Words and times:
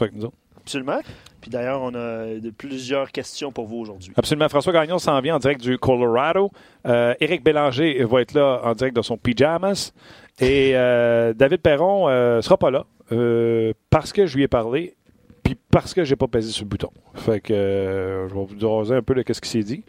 avec 0.00 0.14
nous 0.14 0.24
autres? 0.26 0.36
Absolument. 0.58 1.00
Puis 1.40 1.50
d'ailleurs, 1.50 1.82
on 1.82 1.92
a 1.94 2.38
de- 2.38 2.50
plusieurs 2.50 3.10
questions 3.10 3.50
pour 3.50 3.66
vous 3.66 3.78
aujourd'hui. 3.78 4.12
Absolument. 4.16 4.48
François 4.48 4.72
Gagnon 4.72 4.98
s'en 4.98 5.20
vient 5.20 5.34
en 5.36 5.38
direct 5.40 5.60
du 5.60 5.76
Colorado. 5.76 6.50
Euh, 6.86 7.14
Éric 7.20 7.42
Bélanger 7.42 8.04
va 8.04 8.20
être 8.22 8.32
là 8.34 8.60
en 8.64 8.72
direct 8.74 8.94
de 8.96 9.02
son 9.02 9.16
pyjamas. 9.16 9.92
Et 10.40 10.72
euh, 10.76 11.32
David 11.34 11.60
Perron 11.60 12.08
ne 12.08 12.40
sera 12.40 12.56
pas 12.56 12.70
là 12.70 12.86
euh, 13.10 13.72
parce 13.90 14.12
que 14.12 14.24
je 14.26 14.36
lui 14.36 14.44
ai 14.44 14.48
parlé 14.48 14.94
puis 15.42 15.58
parce 15.70 15.92
que 15.92 16.04
j'ai 16.04 16.14
pas 16.16 16.28
pesé 16.28 16.52
sur 16.52 16.64
le 16.64 16.68
bouton. 16.68 16.90
Fait 17.14 17.40
que 17.40 17.52
euh, 17.52 18.28
je 18.28 18.34
vais 18.34 18.44
vous 18.44 18.58
jaser 18.58 18.94
un 18.94 19.02
peu 19.02 19.14
de 19.14 19.24
ce 19.32 19.40
qui 19.40 19.48
s'est 19.50 19.64
dit. 19.64 19.84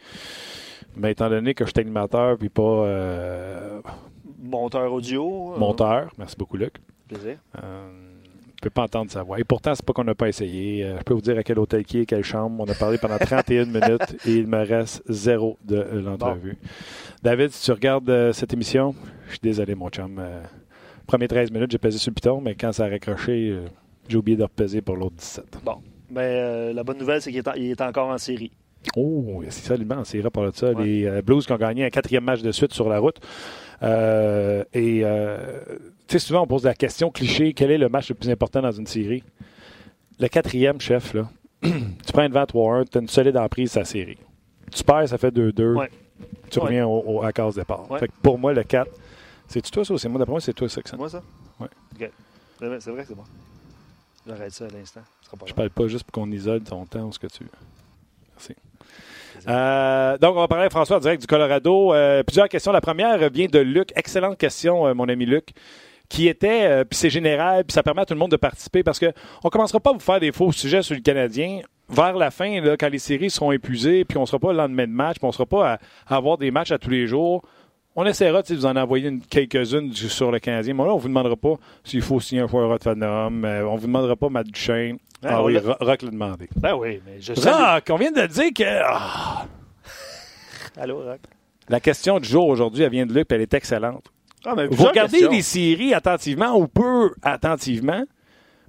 Mais 0.96 1.12
étant 1.12 1.30
donné 1.30 1.54
que 1.54 1.66
je 1.66 1.70
suis 1.72 1.80
animateur 1.80 2.38
puis 2.38 2.50
pas 2.50 2.62
euh, 2.64 3.80
Monteur 4.42 4.92
audio. 4.92 5.54
euh, 5.56 5.60
monteur, 5.60 6.12
merci 6.18 6.36
beaucoup 6.38 6.58
Luc. 6.58 6.74
Plaisir. 7.08 7.38
Peux 8.64 8.70
pas 8.70 8.84
entendre 8.84 9.12
sa 9.12 9.24
voix. 9.24 9.40
Et 9.40 9.44
pourtant, 9.44 9.76
c'est 9.76 9.86
pas 9.86 9.92
qu'on 9.92 10.06
n'a 10.06 10.16
pas 10.16 10.30
essayé. 10.30 10.86
Euh, 10.86 10.98
je 10.98 11.04
peux 11.04 11.14
vous 11.14 11.20
dire 11.22 11.38
à 11.38 11.44
quel 11.44 11.60
hôtel 11.60 11.84
qui 11.84 12.00
est, 12.00 12.06
quelle 12.06 12.24
chambre. 12.24 12.64
On 12.66 12.72
a 12.72 12.74
parlé 12.74 12.98
pendant 12.98 13.18
31 13.20 13.66
minutes 13.66 14.16
et 14.26 14.32
il 14.38 14.48
me 14.48 14.66
reste 14.66 15.04
zéro 15.10 15.58
de 15.66 15.76
euh, 15.76 16.02
l'entrevue. 16.02 16.58
David, 17.22 17.52
si 17.52 17.66
tu 17.66 17.72
regardes 17.74 18.10
euh, 18.10 18.32
cette 18.32 18.54
émission, 18.54 18.96
je 19.28 19.32
suis 19.32 19.40
désolé, 19.44 19.76
mon 19.76 19.90
chum. 19.90 20.18
Euh, 20.18 20.42
premier 21.08 21.28
13 21.28 21.52
minutes, 21.52 21.72
j'ai 21.72 21.78
pesé 21.78 21.98
sur 21.98 22.12
le 22.12 22.16
piton, 22.16 22.40
mais 22.40 22.56
quand 22.56 22.72
ça 22.72 22.86
a 22.86 22.88
raccroché, 22.90 23.54
j'ai 24.08 24.18
oublié 24.18 24.38
de 24.38 24.44
repaiser 24.44 24.82
pour 24.82 24.96
l'autre 24.96 25.16
17. 25.18 25.46
Mais 26.10 26.22
euh, 26.22 26.72
la 26.74 26.84
bonne 26.86 27.00
nouvelle, 27.00 27.22
c'est 27.22 27.32
qu'il 27.32 27.40
est, 27.40 27.48
en- 27.50 27.56
il 27.56 27.72
est 27.72 27.82
encore 27.82 28.08
en 28.10 28.18
série. 28.18 28.52
Oh, 28.96 29.42
c'est 29.50 29.66
solidement 29.66 29.96
en 29.96 30.04
série 30.06 30.30
par 30.30 30.56
ça. 30.56 30.72
Les 30.74 31.22
Blues 31.22 31.46
qui 31.46 31.52
ont 31.52 31.58
gagné 31.58 31.84
un 31.86 31.90
quatrième 31.90 32.24
match 32.24 32.42
de 32.42 32.52
suite 32.54 32.72
sur 32.74 32.88
la 32.88 33.00
route. 33.00 33.18
Et 33.82 33.86
euh, 35.04 35.38
sais, 36.14 36.20
souvent 36.20 36.42
on 36.44 36.48
pose 36.48 36.64
la 36.64 36.74
question 36.74 37.12
cliché 37.12 37.54
quel 37.54 37.72
est 37.72 37.78
le 37.78 37.90
match 37.90 38.10
le 38.10 38.16
plus 38.16 38.30
important 38.30 38.62
dans 38.62 38.72
une 38.72 38.88
série? 38.88 39.24
Le 40.20 40.28
quatrième, 40.28 40.80
chef, 40.80 41.14
là, 41.14 41.30
tu 41.62 41.72
prends 42.14 42.24
une 42.24 42.34
23-1, 42.34 42.86
tu 42.90 42.98
as 42.98 43.02
une 43.02 43.08
solide 43.08 43.38
emprise 43.38 43.72
sa 43.72 43.84
série. 43.86 44.18
Tu 44.72 44.84
perds, 44.84 45.10
ça 45.10 45.18
fait 45.18 45.32
2-2. 45.32 45.76
Ouais. 45.76 45.90
Tu 46.50 46.60
Ouais. 46.60 46.66
reviens 46.66 46.86
au, 46.88 47.04
au- 47.06 47.24
à 47.24 47.32
case 47.34 47.56
départ. 47.56 47.90
Ouais. 47.92 48.00
Fait 48.00 48.08
que 48.08 48.14
pour 48.22 48.38
moi, 48.38 48.54
le 48.54 48.64
4, 48.64 48.90
c'est 49.48 49.62
toi 49.70 49.84
ça 49.84 49.94
ou 49.94 49.98
c'est 49.98 50.08
moi? 50.10 50.20
D'après 50.20 50.32
moi, 50.32 50.42
c'est 50.42 50.54
toi 50.54 50.70
ça 50.70 50.82
que 50.82 50.90
ça. 50.90 50.94
C'est 50.96 50.98
moi, 51.00 51.10
ça? 51.10 51.22
OK. 51.60 51.68
C'est 52.60 52.66
vrai, 52.68 52.78
que 52.78 53.08
c'est 53.08 53.16
moi. 53.16 53.26
J'arrête 54.26 54.52
ça 54.54 54.66
à 54.66 54.70
l'instant. 54.70 55.02
Je 55.46 55.54
parle 55.54 55.70
pas 55.72 55.88
juste 55.88 56.04
pour 56.06 56.14
qu'on 56.24 56.32
isole 56.32 56.62
ton 56.62 56.86
temps 56.86 57.08
ou 57.08 57.12
ce 57.12 57.20
que 57.20 57.28
tu 57.28 57.44
veux. 57.44 57.50
Merci. 58.36 58.56
Euh, 59.48 60.18
donc, 60.20 60.36
on 60.38 60.40
va 60.40 60.48
parler 60.48 60.66
à 60.66 60.70
François 60.70 61.00
direct 61.00 61.22
du 61.22 61.28
Colorado. 61.28 61.94
Euh, 61.94 62.24
plusieurs 62.24 62.48
questions. 62.48 62.72
La 62.72 62.82
première 62.82 63.18
vient 63.30 63.48
de 63.48 63.60
Luc. 63.60 63.90
Excellente 63.96 64.38
question, 64.38 64.88
euh, 64.88 64.94
mon 64.94 65.10
ami 65.10 65.26
Luc. 65.26 65.50
Qui 66.10 66.28
était, 66.28 66.64
euh, 66.66 66.84
puis 66.84 66.98
c'est 66.98 67.10
général, 67.10 67.64
puis 67.64 67.74
ça 67.74 67.82
permet 67.82 68.02
à 68.02 68.06
tout 68.06 68.14
le 68.14 68.20
monde 68.20 68.32
de 68.32 68.36
participer 68.38 68.84
parce 68.84 69.00
que 69.00 69.12
on 69.44 69.50
commencera 69.50 69.80
pas 69.80 69.90
à 69.92 69.94
vous 69.94 70.00
faire 70.00 70.20
des 70.20 70.32
faux 70.32 70.52
sujets 70.52 70.82
sur 70.84 70.94
le 70.96 71.02
Canadien 71.02 71.62
vers 71.90 72.14
la 72.16 72.30
fin, 72.30 72.62
là, 72.62 72.76
quand 72.78 72.90
les 72.90 73.00
séries 73.00 73.30
seront 73.30 73.52
épuisées, 73.52 74.06
puis 74.06 74.18
on 74.18 74.26
sera 74.26 74.38
pas 74.40 74.52
le 74.52 74.58
lendemain 74.58 74.86
de 74.88 74.92
match, 74.92 75.18
puis 75.18 75.26
on 75.28 75.32
sera 75.32 75.46
pas 75.46 75.74
à, 75.74 75.80
à 76.08 76.16
avoir 76.18 76.38
des 76.38 76.52
matchs 76.52 76.72
à 76.72 76.78
tous 76.78 76.90
les 76.90 77.08
jours. 77.08 77.42
On 77.96 78.06
essaiera 78.06 78.42
de 78.42 78.56
vous 78.56 78.66
en 78.66 78.76
envoyer 78.76 79.10
une- 79.10 79.22
quelques-unes 79.22 79.94
sur 79.94 80.32
le 80.32 80.40
Canadien. 80.40 80.74
Mais 80.74 80.84
là, 80.84 80.94
on 80.94 80.98
vous 80.98 81.08
demandera 81.08 81.36
pas 81.36 81.56
s'il 81.84 82.02
faut 82.02 82.20
signer 82.20 82.42
un 82.42 82.48
joueur 82.48 82.78
de 82.78 82.84
Phantom. 82.84 83.46
Euh, 83.46 83.66
on 83.68 83.76
vous 83.76 83.86
demandera 83.88 84.16
pas 84.16 84.30
Matt 84.30 84.48
Duchesne. 84.48 84.98
Ah, 85.24 85.36
Ah, 85.36 85.44
oui, 85.44 85.58
Rock 85.58 86.02
l'a 86.02 86.10
demandé. 86.10 86.50
Ben 86.56 86.76
oui, 86.76 87.02
mais 87.06 87.22
je 87.22 87.34
sais. 87.36 87.50
Rock, 87.52 87.84
on 87.92 87.96
vient 87.98 88.12
de 88.12 88.26
dire 88.26 88.50
que. 88.56 88.64
ah! 88.84 89.46
Allô, 90.78 91.04
Rock? 91.04 91.20
La 91.70 91.80
question 91.80 92.20
du 92.20 92.28
jour 92.28 92.48
aujourd'hui, 92.48 92.84
elle 92.84 92.92
vient 92.92 93.06
de 93.06 93.14
Luc, 93.14 93.28
puis 93.28 93.36
elle 93.36 93.42
est 93.44 93.54
excellente. 93.54 94.06
Ah, 94.46 94.54
mais 94.56 94.64
Vous 94.64 94.70
plusieurs 94.76 94.90
regardez 94.90 95.28
les 95.30 95.42
séries 95.42 95.94
attentivement 95.94 96.58
ou 96.58 96.68
peu 96.68 97.12
attentivement, 97.22 98.04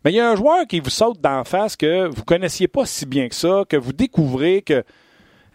mais 0.05 0.13
il 0.13 0.17
y 0.17 0.21
a 0.21 0.31
un 0.31 0.37
joueur 0.37 0.67
qui 0.67 0.81
vous 0.81 0.91
saute 0.91 1.21
d'en 1.21 1.45
face 1.45 1.77
que 1.77 2.07
vous 2.09 2.23
connaissiez 2.25 2.69
pas 2.69 2.87
si 2.87 3.07
bien 3.07 3.29
que 3.29 3.35
ça, 3.35 3.65
que 3.69 3.77
vous 3.77 3.93
découvrez 3.93 4.63
que 4.63 4.85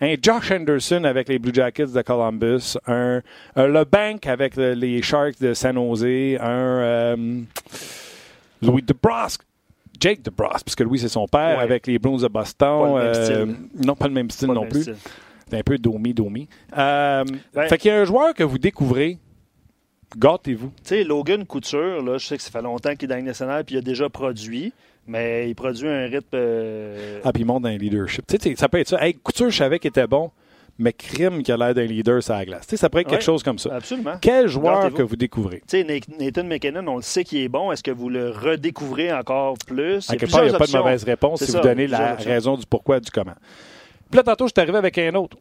un 0.01 0.15
Josh 0.21 0.51
Henderson 0.51 1.03
avec 1.03 1.27
les 1.27 1.39
Blue 1.39 1.53
Jackets 1.53 1.87
de 1.93 2.01
Columbus, 2.01 2.77
un, 2.87 3.21
un 3.57 3.67
LeBanc 3.67 4.19
avec 4.27 4.55
le- 4.55 4.73
les 4.73 5.01
Sharks 5.01 5.39
de 5.41 5.53
San 5.53 5.75
Jose, 5.75 6.03
un 6.05 6.47
euh, 6.49 7.41
Louis 8.61 8.81
DeBrusque, 8.81 9.41
Jake 9.99 10.21
DeBrusque, 10.21 10.63
puisque 10.65 10.81
Louis 10.81 10.99
c'est 10.99 11.09
son 11.09 11.27
père, 11.27 11.57
Ouais. 11.57 11.63
avec 11.63 11.87
les 11.87 11.99
Blues 11.99 12.21
de 12.21 12.27
Boston. 12.27 12.57
Pas 12.81 12.87
le 12.87 13.45
même 13.45 13.49
euh, 13.51 13.85
non, 13.85 13.95
pas 13.95 14.07
le 14.07 14.13
même 14.13 14.29
style 14.29 14.47
Pas 14.47 14.53
le 14.53 14.59
non 14.59 14.63
même 14.65 14.71
plus. 14.71 14.89
C'est 15.49 15.57
un 15.57 15.63
peu 15.63 15.77
domi-domi. 15.77 16.47
Euh, 16.77 17.23
Ouais. 17.55 17.67
Fait 17.67 17.77
qu'il 17.77 17.89
y 17.89 17.93
a 17.93 17.99
un 17.99 18.05
joueur 18.05 18.33
que 18.33 18.43
vous 18.43 18.57
découvrez, 18.57 19.17
gâtez-vous. 20.17 20.71
Tu 20.77 20.89
sais, 20.89 21.03
Logan 21.03 21.45
Couture, 21.45 22.01
là, 22.03 22.17
je 22.17 22.25
sais 22.25 22.37
que 22.37 22.43
ça 22.43 22.51
fait 22.51 22.61
longtemps 22.61 22.93
qu'il 22.95 23.05
est 23.05 23.07
dans 23.07 23.15
la 23.15 23.19
Ligue 23.19 23.27
nationale 23.27 23.63
puis 23.63 23.75
il 23.75 23.77
a 23.79 23.81
déjà 23.81 24.09
produit, 24.09 24.73
mais 25.07 25.49
il 25.49 25.55
produit 25.55 25.87
un 25.87 26.05
rythme. 26.05 26.27
euh, 26.35 27.19
Ah, 27.23 27.31
puis 27.33 27.43
il 27.43 27.45
monte 27.45 27.63
dans 27.63 27.69
le 27.69 27.75
leadership. 27.77 28.25
Tu 28.27 28.37
sais, 28.39 28.55
ça 28.55 28.67
peut 28.69 28.79
être 28.79 28.89
ça. 28.89 29.03
Hey, 29.05 29.13
Couture, 29.15 29.49
je 29.49 29.57
savais 29.57 29.79
qu'il 29.79 29.89
était 29.89 30.07
bon, 30.07 30.31
mais 30.77 30.93
Crime 30.93 31.43
qui 31.43 31.51
a 31.51 31.57
l'air 31.57 31.73
d'un 31.73 31.83
leader 31.85 32.23
sur 32.23 32.33
la 32.33 32.45
glace. 32.45 32.65
Tu 32.65 32.71
sais, 32.71 32.77
ça 32.77 32.89
pourrait 32.89 33.01
être 33.01 33.09
quelque 33.09 33.23
chose 33.23 33.43
comme 33.43 33.59
ça. 33.59 33.75
Absolument. 33.75 34.13
Quel 34.21 34.47
joueur 34.47 34.93
que 34.93 35.01
vous 35.01 35.15
découvrez? 35.15 35.61
Tu 35.67 35.83
sais, 35.85 36.01
Nathan 36.19 36.43
McKinnon, 36.45 36.87
on 36.87 36.95
le 36.97 37.01
sait 37.01 37.23
qu'il 37.23 37.39
est 37.39 37.49
bon. 37.49 37.71
Est-ce 37.71 37.83
que 37.83 37.91
vous 37.91 38.09
le 38.09 38.29
redécouvrez 38.29 39.11
encore 39.11 39.57
plus? 39.57 40.09
À 40.09 40.15
quelque 40.15 40.31
part, 40.31 40.43
il 40.45 40.49
n'y 40.49 40.55
a 40.55 40.57
pas 40.57 40.67
de 40.67 40.71
mauvaise 40.77 41.03
réponse 41.03 41.39
C'est 41.39 41.45
si 41.47 41.51
ça, 41.51 41.57
vous 41.61 41.67
donnez 41.67 41.87
la 41.87 42.13
options. 42.13 42.29
raison 42.31 42.55
du 42.57 42.65
pourquoi 42.65 42.99
du 42.99 43.11
comment. 43.11 43.35
Puis 44.09 44.17
là, 44.17 44.23
tantôt, 44.23 44.47
je 44.47 44.53
suis 44.55 44.61
arrivé 44.61 44.77
avec 44.77 44.97
un 44.97 45.13
autre 45.15 45.37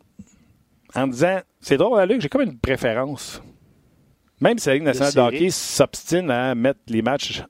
en 0.95 1.07
disant 1.07 1.39
c'est 1.61 1.77
drôle, 1.77 2.03
Luc, 2.09 2.21
j'ai 2.21 2.29
comme 2.29 2.43
une 2.43 2.59
préférence. 2.59 3.41
Même 4.41 4.59
si 4.59 4.69
la 4.69 4.75
Ligue 4.75 4.85
nationale 4.85 5.15
de, 5.15 5.21
hockey 5.21 5.51
s'obstine 5.51 6.31
à 6.31 6.55
mettre 6.55 6.81
les 6.87 7.03
matchs 7.03 7.43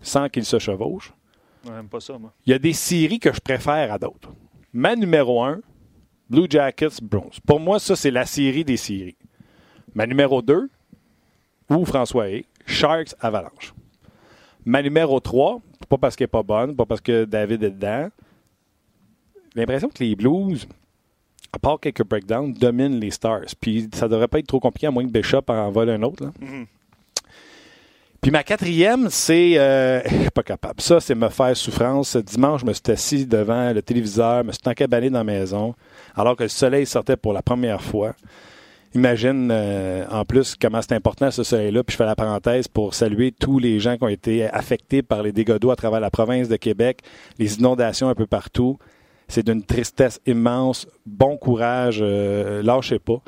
sans 0.00 0.28
qu'ils 0.28 0.44
se 0.44 0.58
chevauchent, 0.58 1.12
J'aime 1.64 1.88
pas 1.88 2.00
ça, 2.00 2.18
moi. 2.18 2.32
il 2.44 2.50
y 2.50 2.54
a 2.54 2.58
des 2.58 2.72
séries 2.72 3.20
que 3.20 3.32
je 3.32 3.40
préfère 3.40 3.92
à 3.92 3.98
d'autres. 3.98 4.30
Ma 4.72 4.96
numéro 4.96 5.44
1, 5.44 5.60
Blue 6.28 6.46
Jackets, 6.48 7.00
Bronze. 7.02 7.38
Pour 7.46 7.60
moi, 7.60 7.78
ça, 7.78 7.94
c'est 7.94 8.10
la 8.10 8.26
série 8.26 8.64
des 8.64 8.76
séries. 8.76 9.16
Ma 9.94 10.06
numéro 10.06 10.42
2, 10.42 10.68
ou 11.70 11.84
François 11.84 12.24
A, 12.24 12.40
Sharks, 12.66 13.14
Avalanche. 13.20 13.74
Ma 14.64 14.82
numéro 14.82 15.20
3, 15.20 15.60
pas 15.88 15.98
parce 15.98 16.16
qu'elle 16.16 16.24
n'est 16.24 16.28
pas 16.30 16.42
bonne, 16.42 16.74
pas 16.74 16.86
parce 16.86 17.00
que 17.00 17.24
David 17.24 17.62
est 17.62 17.70
dedans. 17.70 18.08
J'ai 19.54 19.60
l'impression 19.60 19.88
que 19.88 20.02
les 20.02 20.16
Blues, 20.16 20.66
à 21.52 21.58
part 21.58 21.78
quelques 21.80 22.04
breakdowns, 22.04 22.52
dominent 22.54 22.98
les 22.98 23.10
Stars. 23.10 23.42
Puis 23.60 23.88
ça 23.94 24.08
devrait 24.08 24.28
pas 24.28 24.38
être 24.38 24.46
trop 24.46 24.60
compliqué, 24.60 24.86
à 24.86 24.90
moins 24.90 25.04
que 25.04 25.10
Bishop 25.10 25.42
en 25.48 25.70
vole 25.70 25.90
un 25.90 26.02
autre. 26.02 26.24
là. 26.24 26.30
Mhm. 26.40 26.66
Puis 28.20 28.30
ma 28.30 28.44
quatrième, 28.44 29.08
c'est. 29.10 29.58
euh, 29.58 30.00
je 30.08 30.28
pas 30.34 30.44
capable. 30.44 30.80
Ça, 30.80 31.00
c'est 31.00 31.16
me 31.16 31.28
faire 31.28 31.56
souffrance. 31.56 32.16
Dimanche, 32.16 32.60
je 32.60 32.66
me 32.66 32.72
suis 32.72 32.82
assis 32.92 33.26
devant 33.26 33.72
le 33.72 33.82
téléviseur, 33.82 34.44
me 34.44 34.52
suis 34.52 34.62
encabané 34.64 35.10
dans 35.10 35.18
la 35.18 35.24
maison, 35.24 35.74
alors 36.14 36.36
que 36.36 36.44
le 36.44 36.48
soleil 36.48 36.86
sortait 36.86 37.16
pour 37.16 37.32
la 37.32 37.42
première 37.42 37.82
fois. 37.82 38.14
Imagine 38.94 39.48
euh, 39.50 40.04
en 40.10 40.24
plus 40.24 40.54
comment 40.54 40.80
c'est 40.82 40.92
important 40.92 41.30
ce 41.32 41.42
soleil-là. 41.42 41.82
Puis 41.82 41.94
je 41.94 41.96
fais 41.96 42.04
la 42.04 42.14
parenthèse 42.14 42.68
pour 42.68 42.94
saluer 42.94 43.32
tous 43.32 43.58
les 43.58 43.80
gens 43.80 43.96
qui 43.96 44.04
ont 44.04 44.08
été 44.08 44.44
affectés 44.44 45.02
par 45.02 45.22
les 45.22 45.32
dégâts 45.32 45.56
d'eau 45.58 45.70
à 45.70 45.76
travers 45.76 45.98
la 45.98 46.10
province 46.10 46.48
de 46.48 46.56
Québec, 46.56 47.00
les 47.38 47.58
inondations 47.58 48.08
un 48.08 48.14
peu 48.14 48.26
partout. 48.26 48.78
C'est 49.32 49.46
d'une 49.46 49.62
tristesse 49.62 50.20
immense. 50.26 50.86
Bon 51.06 51.38
courage, 51.38 52.00
euh, 52.02 52.62
lâchez 52.62 52.98
pas. 52.98 53.22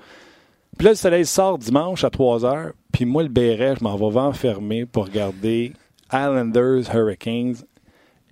Puis 0.76 0.84
là, 0.84 0.90
le 0.90 0.96
soleil 0.96 1.24
sort 1.24 1.56
dimanche 1.56 2.04
à 2.04 2.10
3 2.10 2.44
heures. 2.44 2.72
Puis 2.92 3.06
moi, 3.06 3.22
le 3.22 3.30
béret, 3.30 3.74
je 3.78 3.82
m'en 3.82 3.96
vais 3.96 4.10
m'enfermer 4.14 4.84
pour 4.84 5.06
regarder 5.06 5.72
Islanders 6.12 6.94
Hurricanes. 6.94 7.56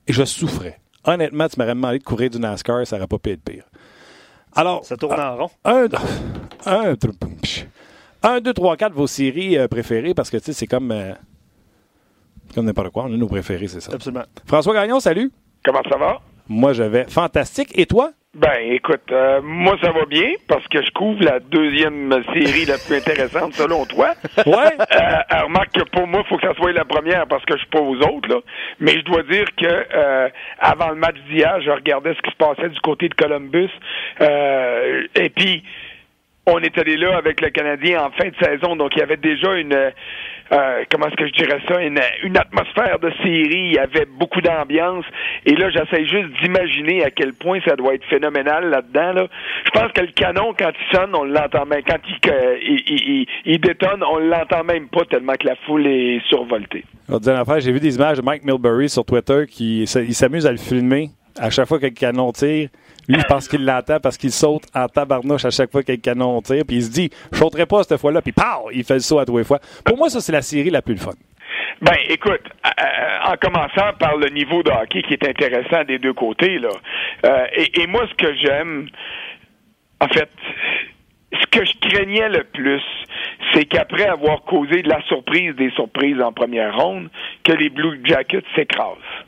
Et 0.07 0.13
je 0.13 0.23
souffrais. 0.25 0.81
Honnêtement, 1.05 1.49
tu 1.49 1.59
m'aurais 1.59 1.75
demandé 1.75 1.99
de 1.99 2.05
courir 2.05 2.29
du 2.29 2.39
NASCAR, 2.39 2.87
ça 2.87 2.97
n'aurait 2.97 3.07
pas 3.07 3.19
pu 3.19 3.31
être 3.31 3.43
pire. 3.43 3.65
Alors, 4.55 4.85
Ça 4.85 4.99
tourne 4.99 5.19
en 5.19 5.37
rond? 5.37 5.51
un, 5.65 5.87
un, 6.67 6.95
un, 8.23 8.41
deux, 8.41 8.53
trois, 8.53 8.77
quatre, 8.77 8.93
vos 8.93 9.07
séries 9.07 9.57
euh, 9.57 9.67
préférées, 9.67 10.13
parce 10.13 10.29
que 10.29 10.37
tu 10.37 10.45
sais, 10.45 10.53
c'est 10.53 10.67
comme, 10.67 10.93
euh, 10.93 11.15
comme 12.55 12.67
n'importe 12.67 12.91
quoi. 12.91 13.05
On 13.05 13.15
a 13.15 13.17
nos 13.17 13.29
préférés, 13.29 13.69
c'est 13.69 13.81
ça. 13.81 13.93
Absolument. 13.95 14.25
François 14.45 14.75
Gagnon, 14.75 15.01
salut. 15.01 15.33
Comment 15.65 15.83
ça 15.89 15.97
va? 15.97 16.21
Moi, 16.49 16.73
je 16.73 16.83
vais 16.83 17.05
fantastique. 17.05 17.77
Et 17.79 17.87
toi? 17.87 18.11
Ben, 18.35 18.73
écoute, 18.73 19.13
euh, 19.13 19.43
moi, 19.43 19.77
ça 19.83 19.93
va 19.93 20.07
bien 20.07 20.33
parce 20.49 20.67
que 20.69 20.83
je 20.83 20.91
couvre 20.93 21.23
la 21.23 21.39
deuxième 21.39 22.11
série 22.33 22.65
la 22.65 22.79
plus 22.79 22.97
intéressante 22.97 23.53
selon 23.53 23.85
toi. 23.85 24.15
Ouais. 24.47 24.73
Euh, 24.81 25.43
remarque 25.45 25.73
que 25.73 25.85
pour 25.91 26.07
moi, 26.07 26.23
il 26.25 26.29
faut 26.29 26.39
que 26.39 26.47
ça 26.47 26.55
soit 26.55 26.73
la 26.73 26.87
première 26.87 27.27
parce 27.27 27.45
que 27.45 27.55
je 27.55 27.59
suis 27.59 27.69
pas 27.69 27.81
aux 27.81 27.97
autres, 27.97 28.29
là. 28.29 28.41
Mais 28.81 28.93
je 28.93 29.01
dois 29.01 29.23
dire 29.25 29.45
que 29.57 29.67
euh, 29.67 30.29
avant 30.59 30.89
le 30.89 30.97
match 30.97 31.17
d'hier, 31.29 31.61
je 31.61 31.71
regardais 31.71 32.15
ce 32.15 32.23
qui 32.23 32.31
se 32.31 32.37
passait 32.37 32.71
du 32.71 32.81
côté 32.81 33.09
de 33.11 33.15
Columbus. 33.15 33.71
Et 34.21 35.29
puis, 35.29 35.63
on 36.47 36.59
est 36.61 36.77
allé 36.79 36.97
là 36.97 37.17
avec 37.17 37.41
le 37.41 37.51
Canadien 37.51 38.03
en 38.03 38.11
fin 38.13 38.29
de 38.29 38.35
saison, 38.43 38.77
donc 38.77 38.97
il 38.97 39.01
y 39.01 39.03
avait 39.03 39.17
déjà 39.17 39.55
une 39.55 39.93
euh, 40.53 40.85
comment 40.91 41.07
est-ce 41.07 41.17
que 41.17 41.27
je 41.27 41.33
dirais 41.33 41.61
ça, 41.67 41.81
une, 41.83 42.37
atmosphère 42.37 42.99
de 42.99 43.11
série, 43.23 43.69
il 43.69 43.75
y 43.75 43.79
avait 43.79 44.05
beaucoup 44.05 44.41
d'ambiance, 44.41 45.05
et 45.47 45.55
là 45.55 45.71
j'essaie 45.71 46.05
juste 46.05 46.29
d'imaginer 46.43 47.05
à 47.05 47.11
quel 47.11 47.33
point 47.33 47.61
ça 47.67 47.77
doit 47.77 47.95
être 47.95 48.05
phénoménal 48.05 48.69
là-dedans. 48.69 49.13
Là. 49.13 49.27
Je 49.65 49.71
pense 49.71 49.93
que 49.93 50.03
le 50.03 50.13
canon, 50.13 50.55
quand 50.59 50.71
il 50.71 50.97
sonne, 50.97 51.15
on 51.15 51.25
l'entend 51.25 51.65
même, 51.65 51.83
quand 51.87 51.99
il, 53.45 53.61
détonne, 53.61 54.03
on 54.05 54.19
l'entend 54.19 54.65
même 54.65 54.89
pas 54.89 55.05
tellement 55.07 55.35
que 55.35 55.47
la 55.47 55.57
foule 55.67 55.87
est 55.87 56.21
survoltée. 56.29 56.85
J'ai 57.59 57.73
vu 57.73 57.81
des 57.81 57.97
images 57.97 58.19
de 58.19 58.23
Mike 58.23 58.45
Milbury 58.45 58.89
sur 58.89 59.05
Twitter 59.05 59.45
qui 59.49 59.87
s'amuse 59.87 60.47
à 60.47 60.51
le 60.51 60.59
filmer 60.59 61.11
à 61.39 61.51
chaque 61.51 61.67
fois 61.67 61.79
que 61.79 61.87
le 61.87 61.93
canon 61.93 62.33
tire. 62.33 62.69
Lui, 63.09 63.19
je 63.19 63.27
pense 63.27 63.49
qu'il 63.49 63.65
l'entend 63.65 63.99
parce 64.01 64.17
qu'il 64.17 64.31
saute 64.31 64.65
en 64.75 64.87
tabarnouche 64.87 65.45
à 65.45 65.51
chaque 65.51 65.71
fois 65.71 65.83
le 65.87 65.97
canon 65.97 66.41
tire. 66.41 66.65
Puis 66.67 66.77
il 66.77 66.83
se 66.83 66.91
dit, 66.91 67.11
je 67.33 67.39
sauterai 67.39 67.67
pas 67.67 67.83
cette 67.83 68.01
fois-là. 68.01 68.23
Puis 68.23 68.33
pow! 68.33 68.71
Il 68.73 68.85
fait 68.85 68.95
le 68.95 69.01
saut 69.01 69.19
à 69.19 69.25
tous 69.25 69.43
fois. 69.45 69.59
Pour 69.85 69.97
moi, 69.97 70.09
ça, 70.09 70.21
c'est 70.21 70.33
la 70.33 70.43
série 70.43 70.71
la 70.71 70.83
plus 70.83 70.97
fun. 70.97 71.13
Ben, 71.81 71.97
écoute, 72.09 72.43
euh, 72.65 73.33
en 73.33 73.37
commençant 73.37 73.93
par 73.99 74.17
le 74.17 74.29
niveau 74.29 74.63
de 74.63 74.71
hockey 74.71 75.03
qui 75.03 75.15
est 75.15 75.29
intéressant 75.29 75.83
des 75.83 75.99
deux 75.99 76.13
côtés, 76.13 76.59
là. 76.61 76.69
Euh, 77.27 77.47
et, 77.57 77.83
et, 77.83 77.87
moi, 77.89 78.07
ce 78.09 78.15
que 78.15 78.33
j'aime, 78.37 78.89
en 80.01 80.07
fait, 80.07 80.31
ce 81.33 81.47
que 81.47 81.65
je 81.65 81.73
craignais 81.81 82.29
le 82.29 82.45
plus, 82.45 82.83
c'est 83.53 83.65
qu'après 83.65 84.07
avoir 84.07 84.43
causé 84.43 84.83
de 84.83 84.89
la 84.89 85.03
surprise 85.03 85.55
des 85.57 85.71
surprises 85.71 86.21
en 86.21 86.33
première 86.33 86.77
ronde, 86.77 87.11
que 87.43 87.53
les 87.53 87.69
Blue 87.69 88.01
Jackets 88.05 88.45
s'écrasent. 88.55 89.27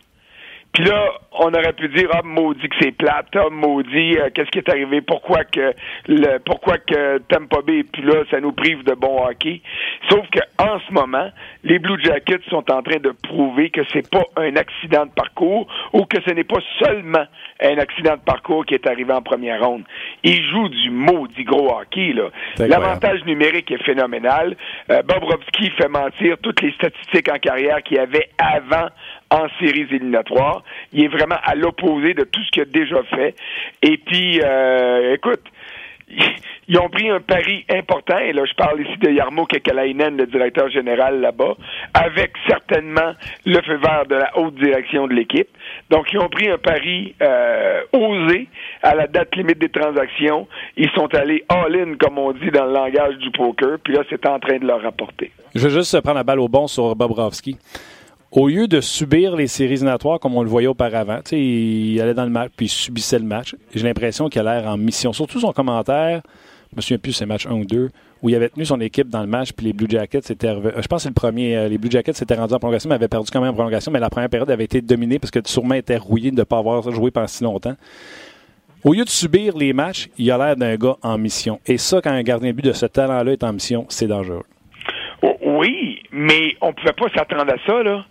Puis 0.74 0.82
là, 0.82 1.08
on 1.30 1.52
aurait 1.54 1.72
pu 1.72 1.88
dire 1.88 2.08
ah 2.12 2.22
maudit 2.24 2.68
que 2.68 2.76
c'est 2.80 2.92
plate, 2.92 3.28
ah 3.36 3.48
maudit 3.50 4.18
euh, 4.18 4.30
qu'est-ce 4.34 4.50
qui 4.50 4.58
est 4.58 4.68
arrivé, 4.68 5.00
pourquoi 5.00 5.44
que 5.44 5.72
le 6.08 6.38
pourquoi 6.38 6.78
que 6.78 7.18
Tampa 7.28 7.62
Bay 7.62 7.84
puis 7.84 8.02
là 8.02 8.24
ça 8.30 8.40
nous 8.40 8.52
prive 8.52 8.82
de 8.82 8.94
bon 8.94 9.24
hockey. 9.24 9.60
Sauf 10.10 10.28
que 10.30 10.40
en 10.58 10.80
ce 10.80 10.92
moment, 10.92 11.30
les 11.62 11.78
Blue 11.78 12.02
Jackets 12.02 12.42
sont 12.50 12.70
en 12.72 12.82
train 12.82 12.98
de 12.98 13.10
prouver 13.10 13.70
que 13.70 13.82
c'est 13.92 14.08
pas 14.10 14.24
un 14.36 14.56
accident 14.56 15.06
de 15.06 15.12
parcours 15.12 15.68
ou 15.92 16.06
que 16.06 16.20
ce 16.26 16.32
n'est 16.32 16.44
pas 16.44 16.60
seulement 16.80 17.24
un 17.62 17.78
accident 17.78 18.14
de 18.14 18.22
parcours 18.22 18.66
qui 18.66 18.74
est 18.74 18.86
arrivé 18.88 19.12
en 19.12 19.22
première 19.22 19.64
ronde. 19.64 19.84
Ils 20.24 20.44
jouent 20.50 20.68
du 20.68 20.90
maudit 20.90 21.44
gros 21.44 21.70
hockey 21.78 22.12
là. 22.12 22.30
L'avantage 22.58 23.24
numérique 23.26 23.70
est 23.70 23.82
phénoménal. 23.84 24.56
Euh, 24.90 25.02
Bobrovski 25.02 25.70
fait 25.70 25.88
mentir 25.88 26.36
toutes 26.42 26.62
les 26.62 26.72
statistiques 26.72 27.30
en 27.30 27.38
carrière 27.38 27.80
qu'il 27.84 27.96
y 27.96 28.00
avait 28.00 28.28
avant 28.38 28.88
en 29.30 29.48
séries 29.60 29.86
éliminatoires. 29.90 30.63
Il 30.92 31.04
est 31.04 31.08
vraiment 31.08 31.38
à 31.42 31.54
l'opposé 31.54 32.14
de 32.14 32.24
tout 32.24 32.42
ce 32.42 32.50
qu'il 32.50 32.62
a 32.62 32.66
déjà 32.66 33.02
fait. 33.04 33.34
Et 33.82 33.96
puis, 33.98 34.40
euh, 34.42 35.14
écoute, 35.14 35.42
ils 36.68 36.78
ont 36.78 36.88
pris 36.88 37.08
un 37.08 37.20
pari 37.20 37.64
important, 37.70 38.18
et 38.18 38.32
là 38.32 38.44
je 38.44 38.54
parle 38.54 38.80
ici 38.80 38.96
de 38.98 39.10
Yarmo 39.10 39.46
Kekalainen, 39.46 40.16
le 40.16 40.26
directeur 40.26 40.68
général 40.70 41.20
là-bas, 41.20 41.54
avec 41.94 42.32
certainement 42.48 43.12
le 43.44 43.60
feu 43.62 43.76
vert 43.76 44.04
de 44.08 44.16
la 44.16 44.38
haute 44.38 44.54
direction 44.56 45.06
de 45.06 45.14
l'équipe. 45.14 45.48
Donc 45.90 46.12
ils 46.12 46.18
ont 46.18 46.28
pris 46.28 46.48
un 46.48 46.58
pari 46.58 47.14
euh, 47.22 47.82
osé 47.92 48.48
à 48.82 48.94
la 48.94 49.06
date 49.06 49.34
limite 49.36 49.58
des 49.58 49.68
transactions. 49.68 50.46
Ils 50.76 50.90
sont 50.90 51.12
allés 51.14 51.44
all-in, 51.48 51.94
comme 51.96 52.18
on 52.18 52.32
dit 52.32 52.50
dans 52.50 52.66
le 52.66 52.72
langage 52.72 53.16
du 53.18 53.30
poker, 53.30 53.78
puis 53.82 53.94
là 53.94 54.02
c'est 54.10 54.26
en 54.26 54.38
train 54.38 54.58
de 54.58 54.66
leur 54.66 54.82
rapporter. 54.82 55.30
Je 55.54 55.66
vais 55.66 55.70
juste 55.70 56.00
prendre 56.00 56.18
la 56.18 56.24
balle 56.24 56.40
au 56.40 56.48
bon 56.48 56.66
sur 56.66 56.94
Bobrovski 56.94 57.56
au 58.34 58.48
lieu 58.48 58.66
de 58.66 58.80
subir 58.80 59.36
les 59.36 59.46
séries 59.46 59.74
éliminatoires 59.74 60.18
comme 60.18 60.36
on 60.36 60.42
le 60.42 60.48
voyait 60.48 60.66
auparavant, 60.66 61.20
il 61.30 62.00
allait 62.00 62.14
dans 62.14 62.24
le 62.24 62.30
match 62.30 62.50
puis 62.56 62.66
il 62.66 62.68
subissait 62.68 63.18
le 63.18 63.24
match. 63.24 63.54
J'ai 63.74 63.84
l'impression 63.84 64.28
qu'il 64.28 64.40
a 64.40 64.60
l'air 64.60 64.70
en 64.70 64.76
mission. 64.76 65.12
Surtout 65.12 65.38
son 65.38 65.52
commentaire, 65.52 66.20
je 66.72 66.76
me 66.76 66.80
souviens 66.82 66.98
plus 66.98 67.12
c'est 67.12 67.26
match 67.26 67.46
1 67.46 67.52
ou 67.52 67.64
2, 67.64 67.90
où 68.22 68.28
il 68.28 68.34
avait 68.34 68.48
tenu 68.48 68.64
son 68.64 68.80
équipe 68.80 69.08
dans 69.08 69.20
le 69.20 69.28
match 69.28 69.52
puis 69.52 69.66
les 69.66 69.72
Blue 69.72 69.86
Jackets 69.88 70.30
étaient 70.30 70.52
je 70.52 70.86
pense 70.88 70.98
que 70.98 71.02
c'est 71.04 71.08
le 71.08 71.14
premier 71.14 71.56
euh, 71.56 71.68
les 71.68 71.78
Blue 71.78 71.90
Jackets 71.90 72.14
s'étaient 72.14 72.34
rendus 72.34 72.54
en 72.54 72.58
prolongation 72.58 72.88
mais 72.88 72.96
avaient 72.96 73.08
perdu 73.08 73.30
quand 73.32 73.40
même 73.40 73.50
en 73.50 73.54
prolongation 73.54 73.92
mais 73.92 74.00
la 74.00 74.10
première 74.10 74.28
période 74.28 74.50
avait 74.50 74.64
été 74.64 74.80
dominée 74.80 75.20
parce 75.20 75.30
que 75.30 75.38
sûrement 75.44 75.74
était 75.74 75.96
rouillé 75.96 76.32
de 76.32 76.36
ne 76.36 76.42
pas 76.44 76.58
avoir 76.58 76.90
joué 76.90 77.10
pendant 77.12 77.28
si 77.28 77.44
longtemps. 77.44 77.76
Au 78.82 78.92
lieu 78.92 79.04
de 79.04 79.08
subir 79.08 79.56
les 79.56 79.72
matchs, 79.72 80.10
il 80.18 80.30
a 80.30 80.36
l'air 80.36 80.56
d'un 80.56 80.76
gars 80.76 80.96
en 81.00 81.16
mission. 81.16 81.58
Et 81.66 81.78
ça, 81.78 82.02
quand 82.02 82.10
un 82.10 82.22
gardien 82.22 82.50
de 82.50 82.54
but 82.54 82.66
de 82.66 82.72
ce 82.74 82.84
talent-là 82.84 83.32
est 83.32 83.42
en 83.42 83.54
mission, 83.54 83.86
c'est 83.88 84.06
dangereux. 84.06 84.44
Oui, 85.42 85.83
mais 86.14 86.56
on 86.60 86.72
pouvait 86.72 86.92
pas 86.92 87.08
s'attendre 87.14 87.52
à 87.52 87.56
ça, 87.66 87.82
là. 87.82 88.04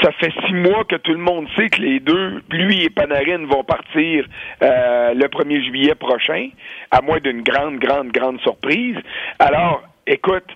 Ça 0.00 0.10
fait 0.12 0.32
six 0.46 0.54
mois 0.54 0.84
que 0.84 0.96
tout 0.96 1.12
le 1.12 1.18
monde 1.18 1.46
sait 1.54 1.68
que 1.68 1.82
les 1.82 2.00
deux, 2.00 2.40
lui 2.50 2.84
et 2.84 2.88
Panarin, 2.88 3.44
vont 3.46 3.64
partir 3.64 4.24
euh, 4.62 5.12
le 5.12 5.26
1er 5.26 5.62
juillet 5.66 5.94
prochain, 5.96 6.48
à 6.90 7.02
moins 7.02 7.18
d'une 7.18 7.42
grande, 7.42 7.78
grande, 7.78 8.10
grande 8.10 8.40
surprise. 8.40 8.96
Alors, 9.38 9.82
écoute, 10.06 10.46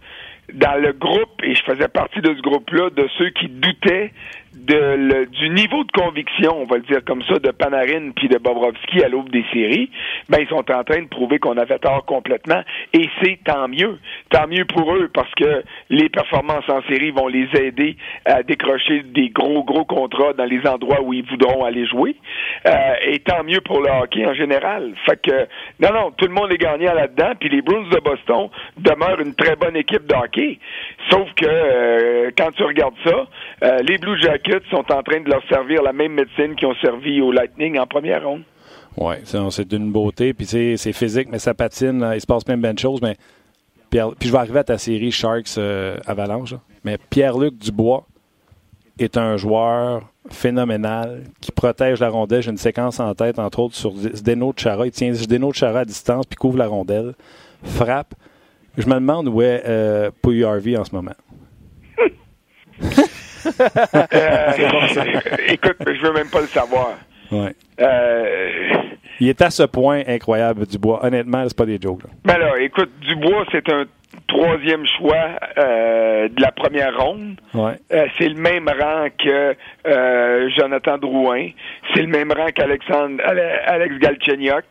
dans 0.54 0.80
le 0.80 0.92
groupe, 0.92 1.42
et 1.42 1.54
je 1.54 1.62
faisais 1.64 1.88
partie 1.88 2.20
de 2.20 2.34
ce 2.34 2.40
groupe-là, 2.40 2.90
de 2.90 3.08
ceux 3.18 3.30
qui 3.30 3.48
doutaient 3.48 4.12
de 4.56 5.26
du 5.26 5.50
niveau 5.50 5.84
de 5.84 5.92
conviction, 5.92 6.52
on 6.56 6.64
va 6.64 6.76
le 6.76 6.82
dire 6.82 7.04
comme 7.04 7.22
ça, 7.24 7.38
de 7.38 7.50
Panarin 7.50 8.10
puis 8.16 8.28
de 8.28 8.38
Bobrovski 8.38 9.02
à 9.02 9.08
l'aube 9.08 9.28
des 9.28 9.44
séries, 9.52 9.90
ben 10.28 10.38
ils 10.40 10.48
sont 10.48 10.64
en 10.70 10.82
train 10.82 11.02
de 11.02 11.08
prouver 11.08 11.38
qu'on 11.38 11.58
avait 11.58 11.78
tort 11.78 12.04
complètement 12.06 12.62
et 12.94 13.08
c'est 13.22 13.38
tant 13.44 13.68
mieux. 13.68 13.98
Tant 14.30 14.46
mieux 14.48 14.64
pour 14.64 14.94
eux 14.94 15.10
parce 15.12 15.32
que 15.34 15.62
les 15.90 16.08
performances 16.08 16.68
en 16.68 16.82
série 16.82 17.10
vont 17.10 17.28
les 17.28 17.48
aider 17.60 17.96
à 18.24 18.42
décrocher 18.42 19.02
des 19.02 19.28
gros 19.28 19.62
gros 19.62 19.84
contrats 19.84 20.32
dans 20.32 20.44
les 20.44 20.66
endroits 20.66 21.02
où 21.02 21.12
ils 21.12 21.24
voudront 21.24 21.64
aller 21.64 21.86
jouer. 21.86 22.16
Euh, 22.66 22.72
et 23.02 23.18
tant 23.18 23.44
mieux 23.44 23.60
pour 23.60 23.82
le 23.82 23.90
hockey 23.90 24.24
en 24.24 24.34
général. 24.34 24.94
Fait 25.04 25.20
que 25.20 25.46
non 25.80 25.92
non, 25.92 26.10
tout 26.12 26.26
le 26.26 26.32
monde 26.32 26.50
est 26.50 26.58
gagnant 26.58 26.94
là-dedans 26.94 27.32
puis 27.38 27.50
les 27.50 27.60
Bruins 27.60 27.88
de 27.90 28.00
Boston 28.00 28.48
demeurent 28.78 29.20
une 29.20 29.34
très 29.34 29.56
bonne 29.56 29.76
équipe 29.76 30.06
de 30.06 30.14
hockey. 30.14 30.58
Sauf 31.10 31.28
que 31.34 31.46
euh, 31.46 32.30
quand 32.38 32.50
tu 32.52 32.62
regardes 32.62 32.96
ça, 33.04 33.26
euh, 33.62 33.78
les 33.86 33.98
Blue 33.98 34.18
Jackets 34.20 34.45
sont 34.70 34.84
en 34.92 35.02
train 35.02 35.20
de 35.20 35.30
leur 35.30 35.42
servir 35.48 35.82
la 35.82 35.92
même 35.92 36.12
médecine 36.12 36.54
qu'ils 36.54 36.68
ont 36.68 36.74
servi 36.76 37.20
au 37.20 37.32
Lightning 37.32 37.78
en 37.78 37.86
première 37.86 38.24
ronde. 38.24 38.42
Oui, 38.96 39.16
c'est 39.50 39.68
d'une 39.68 39.92
beauté. 39.92 40.32
Puis 40.32 40.46
c'est 40.46 40.92
physique, 40.92 41.28
mais 41.30 41.38
ça 41.38 41.54
patine. 41.54 42.08
Il 42.14 42.20
se 42.20 42.26
passe 42.26 42.44
plein 42.44 42.56
de 42.56 42.62
bonnes 42.62 42.78
choses. 42.78 43.00
Mais 43.02 43.16
Pierre, 43.90 44.10
puis 44.18 44.28
je 44.28 44.32
vais 44.32 44.38
arriver 44.38 44.60
à 44.60 44.64
ta 44.64 44.78
série 44.78 45.10
Sharks 45.10 45.58
euh, 45.58 45.98
Avalanche. 46.06 46.54
Mais 46.84 46.98
Pierre-Luc 47.10 47.58
Dubois 47.58 48.06
est 48.98 49.16
un 49.16 49.36
joueur 49.36 50.02
phénoménal 50.30 51.24
qui 51.40 51.52
protège 51.52 52.00
la 52.00 52.08
rondelle. 52.08 52.42
J'ai 52.42 52.50
une 52.50 52.56
séquence 52.56 52.98
en 52.98 53.14
tête, 53.14 53.38
entre 53.38 53.60
autres, 53.60 53.74
sur 53.74 53.92
Zdeno 53.92 54.54
Chara. 54.56 54.86
Il 54.86 54.92
tient 54.92 55.12
Zdeno 55.12 55.52
Chara 55.52 55.80
à 55.80 55.84
distance 55.84 56.26
puis 56.26 56.36
couvre 56.36 56.58
la 56.58 56.66
rondelle. 56.66 57.14
Frappe. 57.62 58.14
Je 58.78 58.86
me 58.86 58.94
demande 58.94 59.28
où 59.28 59.40
est 59.40 59.62
euh, 59.66 60.10
Harvey 60.44 60.76
en 60.76 60.84
ce 60.84 60.94
moment. 60.94 61.14
Euh, 64.16 64.52
écoute, 65.48 65.76
je 65.86 66.06
veux 66.06 66.12
même 66.12 66.28
pas 66.28 66.40
le 66.40 66.46
savoir. 66.46 66.94
Euh, 67.32 68.50
il 69.20 69.28
est 69.28 69.42
à 69.42 69.50
ce 69.50 69.64
point 69.64 70.02
incroyable, 70.06 70.66
Dubois. 70.66 71.04
Honnêtement, 71.04 71.44
c'est 71.46 71.56
pas 71.56 71.66
des 71.66 71.78
jokes. 71.80 72.02
Ben 72.24 72.38
là, 72.38 72.54
écoute, 72.60 72.90
Dubois, 73.00 73.44
c'est 73.50 73.68
un 73.70 73.84
troisième 74.28 74.86
choix 74.98 75.30
euh, 75.58 76.28
de 76.28 76.40
la 76.40 76.52
première 76.52 76.96
ronde. 76.98 77.36
c'est 78.18 78.28
le 78.28 78.40
même 78.40 78.68
rang 78.68 79.08
que 79.18 79.56
Jonathan 80.56 80.98
Drouin. 80.98 81.48
C'est 81.94 82.02
le 82.02 82.08
même 82.08 82.32
rang 82.32 82.48
qu'Alexandre 82.54 83.22
Alex 83.24 83.94
Galchenyuk. 83.98 84.64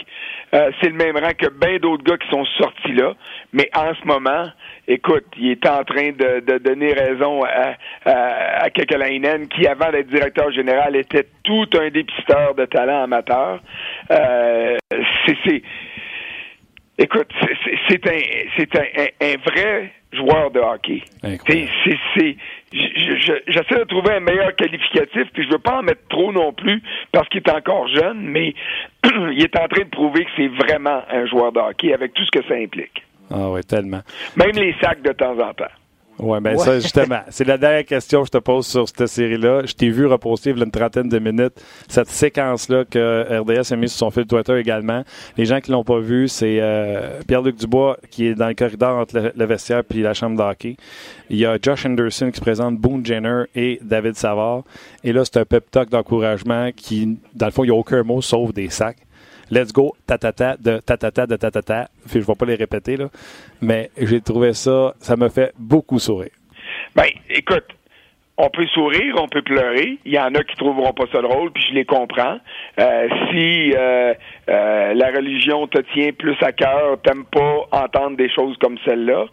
C'est 0.52 0.90
le 0.90 0.94
même 0.94 1.18
rang 1.18 1.32
que 1.38 1.50
bien 1.50 1.78
d'autres 1.80 2.04
gars 2.04 2.18
qui 2.18 2.30
sont 2.30 2.46
sortis 2.58 2.94
là. 2.94 3.14
Mais 3.54 3.70
en 3.76 3.94
ce 3.94 4.06
moment, 4.06 4.50
écoute, 4.88 5.26
il 5.38 5.52
est 5.52 5.68
en 5.68 5.84
train 5.84 6.12
de, 6.12 6.58
donner 6.60 6.94
raison 6.94 7.44
à, 7.44 7.76
à, 8.06 8.70
Kekalainen, 8.70 9.48
qui, 9.48 9.68
avant 9.68 9.92
d'être 9.92 10.08
directeur 10.08 10.52
général, 10.52 10.96
était 10.96 11.28
tout 11.44 11.68
un 11.80 11.90
dépisteur 11.90 12.56
de 12.56 12.66
talent 12.66 13.04
amateur. 13.04 13.60
Euh, 14.12 14.78
c'est, 15.26 15.62
écoute, 16.98 17.32
c'est 17.90 18.08
un, 18.08 18.20
c'est 18.58 18.76
un, 18.76 19.38
vrai 19.50 19.92
joueur 20.14 20.52
de 20.52 20.60
hockey. 20.60 21.04
C'est, 21.48 22.38
j'essaie 22.76 23.80
de 23.80 23.84
trouver 23.86 24.16
un 24.16 24.20
meilleur 24.20 24.56
qualificatif, 24.56 25.28
puis 25.34 25.44
je 25.46 25.52
veux 25.52 25.60
pas 25.60 25.80
en 25.80 25.84
mettre 25.84 26.08
trop 26.10 26.32
non 26.32 26.54
plus 26.54 26.82
parce 27.12 27.28
qu'il 27.30 27.42
est 27.46 27.50
encore 27.50 27.88
jeune, 27.88 28.20
mais 28.22 28.54
il 29.04 29.42
est 29.42 29.58
en 29.58 29.68
train 29.68 29.84
de 29.84 29.90
prouver 29.90 30.26
que 30.26 30.32
c'est 30.36 30.48
vraiment 30.48 31.02
un 31.10 31.26
joueur 31.26 31.52
de 31.52 31.60
hockey 31.60 31.94
avec 31.94 32.14
tout 32.14 32.24
ce 32.26 32.32
que 32.32 32.46
ça 32.48 32.56
implique. 32.56 33.04
Ah 33.32 33.50
oui, 33.50 33.64
tellement. 33.64 34.02
Même 34.36 34.52
les 34.56 34.76
sacs 34.82 35.02
de 35.02 35.12
temps 35.12 35.38
en 35.40 35.54
temps. 35.54 35.66
Oui, 36.20 36.40
bien 36.40 36.58
ça, 36.58 36.80
justement, 36.80 37.20
c'est 37.30 37.44
la 37.46 37.58
dernière 37.58 37.86
question 37.86 38.22
que 38.22 38.28
je 38.28 38.32
te 38.32 38.38
pose 38.38 38.66
sur 38.66 38.88
cette 38.88 39.08
série-là. 39.08 39.64
Je 39.66 39.74
t'ai 39.74 39.90
vu 39.90 40.06
reposter 40.06 40.52
il 40.52 40.58
y 40.58 40.62
a 40.62 40.66
une 40.66 40.72
trentaine 40.72 41.10
de 41.10 41.20
minutes 41.20 41.62
cette 41.88 42.10
séquence-là 42.10 42.86
que 42.86 43.40
RDS 43.42 43.74
a 43.74 43.76
mis 43.76 43.90
sur 43.90 44.00
son 44.00 44.12
fil 44.12 44.26
Twitter 44.26 44.58
également. 44.58 45.04
Les 45.38 45.46
gens 45.46 45.60
qui 45.60 45.72
l'ont 45.72 45.84
pas 45.84 46.00
vu, 46.00 46.28
c'est 46.28 46.60
euh, 46.62 47.20
Pierre-Luc 47.28 47.58
Dubois 47.58 47.98
qui 48.10 48.28
est 48.28 48.36
dans 48.36 48.48
le 48.48 48.54
corridor 48.54 48.98
entre 48.98 49.34
le, 49.36 49.46
vestiaire 49.46 49.84
puis 49.84 50.02
la 50.02 50.14
chambre 50.14 50.38
d'hockey. 50.38 50.78
Il 51.30 51.38
y 51.38 51.46
a 51.46 51.58
Josh 51.62 51.86
Anderson 51.86 52.32
qui 52.32 52.40
présente 52.40 52.78
Boone 52.78 53.06
Jenner 53.06 53.44
et 53.56 53.80
David 53.82 54.16
Savard. 54.16 54.64
Et 55.04 55.12
là, 55.12 55.24
c'est 55.26 55.38
un 55.38 55.46
pep 55.46 55.70
talk 55.70 55.90
d'encouragement 55.90 56.70
qui, 56.76 57.18
dans 57.34 57.48
le 57.48 57.52
fond, 57.52 57.64
il 57.64 57.68
n'y 57.68 57.76
a 57.76 57.80
aucun 57.80 58.04
mot 58.04 58.22
sauf 58.22 58.54
des 58.54 58.70
sacs. 58.70 59.05
Let's 59.52 59.72
go, 59.72 59.96
tatata, 60.08 60.58
de 60.58 60.80
tatata, 60.80 61.28
de 61.28 61.36
tatata. 61.36 61.88
Je 62.12 62.18
ne 62.18 62.24
vais 62.24 62.36
pas 62.36 62.46
les 62.46 62.56
répéter, 62.56 62.98
là. 62.98 63.10
Mais 63.62 63.90
j'ai 63.98 64.22
trouvé 64.22 64.54
ça, 64.54 64.94
ça 65.00 65.16
me 65.16 65.30
fait 65.30 65.54
beaucoup 65.58 66.00
sourire. 66.00 66.32
Ben, 66.96 67.06
écoute, 67.30 67.66
on 68.38 68.50
peut 68.50 68.66
sourire, 68.68 69.16
on 69.18 69.28
peut 69.28 69.42
pleurer. 69.42 69.98
Il 70.04 70.14
y 70.14 70.20
en 70.20 70.34
a 70.36 70.44
qui 70.44 70.56
trouveront 70.58 70.92
pas 70.92 71.06
ça 71.12 71.22
drôle, 71.22 71.52
puis 71.52 71.64
je 71.70 71.74
les 71.74 71.86
comprends. 71.86 72.38
Euh, 72.80 73.08
si 73.32 73.74
euh, 73.74 74.14
euh, 74.50 74.94
la 74.94 75.08
religion 75.08 75.68
te 75.68 75.80
tient 75.94 76.12
plus 76.12 76.36
à 76.42 76.52
cœur, 76.52 77.00
t'aimes 77.04 77.26
pas 77.26 77.66
entendre 77.72 78.18
des 78.18 78.30
choses 78.30 78.58
comme 78.58 78.78
celle-là. 78.86 79.26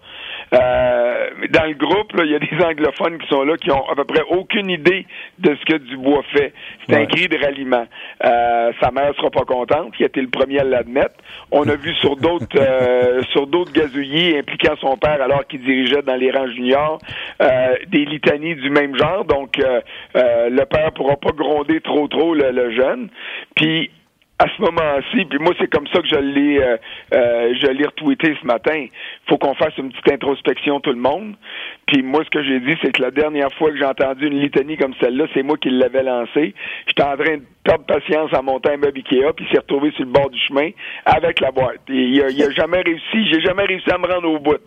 Euh, 1.42 1.46
dans 1.48 1.64
le 1.64 1.74
groupe, 1.74 2.12
il 2.18 2.30
y 2.30 2.34
a 2.34 2.38
des 2.38 2.64
anglophones 2.64 3.18
qui 3.18 3.28
sont 3.28 3.42
là 3.42 3.56
qui 3.56 3.70
ont 3.70 3.88
à 3.88 3.94
peu 3.94 4.04
près 4.04 4.22
aucune 4.30 4.70
idée 4.70 5.06
de 5.38 5.54
ce 5.54 5.64
que 5.64 5.78
Dubois 5.78 6.22
fait. 6.32 6.52
C'est 6.88 6.96
un 6.96 7.06
cri 7.06 7.28
de 7.28 7.38
ralliement. 7.38 7.86
Euh, 8.24 8.72
sa 8.80 8.90
mère 8.90 9.14
sera 9.16 9.30
pas 9.30 9.44
contente, 9.44 9.94
qui 9.96 10.02
a 10.02 10.06
été 10.06 10.20
le 10.20 10.28
premier 10.28 10.60
à 10.60 10.64
l'admettre. 10.64 11.14
On 11.50 11.68
a 11.68 11.76
vu 11.76 11.94
sur 11.94 12.16
d'autres 12.16 12.46
euh, 12.58 13.22
sur 13.30 13.46
d'autres 13.46 13.72
gazouillis 13.72 14.36
impliquant 14.38 14.74
son 14.80 14.96
père 14.96 15.20
alors 15.22 15.46
qu'il 15.46 15.62
dirigeait 15.62 16.02
dans 16.02 16.16
les 16.16 16.30
rangs 16.30 16.48
juniors 16.48 16.98
euh, 17.40 17.74
des 17.88 18.04
litanies 18.04 18.54
du 18.56 18.70
même 18.70 18.96
genre. 18.96 19.24
Donc 19.24 19.56
le 20.14 20.64
père 20.64 20.92
pourra 20.92 21.16
pas 21.16 21.32
gronder 21.32 21.80
trop 21.80 22.08
trop 22.08 22.34
le, 22.34 22.50
le 22.50 22.74
jeune. 22.74 23.08
Puis 23.54 23.90
à 24.38 24.46
ce 24.56 24.60
moment-ci, 24.60 25.24
puis 25.26 25.38
moi 25.38 25.54
c'est 25.58 25.70
comme 25.70 25.86
ça 25.88 26.00
que 26.00 26.08
je 26.08 26.16
l'ai 26.16 26.58
euh, 26.58 26.76
euh, 27.14 27.54
je 27.60 27.66
l'ai 27.68 27.86
retweeté 27.86 28.36
ce 28.40 28.46
matin. 28.46 28.86
Faut 29.28 29.38
qu'on 29.38 29.54
fasse 29.54 29.76
une 29.78 29.90
petite 29.90 30.12
introspection 30.12 30.80
tout 30.80 30.90
le 30.90 30.98
monde. 30.98 31.34
Puis 31.86 32.02
moi 32.02 32.24
ce 32.24 32.30
que 32.30 32.42
j'ai 32.42 32.58
dit 32.58 32.74
c'est 32.82 32.92
que 32.92 33.02
la 33.02 33.12
dernière 33.12 33.52
fois 33.54 33.70
que 33.70 33.78
j'ai 33.78 33.84
entendu 33.84 34.26
une 34.26 34.40
litanie 34.40 34.76
comme 34.76 34.94
celle-là, 35.00 35.26
c'est 35.32 35.42
moi 35.42 35.56
qui 35.58 35.70
l'avais 35.70 36.02
lancée. 36.02 36.54
J'étais 36.88 37.04
en 37.04 37.16
train 37.16 37.36
de 37.36 37.42
perdre 37.62 37.84
patience 37.84 38.30
en 38.36 38.42
montant 38.42 38.70
un 38.70 38.78
meuble 38.78 38.98
Ikea, 38.98 39.32
puis 39.36 39.46
s'est 39.52 39.58
retrouvé 39.58 39.92
sur 39.92 40.04
le 40.04 40.10
bord 40.10 40.30
du 40.30 40.38
chemin 40.40 40.70
avec 41.04 41.40
la 41.40 41.52
boîte. 41.52 41.80
il 41.88 42.20
a, 42.22 42.30
il 42.30 42.42
a 42.42 42.50
jamais 42.50 42.80
réussi, 42.80 43.28
j'ai 43.30 43.40
jamais 43.40 43.64
réussi 43.64 43.90
à 43.92 43.98
me 43.98 44.06
rendre 44.06 44.28
au 44.28 44.40
bout. 44.40 44.58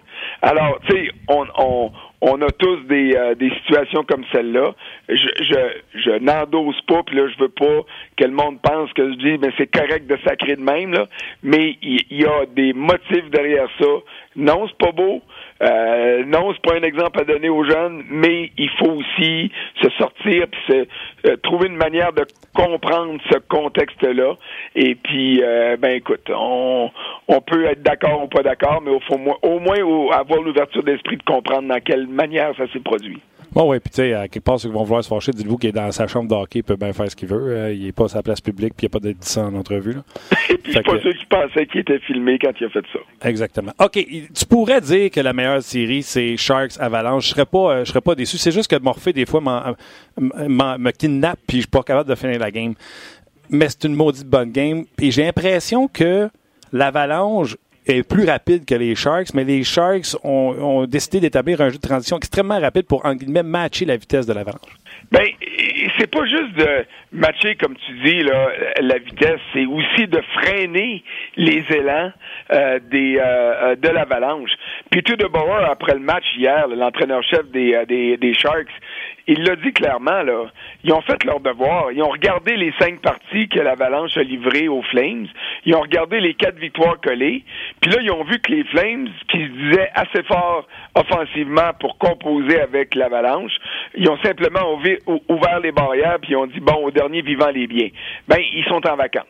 Alors, 0.41 0.79
tu 0.87 0.95
sais, 0.95 1.09
on, 1.27 1.45
on 1.57 1.91
on 2.21 2.41
a 2.41 2.49
tous 2.51 2.77
des, 2.87 3.15
euh, 3.15 3.35
des 3.35 3.49
situations 3.61 4.03
comme 4.03 4.23
celle-là. 4.31 4.73
Je, 5.09 5.15
je, 5.15 5.99
je 5.99 6.11
n'endosse 6.19 6.79
pas, 6.87 7.03
puis 7.03 7.15
là, 7.15 7.27
je 7.27 7.37
veux 7.39 7.49
pas 7.49 7.81
que 8.17 8.23
le 8.23 8.31
monde 8.31 8.59
pense 8.61 8.91
que 8.93 9.11
je 9.11 9.15
dis, 9.17 9.37
mais 9.37 9.51
c'est 9.57 9.67
correct 9.67 10.07
de 10.07 10.17
sacrer 10.25 10.55
de 10.55 10.61
même, 10.61 10.93
là. 10.93 11.07
Mais 11.43 11.77
il 11.81 12.03
y, 12.09 12.25
a 12.25 12.45
des 12.45 12.73
motifs 12.73 13.29
derrière 13.31 13.69
ça. 13.79 13.87
Non, 14.35 14.67
c'est 14.67 14.77
pas 14.77 14.91
beau. 14.91 15.21
Euh, 15.65 16.23
non, 16.25 16.53
c'est 16.53 16.61
pas 16.61 16.77
un 16.77 16.83
exemple 16.83 17.21
à 17.21 17.23
donner 17.23 17.49
aux 17.49 17.63
jeunes, 17.63 18.03
mais 18.09 18.51
il 18.57 18.69
faut 18.77 18.91
aussi 18.91 19.51
se 19.81 19.89
sortir 19.97 20.47
puis 20.51 20.61
se, 20.67 20.87
euh, 21.29 21.37
trouver 21.43 21.67
une 21.67 21.77
manière 21.77 22.13
de 22.13 22.25
comprendre 22.53 23.19
ce 23.31 23.39
contexte-là. 23.39 24.35
Et 24.75 24.95
puis, 24.95 25.41
euh, 25.43 25.75
ben 25.77 25.95
écoute, 25.95 26.29
on, 26.29 26.91
on 27.27 27.41
peut 27.41 27.65
être 27.65 27.81
d'accord 27.81 28.23
ou 28.23 28.27
pas 28.27 28.43
d'accord, 28.43 28.81
mais 28.83 28.91
au, 28.91 28.99
fond, 28.99 29.19
au 29.41 29.59
moins 29.59 30.11
avoir 30.11 30.41
l'ouverture 30.41 30.83
d'esprit 30.83 31.17
de 31.17 31.23
comprendre 31.23 31.67
dans 31.67 31.79
quelle 31.79 32.07
manière 32.07 32.55
ça 32.57 32.65
s'est 32.71 32.79
produit. 32.79 33.19
Bon, 33.55 33.69
oui, 33.69 33.79
puis 33.79 33.89
tu 33.89 33.95
sais, 33.95 34.13
à 34.13 34.27
quelque 34.27 34.43
part, 34.43 34.59
ceux 34.59 34.67
qui 34.67 34.75
vont 34.75 34.83
vouloir 34.83 35.01
se 35.01 35.07
fâcher, 35.07 35.31
dites-vous 35.31 35.57
qu'il 35.57 35.69
est 35.69 35.71
dans 35.71 35.89
sa 35.93 36.07
chambre 36.07 36.27
d'hockey, 36.27 36.59
il 36.59 36.63
peut 36.63 36.75
bien 36.75 36.91
faire 36.91 37.09
ce 37.09 37.15
qu'il 37.15 37.29
veut. 37.29 37.55
Euh, 37.55 37.73
il 37.73 37.85
n'est 37.85 37.93
pas 37.93 38.03
à 38.03 38.09
sa 38.09 38.21
place 38.21 38.41
publique, 38.41 38.73
puis 38.75 38.85
il 38.85 38.89
n'y 38.89 38.91
a 38.91 38.99
pas 38.99 38.99
d'être 38.99 39.37
en 39.37 39.55
entrevue. 39.55 39.93
Là. 39.93 40.03
Et 40.49 40.57
puis, 40.57 40.73
pas 40.73 40.99
ceux 41.01 41.13
qui 41.13 41.25
pensaient 41.25 41.65
qu'il 41.65 41.79
était 41.79 41.99
filmé 41.99 42.37
quand 42.37 42.51
il 42.59 42.65
a 42.65 42.69
fait 42.69 42.83
ça. 42.91 42.99
Exactement. 43.29 43.71
OK, 43.79 43.93
tu 43.93 44.45
pourrais 44.45 44.81
dire 44.81 45.09
que 45.09 45.21
la 45.21 45.31
meilleure 45.31 45.63
série, 45.63 46.03
c'est 46.03 46.35
Sharks 46.35 46.73
Avalanche. 46.81 47.23
Je 47.23 47.29
serais 47.29 47.45
pas, 47.45 47.71
euh, 47.71 47.85
je 47.85 47.91
serais 47.91 48.01
pas 48.01 48.13
déçu. 48.13 48.37
C'est 48.37 48.51
juste 48.51 48.69
que 48.69 48.77
Morphée, 48.77 49.13
des 49.13 49.25
fois, 49.25 49.39
me 50.19 50.91
kidnappe, 50.91 51.39
puis 51.47 51.57
je 51.57 51.61
suis 51.61 51.69
pas 51.69 51.83
capable 51.83 52.09
de 52.09 52.15
finir 52.15 52.39
la 52.39 52.51
game. 52.51 52.73
Mais 53.49 53.69
c'est 53.69 53.85
une 53.85 53.95
maudite 53.95 54.27
bonne 54.27 54.51
game. 54.51 54.83
Et 55.01 55.11
j'ai 55.11 55.23
l'impression 55.23 55.87
que 55.87 56.29
l'Avalanche 56.73 57.55
est 57.87 58.07
plus 58.07 58.25
rapide 58.25 58.65
que 58.65 58.75
les 58.75 58.95
Sharks, 58.95 59.33
mais 59.33 59.43
les 59.43 59.63
Sharks 59.63 60.15
ont, 60.23 60.85
décidé 60.85 61.19
d'établir 61.19 61.61
un 61.61 61.69
jeu 61.69 61.77
de 61.77 61.87
transition 61.87 62.17
extrêmement 62.17 62.59
rapide 62.59 62.85
pour, 62.87 63.05
en 63.05 63.15
guillemets, 63.15 63.43
matcher 63.43 63.85
la 63.85 63.97
vitesse 63.97 64.25
de 64.25 64.33
l'avalanche. 64.33 64.61
Ben, 65.11 65.27
c'est 65.97 66.09
pas 66.09 66.25
juste 66.25 66.53
de 66.57 66.85
matcher, 67.11 67.55
comme 67.55 67.75
tu 67.75 67.93
dis, 68.03 68.23
là, 68.23 68.49
la 68.81 68.97
vitesse, 68.97 69.39
c'est 69.53 69.65
aussi 69.65 70.07
de 70.07 70.21
freiner 70.33 71.03
les 71.37 71.63
élans 71.69 72.11
euh, 72.51 72.79
des, 72.91 73.17
euh, 73.17 73.23
euh, 73.23 73.75
de 73.75 73.89
l'avalanche. 73.89 74.51
Puis 74.89 75.03
tout 75.03 75.15
de 75.15 75.25
Bauer, 75.25 75.65
après 75.69 75.93
le 75.93 75.99
match 75.99 76.25
hier, 76.37 76.67
l'entraîneur-chef 76.67 77.49
des, 77.51 77.85
des, 77.87 78.17
des 78.17 78.33
Sharks, 78.33 78.71
il 79.27 79.43
l'a 79.43 79.55
dit 79.55 79.73
clairement, 79.73 80.21
là. 80.21 80.45
Ils 80.83 80.93
ont 80.93 81.01
fait 81.01 81.23
leur 81.23 81.39
devoir. 81.39 81.91
Ils 81.91 82.03
ont 82.03 82.09
regardé 82.09 82.55
les 82.55 82.71
cinq 82.79 83.01
parties 83.01 83.47
que 83.49 83.59
l'Avalanche 83.59 84.15
a 84.17 84.23
livrées 84.23 84.67
aux 84.67 84.83
Flames. 84.83 85.27
Ils 85.65 85.75
ont 85.75 85.81
regardé 85.81 86.19
les 86.19 86.35
quatre 86.35 86.57
victoires 86.57 86.99
collées. 87.01 87.43
Puis 87.81 87.91
là, 87.91 87.97
ils 88.01 88.11
ont 88.11 88.23
vu 88.23 88.39
que 88.39 88.51
les 88.51 88.63
Flames, 88.65 89.09
qui 89.29 89.37
se 89.37 89.51
disaient 89.51 89.89
assez 89.95 90.23
fort 90.23 90.67
offensivement 90.93 91.73
pour 91.79 91.97
composer 91.97 92.61
avec 92.61 92.93
l'Avalanche, 92.93 93.53
ils 93.95 94.07
ont 94.09 94.17
simplement 94.19 94.79
ouvert 95.27 95.59
les 95.59 95.71
barrières 95.71 96.19
puis 96.21 96.31
ils 96.31 96.37
ont 96.37 96.47
dit, 96.47 96.59
bon, 96.59 96.85
au 96.85 96.91
dernier 96.91 97.21
vivant 97.21 97.49
les 97.49 97.67
biens. 97.67 97.89
Ben, 98.27 98.37
ils 98.53 98.65
sont 98.65 98.85
en 98.87 98.95
vacances. 98.95 99.25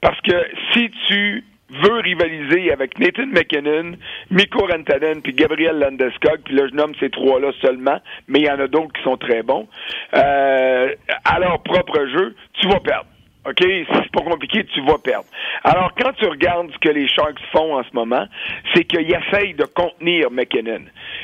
Parce 0.00 0.20
que 0.22 0.34
si 0.72 0.90
tu 1.06 1.44
veut 1.72 2.00
rivaliser 2.00 2.72
avec 2.72 2.98
Nathan 2.98 3.26
McKinnon, 3.26 3.96
Mikko 4.30 4.66
Rantanen 4.66 5.22
puis 5.22 5.32
Gabriel 5.34 5.78
Landeskog, 5.78 6.40
puis 6.44 6.54
là 6.54 6.66
je 6.70 6.74
nomme 6.74 6.92
ces 7.00 7.10
trois-là 7.10 7.52
seulement, 7.60 7.98
mais 8.28 8.40
il 8.40 8.46
y 8.46 8.50
en 8.50 8.60
a 8.60 8.66
d'autres 8.66 8.92
qui 8.92 9.02
sont 9.02 9.16
très 9.16 9.42
bons. 9.42 9.68
Euh, 10.14 10.94
à 11.24 11.38
leur 11.40 11.62
propre 11.62 12.06
jeu, 12.06 12.34
tu 12.54 12.68
vas 12.68 12.80
perdre. 12.80 13.11
OK? 13.44 13.58
C'est 13.58 14.12
pas 14.12 14.22
compliqué, 14.22 14.64
tu 14.64 14.80
vas 14.82 14.98
perdre. 14.98 15.26
Alors, 15.64 15.92
quand 16.00 16.12
tu 16.12 16.26
regardes 16.26 16.70
ce 16.72 16.78
que 16.78 16.90
les 16.90 17.08
Sharks 17.08 17.40
font 17.52 17.76
en 17.76 17.82
ce 17.82 17.92
moment, 17.92 18.24
c'est 18.72 18.84
qu'ils 18.84 19.12
essayent 19.12 19.54
de 19.54 19.64
contenir 19.64 20.30
McKinnon. 20.30 20.82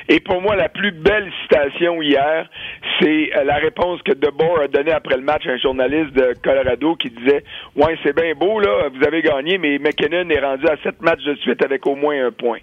Et 0.09 0.19
pour 0.21 0.41
moi, 0.41 0.57
la 0.57 0.69
plus 0.69 0.91
belle 0.91 1.31
citation 1.43 2.03
hier, 2.03 2.49
c'est 2.99 3.31
euh, 3.37 3.45
la 3.45 3.57
réponse 3.57 4.03
que 4.03 4.13
DeBoer 4.13 4.63
a 4.63 4.69
donnée 4.69 4.93
après 4.93 5.17
le 5.17 5.23
match 5.23 5.47
à 5.47 5.51
un 5.51 5.59
journaliste 5.59 6.13
de 6.13 6.35
Colorado 6.43 6.97
qui 6.97 7.11
disait 7.11 7.45
Ouais, 7.77 7.97
c'est 8.03 8.17
bien 8.17 8.35
beau, 8.35 8.59
là, 8.59 8.89
vous 8.93 9.07
avez 9.07 9.23
gagné, 9.23 9.59
mais 9.59 9.79
McKinnon 9.79 10.29
est 10.29 10.41
rendu 10.41 10.67
à 10.67 10.77
sept 10.83 11.01
matchs 11.01 11.25
de 11.25 11.37
suite 11.37 11.65
avec 11.65 11.87
au 11.87 11.95
moins 11.95 12.27
un 12.27 12.33
point. 12.33 12.59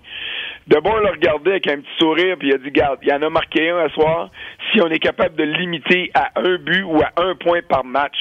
DeBoer 0.68 1.00
le 1.02 1.12
regardait 1.12 1.52
avec 1.52 1.68
un 1.68 1.78
petit 1.78 1.98
sourire, 2.00 2.36
puis 2.40 2.50
il 2.50 2.56
a 2.56 2.58
dit 2.58 2.72
Garde, 2.72 3.00
il 3.04 3.10
y 3.10 3.14
en 3.14 3.22
a 3.22 3.30
marqué 3.30 3.70
un 3.70 3.78
à 3.78 3.90
soir. 3.90 4.32
Si 4.72 4.82
on 4.82 4.88
est 4.88 5.00
capable 5.00 5.36
de 5.36 5.44
limiter 5.44 6.12
à 6.14 6.32
un 6.36 6.58
but 6.58 6.84
ou 6.84 7.00
à 7.02 7.12
un 7.22 7.36
point 7.36 7.62
par 7.70 7.86
match, 7.86 8.16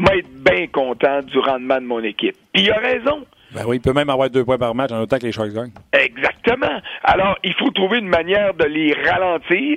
m'être 0.00 0.28
bien 0.30 0.66
content 0.68 1.20
du 1.22 1.38
rendement 1.38 1.80
de 1.80 1.86
mon 1.86 2.02
équipe. 2.02 2.36
Puis 2.52 2.64
il 2.64 2.70
a 2.70 2.78
raison. 2.78 3.26
Ben 3.52 3.62
oui, 3.66 3.76
il 3.76 3.80
peut 3.80 3.92
même 3.92 4.10
avoir 4.10 4.30
deux 4.30 4.44
points 4.44 4.58
par 4.58 4.74
match 4.76 4.92
en 4.92 5.00
autant 5.00 5.18
que 5.18 5.26
les 5.26 5.32
Sharks 5.32 5.52
gagnent. 5.52 5.72
Exactement. 5.92 6.80
Alors, 7.02 7.36
il 7.42 7.52
faut 7.54 7.70
trouver 7.70 7.98
une 7.98 8.08
manière 8.08 8.54
de 8.54 8.64
les 8.64 8.92
ralentir 8.92 9.76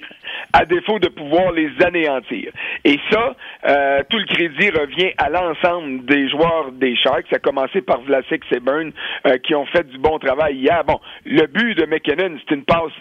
à 0.53 0.63
défaut 0.65 0.99
de 0.99 1.07
pouvoir 1.07 1.51
les 1.51 1.71
anéantir. 1.83 2.51
Et 2.85 2.99
ça, 3.11 3.35
euh, 3.65 4.03
tout 4.09 4.19
le 4.19 4.25
crédit 4.25 4.69
revient 4.69 5.11
à 5.17 5.29
l'ensemble 5.29 6.05
des 6.05 6.29
joueurs 6.29 6.71
des 6.71 6.95
Sharks. 6.95 7.25
Ça 7.31 7.37
a 7.37 7.39
commencé 7.39 7.81
par 7.81 8.01
Vlasic 8.01 8.43
et 8.51 8.59
Burn 8.59 8.91
euh, 9.25 9.37
qui 9.39 9.55
ont 9.55 9.65
fait 9.65 9.87
du 9.87 9.97
bon 9.97 10.19
travail 10.19 10.55
hier. 10.55 10.83
Bon, 10.85 10.99
le 11.25 11.47
but 11.47 11.75
de 11.75 11.85
McKinnon, 11.85 12.37
c'est 12.47 12.53
une 12.53 12.65
passe 12.65 12.93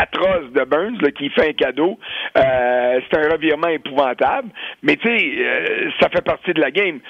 atroce 0.00 0.50
de 0.52 0.64
Burns 0.64 0.98
qui 1.16 1.28
fait 1.30 1.50
un 1.50 1.52
cadeau. 1.52 1.98
Euh, 2.36 3.00
c'est 3.10 3.18
un 3.18 3.30
revirement 3.30 3.68
épouvantable. 3.68 4.48
Mais 4.82 4.96
tu 4.96 5.08
sais, 5.08 5.32
euh, 5.38 5.90
ça 6.00 6.08
fait 6.08 6.24
partie 6.24 6.52
de 6.52 6.60
la 6.60 6.70
game. 6.70 7.00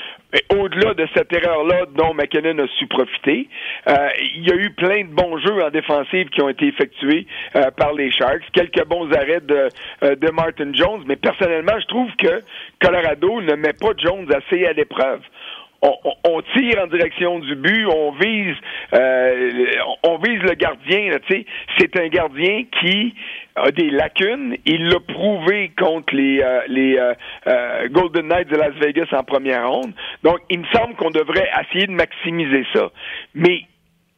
Au-delà 0.57 0.95
de 0.95 1.07
cette 1.15 1.33
erreur-là 1.33 1.87
dont 1.95 2.15
McKinnon 2.15 2.63
a 2.63 2.69
su 2.79 2.87
profiter, 2.87 3.49
euh, 3.89 4.09
il 4.37 4.49
y 4.49 4.53
a 4.53 4.55
eu 4.55 4.71
plein 4.71 5.03
de 5.03 5.13
bons 5.13 5.39
jeux 5.39 5.63
en 5.63 5.71
défensive 5.71 6.29
qui 6.29 6.41
ont 6.41 6.49
été 6.49 6.67
effectués 6.67 7.27
par 7.77 7.93
les 7.95 8.11
Sharks. 8.13 8.45
Quelques 8.53 8.85
bons 8.87 9.11
arrêts 9.13 9.41
de, 9.41 9.69
de 10.03 10.31
Martin 10.31 10.73
Jones, 10.73 11.03
mais 11.07 11.17
personnellement, 11.17 11.79
je 11.81 11.87
trouve 11.87 12.11
que 12.17 12.43
Colorado 12.81 13.41
ne 13.43 13.55
met 13.55 13.73
pas 13.73 13.91
Jones 13.97 14.27
assez 14.33 14.65
à 14.67 14.73
l'épreuve 14.73 15.21
on, 15.83 16.43
tire 16.55 16.83
en 16.83 16.87
direction 16.87 17.39
du 17.39 17.55
but, 17.55 17.87
on 17.87 18.13
vise, 18.13 18.57
euh, 18.95 19.67
on 20.03 20.19
vise 20.19 20.43
le 20.43 20.55
gardien. 20.55 21.17
Tu 21.27 21.47
c'est 21.79 21.99
un 21.99 22.09
gardien 22.09 22.65
qui 22.81 23.15
a 23.57 23.71
des 23.71 23.91
lacunes. 23.91 24.57
Il 24.67 24.89
l'a 24.89 25.01
prouvé 25.01 25.73
contre 25.79 26.15
les, 26.15 26.43
euh, 26.43 26.61
les 26.69 26.99
euh, 26.99 27.89
Golden 27.89 28.29
Knights 28.29 28.49
de 28.49 28.57
Las 28.57 28.75
Vegas 28.75 29.09
en 29.13 29.23
première 29.23 29.69
ronde. 29.69 29.93
Donc, 30.23 30.39
il 30.51 30.61
me 30.61 30.67
semble 30.73 30.95
qu'on 30.97 31.11
devrait 31.11 31.49
essayer 31.63 31.87
de 31.87 31.93
maximiser 31.93 32.67
ça. 32.75 32.91
Mais 33.35 33.63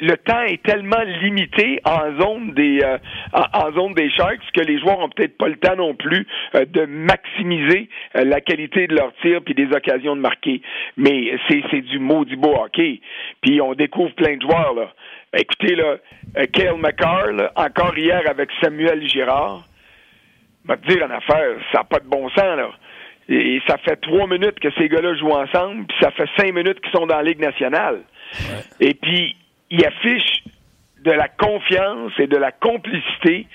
le 0.03 0.17
temps 0.17 0.43
est 0.43 0.61
tellement 0.65 1.01
limité 1.23 1.81
en 1.85 2.21
zone 2.21 2.53
des 2.55 2.81
euh, 2.83 2.99
en, 3.33 3.73
zone 3.73 3.95
des 3.95 4.11
Sharks 4.11 4.51
que 4.53 4.61
les 4.61 4.81
joueurs 4.81 4.99
ont 4.99 5.09
peut-être 5.09 5.39
pas 5.39 5.47
le 5.47 5.57
temps 5.57 5.77
non 5.77 5.95
plus 5.95 6.27
euh, 6.57 6.65
de 6.65 6.87
maximiser 6.87 7.89
euh, 8.17 8.25
la 8.25 8.41
qualité 8.41 8.89
de 8.89 8.97
leur 8.97 9.15
tir 9.23 9.41
puis 9.45 9.55
des 9.55 9.69
occasions 9.73 10.17
de 10.17 10.21
marquer. 10.21 10.61
Mais 10.97 11.39
c'est 11.49 11.63
c'est 11.71 11.83
du 11.83 12.01
maudit 12.01 12.35
beau 12.35 12.53
hockey. 12.53 13.01
Puis 13.43 13.61
on 13.61 13.75
découvre 13.75 14.13
plein 14.15 14.37
de 14.37 14.43
joueurs 14.43 14.75
là. 14.75 14.93
Écoutez 15.35 15.77
là, 15.77 15.97
Kale 16.53 16.79
McCarr, 16.79 17.53
encore 17.55 17.97
hier 17.97 18.23
avec 18.29 18.51
Samuel 18.61 19.07
Girard. 19.09 19.65
Va 20.65 20.77
te 20.77 20.87
dire 20.89 21.07
en 21.07 21.11
affaire, 21.11 21.57
ça 21.73 21.79
n'a 21.79 21.85
pas 21.85 22.01
de 22.01 22.09
bon 22.09 22.29
sens 22.31 22.57
là. 22.57 22.71
Et 23.29 23.63
ça 23.69 23.79
fait 23.79 23.97
trois 23.97 24.27
minutes 24.27 24.59
que 24.59 24.69
ces 24.77 24.89
gars-là 24.89 25.15
jouent 25.15 25.31
ensemble, 25.31 25.87
puis 25.87 25.97
ça 26.01 26.11
fait 26.11 26.29
cinq 26.37 26.53
minutes 26.53 26.81
qu'ils 26.81 26.93
sont 26.93 27.07
dans 27.07 27.17
la 27.17 27.23
Ligue 27.23 27.41
nationale. 27.41 28.01
Et 28.81 28.95
puis, 28.95 29.37
il 29.73 29.85
affiche 29.85 30.45
de 31.01 31.11
la 31.11 31.29
confiance 31.29 32.13
et 32.19 32.29
de 32.29 32.37
la 32.37 32.53
complicité 32.53 33.47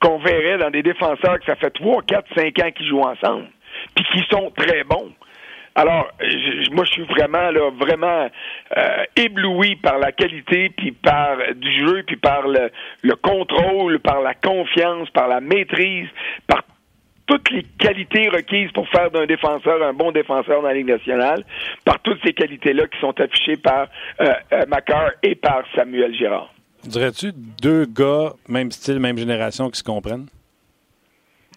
qu'on 0.00 0.18
verrait 0.18 0.58
dans 0.58 0.70
des 0.70 0.82
défenseurs 0.82 1.38
que 1.38 1.46
ça 1.46 1.56
fait 1.56 1.70
3, 1.70 2.02
4, 2.02 2.26
5 2.34 2.58
ans 2.60 2.70
qu'ils 2.70 2.88
jouent 2.88 3.02
ensemble, 3.02 3.48
puis 3.94 4.04
qui 4.12 4.24
sont 4.30 4.50
très 4.56 4.84
bons. 4.84 5.12
Alors, 5.74 6.08
moi, 6.70 6.84
je 6.84 6.92
suis 6.92 7.02
vraiment, 7.02 7.50
là, 7.50 7.70
vraiment 7.72 8.30
euh, 8.76 9.04
ébloui 9.16 9.74
par 9.76 9.98
la 9.98 10.12
qualité, 10.12 10.70
puis 10.70 10.92
par 10.92 11.36
du 11.56 11.80
jeu, 11.80 12.04
puis 12.06 12.16
par 12.16 12.46
le, 12.46 12.70
le 13.02 13.16
contrôle, 13.16 13.98
par 13.98 14.20
la 14.20 14.34
confiance, 14.34 15.10
par 15.10 15.26
la 15.26 15.40
maîtrise, 15.40 16.06
par 16.46 16.62
toutes 17.26 17.50
les 17.50 17.62
qualités 17.78 18.28
requises 18.28 18.70
pour 18.72 18.88
faire 18.88 19.10
d'un 19.10 19.26
défenseur 19.26 19.82
un 19.82 19.92
bon 19.92 20.12
défenseur 20.12 20.62
dans 20.62 20.68
la 20.68 20.74
Ligue 20.74 20.88
nationale, 20.88 21.44
par 21.84 22.00
toutes 22.00 22.18
ces 22.24 22.32
qualités-là 22.32 22.86
qui 22.86 22.98
sont 23.00 23.18
affichées 23.20 23.56
par 23.56 23.88
euh, 24.20 24.32
euh 24.52 25.10
et 25.22 25.34
par 25.34 25.62
Samuel 25.74 26.14
Girard. 26.14 26.52
Dirais-tu 26.84 27.32
deux 27.62 27.86
gars, 27.86 28.32
même 28.48 28.70
style, 28.70 28.98
même 28.98 29.16
génération, 29.16 29.70
qui 29.70 29.78
se 29.78 29.84
comprennent? 29.84 30.26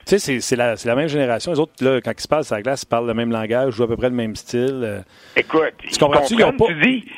Tu 0.05 0.19
sais, 0.19 0.39
c'est 0.39 0.55
la, 0.55 0.75
la, 0.85 0.95
même 0.95 1.09
génération. 1.09 1.51
Les 1.51 1.59
autres, 1.59 1.83
là, 1.83 1.99
quand 1.99 2.13
ils 2.17 2.21
se 2.21 2.29
passent 2.29 2.53
à 2.53 2.55
la 2.55 2.61
glace, 2.61 2.83
ils 2.83 2.87
parlent 2.87 3.07
le 3.07 3.13
même 3.13 3.29
langage, 3.29 3.73
jouent 3.73 3.83
à 3.83 3.87
peu 3.89 3.97
près 3.97 4.07
le 4.07 4.15
même 4.15 4.37
style. 4.37 4.81
Euh. 4.81 5.01
Écoute, 5.35 5.73
tu 5.79 5.99
comprends-tu? 5.99 6.35
Ils 6.35 6.39
n'ont 6.39 6.53
pas, 6.53 6.65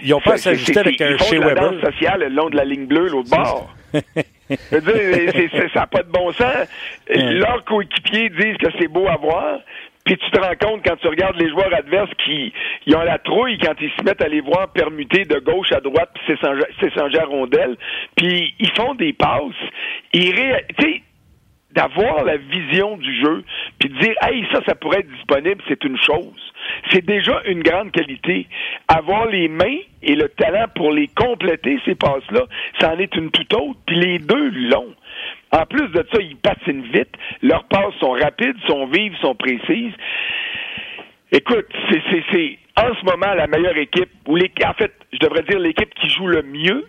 ils 0.02 0.14
ont 0.16 0.22
pas 0.22 0.34
à 0.34 0.38
s'ajuster 0.38 0.80
avec 0.80 1.00
un 1.00 1.16
chez 1.20 1.38
Weber. 1.38 1.74
Ils 1.74 1.82
social 1.82 2.20
le 2.22 2.30
long 2.30 2.50
de 2.50 2.56
la 2.56 2.66
ligne 2.66 2.88
bleue, 2.88 3.10
l'autre 3.10 3.30
bord. 3.36 3.76
Je 4.50 4.78
veux 4.78 4.82
dire, 4.82 5.70
ça 5.74 5.82
n'a 5.82 5.88
pas 5.88 6.04
de 6.04 6.12
bon 6.12 6.32
sens. 6.32 6.68
Leurs 7.10 7.64
coéquipiers 7.66 8.30
disent 8.30 8.58
que 8.58 8.72
c'est 8.80 8.88
beau 8.88 9.08
à 9.08 9.18
voir. 9.18 9.60
Puis 10.06 10.18
tu 10.18 10.32
te 10.32 10.40
rends 10.40 10.56
compte 10.60 10.82
quand 10.84 10.96
tu 10.96 11.08
regardes 11.08 11.40
les 11.40 11.50
joueurs 11.50 11.74
adverses 11.74 12.10
qui 12.26 12.52
ils 12.88 12.96
ont 12.96 13.04
la 13.04 13.20
trouille 13.20 13.60
quand 13.60 13.76
ils 13.80 13.92
se 13.92 14.04
mettent 14.04 14.24
à 14.24 14.28
les 14.28 14.42
voir 14.42 14.70
permuter 14.70 15.26
de 15.26 15.38
gauche 15.40 15.72
à 15.72 15.82
droite 15.82 16.10
puis 16.16 16.36
c'est 16.80 16.94
sans 16.96 17.14
à 17.14 17.26
rondelle. 17.26 17.78
Puis 18.16 18.56
ils 18.60 18.72
font 18.72 18.96
des 18.96 19.14
passes. 19.14 19.54
Ils 20.14 20.34
ré... 20.34 21.04
d'avoir 21.74 22.24
la 22.24 22.38
vision 22.38 22.98
du 22.98 23.22
jeu 23.22 23.44
puis 23.80 23.90
de 23.90 24.00
dire 24.00 24.16
hey 24.24 24.46
ça 24.52 24.60
ça 24.66 24.76
pourrait 24.76 25.00
être 25.00 25.12
disponible 25.12 25.62
c'est 25.68 25.84
une 25.84 25.98
chose 25.98 26.54
c'est 26.92 27.06
déjà 27.06 27.42
une 27.46 27.62
grande 27.62 27.92
qualité 27.92 28.48
avoir 28.88 29.28
les 29.28 29.48
mains 29.48 29.80
et 30.02 30.16
le 30.16 30.30
talent 30.30 30.66
pour 30.76 30.92
les 30.92 31.08
compléter 31.08 31.80
ces 31.86 31.96
passes 31.96 32.30
là 32.32 32.42
ça 32.80 32.94
en 32.94 33.00
est 33.00 33.16
une 33.16 33.32
toute 33.32 33.54
autre 33.54 33.80
puis 33.86 34.00
les 34.00 34.20
deux 34.20 34.50
l'ont 34.50 34.96
en 35.52 35.66
plus 35.66 35.88
de 35.88 36.06
ça, 36.14 36.22
ils 36.22 36.36
patinent 36.36 36.86
vite. 36.94 37.10
Leurs 37.42 37.64
passes 37.64 37.96
sont 38.00 38.12
rapides, 38.12 38.56
sont 38.68 38.86
vives, 38.86 39.16
sont 39.18 39.34
précises. 39.34 39.94
Écoute, 41.32 41.68
c'est 41.90 42.58
en 42.76 42.96
ce 42.96 43.06
moment 43.06 43.34
la 43.36 43.46
meilleure 43.48 43.78
équipe, 43.78 44.10
ou 44.28 44.38
en 44.38 44.74
fait, 44.74 44.92
je 45.12 45.20
devrais 45.20 45.44
dire 45.44 45.60
l'équipe 45.60 45.94
qui 45.96 46.10
joue 46.10 46.28
le 46.28 46.42
mieux 46.42 46.86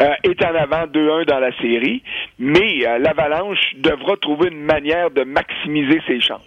euh, 0.00 0.10
est 0.24 0.42
en 0.44 0.54
avant 0.54 0.86
2-1 0.86 1.26
dans 1.26 1.38
la 1.38 1.52
série, 1.58 2.02
mais 2.38 2.86
euh, 2.86 2.98
l'Avalanche 2.98 3.60
devra 3.76 4.16
trouver 4.16 4.48
une 4.48 4.62
manière 4.62 5.10
de 5.10 5.22
maximiser 5.22 6.00
ses 6.06 6.20
chances. 6.20 6.40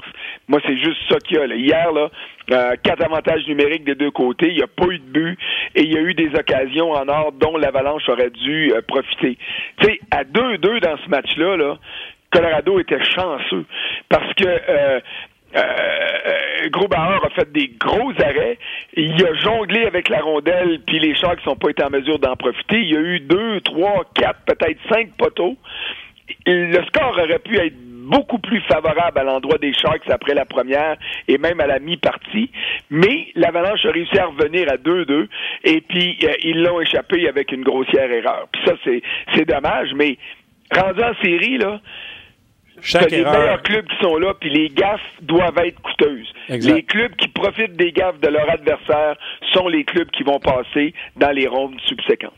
Moi, 0.47 0.59
c'est 0.65 0.77
juste 0.77 0.97
ça 1.09 1.19
qu'il 1.19 1.37
y 1.37 1.39
a. 1.39 1.45
Hier, 1.45 1.91
là, 1.91 2.09
euh, 2.51 2.75
quatre 2.83 3.05
avantages 3.05 3.45
numériques 3.47 3.83
des 3.83 3.95
deux 3.95 4.11
côtés, 4.11 4.47
il 4.49 4.55
n'y 4.55 4.63
a 4.63 4.67
pas 4.67 4.87
eu 4.87 4.99
de 4.99 5.05
but 5.05 5.39
et 5.75 5.83
il 5.83 5.93
y 5.93 5.97
a 5.97 6.01
eu 6.01 6.13
des 6.13 6.31
occasions 6.37 6.91
en 6.91 7.07
or 7.07 7.31
dont 7.33 7.55
l'Avalanche 7.55 8.09
aurait 8.09 8.31
dû 8.31 8.73
profiter. 8.87 9.37
Tu 9.79 9.85
sais, 9.85 9.99
à 10.11 10.23
2-2 10.23 10.81
dans 10.81 10.97
ce 10.97 11.09
match-là, 11.09 11.55
là, 11.55 11.77
Colorado 12.31 12.79
était 12.79 13.03
chanceux 13.03 13.65
parce 14.09 14.33
que 14.33 15.01
euh, 15.55 15.59
euh, 15.59 16.69
Grosbauer 16.69 17.25
a 17.25 17.29
fait 17.35 17.51
des 17.51 17.69
gros 17.79 18.11
arrêts. 18.21 18.57
Il 18.95 19.23
a 19.25 19.33
jonglé 19.35 19.85
avec 19.85 20.09
la 20.09 20.21
rondelle, 20.21 20.81
puis 20.85 20.99
les 20.99 21.15
Sharks 21.15 21.45
n'ont 21.45 21.55
pas 21.55 21.69
été 21.69 21.83
en 21.83 21.89
mesure 21.89 22.19
d'en 22.19 22.35
profiter. 22.35 22.79
Il 22.79 22.91
y 22.91 22.97
a 22.97 22.99
eu 22.99 23.19
deux, 23.19 23.61
trois, 23.61 24.05
quatre, 24.13 24.41
peut-être 24.45 24.79
cinq 24.91 25.11
poteaux. 25.17 25.55
Le 26.45 26.83
score 26.85 27.17
aurait 27.17 27.39
pu 27.39 27.57
être 27.57 27.75
beaucoup 28.07 28.39
plus 28.39 28.61
favorable 28.61 29.19
à 29.19 29.23
l'endroit 29.23 29.57
des 29.57 29.73
Sharks 29.73 30.09
après 30.09 30.33
la 30.33 30.45
première 30.45 30.97
et 31.27 31.37
même 31.37 31.59
à 31.59 31.67
la 31.67 31.79
mi-partie. 31.79 32.49
Mais 32.89 33.27
l'Avalanche 33.35 33.85
a 33.85 33.91
réussi 33.91 34.17
à 34.17 34.27
revenir 34.27 34.71
à 34.71 34.77
2-2 34.77 35.27
et 35.65 35.81
puis 35.81 36.17
euh, 36.23 36.33
ils 36.43 36.61
l'ont 36.61 36.79
échappé 36.81 37.27
avec 37.27 37.51
une 37.51 37.63
grossière 37.63 38.09
erreur. 38.11 38.47
Puis 38.51 38.61
ça, 38.65 38.73
c'est, 38.83 39.01
c'est 39.33 39.45
dommage, 39.45 39.89
mais 39.93 40.17
rendu 40.73 41.03
en 41.03 41.13
série, 41.21 41.57
là, 41.57 41.79
chaque 42.81 43.11
les 43.11 43.23
meilleurs 43.23 43.61
clubs 43.63 43.87
qui 43.87 43.97
sont 44.01 44.17
là, 44.17 44.33
puis 44.39 44.49
les 44.49 44.69
gaffes 44.69 45.01
doivent 45.21 45.57
être 45.59 45.81
coûteuses. 45.81 46.31
Les 46.49 46.83
clubs 46.83 47.15
qui 47.15 47.27
profitent 47.27 47.75
des 47.75 47.91
gaffes 47.91 48.19
de 48.19 48.27
leur 48.27 48.49
adversaire 48.49 49.15
sont 49.53 49.67
les 49.67 49.83
clubs 49.83 50.09
qui 50.11 50.23
vont 50.23 50.39
passer 50.39 50.93
dans 51.15 51.31
les 51.31 51.47
rondes 51.47 51.79
subséquentes. 51.85 52.33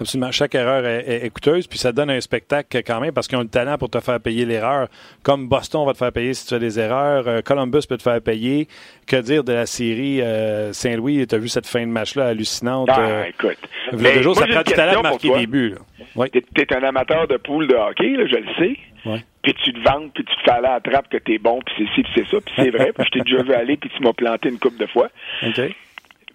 Absolument. 0.00 0.30
Chaque 0.30 0.54
erreur 0.54 0.86
est, 0.86 1.28
coûteuse, 1.30 1.66
puis 1.66 1.78
ça 1.78 1.90
donne 1.90 2.10
un 2.10 2.20
spectacle 2.20 2.82
quand 2.86 3.00
même 3.00 3.12
parce 3.12 3.26
qu'ils 3.26 3.36
ont 3.36 3.42
le 3.42 3.48
talent 3.48 3.78
pour 3.78 3.90
te 3.90 3.98
faire 3.98 4.20
payer 4.20 4.44
l'erreur. 4.44 4.88
Comme 5.24 5.48
Boston 5.48 5.84
va 5.84 5.92
te 5.92 5.98
faire 5.98 6.12
payer 6.12 6.34
si 6.34 6.46
tu 6.46 6.54
fais 6.54 6.60
des 6.60 6.78
erreurs, 6.78 7.26
euh, 7.26 7.40
Columbus 7.42 7.80
peut 7.88 7.96
te 7.96 8.02
faire 8.02 8.20
payer. 8.20 8.68
Que 9.06 9.16
dire 9.16 9.42
de 9.42 9.52
la 9.52 9.66
série 9.66 10.22
euh, 10.22 10.72
Saint-Louis? 10.72 11.26
Tu 11.26 11.34
as 11.34 11.38
vu 11.38 11.48
cette 11.48 11.66
fin 11.66 11.80
de 11.80 11.90
match-là 11.90 12.26
hallucinante? 12.26 12.88
Ah, 12.92 13.00
euh, 13.00 13.24
écoute. 13.24 13.58
Mais 13.92 14.22
ça 14.22 14.46
prend 14.46 14.62
du 14.62 14.72
talent 14.72 14.98
de 15.00 15.02
marquer 15.02 15.30
des 15.30 15.46
buts. 15.46 15.74
Oui. 16.14 16.30
Tu 16.30 16.42
es, 16.62 16.76
un 16.76 16.84
amateur 16.84 17.26
de 17.26 17.36
poule 17.36 17.66
de 17.66 17.74
hockey, 17.74 18.10
là, 18.10 18.26
je 18.26 18.36
le 18.36 18.54
sais. 18.58 18.78
Ouais. 19.08 19.20
Puis 19.42 19.54
tu 19.54 19.72
te 19.72 19.80
vantes, 19.80 20.12
puis 20.14 20.24
tu 20.24 20.36
te 20.36 20.42
fais 20.42 20.50
aller 20.50 20.66
à 20.66 20.74
la 20.74 20.80
trappe 20.80 21.08
que 21.08 21.16
t'es 21.16 21.38
bon, 21.38 21.60
puis 21.64 21.74
c'est 21.78 21.94
ci, 21.94 22.02
puis 22.02 22.12
c'est 22.14 22.28
ça, 22.28 22.40
puis 22.40 22.54
c'est 22.56 22.70
vrai, 22.70 22.92
puis 22.92 23.04
je 23.06 23.10
t'ai 23.10 23.20
déjà 23.20 23.42
vu 23.42 23.52
aller, 23.54 23.76
puis 23.76 23.90
tu 23.90 24.02
m'as 24.02 24.12
planté 24.12 24.48
une 24.48 24.58
coupe 24.58 24.76
de 24.76 24.86
fois. 24.86 25.08
OK. 25.42 25.60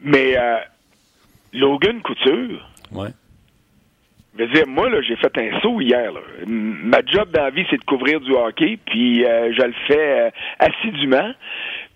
Mais 0.02 0.36
Logan 1.54 2.02
Couture, 2.02 2.68
ouais. 2.92 3.10
Je 4.38 4.44
veux 4.44 4.50
dire, 4.50 4.68
moi, 4.68 4.90
là, 4.90 5.00
j'ai 5.02 5.16
fait 5.16 5.38
un 5.38 5.60
saut 5.62 5.80
hier. 5.80 6.12
Ma 6.48 7.06
job 7.06 7.30
dans 7.32 7.44
la 7.44 7.50
vie, 7.52 7.66
c'est 7.70 7.78
de 7.78 7.84
couvrir 7.84 8.20
du 8.20 8.32
hockey, 8.32 8.80
puis 8.84 9.24
euh, 9.24 9.54
je 9.54 9.62
le 9.62 9.74
fais 9.88 10.22
euh, 10.22 10.30
assidûment. 10.58 11.34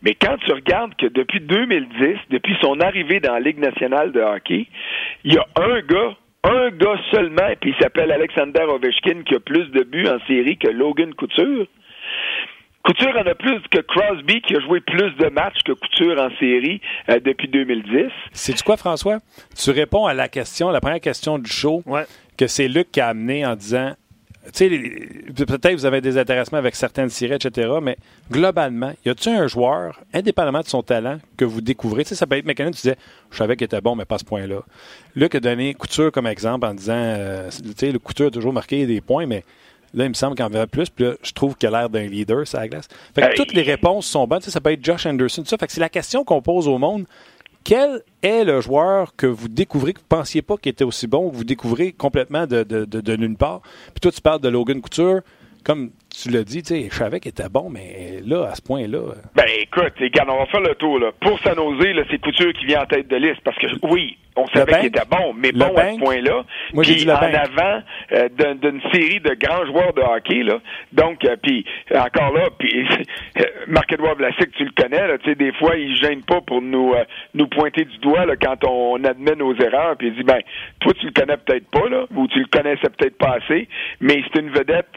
Mais 0.04 0.14
quand 0.14 0.38
tu 0.38 0.52
regardes 0.52 0.96
que 0.96 1.08
depuis 1.08 1.40
2010, 1.40 2.18
depuis 2.30 2.56
son 2.62 2.80
arrivée 2.80 3.20
dans 3.20 3.34
la 3.34 3.40
Ligue 3.40 3.58
nationale 3.58 4.12
de 4.12 4.22
hockey, 4.22 4.68
il 5.24 5.34
y 5.34 5.38
a 5.38 5.46
un 5.56 5.82
gars, 5.82 6.16
un 6.50 6.70
gars 6.70 7.00
seulement, 7.12 7.50
puis 7.60 7.74
il 7.78 7.82
s'appelle 7.82 8.12
Alexander 8.12 8.62
Ovechkin, 8.62 9.24
qui 9.24 9.36
a 9.36 9.40
plus 9.40 9.66
de 9.72 9.84
buts 9.84 10.08
en 10.08 10.20
série 10.28 10.58
que 10.58 10.68
Logan 10.68 11.14
Couture. 11.14 11.68
Couture 12.84 13.18
en 13.18 13.28
a 13.28 13.36
plus 13.36 13.60
que 13.70 13.82
Crosby, 13.82 14.42
qui 14.42 14.56
a 14.56 14.62
joué 14.62 14.80
plus 14.80 15.12
de 15.18 15.28
matchs 15.28 15.62
que 15.66 15.74
Couture 15.74 16.22
en 16.22 16.30
série 16.40 16.80
euh, 17.10 17.20
depuis 17.20 17.50
2010. 17.50 18.12
C'est 18.32 18.62
quoi, 18.64 18.78
François? 18.78 19.20
Tu 19.62 19.72
réponds 19.72 20.06
à 20.06 20.14
la 20.14 20.30
question, 20.30 20.70
la 20.70 20.80
première 20.80 21.02
question 21.02 21.38
du 21.38 21.52
show. 21.52 21.84
Ouais 21.86 22.06
que 22.38 22.48
c'est 22.48 22.68
Luc 22.68 22.92
qui 22.92 23.02
a 23.02 23.08
amené 23.08 23.46
en 23.46 23.56
disant 23.56 23.94
peut-être 24.54 25.74
vous 25.74 25.86
avez 25.86 26.02
des 26.02 26.18
intéressements 26.18 26.58
avec 26.58 26.76
certaines 26.76 27.10
séries, 27.10 27.36
etc., 27.36 27.70
mais 27.82 27.98
globalement, 28.32 28.94
y 29.06 29.10
a-t-il 29.10 29.36
un 29.36 29.48
joueur, 29.48 30.02
indépendamment 30.14 30.62
de 30.62 30.68
son 30.68 30.84
talent, 30.84 31.18
que 31.38 31.46
vous 31.46 31.62
découvrez? 31.62 32.04
Ça 32.04 32.26
peut 32.26 32.38
être 32.38 32.46
mécanique, 32.46 32.76
tu 32.76 32.82
disais, 32.82 32.98
je 33.32 33.38
savais 33.38 33.56
qu'il 33.56 33.66
était 33.66 33.82
bon, 33.82 33.96
mais 33.96 34.06
pas 34.06 34.16
à 34.16 34.20
ce 34.20 34.26
point-là. 34.26 34.62
Luc 35.16 35.36
a 35.36 35.40
donné 35.40 35.74
Couture 35.74 36.12
comme 36.12 36.28
exemple 36.28 36.66
en 36.66 36.74
disant, 36.74 36.94
euh, 36.96 37.50
tu 37.50 37.74
sais, 37.78 37.92
le 37.92 38.00
Couture 38.00 38.28
a 38.28 38.32
toujours 38.32 38.54
marqué 38.54 38.86
des 38.86 39.02
points, 39.02 39.26
mais 39.26 39.44
là, 39.94 40.06
il 40.06 40.10
me 40.10 40.14
semble 40.14 40.36
qu'il 40.36 40.46
en 40.46 40.50
veut 40.50 40.68
plus, 40.68 40.90
puis 40.90 41.06
là, 41.06 41.14
je 41.22 41.32
trouve 41.32 41.56
qu'il 41.56 41.68
a 41.68 41.72
l'air 41.72 41.90
d'un 41.90 42.06
leader, 42.06 42.48
ça, 42.48 42.60
la 42.60 42.68
glace. 42.68 42.88
Fait 43.16 43.22
que 43.22 43.36
toutes 43.36 43.54
les 43.54 43.64
réponses 43.64 44.06
sont 44.06 44.28
bonnes, 44.28 44.40
tu 44.40 44.46
sais, 44.46 44.52
ça 44.52 44.62
peut 44.62 44.72
être 44.72 44.84
Josh 44.84 45.06
Anderson, 45.06 45.42
tout 45.42 45.50
ça. 45.50 45.58
Fait 45.58 45.68
que 45.68 45.74
c'est 45.74 45.82
la 45.82 45.90
question 45.90 46.24
qu'on 46.24 46.42
pose 46.42 46.68
au 46.68 46.78
monde 46.78 47.06
quel 47.68 48.02
est 48.22 48.46
le 48.46 48.62
joueur 48.62 49.14
que 49.18 49.28
vous 49.28 49.50
découvrez, 49.50 49.92
que 49.92 50.00
vous 50.00 50.06
ne 50.06 50.20
pensiez 50.20 50.42
pas 50.42 50.56
qu'il 50.56 50.70
était 50.70 50.86
aussi 50.86 51.06
bon, 51.06 51.30
que 51.30 51.36
vous 51.36 51.44
découvrez 51.44 51.92
complètement 51.92 52.48
de, 52.48 52.64
de, 52.64 53.16
nulle 53.18 53.36
part? 53.36 53.60
Puis 53.88 54.00
toi, 54.02 54.10
tu 54.10 54.22
parles 54.22 54.40
de 54.40 54.48
Logan 54.48 54.80
Couture. 54.80 55.20
Comme 55.66 55.92
tu 56.22 56.30
l'as 56.30 56.44
dit, 56.44 56.64
je 56.68 56.96
savais 56.96 57.20
qu'il 57.20 57.30
était 57.30 57.50
bon, 57.50 57.70
mais 57.70 58.20
là, 58.26 58.50
à 58.52 58.56
ce 58.56 58.62
point-là. 58.62 58.98
Euh, 58.98 59.14
ben 59.36 59.46
écoute, 59.62 59.94
regarde, 60.00 60.30
on 60.32 60.40
va 60.40 60.46
faire 60.48 60.62
le 60.62 60.74
tour. 60.76 61.00
Là. 61.00 61.12
Pour 61.20 61.40
s'annoser, 61.42 61.94
c'est 62.10 62.20
Couture 62.20 62.54
qui 62.54 62.66
vient 62.66 62.82
en 62.82 62.86
tête 62.86 63.08
de 63.08 63.16
liste. 63.18 63.42
Parce 63.44 63.58
que 63.58 63.68
oui, 63.84 64.18
on 64.36 64.48
savait 64.48 64.80
qu'il 64.80 64.88
était 64.88 65.06
bon, 65.10 65.34
mais 65.36 65.52
bon 65.52 65.76
à 65.76 65.94
ce 65.94 66.00
point-là. 66.00 66.44
Puis 66.82 67.10
en 67.10 67.16
avant 67.16 67.84
euh, 68.14 68.30
d'une 68.30 68.82
série 68.92 69.20
de 69.20 69.36
grands 69.36 69.66
joueurs 69.68 69.94
de 69.94 70.02
hockey. 70.02 70.42
Là. 70.44 70.60
Donc, 70.92 71.24
euh, 71.24 71.36
puis 71.42 71.66
encore 71.94 72.34
là, 72.34 72.46
puis 72.58 72.88
Marc-Edouard 73.68 74.16
Vlasic, 74.16 74.52
tu 74.58 74.66
le 74.66 74.72
connais, 74.76 75.08
là, 75.08 75.18
des 75.18 75.52
fois, 75.54 75.76
il 75.76 75.92
ne 75.92 75.96
gêne 75.98 76.22
pas 76.24 76.42
pour 76.42 76.62
nous 76.62 76.94
nous 77.36 77.48
pointer 77.48 77.86
du 77.86 77.98
doigt 78.00 78.26
là, 78.26 78.36
quand 78.36 78.64
on 78.68 79.04
admet 79.04 79.36
nos 79.36 79.56
erreurs. 79.56 79.96
Puis 79.98 80.08
il 80.08 80.16
dit, 80.16 80.24
ben, 80.24 80.40
toi, 80.80 80.94
tu 81.00 81.06
le 81.06 81.12
connais 81.12 81.38
peut-être 81.38 81.70
pas, 81.70 81.88
là, 81.90 82.06
ou 82.16 82.28
tu 82.28 82.40
le 82.40 82.48
connaissais 82.48 82.90
peut-être 82.98 83.18
pas 83.18 83.38
assez, 83.42 83.68
mais 84.02 84.24
c'est 84.34 84.42
une 84.42 84.50
vedette 84.50 84.88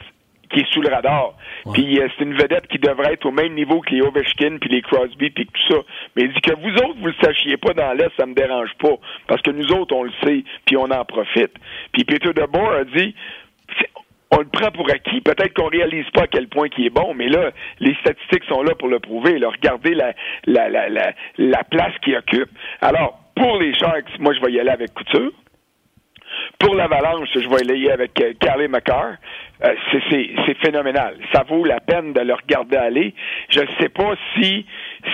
qui 0.51 0.61
est 0.61 0.73
sous 0.73 0.83
le 0.83 0.89
radar. 0.89 1.35
Puis 1.73 2.01
euh, 2.01 2.09
c'est 2.17 2.25
une 2.25 2.35
vedette 2.35 2.67
qui 2.69 2.79
devrait 2.79 3.15
être 3.15 3.27
au 3.27 3.31
même 3.31 3.55
niveau 3.55 3.81
que 3.81 3.95
les 3.95 4.03
Ovechkin 4.03 4.59
puis 4.61 4.71
les 4.71 4.83
Crosby 4.83 5.31
puis 5.31 5.47
tout 5.47 5.75
ça. 5.75 5.81
Mais 6.17 6.25
il 6.25 6.33
dit 6.33 6.41
que 6.41 6.55
vous 6.55 6.75
autres 6.75 6.99
vous 7.01 7.07
le 7.07 7.15
sachiez 7.23 7.57
pas 7.57 7.73
dans 7.73 7.93
l'est, 7.93 8.11
ça 8.17 8.27
me 8.27 8.35
dérange 8.35 8.71
pas 8.79 8.95
parce 9.27 9.43
que 9.43 9.51
nous 9.51 9.73
autres 9.73 9.95
on 9.95 10.05
le 10.05 10.13
sait 10.25 10.45
puis 10.67 10.77
on 10.77 10.91
en 10.91 11.05
profite. 11.05 11.53
Puis 11.93 12.05
Peter 12.05 12.33
DeBoer 12.33 12.81
a 12.81 12.85
dit 12.85 13.15
on 14.33 14.39
le 14.39 14.47
prend 14.47 14.71
pour 14.71 14.89
acquis. 14.91 15.21
Peut-être 15.21 15.55
qu'on 15.55 15.69
réalise 15.69 16.09
pas 16.11 16.23
à 16.23 16.27
quel 16.27 16.49
point 16.49 16.69
il 16.79 16.87
est 16.87 16.91
bon, 16.91 17.15
mais 17.15 17.29
là, 17.29 17.51
les 17.81 17.95
statistiques 17.97 18.45
sont 18.49 18.63
là 18.63 18.75
pour 18.75 18.89
le 18.89 19.01
prouver. 19.01 19.39
Là, 19.39 19.49
regardez 19.49 19.95
la, 19.95 20.15
la, 20.47 20.69
la, 20.69 20.89
la, 20.89 21.13
la 21.37 21.65
place 21.65 21.93
qu'il 22.03 22.17
occupe. 22.17 22.49
Alors, 22.81 23.19
pour 23.35 23.59
les 23.59 23.75
Sharks, 23.75 24.19
moi, 24.21 24.33
je 24.35 24.41
vais 24.41 24.53
y 24.53 24.61
aller 24.61 24.71
avec 24.71 24.95
Couture. 24.95 25.33
Pour 26.59 26.75
l'Avalanche, 26.75 27.29
je 27.35 27.49
vais 27.49 27.65
essayer 27.65 27.91
avec 27.91 28.21
euh, 28.21 28.33
Carly 28.39 28.69
McCarr. 28.69 29.17
Euh, 29.63 29.75
c'est 30.11 30.57
phénoménal. 30.59 31.17
Ça 31.33 31.43
vaut 31.43 31.65
la 31.65 31.81
peine 31.81 32.13
de 32.13 32.21
le 32.21 32.35
regarder 32.35 32.77
aller. 32.77 33.15
Je 33.51 33.61
ne 33.61 33.67
sais 33.79 33.89
pas 33.89 34.15
si 34.35 34.65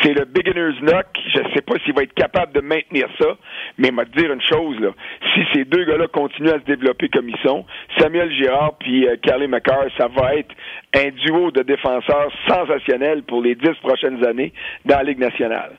c'est 0.03 0.13
le 0.13 0.25
beginner's 0.25 0.81
knock. 0.83 1.07
Je 1.35 1.41
ne 1.41 1.49
sais 1.53 1.63
pas 1.63 1.75
s'il 1.85 1.95
va 1.95 2.03
être 2.03 2.15
capable 2.15 2.53
de 2.53 2.61
maintenir 2.61 3.09
ça. 3.19 3.37
Mais 3.79 3.91
m'a 3.91 4.05
dire 4.05 4.33
une 4.33 4.43
chose, 4.43 4.79
là. 4.81 4.91
Si 5.35 5.43
ces 5.53 5.65
deux 5.65 5.85
gars-là 5.85 6.07
continuent 6.09 6.51
à 6.51 6.61
se 6.61 6.65
développer 6.65 7.09
comme 7.09 7.29
ils 7.29 7.39
sont, 7.45 7.65
Samuel 7.99 8.33
Girard 8.33 8.75
puis 8.79 9.07
euh, 9.07 9.17
Carly 9.23 9.49
McCarr, 9.49 9.87
ça 9.99 10.09
va 10.09 10.37
être 10.37 10.55
un 10.95 11.11
duo 11.11 11.51
de 11.51 11.63
défenseurs 11.63 12.33
sensationnel 12.49 13.23
pour 13.23 13.43
les 13.43 13.55
dix 13.55 13.75
prochaines 13.83 14.25
années 14.25 14.53
dans 14.85 14.97
la 14.97 15.03
Ligue 15.03 15.19
nationale. 15.19 15.73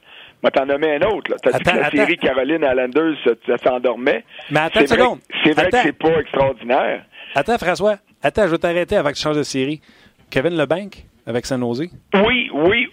Moi, 0.44 0.52
t'en 0.52 0.66
nommé 0.66 0.96
un 0.96 1.02
autre. 1.08 1.36
T'as 1.42 1.58
dit 1.58 1.64
que 1.64 1.78
la 1.78 1.90
série 1.90 2.18
Caroline 2.18 2.64
Islanders, 2.64 3.18
ça 3.46 3.58
s'endormait. 3.58 4.24
Mais 4.52 4.60
attends 4.60 4.82
une 4.82 4.88
seconde. 4.88 5.20
C'est 5.44 5.52
vrai 5.54 5.70
que 5.70 5.78
c'est 5.82 5.98
pas 5.98 6.20
extraordinaire. 6.20 7.06
Attends, 7.36 7.58
François. 7.58 7.98
Attends, 8.22 8.46
je 8.46 8.52
vais 8.52 8.58
t'arrêter 8.58 8.96
avec 8.96 9.14
que 9.14 9.18
tu 9.18 9.24
changes 9.24 9.38
de 9.38 9.44
série. 9.44 9.82
Kevin 10.30 10.58
Lebanc 10.58 10.90
avec 11.26 11.46
San 11.46 11.60
Jose? 11.62 11.90
Oui, 12.14 12.50
oui, 12.54 12.88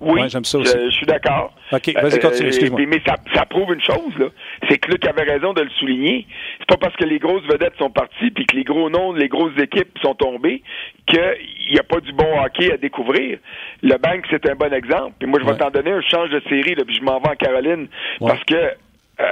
Oui, 0.00 0.20
j'aime 0.28 0.44
ça 0.44 0.58
aussi. 0.58 0.72
Je, 0.72 0.90
suis 0.90 1.06
d'accord. 1.06 1.52
OK, 1.72 1.92
vas-y, 1.94 2.18
continue, 2.18 2.46
euh, 2.46 2.48
excuse-moi. 2.48 2.80
mais 2.86 3.00
ça, 3.06 3.16
ça, 3.34 3.44
prouve 3.46 3.72
une 3.72 3.82
chose, 3.82 4.16
là. 4.18 4.26
C'est 4.68 4.78
que 4.78 4.90
Luc 4.90 5.06
avait 5.06 5.22
raison 5.22 5.52
de 5.52 5.62
le 5.62 5.70
souligner. 5.78 6.26
C'est 6.58 6.68
pas 6.68 6.76
parce 6.76 6.96
que 6.96 7.04
les 7.04 7.18
grosses 7.18 7.46
vedettes 7.46 7.76
sont 7.78 7.90
parties 7.90 8.30
puis 8.30 8.46
que 8.46 8.56
les 8.56 8.64
gros 8.64 8.90
noms, 8.90 9.12
les 9.12 9.28
grosses 9.28 9.58
équipes 9.58 9.98
sont 10.02 10.14
tombées 10.14 10.62
qu'il 11.06 11.72
n'y 11.72 11.78
a 11.78 11.82
pas 11.82 12.00
du 12.00 12.12
bon 12.12 12.42
hockey 12.42 12.72
à 12.72 12.76
découvrir. 12.76 13.38
Le 13.82 13.96
Bank, 13.98 14.24
c'est 14.30 14.48
un 14.48 14.54
bon 14.54 14.72
exemple. 14.72 15.14
Puis 15.18 15.28
moi, 15.28 15.40
je 15.40 15.46
vais 15.46 15.56
t'en 15.56 15.70
donner 15.70 15.92
un 15.92 16.02
change 16.02 16.30
de 16.30 16.40
série, 16.48 16.74
là, 16.74 16.84
puis 16.84 16.96
je 16.96 17.02
m'en 17.02 17.20
vais 17.20 17.30
en 17.30 17.36
Caroline 17.36 17.88
parce 18.20 18.42
que, 18.44 18.54
euh, 18.54 19.24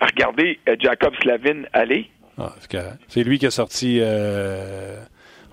regardez, 0.00 0.58
euh, 0.68 0.76
Jacob 0.78 1.14
Slavin 1.22 1.62
aller. 1.72 2.10
Ah, 2.38 2.52
c'est 3.08 3.22
lui 3.22 3.38
qui 3.38 3.46
a 3.46 3.50
sorti... 3.50 3.98
Euh... 4.00 4.96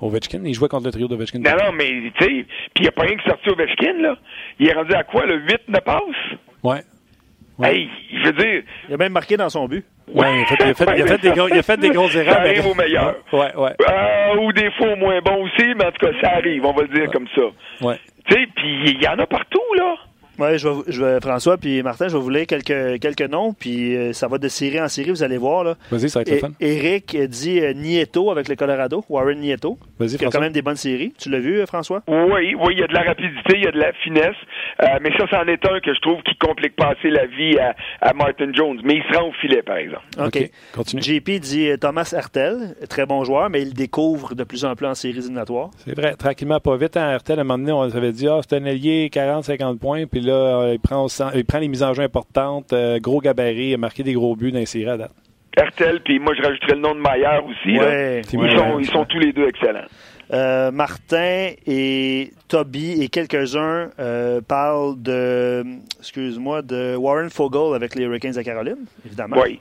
Ovechkin. 0.01 0.41
Il 0.45 0.53
jouait 0.53 0.67
contre 0.67 0.85
le 0.85 0.91
trio 0.91 1.07
d'Ovechkin. 1.07 1.39
Non, 1.39 1.51
non, 1.51 1.71
mais 1.73 2.11
tu 2.17 2.25
sais, 2.25 2.27
puis 2.27 2.47
il 2.77 2.81
n'y 2.83 2.87
a 2.87 2.91
pas 2.91 3.03
rien 3.03 3.17
qui 3.17 3.27
sorti 3.27 3.49
Ovechkin, 3.49 3.93
là. 4.01 4.15
Il 4.59 4.67
est 4.67 4.73
rendu 4.73 4.93
à 4.93 5.03
quoi, 5.03 5.25
le 5.25 5.39
8 5.39 5.69
ne 5.69 5.79
passe? 5.79 6.01
Ouais. 6.63 6.81
ouais. 7.57 7.75
Hey, 7.75 7.89
je 8.11 8.25
veux 8.27 8.33
dire. 8.33 8.63
Il 8.89 8.93
a 8.93 8.97
même 8.97 9.13
marqué 9.13 9.37
dans 9.37 9.49
son 9.49 9.67
but. 9.67 9.85
Ouais, 10.13 10.37
il 10.37 10.41
a 10.41 10.45
fait, 10.45 10.55
il 10.59 10.69
a 10.69 10.73
fait, 10.73 10.97
il 10.97 11.01
a 11.01 11.07
fait, 11.07 11.17
des, 11.17 11.31
gros, 11.31 11.47
il 11.49 11.57
a 11.57 11.63
fait 11.63 11.77
des 11.77 11.89
grosses 11.89 12.15
erreurs. 12.15 12.35
Ça 12.35 12.41
arrive 12.41 12.65
au 12.65 12.73
meilleur. 12.73 13.15
Ouais, 13.33 13.53
ouais. 13.55 13.75
Euh, 13.81 14.37
ou 14.41 14.53
des 14.53 14.71
fois 14.71 14.93
au 14.93 14.95
moins 14.95 15.19
bon 15.19 15.43
aussi, 15.43 15.73
mais 15.75 15.85
en 15.85 15.91
tout 15.91 16.05
cas, 16.05 16.13
ça 16.21 16.35
arrive, 16.35 16.65
on 16.65 16.71
va 16.71 16.83
le 16.83 16.87
dire 16.87 17.11
comme 17.11 17.27
ça. 17.35 17.41
Ouais. 17.81 17.99
Tu 18.25 18.33
sais, 18.33 18.47
puis 18.55 18.91
il 18.91 19.03
y 19.03 19.07
en 19.07 19.19
a 19.19 19.25
partout, 19.25 19.59
là. 19.77 19.95
Oui, 20.39 20.57
je 20.57 20.67
vais, 20.67 20.75
je 20.87 21.03
vais, 21.03 21.19
François 21.19 21.57
puis 21.57 21.81
Martin, 21.81 22.07
je 22.07 22.15
vais 22.15 22.21
vous 22.21 22.29
lire 22.29 22.45
quelques, 22.45 22.99
quelques 22.99 23.29
noms, 23.29 23.53
puis 23.53 23.95
euh, 23.95 24.13
ça 24.13 24.27
va 24.27 24.37
de 24.37 24.47
série 24.47 24.79
en 24.79 24.87
série, 24.87 25.09
vous 25.09 25.23
allez 25.23 25.37
voir. 25.37 25.63
Là. 25.63 25.75
Vas-y, 25.91 26.09
ça 26.09 26.19
va 26.19 26.31
être 26.31 26.39
fun. 26.39 26.51
Eric 26.59 27.17
dit 27.27 27.59
euh, 27.59 27.73
Nieto 27.73 28.29
avec 28.31 28.47
le 28.47 28.55
Colorado, 28.55 29.03
Warren 29.09 29.39
Nieto. 29.39 29.77
Vas-y, 29.99 30.15
Il 30.15 30.25
a 30.25 30.29
quand 30.29 30.39
même 30.39 30.53
des 30.53 30.61
bonnes 30.61 30.75
séries. 30.75 31.13
Tu 31.17 31.29
l'as 31.29 31.39
vu, 31.39 31.59
euh, 31.59 31.65
François? 31.65 32.03
Oui, 32.07 32.55
oui, 32.59 32.73
il 32.73 32.79
y 32.79 32.83
a 32.83 32.87
de 32.87 32.93
la 32.93 33.03
rapidité, 33.03 33.53
il 33.55 33.63
y 33.63 33.67
a 33.67 33.71
de 33.71 33.79
la 33.79 33.93
finesse. 34.03 34.35
mais 35.01 35.11
ça, 35.17 35.25
c'en 35.29 35.47
est 35.47 35.65
un 35.65 35.79
que 35.79 35.93
je 35.93 36.01
trouve 36.01 36.21
qui 36.23 36.35
complique 36.37 36.75
pas 36.75 36.93
assez 36.97 37.09
la 37.09 37.25
vie 37.25 37.57
à, 37.57 37.75
à, 38.01 38.13
Martin 38.13 38.51
Jones. 38.53 38.79
Mais 38.83 38.95
il 38.95 39.03
se 39.03 39.17
rend 39.17 39.29
au 39.29 39.33
filet, 39.33 39.63
par 39.63 39.77
exemple. 39.77 40.03
OK. 40.19 40.51
Continue. 40.73 41.01
JP 41.01 41.29
dit 41.39 41.69
Thomas 41.79 42.13
Hertel, 42.15 42.75
très 42.89 43.05
bon 43.05 43.23
joueur, 43.23 43.49
mais 43.49 43.61
il 43.61 43.73
découvre 43.73 44.35
de 44.35 44.43
plus 44.43 44.65
en 44.65 44.75
plus 44.75 44.85
en 44.85 44.93
séries 44.93 45.17
éliminatoires. 45.17 45.69
C'est 45.77 45.95
vrai, 45.95 46.15
tranquillement, 46.15 46.59
pas 46.59 46.77
vite. 46.77 46.97
Hein, 46.97 47.11
Hertel, 47.11 47.39
à 47.39 47.41
un 47.41 47.43
moment 47.43 47.57
donné, 47.57 47.71
on 47.71 47.81
avait 47.81 48.11
dit, 48.11 48.27
ah, 48.27 48.39
c'est 48.47 48.57
un 48.57 48.65
allié, 48.65 49.09
40-50 49.11 49.77
points, 49.79 50.05
puis 50.05 50.21
là, 50.27 50.73
il 50.73 50.79
prend 50.79 51.07
il 51.33 51.45
prend 51.45 51.59
les 51.59 51.67
mises 51.67 51.83
en 51.83 51.93
jeu 51.93 52.03
importantes, 52.03 52.73
euh, 52.73 52.99
gros 52.99 53.19
gabarit, 53.19 53.73
a 53.73 53.77
marqué 53.77 54.03
des 54.03 54.13
gros 54.13 54.35
buts 54.35 54.51
dans 54.51 54.59
les 54.59 54.65
séries 54.65 54.89
à 54.89 54.97
date. 54.97 55.11
Hertel, 55.57 56.01
puis 56.03 56.19
moi 56.19 56.33
je 56.37 56.43
rajouterais 56.43 56.75
le 56.75 56.81
nom 56.81 56.93
de 56.93 56.99
Maillard 56.99 57.43
aussi. 57.45 57.71
Ils, 57.71 58.57
sont, 58.57 58.79
ils 58.79 58.85
sont 58.85 59.05
tous 59.05 59.19
les 59.19 59.33
deux 59.33 59.47
excellents. 59.47 59.87
Euh, 60.31 60.71
Martin 60.71 61.51
et 61.65 62.31
Toby 62.49 63.01
et 63.01 63.07
quelques-uns 63.07 63.89
euh, 63.97 64.41
parlent 64.41 65.01
de, 65.01 65.63
excuse-moi, 65.99 66.61
de 66.61 66.95
Warren 66.95 67.29
Fogle 67.29 67.75
avec 67.75 67.95
les 67.95 68.03
Hurricanes 68.03 68.33
de 68.33 68.41
Caroline, 68.41 68.85
évidemment. 69.05 69.37
Oui. 69.41 69.59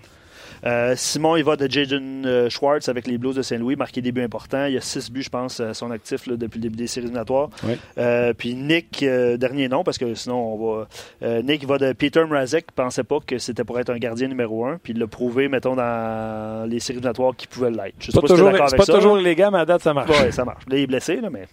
Euh, 0.64 0.94
Simon, 0.96 1.36
il 1.36 1.44
va 1.44 1.56
de 1.56 1.70
Jaden 1.70 2.24
euh, 2.26 2.48
Schwartz 2.48 2.88
avec 2.88 3.06
les 3.06 3.18
Blues 3.18 3.36
de 3.36 3.42
Saint-Louis, 3.42 3.76
marqué 3.76 4.00
des 4.00 4.12
buts 4.12 4.22
importants. 4.22 4.66
Il 4.66 4.74
y 4.74 4.76
a 4.76 4.80
six 4.80 5.10
buts, 5.10 5.22
je 5.22 5.30
pense, 5.30 5.60
à 5.60 5.74
son 5.74 5.90
actif 5.90 6.28
depuis 6.28 6.58
le 6.58 6.62
début 6.62 6.76
des 6.76 6.86
séries 6.86 7.06
éliminatoires. 7.06 7.50
Euh, 7.98 8.32
puis 8.32 8.54
Nick, 8.54 9.04
dernier 9.04 9.68
nom, 9.68 9.84
parce 9.84 9.98
que 9.98 10.14
sinon, 10.14 10.54
on 10.54 10.76
va. 10.76 11.42
Nick 11.42 11.66
va 11.66 11.78
de 11.78 11.92
Peter 11.92 12.24
Mrazek, 12.24 12.72
pensait 12.72 13.04
pas 13.04 13.18
que 13.24 13.38
c'était 13.38 13.64
pour 13.64 13.78
être 13.78 13.90
un 13.90 13.98
gardien 13.98 14.28
numéro 14.28 14.66
un, 14.66 14.78
puis 14.82 14.92
il 14.92 14.98
l'a 14.98 15.06
prouvé, 15.06 15.48
mettons, 15.48 15.76
dans 15.76 16.68
les 16.68 16.80
séries 16.80 16.98
éliminatoires 16.98 17.34
qu'il 17.36 17.48
pouvait 17.48 17.70
l'être. 17.70 17.94
C'est 18.00 18.14
pas, 18.14 18.26
toujours, 18.26 18.50
pas 18.50 18.86
toujours 18.86 19.16
légal, 19.16 19.50
mais 19.52 19.58
à 19.58 19.64
date, 19.64 19.82
ça 19.82 19.94
marche. 19.94 20.10
Oui, 20.10 20.32
ça 20.32 20.44
marche. 20.44 20.64
Là, 20.68 20.76
il 20.76 20.82
est 20.82 20.86
blessé, 20.86 21.20
là, 21.20 21.30
mais. 21.30 21.46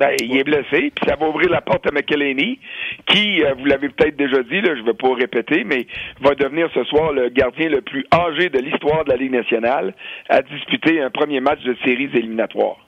Ben, 0.00 0.16
il 0.18 0.34
est 0.38 0.44
blessé, 0.44 0.90
puis 0.94 1.04
ça 1.06 1.14
va 1.14 1.28
ouvrir 1.28 1.50
la 1.50 1.60
porte 1.60 1.86
à 1.86 1.90
McElhaney, 1.92 2.58
qui, 3.04 3.44
euh, 3.44 3.52
vous 3.52 3.66
l'avez 3.66 3.90
peut-être 3.90 4.16
déjà 4.16 4.42
dit, 4.42 4.62
là, 4.62 4.74
je 4.74 4.80
ne 4.80 4.86
vais 4.86 4.94
pas 4.94 5.14
répéter, 5.14 5.62
mais 5.62 5.86
va 6.22 6.34
devenir 6.34 6.70
ce 6.72 6.84
soir 6.84 7.12
le 7.12 7.28
gardien 7.28 7.68
le 7.68 7.82
plus 7.82 8.06
âgé 8.10 8.48
de 8.48 8.58
l'histoire 8.60 9.04
de 9.04 9.10
la 9.10 9.16
Ligue 9.16 9.32
nationale 9.32 9.92
à 10.30 10.40
disputer 10.40 11.02
un 11.02 11.10
premier 11.10 11.40
match 11.40 11.62
de 11.64 11.76
séries 11.84 12.08
éliminatoires. 12.14 12.78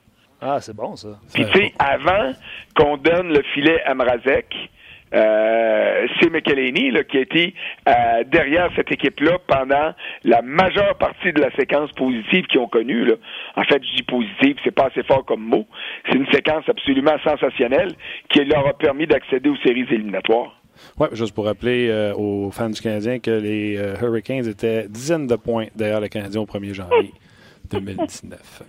Ah, 0.40 0.58
c'est 0.62 0.74
bon, 0.74 0.96
ça. 0.96 1.20
Puis, 1.34 1.44
tu 1.52 1.58
sais, 1.58 1.72
avant 1.78 2.32
qu'on 2.74 2.96
donne 2.96 3.28
le 3.28 3.42
filet 3.52 3.82
à 3.84 3.94
Mrazek, 3.94 4.46
euh, 5.14 6.06
c'est 6.20 6.30
McElhaney 6.30 6.90
là, 6.90 7.04
qui 7.04 7.18
a 7.18 7.20
été 7.20 7.54
euh, 7.88 7.92
derrière 8.26 8.70
cette 8.76 8.90
équipe-là 8.90 9.38
pendant 9.46 9.92
la 10.24 10.42
majeure 10.42 10.96
partie 10.96 11.32
de 11.32 11.40
la 11.40 11.50
séquence 11.52 11.90
positive 11.92 12.46
qu'ils 12.46 12.60
ont 12.60 12.68
connue. 12.68 13.04
Là. 13.04 13.14
En 13.56 13.64
fait, 13.64 13.82
je 13.82 13.96
dis 13.96 14.02
positive, 14.02 14.56
c'est 14.64 14.74
pas 14.74 14.86
assez 14.86 15.02
fort 15.02 15.24
comme 15.24 15.42
mot. 15.42 15.66
C'est 16.06 16.16
une 16.16 16.26
séquence 16.32 16.68
absolument 16.68 17.16
sensationnelle 17.24 17.92
qui 18.28 18.44
leur 18.44 18.66
a 18.66 18.72
permis 18.72 19.06
d'accéder 19.06 19.48
aux 19.48 19.56
séries 19.56 19.86
éliminatoires. 19.90 20.58
Oui, 20.98 21.08
juste 21.12 21.34
pour 21.34 21.44
rappeler 21.44 21.88
euh, 21.90 22.14
aux 22.14 22.50
fans 22.50 22.70
du 22.70 22.80
Canadien 22.80 23.18
que 23.18 23.30
les 23.30 23.78
Hurricanes 24.02 24.48
étaient 24.48 24.88
dizaines 24.88 25.26
de 25.26 25.36
points 25.36 25.66
derrière 25.76 26.00
le 26.00 26.08
Canadien 26.08 26.40
au 26.40 26.46
1er 26.46 26.72
janvier. 26.72 27.12
2019. 27.80 28.62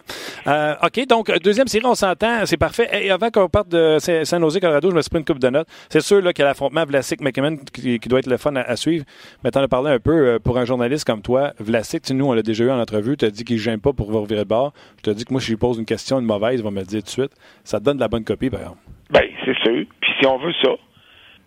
Euh, 0.47 0.75
OK, 0.83 1.07
donc, 1.07 1.31
deuxième 1.39 1.67
série, 1.67 1.85
on 1.85 1.95
s'entend, 1.95 2.45
c'est 2.45 2.57
parfait. 2.57 2.89
Et 3.05 3.11
avant 3.11 3.29
qu'on 3.29 3.49
parte 3.49 3.69
de 3.69 3.97
San 3.99 4.41
Jose, 4.41 4.59
Colorado, 4.59 4.91
je 4.91 4.95
me 4.95 5.01
suis 5.01 5.09
pris 5.09 5.19
une 5.19 5.25
coupe 5.25 5.39
de 5.39 5.49
notes. 5.49 5.67
C'est 5.89 6.01
sûr 6.01 6.21
là, 6.21 6.33
qu'il 6.33 6.43
y 6.43 6.45
a 6.45 6.49
l'affrontement 6.49 6.83
Vlasic-McKinnon 6.85 7.57
qui, 7.71 7.99
qui, 7.99 8.09
doit 8.09 8.19
être 8.19 8.27
le 8.27 8.37
fun 8.37 8.55
à, 8.55 8.75
suivre. 8.75 9.05
Mais 9.43 9.51
t'en 9.51 9.61
as 9.61 9.67
parlé 9.67 9.91
un 9.91 9.99
peu, 9.99 10.27
euh, 10.27 10.39
pour 10.39 10.57
un 10.57 10.65
journaliste 10.65 11.05
comme 11.05 11.21
toi, 11.21 11.53
Vlasic, 11.59 12.09
nous, 12.11 12.25
on 12.25 12.33
l'a 12.33 12.41
déjà 12.41 12.65
eu 12.65 12.71
en 12.71 12.79
entrevue, 12.79 13.17
tu 13.17 13.25
as 13.25 13.29
dit 13.29 13.43
qu'il 13.43 13.57
ne 13.57 13.61
gêne 13.61 13.79
pas 13.79 13.93
pour 13.93 14.11
revirer 14.11 14.43
de 14.43 14.49
bord. 14.49 14.73
Je 14.97 15.03
te 15.03 15.09
dis 15.11 15.25
que 15.25 15.33
moi, 15.33 15.41
si 15.41 15.47
je 15.47 15.51
lui 15.51 15.57
pose 15.57 15.77
une 15.77 15.85
question, 15.85 16.19
une 16.19 16.25
mauvaise, 16.25 16.59
il 16.59 16.63
va 16.63 16.71
me 16.71 16.79
le 16.79 16.85
dire 16.85 17.01
tout 17.01 17.05
de 17.05 17.09
suite. 17.09 17.31
Ça 17.63 17.79
te 17.79 17.85
donne 17.85 17.97
de 17.97 18.01
la 18.01 18.07
bonne 18.07 18.23
copie, 18.23 18.49
par 18.49 18.59
exemple. 18.59 18.79
Bien, 19.09 19.21
c'est 19.45 19.57
sûr. 19.59 19.85
Puis 20.01 20.11
si 20.19 20.25
on 20.25 20.37
veut 20.39 20.53
ça, 20.61 20.71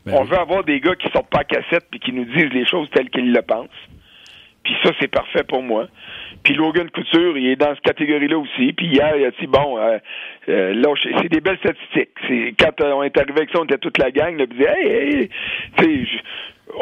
ben 0.05 0.15
on 0.15 0.25
veut 0.25 0.39
avoir 0.39 0.63
des 0.65 0.81
gars 0.81 0.95
qui 0.95 1.11
sortent 1.11 1.31
pas 1.31 1.41
à 1.41 1.45
cassette 1.45 1.87
puis 1.91 1.99
qui 1.99 2.13
nous 2.13 2.25
disent 2.25 2.53
les 2.53 2.65
choses 2.65 2.89
telles 2.95 3.11
qu'ils 3.11 3.33
le 3.33 3.43
pensent. 3.43 3.69
Puis 4.67 4.75
ça, 4.83 4.91
c'est 5.01 5.07
parfait 5.07 5.45
pour 5.45 5.63
moi. 5.63 5.87
Puis 6.43 6.55
Logan 6.55 6.91
Couture, 6.91 7.39
il 7.39 7.47
est 7.47 7.57
dans 7.57 7.73
cette 7.73 7.85
catégorie-là 7.85 8.37
aussi. 8.37 8.73
Puis 8.73 8.89
hier, 8.89 9.15
il 9.17 9.25
a 9.25 9.31
dit, 9.31 9.47
bon, 9.47 9.79
euh, 9.79 9.99
euh, 10.49 10.75
là, 10.75 10.93
c'est 11.23 11.29
des 11.29 11.41
belles 11.41 11.59
statistiques. 11.59 12.11
C'est, 12.27 12.53
quand 12.59 12.81
euh, 12.81 12.95
on 12.95 13.05
est 13.05 13.17
arrivé 13.17 13.39
avec 13.39 13.51
ça, 13.51 13.61
on 13.61 13.65
était 13.65 13.79
toute 13.79 13.97
la 13.99 14.11
gang, 14.11 14.37
là, 14.37 14.45
puis 14.49 14.65
hey, 14.65 15.31
hey, 15.79 16.09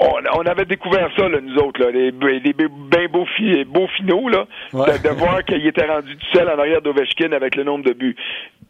on, 0.00 0.38
on, 0.38 0.46
avait 0.46 0.64
découvert 0.64 1.10
ça, 1.14 1.28
là, 1.28 1.42
nous 1.42 1.56
autres, 1.56 1.78
là, 1.78 1.92
des, 1.92 2.10
des 2.40 2.54
bien 2.54 3.06
beaux, 3.10 3.26
beaux 3.66 3.86
finaux, 3.88 4.30
là, 4.30 4.46
de, 4.72 5.08
voir 5.10 5.44
qu'il 5.44 5.66
était 5.66 5.84
rendu 5.84 6.16
tout 6.16 6.38
seul 6.38 6.48
en 6.48 6.58
arrière 6.58 6.80
d'Ovechkin 6.80 7.32
avec 7.32 7.54
le 7.54 7.64
nombre 7.64 7.84
de 7.84 7.92
buts. 7.92 8.16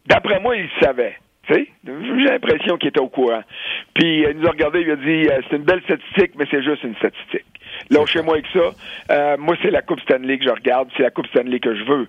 D'après 0.07 0.41
moi, 0.41 0.57
il 0.57 0.67
savait. 0.81 1.15
J'ai 1.47 1.67
l'impression 1.85 2.77
qu'il 2.77 2.89
était 2.89 2.99
au 2.99 3.07
courant. 3.07 3.43
Puis 3.93 4.23
il 4.23 4.37
nous 4.37 4.47
a 4.47 4.51
regardé, 4.51 4.81
il 4.81 4.91
a 4.91 4.95
dit 4.97 5.29
c'est 5.49 5.55
une 5.55 5.63
belle 5.63 5.81
statistique, 5.83 6.31
mais 6.37 6.45
c'est 6.51 6.63
juste 6.63 6.83
une 6.83 6.95
statistique. 6.95 7.45
Lâchez-moi 7.89 8.35
avec 8.35 8.45
ça. 8.53 8.73
Euh, 9.11 9.37
moi, 9.37 9.55
c'est 9.61 9.71
la 9.71 9.81
Coupe 9.81 9.99
Stanley 10.01 10.37
que 10.37 10.45
je 10.45 10.49
regarde, 10.49 10.89
c'est 10.97 11.03
la 11.03 11.11
Coupe 11.11 11.27
Stanley 11.27 11.59
que 11.59 11.75
je 11.75 11.83
veux. 11.83 12.07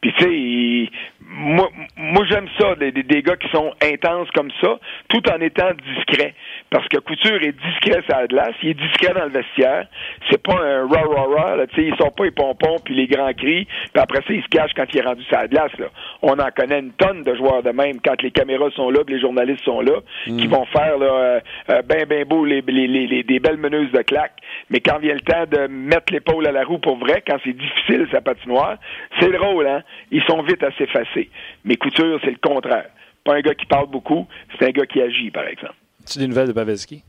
Puis 0.00 0.12
tu 0.18 0.24
sais, 0.24 0.90
moi, 1.28 1.68
moi 1.96 2.24
j'aime 2.28 2.46
ça, 2.58 2.74
des, 2.76 2.92
des, 2.92 3.22
gars 3.22 3.36
qui 3.36 3.48
sont 3.48 3.72
intenses 3.82 4.30
comme 4.32 4.50
ça, 4.60 4.78
tout 5.08 5.22
en 5.30 5.40
étant 5.40 5.70
discrets. 5.94 6.34
Parce 6.70 6.86
que 6.88 6.98
Couture 6.98 7.42
est 7.42 7.52
discret 7.52 8.02
sur 8.08 8.16
la 8.16 8.26
glace, 8.26 8.54
il 8.62 8.70
est 8.70 8.74
discret 8.74 9.12
dans 9.14 9.24
le 9.24 9.30
vestiaire. 9.30 9.86
C'est 10.30 10.42
pas 10.42 10.54
un 10.54 10.86
rah 10.86 11.02
rah 11.02 11.56
rah, 11.56 11.66
tu 11.68 11.76
sais, 11.76 11.88
ils 11.88 11.96
sont 11.96 12.10
pas 12.10 12.24
les 12.24 12.30
pompons 12.30 12.76
puis 12.84 12.94
les 12.94 13.06
grands 13.06 13.32
cris, 13.32 13.64
puis 13.66 14.02
après 14.02 14.18
ça, 14.18 14.32
il 14.32 14.42
se 14.42 14.48
cache 14.48 14.70
quand 14.76 14.84
il 14.92 14.98
est 14.98 15.02
rendu 15.02 15.22
sur 15.24 15.36
la 15.36 15.48
glace. 15.48 15.72
Là. 15.78 15.86
On 16.22 16.32
en 16.32 16.50
connaît 16.56 16.80
une 16.80 16.92
tonne 16.92 17.22
de 17.22 17.34
joueurs 17.34 17.62
de 17.62 17.70
même 17.70 18.00
quand 18.04 18.20
les 18.22 18.30
caméras 18.30 18.70
sont 18.74 18.90
là, 18.90 19.00
les 19.06 19.20
journalistes 19.20 19.64
sont 19.64 19.80
là, 19.80 20.00
qui 20.24 20.46
mm. 20.46 20.50
vont 20.50 20.66
faire 20.66 20.98
là, 20.98 21.06
euh, 21.06 21.40
euh, 21.70 21.82
ben 21.82 22.04
ben 22.06 22.24
beau 22.24 22.44
les, 22.44 22.62
les, 22.66 22.86
les, 22.86 23.22
des 23.22 23.40
belles 23.40 23.56
meneuses 23.56 23.92
de 23.92 24.02
claques. 24.02 24.36
Mais 24.70 24.80
quand 24.80 24.98
vient 24.98 25.14
le 25.14 25.20
temps 25.20 25.44
de 25.50 25.66
mettre 25.68 26.12
l'épaule 26.12 26.46
à 26.46 26.52
la 26.52 26.64
roue 26.64 26.78
pour 26.78 26.96
vrai, 26.98 27.22
quand 27.26 27.36
c'est 27.44 27.56
difficile 27.56 28.06
sa 28.12 28.20
patinoire, 28.20 28.76
c'est 29.20 29.30
drôle, 29.30 29.66
hein? 29.66 29.82
Ils 30.10 30.22
sont 30.24 30.42
vite 30.42 30.62
à 30.62 30.70
s'effacer. 30.72 31.15
Mais 31.64 31.76
Couture, 31.76 32.18
c'est 32.24 32.30
le 32.30 32.38
contraire. 32.42 32.90
Pas 33.24 33.34
un 33.34 33.40
gars 33.40 33.54
qui 33.54 33.66
parle 33.66 33.88
beaucoup, 33.88 34.26
c'est 34.58 34.66
un 34.66 34.70
gars 34.70 34.86
qui 34.86 35.00
agit, 35.00 35.30
par 35.30 35.46
exemple. 35.46 35.74
Tu 36.06 36.18
des 36.18 36.28
nouvelles 36.28 36.48
de 36.48 36.52
Pavelski? 36.52 37.02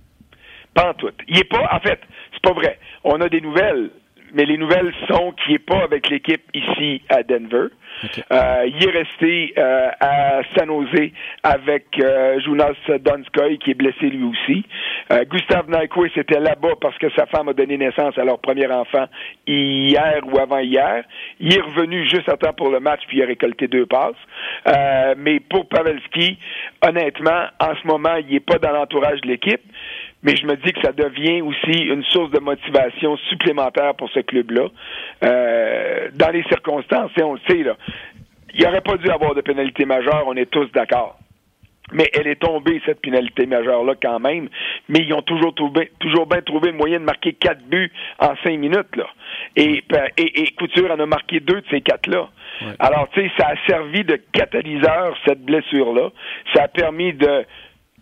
Pas 0.74 0.89
en 0.89 0.93
tout. 0.93 1.12
Il 1.28 1.38
est 1.38 1.43
pas, 1.43 1.70
en 1.72 1.80
fait, 1.80 2.00
c'est 2.34 2.41
pas 2.41 2.54
vrai. 2.54 2.80
On 3.04 3.22
a 3.22 3.30
des 3.30 3.41
nouvelles, 3.41 3.91
mais 4.34 4.46
les 4.46 4.58
nouvelles 4.58 4.93
sont 5.08 5.34
qu'il 5.34 5.54
n'est 5.54 5.60
pas 5.60 5.84
avec 5.84 6.10
l'équipe 6.10 6.43
ici 6.54 7.02
à 7.10 7.24
Denver. 7.24 7.67
Euh, 8.32 8.68
il 8.68 8.88
est 8.88 8.92
resté 8.92 9.54
euh, 9.58 9.90
à 10.00 10.42
San 10.56 10.68
Jose 10.68 11.12
avec 11.44 11.86
euh, 12.00 12.40
Jonas 12.42 12.76
Donskoy, 13.00 13.58
qui 13.58 13.72
est 13.72 13.74
blessé 13.74 14.10
lui 14.10 14.24
aussi. 14.24 14.66
Euh, 15.12 15.24
Gustave 15.26 15.70
Nyquist 15.70 16.18
était 16.18 16.40
là-bas 16.40 16.76
parce 16.80 16.98
que 16.98 17.10
sa 17.12 17.26
femme 17.26 17.50
a 17.50 17.54
donné 17.54 17.78
naissance 17.78 18.18
à 18.18 18.24
leur 18.24 18.40
premier 18.40 18.68
enfant 18.68 19.06
hier 19.46 20.22
ou 20.26 20.40
avant-hier. 20.40 21.04
Il 21.40 21.56
est 21.56 21.62
revenu 21.62 22.08
juste 22.08 22.30
à 22.30 22.38
temps 22.38 22.54
pour 22.54 22.70
le 22.70 22.80
match, 22.80 23.02
puis 23.08 23.18
il 23.18 23.24
a 23.24 23.28
récolté 23.28 23.68
deux 23.68 23.86
passes. 23.86 24.16
mais 25.18 25.40
pour 25.40 25.68
Pavelski, 25.68 26.38
honnêtement, 26.86 27.46
en 27.60 27.76
ce 27.82 27.88
moment, 27.88 28.16
il 28.18 28.34
n'est 28.34 28.40
pas 28.40 28.58
dans 28.60 28.72
l'entourage 28.72 29.22
de 29.22 29.28
l'équipe 29.28 29.62
mais 30.24 30.36
je 30.36 30.46
me 30.46 30.56
dis 30.56 30.74
que 30.74 30.82
ça 30.82 30.92
devient 30.92 31.42
aussi 31.42 31.80
une 31.82 32.04
source 32.06 32.32
de 32.32 32.40
motivation 32.40 33.18
supplémentaire 33.30 33.96
pour 33.96 34.10
ce 34.10 34.20
club-là. 34.20 34.68
Euh, 35.24 36.10
dans 36.14 36.30
les 36.30 36.44
circonstances, 36.44 37.12
et 37.18 37.24
on 37.24 37.34
le 37.34 37.40
sait, 37.48 37.64
là, 37.64 37.76
il 38.54 38.62
n'y 38.62 38.66
aurait 38.66 38.82
pas 38.82 38.98
dû 38.98 39.10
avoir 39.10 39.36
de 39.36 39.42
pénalité 39.42 39.86
majeure, 39.86 40.24
on 40.26 40.36
est 40.36 40.50
tous 40.50 40.72
d'accord. 40.72 41.18
Mais 41.94 42.10
elle 42.14 42.28
est 42.28 42.42
tombée, 42.42 42.82
cette 42.86 43.00
pénalité 43.00 43.46
majeure-là, 43.46 43.94
quand 44.02 44.20
même. 44.20 44.50
Mais 44.90 45.00
ils 45.00 45.14
ont 45.14 45.22
toujours 45.22 45.56
trouvé, 45.56 45.92
toujours 46.00 46.26
bien 46.26 46.42
trouvé 46.42 46.72
le 46.72 46.78
moyen 46.78 47.00
de 47.00 47.06
marquer 47.06 47.32
quatre 47.32 47.64
buts 47.64 47.94
en 48.20 48.36
cinq 48.44 48.60
minutes, 48.60 48.94
là. 48.98 49.08
Et, 49.56 49.84
et, 50.18 50.42
et 50.42 50.52
Couture 50.52 50.92
en 50.92 51.00
a 51.00 51.06
marqué 51.06 51.40
deux 51.40 51.62
de 51.62 51.66
ces 51.70 51.80
quatre-là. 51.80 52.28
Alors, 52.80 53.08
tu 53.14 53.22
sais, 53.22 53.32
ça 53.38 53.50
a 53.50 53.68
servi 53.68 54.04
de 54.04 54.20
catalyseur, 54.34 55.16
cette 55.26 55.46
blessure-là. 55.46 56.10
Ça 56.54 56.64
a 56.64 56.68
permis 56.68 57.14
de, 57.14 57.46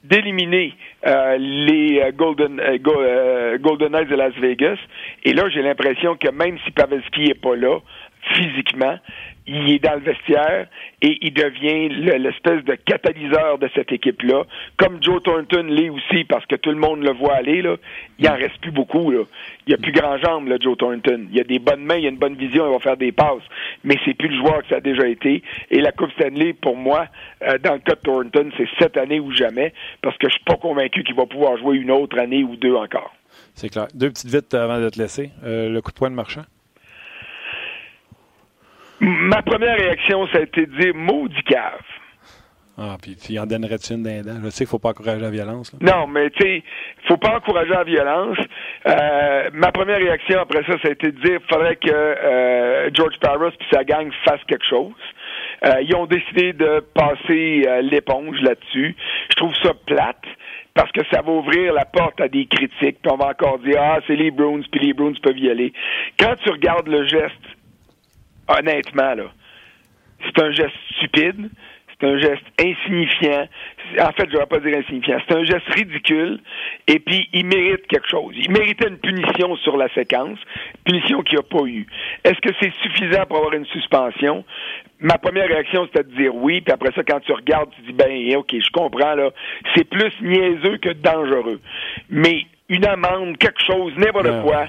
d'éliminer 0.09 0.73
euh, 1.05 1.37
les 1.37 2.01
euh, 2.01 2.11
Golden 2.11 2.59
euh, 2.59 3.57
Golden 3.57 3.91
Knights 3.91 4.09
de 4.09 4.15
Las 4.15 4.33
Vegas. 4.35 4.77
Et 5.23 5.33
là, 5.33 5.49
j'ai 5.49 5.61
l'impression 5.61 6.15
que 6.15 6.29
même 6.29 6.57
si 6.65 6.71
Pavelski 6.71 7.25
est 7.25 7.41
pas 7.41 7.55
là 7.55 7.79
physiquement, 8.33 8.97
il 9.47 9.69
est 9.71 9.79
dans 9.79 9.93
le 9.93 10.01
vestiaire 10.01 10.67
et 11.01 11.17
il 11.21 11.33
devient 11.33 11.89
l'espèce 11.89 12.63
de 12.63 12.75
catalyseur 12.75 13.57
de 13.59 13.69
cette 13.75 13.91
équipe-là. 13.91 14.43
Comme 14.77 15.01
Joe 15.01 15.21
Thornton 15.21 15.63
l'est 15.63 15.89
aussi, 15.89 16.23
parce 16.23 16.45
que 16.45 16.55
tout 16.55 16.71
le 16.71 16.77
monde 16.77 17.03
le 17.03 17.13
voit 17.13 17.35
aller, 17.35 17.61
là, 17.61 17.75
il 18.17 18.27
en 18.27 18.35
reste 18.35 18.57
plus 18.61 18.71
beaucoup. 18.71 19.11
Là. 19.11 19.23
Il 19.67 19.73
a 19.73 19.77
plus 19.77 19.91
grand 19.91 20.17
jambe, 20.17 20.47
là, 20.47 20.57
Joe 20.59 20.77
Thornton. 20.77 21.27
Il 21.31 21.39
a 21.39 21.43
des 21.43 21.59
bonnes 21.59 21.83
mains, 21.83 21.97
il 21.97 22.05
a 22.05 22.09
une 22.09 22.17
bonne 22.17 22.35
vision, 22.35 22.67
il 22.67 22.73
va 22.73 22.79
faire 22.79 22.97
des 22.97 23.11
passes. 23.11 23.43
Mais 23.83 23.95
c'est 24.03 24.15
plus 24.15 24.29
le 24.29 24.37
joueur 24.37 24.63
que 24.63 24.69
ça 24.69 24.77
a 24.77 24.81
déjà 24.81 25.07
été. 25.07 25.43
Et 25.69 25.79
la 25.79 25.91
Coupe 25.91 26.11
Stanley, 26.11 26.53
pour 26.53 26.75
moi, 26.75 27.07
euh, 27.43 27.57
dans 27.59 27.73
le 27.73 27.79
cas 27.79 27.95
de 27.95 28.01
Thornton, 28.01 28.49
c'est 28.57 28.67
cette 28.79 28.97
année 28.97 29.19
ou 29.19 29.31
jamais, 29.31 29.73
parce 30.01 30.17
que 30.17 30.27
je 30.27 30.33
suis 30.33 30.43
pas 30.43 30.57
convaincu 30.57 31.03
qu'il 31.03 31.15
va 31.15 31.25
pouvoir 31.25 31.57
jouer 31.57 31.77
une 31.77 31.91
autre 31.91 32.17
année 32.17 32.43
ou 32.43 32.55
deux 32.55 32.75
encore. 32.75 33.13
C'est 33.53 33.69
clair. 33.69 33.87
Deux 33.93 34.09
petites 34.09 34.31
vites 34.31 34.53
avant 34.53 34.79
de 34.79 34.89
te 34.89 34.99
laisser. 34.99 35.31
Euh, 35.43 35.69
le 35.69 35.81
coup 35.81 35.91
de 35.91 35.97
poing 35.97 36.09
de 36.09 36.15
marchand? 36.15 36.43
Ma 38.99 39.41
première 39.41 39.77
réaction, 39.77 40.27
ça 40.27 40.39
a 40.39 40.41
été 40.41 40.65
de 40.65 40.79
dire 40.79 40.95
maudit 40.95 41.43
cave. 41.43 41.81
Ah, 42.77 42.97
puis 43.01 43.15
il 43.29 43.39
en 43.39 43.45
donnerait-tu 43.45 43.93
une 43.93 44.03
d'un 44.03 44.43
Je 44.43 44.49
sais 44.49 44.65
qu'il 44.65 44.65
ne 44.65 44.69
faut 44.69 44.79
pas 44.79 44.89
encourager 44.89 45.21
la 45.21 45.29
violence. 45.29 45.73
Non, 45.79 46.07
mais 46.07 46.29
tu 46.31 46.43
sais, 46.43 46.63
faut 47.07 47.15
pas 47.15 47.37
encourager 47.37 47.71
la 47.71 47.85
violence. 47.85 48.37
Euh, 48.85 49.49
ma 49.53 49.71
première 49.71 49.97
réaction 49.97 50.39
après 50.39 50.63
ça, 50.65 50.77
ça 50.81 50.89
a 50.89 50.91
été 50.91 51.11
de 51.11 51.19
dire 51.21 51.39
qu'il 51.39 51.47
faudrait 51.49 51.77
que 51.77 51.89
euh, 51.89 52.89
George 52.93 53.17
Paris 53.21 53.53
et 53.57 53.73
sa 53.75 53.85
gang 53.85 54.11
fassent 54.25 54.43
quelque 54.45 54.65
chose. 54.69 54.91
Euh, 55.65 55.81
ils 55.83 55.95
ont 55.95 56.05
décidé 56.05 56.51
de 56.51 56.83
passer 56.93 57.65
l'éponge 57.83 58.41
là-dessus. 58.41 58.93
Je 59.29 59.35
trouve 59.37 59.55
ça 59.63 59.73
plate 59.85 60.25
parce 60.73 60.91
que 60.91 61.01
ça 61.09 61.21
va 61.21 61.31
ouvrir 61.31 61.71
la 61.71 61.85
porte 61.85 62.19
à 62.19 62.27
des 62.27 62.45
critiques. 62.45 62.97
Puis 63.01 63.11
on 63.11 63.15
va 63.15 63.29
encore 63.29 63.59
dire 63.59 63.79
ah 63.79 63.99
c'est 64.05 64.17
les 64.17 64.31
Bruins 64.31 64.63
puis 64.69 64.81
les 64.81 64.93
Bruins 64.93 65.13
peuvent 65.23 65.39
y 65.39 65.49
aller. 65.49 65.71
Quand 66.19 66.35
tu 66.43 66.51
regardes 66.51 66.89
le 66.89 67.07
geste 67.07 67.54
honnêtement, 68.47 69.15
là, 69.15 69.25
c'est 70.23 70.41
un 70.41 70.51
geste 70.51 70.75
stupide, 70.95 71.49
c'est 71.99 72.07
un 72.07 72.17
geste 72.17 72.43
insignifiant. 72.59 73.47
En 73.99 74.11
fait, 74.11 74.29
je 74.29 74.35
ne 74.35 74.39
vais 74.39 74.45
pas 74.45 74.59
dire 74.59 74.77
insignifiant. 74.77 75.17
C'est 75.27 75.35
un 75.35 75.43
geste 75.43 75.67
ridicule. 75.73 76.39
Et 76.87 76.99
puis, 76.99 77.29
il 77.33 77.45
mérite 77.45 77.87
quelque 77.87 78.09
chose. 78.09 78.33
Il 78.37 78.51
méritait 78.51 78.89
une 78.89 78.97
punition 78.97 79.55
sur 79.57 79.77
la 79.77 79.87
séquence, 79.93 80.37
punition 80.83 81.21
qu'il 81.21 81.37
n'a 81.37 81.43
pas 81.43 81.65
eu. 81.65 81.87
Est-ce 82.23 82.39
que 82.41 82.53
c'est 82.59 82.73
suffisant 82.81 83.25
pour 83.25 83.37
avoir 83.37 83.53
une 83.53 83.65
suspension? 83.67 84.43
Ma 84.99 85.17
première 85.17 85.47
réaction, 85.47 85.85
c'était 85.85 86.03
de 86.03 86.15
dire 86.15 86.35
oui. 86.35 86.61
Puis 86.61 86.73
après 86.73 86.91
ça, 86.93 87.03
quand 87.03 87.19
tu 87.21 87.31
regardes, 87.31 87.69
tu 87.75 87.81
dis, 87.83 87.93
ben, 87.93 88.35
OK, 88.37 88.51
je 88.51 88.71
comprends, 88.71 89.15
là. 89.15 89.29
C'est 89.75 89.85
plus 89.85 90.11
niaiseux 90.21 90.77
que 90.77 90.89
dangereux. 90.89 91.61
Mais 92.09 92.45
une 92.67 92.85
amende, 92.85 93.37
quelque 93.37 93.63
chose, 93.63 93.93
n'importe 93.97 94.25
ben 94.25 94.41
quoi 94.41 94.67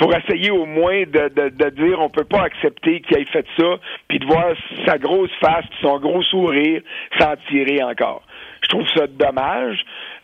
pour 0.00 0.14
essayer 0.16 0.50
au 0.50 0.64
moins 0.64 1.02
de, 1.02 1.28
de, 1.28 1.48
de 1.50 1.70
dire 1.70 2.00
on 2.00 2.08
peut 2.08 2.24
pas 2.24 2.42
accepter 2.42 3.00
qu'il 3.02 3.18
ait 3.18 3.24
fait 3.26 3.44
ça, 3.58 3.78
puis 4.08 4.18
de 4.18 4.24
voir 4.24 4.54
sa 4.86 4.96
grosse 4.96 5.30
face, 5.40 5.66
puis 5.66 5.78
son 5.82 5.98
gros 6.00 6.22
sourire 6.22 6.80
s'en 7.18 7.34
tirer 7.48 7.82
encore. 7.82 8.22
Je 8.62 8.68
trouve 8.68 8.88
ça 8.96 9.06
dommage. 9.06 9.78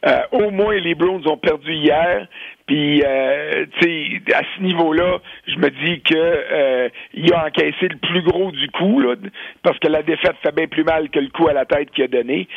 Euh, 0.06 0.20
au 0.32 0.50
moins 0.50 0.76
les 0.76 0.94
Browns 0.94 1.26
ont 1.28 1.36
perdu 1.36 1.72
hier, 1.72 2.26
puis 2.66 3.02
euh, 3.04 3.66
tu 3.80 4.20
sais 4.22 4.34
à 4.34 4.42
ce 4.56 4.62
niveau-là, 4.62 5.18
je 5.46 5.56
me 5.56 5.68
dis 5.68 6.00
que 6.00 6.14
euh, 6.16 6.88
il 7.12 7.32
a 7.34 7.46
encaissé 7.46 7.88
le 7.88 7.96
plus 7.96 8.22
gros 8.22 8.50
du 8.52 8.68
coup 8.70 9.00
là, 9.00 9.14
parce 9.62 9.78
que 9.78 9.88
la 9.88 10.02
défaite 10.02 10.36
fait 10.42 10.54
bien 10.54 10.68
plus 10.68 10.84
mal 10.84 11.10
que 11.10 11.18
le 11.18 11.28
coup 11.28 11.48
à 11.48 11.52
la 11.52 11.66
tête 11.66 11.90
qu'il 11.90 12.04
a 12.04 12.08
donné. 12.08 12.48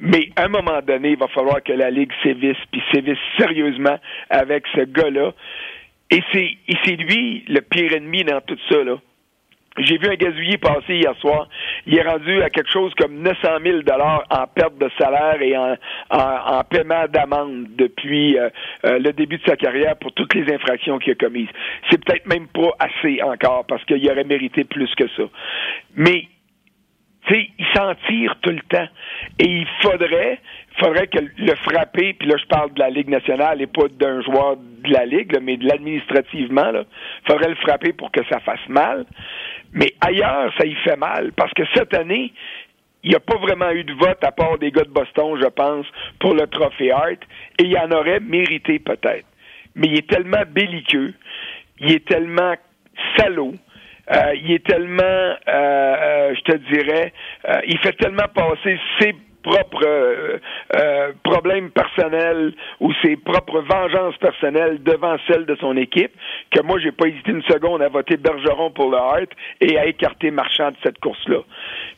Mais 0.00 0.30
à 0.36 0.44
un 0.44 0.48
moment 0.48 0.80
donné, 0.86 1.10
il 1.10 1.18
va 1.18 1.28
falloir 1.28 1.62
que 1.62 1.72
la 1.72 1.90
ligue 1.90 2.12
sévisse, 2.22 2.58
puis 2.70 2.82
sévisse 2.92 3.18
sérieusement 3.38 3.98
avec 4.30 4.64
ce 4.74 4.80
gars-là. 4.80 5.32
Et 6.10 6.22
c'est, 6.32 6.96
lui 6.96 7.44
le 7.48 7.60
pire 7.60 7.92
ennemi 7.92 8.24
dans 8.24 8.40
tout 8.40 8.58
ça, 8.68 8.82
là. 8.84 8.96
J'ai 9.78 9.98
vu 9.98 10.08
un 10.08 10.14
gazouiller 10.14 10.56
passer 10.56 10.94
hier 10.94 11.14
soir. 11.18 11.48
Il 11.86 11.98
est 11.98 12.02
rendu 12.02 12.40
à 12.40 12.48
quelque 12.48 12.70
chose 12.70 12.94
comme 12.94 13.20
900 13.20 13.58
000 13.62 13.82
dollars 13.82 14.24
en 14.30 14.46
perte 14.46 14.78
de 14.78 14.90
salaire 14.98 15.42
et 15.42 15.54
en, 15.54 15.76
en, 16.08 16.64
paiement 16.64 17.04
d'amende 17.08 17.66
depuis 17.76 18.38
euh, 18.38 18.48
euh, 18.86 18.98
le 18.98 19.12
début 19.12 19.36
de 19.36 19.42
sa 19.46 19.54
carrière 19.56 19.96
pour 19.96 20.12
toutes 20.12 20.32
les 20.32 20.50
infractions 20.50 20.98
qu'il 20.98 21.12
a 21.12 21.16
commises. 21.16 21.50
C'est 21.90 22.02
peut-être 22.02 22.26
même 22.26 22.46
pas 22.48 22.70
assez 22.78 23.20
encore 23.22 23.66
parce 23.66 23.84
qu'il 23.84 24.10
aurait 24.10 24.24
mérité 24.24 24.64
plus 24.64 24.92
que 24.94 25.08
ça. 25.08 25.24
Mais 25.94 26.26
sais, 27.32 27.50
il 27.58 27.66
s'en 27.74 27.94
tire 28.06 28.36
tout 28.42 28.50
le 28.50 28.60
temps. 28.68 28.88
Et 29.38 29.46
il 29.46 29.66
faudrait, 29.82 30.40
faudrait 30.78 31.06
que 31.06 31.18
le 31.38 31.54
frapper, 31.56 32.14
puis 32.14 32.28
là 32.28 32.36
je 32.38 32.46
parle 32.46 32.72
de 32.74 32.80
la 32.80 32.90
Ligue 32.90 33.08
nationale 33.08 33.60
et 33.60 33.66
pas 33.66 33.88
d'un 33.88 34.22
joueur 34.22 34.56
de 34.56 34.92
la 34.92 35.04
Ligue, 35.04 35.36
mais 35.42 35.56
de 35.56 35.66
l'administrativement, 35.66 36.70
il 36.72 37.30
faudrait 37.30 37.48
le 37.48 37.56
frapper 37.56 37.92
pour 37.92 38.10
que 38.10 38.20
ça 38.30 38.40
fasse 38.40 38.66
mal. 38.68 39.04
Mais 39.72 39.92
ailleurs, 40.00 40.52
ça 40.58 40.66
y 40.66 40.74
fait 40.76 40.96
mal, 40.96 41.32
parce 41.36 41.52
que 41.52 41.62
cette 41.74 41.94
année, 41.94 42.32
il 43.02 43.10
n'y 43.10 43.16
a 43.16 43.20
pas 43.20 43.36
vraiment 43.36 43.70
eu 43.70 43.84
de 43.84 43.92
vote 43.92 44.22
à 44.24 44.32
part 44.32 44.58
des 44.58 44.70
gars 44.70 44.84
de 44.84 44.90
Boston, 44.90 45.38
je 45.40 45.48
pense, 45.48 45.86
pour 46.18 46.34
le 46.34 46.46
trophée 46.46 46.90
Hart, 46.90 47.20
et 47.58 47.64
il 47.64 47.78
en 47.78 47.90
aurait 47.90 48.20
mérité 48.20 48.78
peut-être. 48.78 49.26
Mais 49.74 49.88
il 49.88 49.98
est 49.98 50.08
tellement 50.08 50.42
belliqueux, 50.48 51.14
il 51.80 51.92
est 51.92 52.04
tellement 52.06 52.54
salaud, 53.16 53.54
euh, 54.12 54.34
il 54.34 54.52
est 54.52 54.66
tellement, 54.66 55.02
euh, 55.02 55.36
euh, 55.48 56.34
je 56.34 56.52
te 56.52 56.56
dirais, 56.72 57.12
il 57.66 57.78
fait 57.78 57.92
tellement 57.92 58.28
passer 58.34 58.78
ses 59.00 59.14
propres 59.46 59.86
euh, 59.86 60.38
euh, 60.76 61.12
problèmes 61.22 61.70
personnels 61.70 62.52
ou 62.80 62.92
ses 63.02 63.16
propres 63.16 63.60
vengeances 63.60 64.16
personnelles 64.18 64.82
devant 64.82 65.16
celles 65.28 65.46
de 65.46 65.54
son 65.56 65.76
équipe, 65.76 66.12
que 66.50 66.62
moi, 66.62 66.78
j'ai 66.80 66.90
pas 66.90 67.06
hésité 67.06 67.30
une 67.30 67.44
seconde 67.44 67.80
à 67.80 67.88
voter 67.88 68.16
Bergeron 68.16 68.70
pour 68.72 68.90
le 68.90 68.98
Hart 68.98 69.30
et 69.60 69.78
à 69.78 69.86
écarter 69.86 70.32
Marchand 70.32 70.72
de 70.72 70.76
cette 70.82 70.98
course-là. 70.98 71.38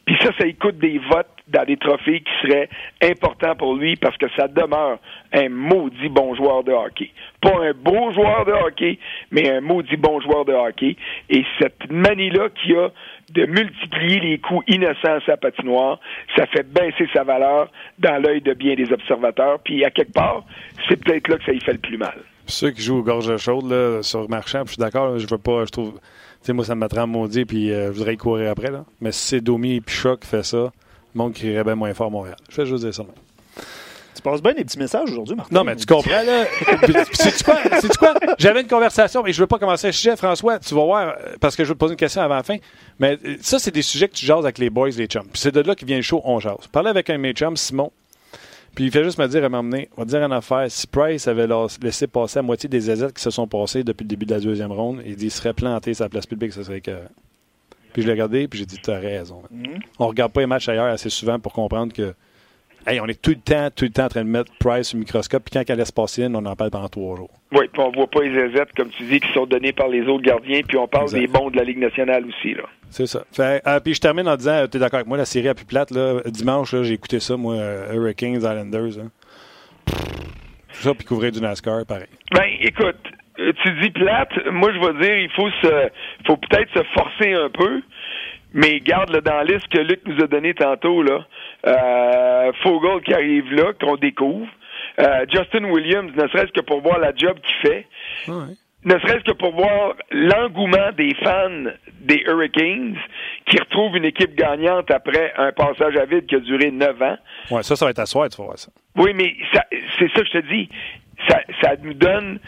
Puis 0.05 0.17
ça, 0.23 0.31
ça 0.39 0.47
écoute 0.47 0.79
des 0.79 0.99
votes 0.99 1.27
dans 1.49 1.65
des 1.65 1.77
trophées 1.77 2.21
qui 2.21 2.47
seraient 2.47 2.69
importants 3.03 3.57
pour 3.57 3.75
lui 3.75 3.97
parce 3.97 4.17
que 4.17 4.27
ça 4.37 4.49
demeure 4.49 4.99
un 5.33 5.49
maudit 5.49 6.09
bon 6.09 6.35
joueur 6.35 6.65
de 6.65 6.73
hockey. 6.73 7.11
Pas 7.41 7.55
un 7.61 7.73
beau 7.73 8.13
joueur 8.13 8.45
de 8.45 8.53
hockey, 8.53 8.99
mais 9.31 9.51
un 9.51 9.61
maudit 9.61 9.97
bon 9.97 10.21
joueur 10.21 10.45
de 10.45 10.53
hockey. 10.53 10.97
Et 11.31 11.45
cette 11.61 11.91
manie-là 11.91 12.49
qui 12.51 12.75
a 12.75 12.91
de 13.33 13.47
multiplier 13.47 14.21
les 14.21 14.39
coups 14.39 14.65
innocents 14.69 15.17
à 15.17 15.21
sa 15.27 15.37
patinoire, 15.37 16.01
ça 16.37 16.47
fait 16.47 16.67
baisser 16.67 17.09
sa 17.13 17.25
valeur 17.25 17.71
dans 17.99 18.23
l'œil 18.23 18.41
de 18.41 18.55
bien 18.55 18.75
des 18.75 18.91
observateurs. 18.93 19.59
Puis, 19.65 19.85
à 19.85 19.91
quelque 19.91 20.13
part, 20.13 20.45
c'est 20.89 21.03
peut-être 21.03 21.29
là 21.29 21.37
que 21.37 21.45
ça 21.45 21.53
y 21.53 21.61
fait 21.61 21.73
le 21.73 21.79
plus 21.79 21.99
mal. 21.99 22.19
Ceux 22.47 22.71
qui 22.71 22.81
jouent 22.81 22.99
aux 22.99 23.03
gorges 23.03 23.37
chaudes 23.37 23.71
là, 23.71 24.03
sur 24.03 24.29
Marchand, 24.31 24.63
je 24.65 24.73
suis 24.73 24.79
d'accord, 24.79 25.19
je 25.19 25.27
veux 25.27 25.39
pas, 25.39 25.67
je 25.67 25.71
trouve, 25.71 25.93
tu 25.93 26.01
sais, 26.41 26.53
moi, 26.55 26.65
ça 26.65 26.75
me 26.75 26.81
mettrait 26.81 27.03
en 27.03 27.07
maudit, 27.07 27.45
puis 27.45 27.71
euh, 27.71 27.89
je 27.89 27.99
voudrais 27.99 28.15
y 28.15 28.17
courir 28.17 28.51
après. 28.51 28.71
Là. 28.71 28.85
Mais 29.03 29.13
si 29.13 29.27
c'est 29.27 29.41
Domi 29.43 29.77
et 29.77 29.81
Pichot 29.83 30.17
qui 30.17 30.27
fait 30.27 30.43
ça, 30.43 30.73
monde 31.19 31.35
crierait 31.35 31.65
bien 31.65 31.75
moins 31.75 31.93
fort 31.95 32.07
à 32.07 32.11
Montréal. 32.11 32.37
Je 32.49 32.63
vais 32.63 32.67
juste 32.67 32.85
dire 32.85 32.95
ça. 32.95 33.05
Tu 34.15 34.23
passes 34.23 34.43
bien 34.43 34.53
des 34.53 34.65
petits 34.65 34.79
messages 34.79 35.11
aujourd'hui, 35.13 35.37
Martin. 35.37 35.55
Non, 35.55 35.63
mais 35.63 35.77
tu 35.77 35.87
comprends, 35.87 36.23
là. 36.23 36.45
C'est-tu 37.13 37.45
quoi? 37.45 37.59
quoi? 37.99 38.15
J'avais 38.37 38.63
une 38.63 38.67
conversation, 38.67 39.23
mais 39.23 39.33
je 39.33 39.41
veux 39.41 39.47
pas 39.47 39.61
commencer 39.61 39.87
un 39.87 39.93
sujet, 39.93 40.17
François. 40.17 40.59
Tu 40.59 40.75
vas 40.75 40.85
voir, 40.85 41.15
parce 41.41 41.55
que 41.55 41.63
je 41.63 41.69
veux 41.69 41.75
te 41.75 41.79
poser 41.79 41.93
une 41.93 41.99
question 41.99 42.21
avant 42.23 42.35
la 42.35 42.43
fin. 42.43 42.57
Mais 42.99 43.17
euh, 43.25 43.37
ça, 43.41 43.61
c'est 43.61 43.71
des 43.71 43.83
sujets 43.83 44.09
que 44.09 44.15
tu 44.15 44.27
jases 44.27 44.45
avec 44.45 44.59
les 44.59 44.71
boys, 44.71 44.89
les 44.89 45.07
chums. 45.07 45.23
Puis 45.23 45.41
c'est 45.41 45.55
de 45.55 45.61
là 45.61 45.77
qui 45.77 45.85
vient 45.85 45.99
le 45.99 46.03
show, 46.03 46.21
on 46.25 46.41
jase. 46.41 46.57
Je 46.65 46.69
parlais 46.69 46.91
avec 46.91 47.09
un 47.11 47.15
de 47.15 47.21
mes 47.21 47.33
chums, 47.33 47.57
Simon. 47.57 47.93
Puis 48.75 48.87
il 48.87 48.91
fait 48.91 49.05
juste 49.05 49.19
me 49.19 49.27
dire 49.29 49.45
à 49.45 49.49
m'emmener, 49.49 49.89
on 49.97 50.03
va 50.03 50.05
dire 50.05 50.23
une 50.23 50.33
affaire. 50.33 50.67
Si 50.69 50.87
Price 50.87 51.29
avait 51.29 51.47
laissé 51.83 52.07
passer 52.07 52.41
la 52.41 52.43
moitié 52.43 52.69
des 52.69 52.91
aisettes 52.91 53.15
qui 53.15 53.23
se 53.23 53.31
sont 53.31 53.47
passées 53.47 53.85
depuis 53.85 54.05
le 54.05 54.09
début 54.09 54.27
de 54.27 54.35
la 54.35 54.41
deuxième 54.41 54.73
ronde, 54.73 55.01
il 55.05 55.17
dit 55.17 55.27
qu'il 55.27 55.31
serait 55.31 55.55
planté 55.55 55.95
sa 55.95 56.09
place 56.09 56.27
publique, 56.27 56.53
ça 56.53 56.65
serait 56.65 56.81
que. 56.81 56.93
Puis 57.93 58.03
je 58.03 58.07
l'ai 58.07 58.13
regardé, 58.13 58.49
puis 58.49 58.59
j'ai 58.59 58.67
dit, 58.67 58.79
tu 58.83 58.91
as 58.91 58.99
raison. 58.99 59.43
Mm-hmm. 59.53 59.81
On 59.99 60.07
regarde 60.09 60.33
pas 60.33 60.41
les 60.41 60.47
matchs 60.47 60.69
ailleurs 60.69 60.87
assez 60.87 61.11
souvent 61.11 61.39
pour 61.39 61.53
comprendre 61.53 61.93
que 61.93 62.15
Hey, 62.87 63.01
on 63.01 63.07
est 63.07 63.21
tout 63.21 63.33
le 63.33 63.37
temps, 63.37 63.69
tout 63.75 63.85
le 63.85 63.91
temps 63.91 64.05
en 64.05 64.09
train 64.09 64.25
de 64.25 64.31
mettre 64.31 64.51
Price 64.59 64.95
au 64.95 64.99
microscope, 64.99 65.43
puis 65.45 65.53
quand 65.53 65.63
elle 65.69 65.79
laisse 65.79 65.93
passer 65.93 66.27
on 66.31 66.47
en 66.47 66.57
parle 66.57 66.71
pendant 66.71 66.89
trois 66.89 67.17
jours. 67.17 67.31
Oui, 67.53 67.67
puis 67.71 67.83
on 67.83 67.91
voit 67.91 68.07
pas 68.07 68.23
les 68.23 68.31
aisettes, 68.31 68.73
comme 68.75 68.89
tu 68.89 69.03
dis, 69.03 69.21
qui 69.21 69.31
sont 69.35 69.45
donnés 69.45 69.73
par 69.73 69.89
les 69.89 70.07
autres 70.07 70.23
gardiens, 70.23 70.63
puis 70.67 70.79
on 70.79 70.89
parle 70.89 71.11
des 71.13 71.27
bons 71.27 71.51
de 71.51 71.57
la 71.57 71.65
Ligue 71.65 71.79
nationale 71.79 72.25
aussi. 72.27 72.55
là. 72.55 72.63
C'est 72.91 73.07
ça. 73.07 73.25
Euh, 73.39 73.81
puis 73.81 73.93
je 73.93 74.01
termine 74.01 74.27
en 74.27 74.37
disant, 74.37 74.53
euh, 74.53 74.67
tu 74.67 74.79
es 74.79 74.81
d'accord 74.81 75.01
avec 75.01 75.07
moi, 75.07 75.19
la 75.19 75.27
série 75.27 75.49
a 75.49 75.55
plus 75.55 75.67
plate. 75.67 75.91
Là, 75.91 76.23
dimanche, 76.27 76.75
j'ai 76.83 76.95
écouté 76.95 77.21
ça, 77.21 77.37
moi, 77.37 77.57
euh, 77.57 77.93
Hurricanes, 77.93 78.37
Islanders. 78.37 78.99
Hein. 79.01 79.11
Ça, 80.73 80.95
puis 80.95 81.05
couvrir 81.05 81.31
du 81.31 81.43
NASCAR, 81.43 81.85
pareil. 81.85 82.07
Ben, 82.33 82.47
écoute, 82.61 82.97
tu 83.63 83.73
dis 83.81 83.91
plate, 83.91 84.47
moi 84.51 84.71
je 84.73 84.79
vais 84.79 85.07
dire, 85.07 85.19
il 85.19 85.31
faut 85.31 85.51
se, 85.63 85.91
faut 86.27 86.37
peut-être 86.37 86.73
se 86.75 86.83
forcer 86.95 87.33
un 87.33 87.51
peu, 87.51 87.83
mais 88.53 88.81
garde 88.81 89.11
le 89.11 89.21
dans 89.21 89.37
la 89.37 89.45
liste 89.45 89.69
que 89.69 89.79
Luc 89.79 90.01
nous 90.07 90.23
a 90.23 90.27
donné 90.27 90.55
tantôt, 90.55 91.03
là. 91.03 91.27
Euh, 91.67 92.53
Fogel 92.63 93.03
qui 93.03 93.15
arrive 93.15 93.53
là, 93.53 93.73
qu'on 93.81 93.97
découvre. 93.97 94.49
Euh, 95.01 95.27
Justin 95.31 95.65
Williams, 95.65 96.11
ne 96.17 96.29
serait-ce 96.29 96.53
que 96.53 96.61
pour 96.61 96.81
voir 96.81 96.99
la 96.99 97.13
job 97.15 97.39
qu'il 97.41 97.71
fait. 97.71 97.87
Ne 98.85 98.99
serait-ce 99.01 99.25
que 99.25 99.33
pour 99.33 99.55
voir 99.55 99.95
l'engouement 100.11 100.93
des 100.97 101.15
fans 101.23 101.71
des 102.01 102.23
Hurricanes 102.27 102.97
qui 103.47 103.59
retrouvent 103.59 103.97
une 103.97 104.05
équipe 104.05 104.35
gagnante 104.37 104.91
après 104.91 105.33
un 105.37 105.53
passage 105.53 105.97
à 105.97 106.05
vide 106.05 106.27
qui 106.27 106.37
a 106.37 106.41
duré 106.41 106.71
neuf 106.71 107.01
ans. 107.03 107.17
Ouais, 107.51 107.63
ça, 107.65 107.75
ça 107.77 107.85
va 107.85 107.91
être 107.91 107.99
à 107.99 108.07
soir, 108.07 108.29
tu 108.29 108.37
vas 108.39 108.45
voir 108.45 108.59
ça. 108.59 108.71
Oui, 108.97 109.13
mais 109.15 109.37
c'est 109.99 110.09
ça 110.13 110.21
que 110.23 110.27
je 110.27 110.39
te 110.39 110.47
dis. 110.47 110.69
Ça, 111.29 111.41
ça 111.61 111.73
nous 111.83 111.95
donne 111.95 112.39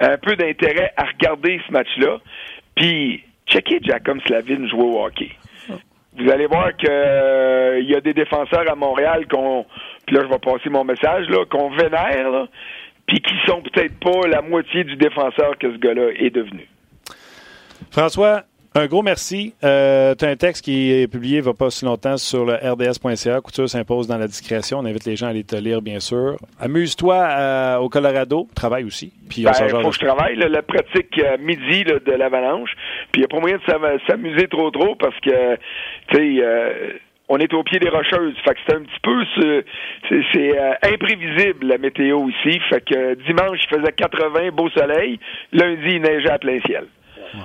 un 0.00 0.16
peu 0.18 0.36
d'intérêt 0.36 0.92
à 0.96 1.04
regarder 1.04 1.60
ce 1.66 1.72
match-là. 1.72 2.18
Puis, 2.74 3.22
checker 3.46 3.80
Jacob 3.82 4.20
Slavin 4.26 4.66
jouer 4.68 4.82
au 4.82 5.04
hockey 5.04 5.30
vous 6.18 6.30
allez 6.30 6.46
voir 6.46 6.76
qu'il 6.76 6.88
euh, 6.90 7.80
y 7.82 7.94
a 7.94 8.00
des 8.00 8.12
défenseurs 8.12 8.70
à 8.70 8.74
Montréal 8.74 9.26
qu'on, 9.28 9.64
puis 10.06 10.16
là 10.16 10.22
je 10.24 10.28
vais 10.28 10.38
passer 10.38 10.68
mon 10.68 10.84
message 10.84 11.28
là, 11.28 11.44
qu'on 11.46 11.70
vénère, 11.70 12.46
puis 13.06 13.20
qui 13.20 13.34
sont 13.46 13.62
peut-être 13.62 13.98
pas 14.00 14.28
la 14.28 14.42
moitié 14.42 14.84
du 14.84 14.96
défenseur 14.96 15.56
que 15.58 15.72
ce 15.72 15.78
gars-là 15.78 16.10
est 16.16 16.30
devenu. 16.30 16.68
François, 17.90 18.42
un 18.74 18.86
gros 18.86 19.02
merci. 19.02 19.54
Euh, 19.64 20.14
tu 20.14 20.24
as 20.24 20.28
un 20.28 20.36
texte 20.36 20.64
qui 20.64 20.92
est 20.92 21.08
publié 21.08 21.38
il 21.38 21.42
n'y 21.42 21.48
a 21.48 21.54
pas 21.54 21.70
si 21.70 21.84
longtemps 21.84 22.16
sur 22.16 22.44
le 22.44 22.54
rds.ca. 22.54 23.40
Couture 23.40 23.68
s'impose 23.68 24.06
dans 24.06 24.16
la 24.16 24.28
discrétion. 24.28 24.78
On 24.78 24.84
invite 24.84 25.06
les 25.06 25.16
gens 25.16 25.26
à 25.26 25.30
aller 25.30 25.42
te 25.42 25.56
lire, 25.56 25.82
bien 25.82 25.98
sûr. 25.98 26.36
Amuse-toi 26.60 27.16
euh, 27.16 27.76
au 27.78 27.88
Colorado. 27.88 28.46
Travaille 28.54 28.84
aussi. 28.84 29.12
Puis 29.28 29.42
ben, 29.42 29.52
faut 29.52 29.90
que 29.90 29.94
je 29.94 30.04
travaille. 30.04 30.36
la 30.36 30.62
pratique 30.62 31.18
euh, 31.18 31.36
midi 31.38 31.84
de 31.84 32.12
l'avalanche. 32.12 32.70
Puis 33.10 33.20
il 33.20 33.20
n'y 33.20 33.24
a 33.24 33.28
pas 33.28 33.40
moyen 33.40 33.56
de 33.56 34.00
s'amuser 34.06 34.46
trop 34.46 34.70
trop 34.70 34.94
parce 34.94 35.18
que, 35.20 35.56
tu 36.08 36.16
sais, 36.16 36.36
euh, 36.40 36.92
on 37.28 37.38
est 37.38 37.52
au 37.52 37.64
pied 37.64 37.80
des 37.80 37.88
rocheuses. 37.88 38.34
Fait 38.44 38.54
que 38.54 38.60
c'est 38.68 38.76
un 38.76 38.82
petit 38.82 39.00
peu 39.02 39.24
c'est 40.32 40.92
imprévisible 40.92 41.66
la 41.66 41.78
météo 41.78 42.28
ici. 42.28 42.60
Fait 42.68 42.84
que 42.84 43.14
dimanche 43.26 43.58
il 43.64 43.78
faisait 43.78 43.92
80 43.92 44.50
beau 44.52 44.70
soleil, 44.70 45.18
lundi 45.52 45.94
il 45.94 46.02
neigeait 46.02 46.30
à 46.30 46.38
plein 46.38 46.60
ciel. 46.60 46.86
Ben, 47.34 47.40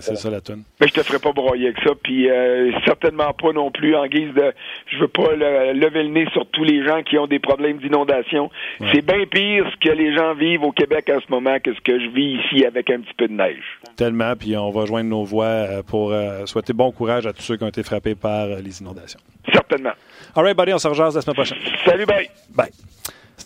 c'est 0.00 0.16
ça 0.16 0.30
la 0.30 0.40
tonne. 0.40 0.62
Mais 0.80 0.88
je 0.88 0.94
te 0.94 1.02
ferai 1.02 1.18
pas 1.18 1.32
broyer 1.32 1.66
avec 1.66 1.80
ça, 1.82 1.90
puis 2.02 2.28
euh, 2.30 2.70
certainement 2.84 3.32
pas 3.32 3.52
non 3.52 3.70
plus 3.70 3.94
en 3.96 4.06
guise 4.06 4.32
de. 4.34 4.52
Je 4.86 4.98
veux 4.98 5.08
pas 5.08 5.34
lever 5.34 6.02
le 6.04 6.08
nez 6.10 6.26
sur 6.32 6.46
tous 6.46 6.64
les 6.64 6.84
gens 6.84 7.02
qui 7.02 7.18
ont 7.18 7.26
des 7.26 7.38
problèmes 7.38 7.78
d'inondation. 7.78 8.50
C'est 8.92 9.02
bien 9.02 9.24
pire 9.26 9.66
ce 9.72 9.88
que 9.88 9.94
les 9.94 10.14
gens 10.14 10.34
vivent 10.34 10.62
au 10.62 10.72
Québec 10.72 11.10
en 11.14 11.20
ce 11.20 11.30
moment 11.30 11.58
que 11.60 11.74
ce 11.74 11.80
que 11.80 11.98
je 11.98 12.08
vis 12.10 12.38
ici 12.40 12.64
avec 12.64 12.90
un 12.90 13.00
petit 13.00 13.14
peu 13.16 13.28
de 13.28 13.32
neige. 13.32 13.64
Tellement, 13.96 14.34
puis 14.36 14.56
on 14.56 14.70
va 14.70 14.86
joindre 14.86 15.10
nos 15.10 15.24
voix 15.24 15.44
euh, 15.44 15.82
pour 15.82 16.12
euh, 16.12 16.46
souhaiter 16.46 16.72
bon 16.72 16.90
courage 16.92 17.26
à 17.26 17.32
tous 17.32 17.42
ceux 17.42 17.56
qui 17.56 17.64
ont 17.64 17.68
été 17.68 17.82
frappés 17.82 18.14
par 18.14 18.46
les 18.46 18.80
inondations. 18.80 19.20
Certainement. 19.52 19.92
All 20.34 20.44
right, 20.44 20.56
buddy, 20.56 20.72
on 20.72 20.78
se 20.78 20.88
rejoint 20.88 21.10
la 21.10 21.20
semaine 21.20 21.34
prochaine. 21.34 21.58
Salut, 21.84 22.06
bye. 22.06 22.28
Bye. 22.54 22.70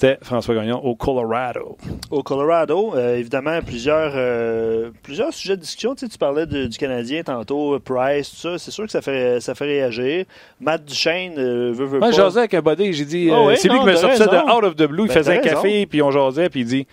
C'était 0.03 0.19
François 0.21 0.57
Gagnon 0.57 0.85
au 0.85 0.97
Colorado. 0.97 1.77
Au 2.11 2.25
Colorado, 2.25 2.93
euh, 2.97 3.19
évidemment, 3.19 3.61
plusieurs, 3.65 4.15
euh, 4.17 4.91
plusieurs 5.01 5.33
sujets 5.33 5.57
de 5.57 5.61
discussion. 5.61 5.95
Tu, 5.95 6.07
sais, 6.07 6.11
tu 6.11 6.19
parlais 6.19 6.45
du 6.45 6.77
Canadien 6.77 7.23
tantôt, 7.23 7.79
Price, 7.79 8.31
tout 8.31 8.37
ça. 8.37 8.59
C'est 8.59 8.73
sûr 8.73 8.85
que 8.85 8.91
ça 8.91 9.01
fait, 9.01 9.39
ça 9.39 9.55
fait 9.55 9.65
réagir. 9.65 10.25
Matt 10.61 10.85
Duchesne 10.85 11.35
euh, 11.39 11.71
veut, 11.73 11.85
veut 11.85 12.01
Moi, 12.01 12.11
pas. 12.11 12.17
jasais 12.17 12.41
avec 12.41 12.55
un 12.55 12.63
body. 12.63 12.93
J'ai 12.93 13.05
dit, 13.05 13.31
ah 13.33 13.55
c'est 13.55 13.69
lui 13.69 13.79
qui 13.79 13.87
me 13.87 13.95
sortait 13.95 14.27
de 14.27 14.53
Out 14.53 14.65
of 14.65 14.75
the 14.75 14.89
Blue. 14.89 15.05
il 15.05 15.07
ben, 15.07 15.15
faisait 15.15 15.39
un 15.39 15.41
café, 15.41 15.87
puis 15.87 16.03
on 16.03 16.11
jasait, 16.11 16.51
puis 16.51 16.63
il 16.63 16.67
dit 16.67 16.87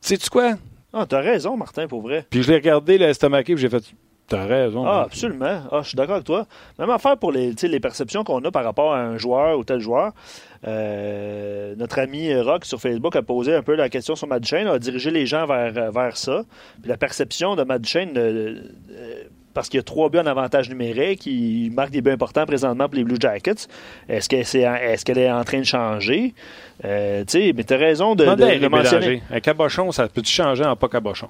Sais-tu 0.00 0.30
quoi? 0.30 0.52
Ah, 0.92 1.04
t'as 1.04 1.20
raison, 1.20 1.56
Martin, 1.56 1.88
pour 1.88 2.02
vrai. 2.02 2.24
Puis 2.30 2.44
je 2.44 2.48
l'ai 2.52 2.58
regardé, 2.58 2.96
l'estomaqué, 2.96 3.54
puis 3.54 3.62
j'ai 3.62 3.68
fait 3.68 3.82
T'as 4.28 4.44
raison. 4.44 4.84
Ah, 4.86 5.02
absolument. 5.06 5.62
Ah, 5.72 5.80
je 5.82 5.88
suis 5.88 5.96
d'accord 5.96 6.16
avec 6.16 6.26
toi. 6.26 6.46
Même 6.78 6.90
affaire 6.90 7.16
pour 7.16 7.32
les, 7.32 7.52
les 7.62 7.80
perceptions 7.80 8.24
qu'on 8.24 8.44
a 8.44 8.50
par 8.50 8.62
rapport 8.62 8.92
à 8.92 9.00
un 9.00 9.16
joueur 9.16 9.58
ou 9.58 9.64
tel 9.64 9.80
joueur. 9.80 10.12
Euh, 10.66 11.74
notre 11.76 11.98
ami 11.98 12.34
Rock 12.38 12.66
sur 12.66 12.78
Facebook 12.78 13.16
a 13.16 13.22
posé 13.22 13.54
un 13.54 13.62
peu 13.62 13.74
la 13.74 13.88
question 13.88 14.16
sur 14.16 14.26
Matt 14.26 14.52
a 14.52 14.78
dirigé 14.78 15.10
les 15.10 15.24
gens 15.24 15.46
vers, 15.46 15.92
vers 15.92 16.16
ça. 16.16 16.42
Puis 16.82 16.90
la 16.90 16.98
perception 16.98 17.56
de 17.56 17.64
Matt 17.64 17.86
parce 19.54 19.68
qu'il 19.68 19.78
y 19.78 19.80
a 19.80 19.82
trois 19.82 20.08
buts 20.08 20.18
en 20.18 20.26
avantage 20.26 20.68
numérique, 20.68 21.26
il 21.26 21.70
marque 21.70 21.90
des 21.90 22.00
buts 22.00 22.10
importants 22.10 22.46
présentement 22.46 22.86
pour 22.88 22.96
les 22.96 23.04
Blue 23.04 23.16
Jackets. 23.18 23.66
Est-ce 24.08 24.28
qu'elle 24.28 24.40
est, 24.40 24.92
est, 24.92 25.04
qu'elle 25.04 25.18
est 25.18 25.30
en 25.30 25.44
train 25.44 25.58
de 25.60 25.64
changer? 25.64 26.34
Euh, 26.84 27.24
mais 27.34 27.64
tu 27.64 27.74
as 27.74 27.76
raison 27.76 28.14
de, 28.14 28.24
de, 28.24 28.68
mentionner. 28.68 29.22
Un 29.30 29.40
cabochon, 29.40 29.90
ça 29.90 30.06
peut-tu 30.06 30.30
changer 30.30 30.64
en 30.64 30.76
pas 30.76 30.88
cabochon? 30.88 31.28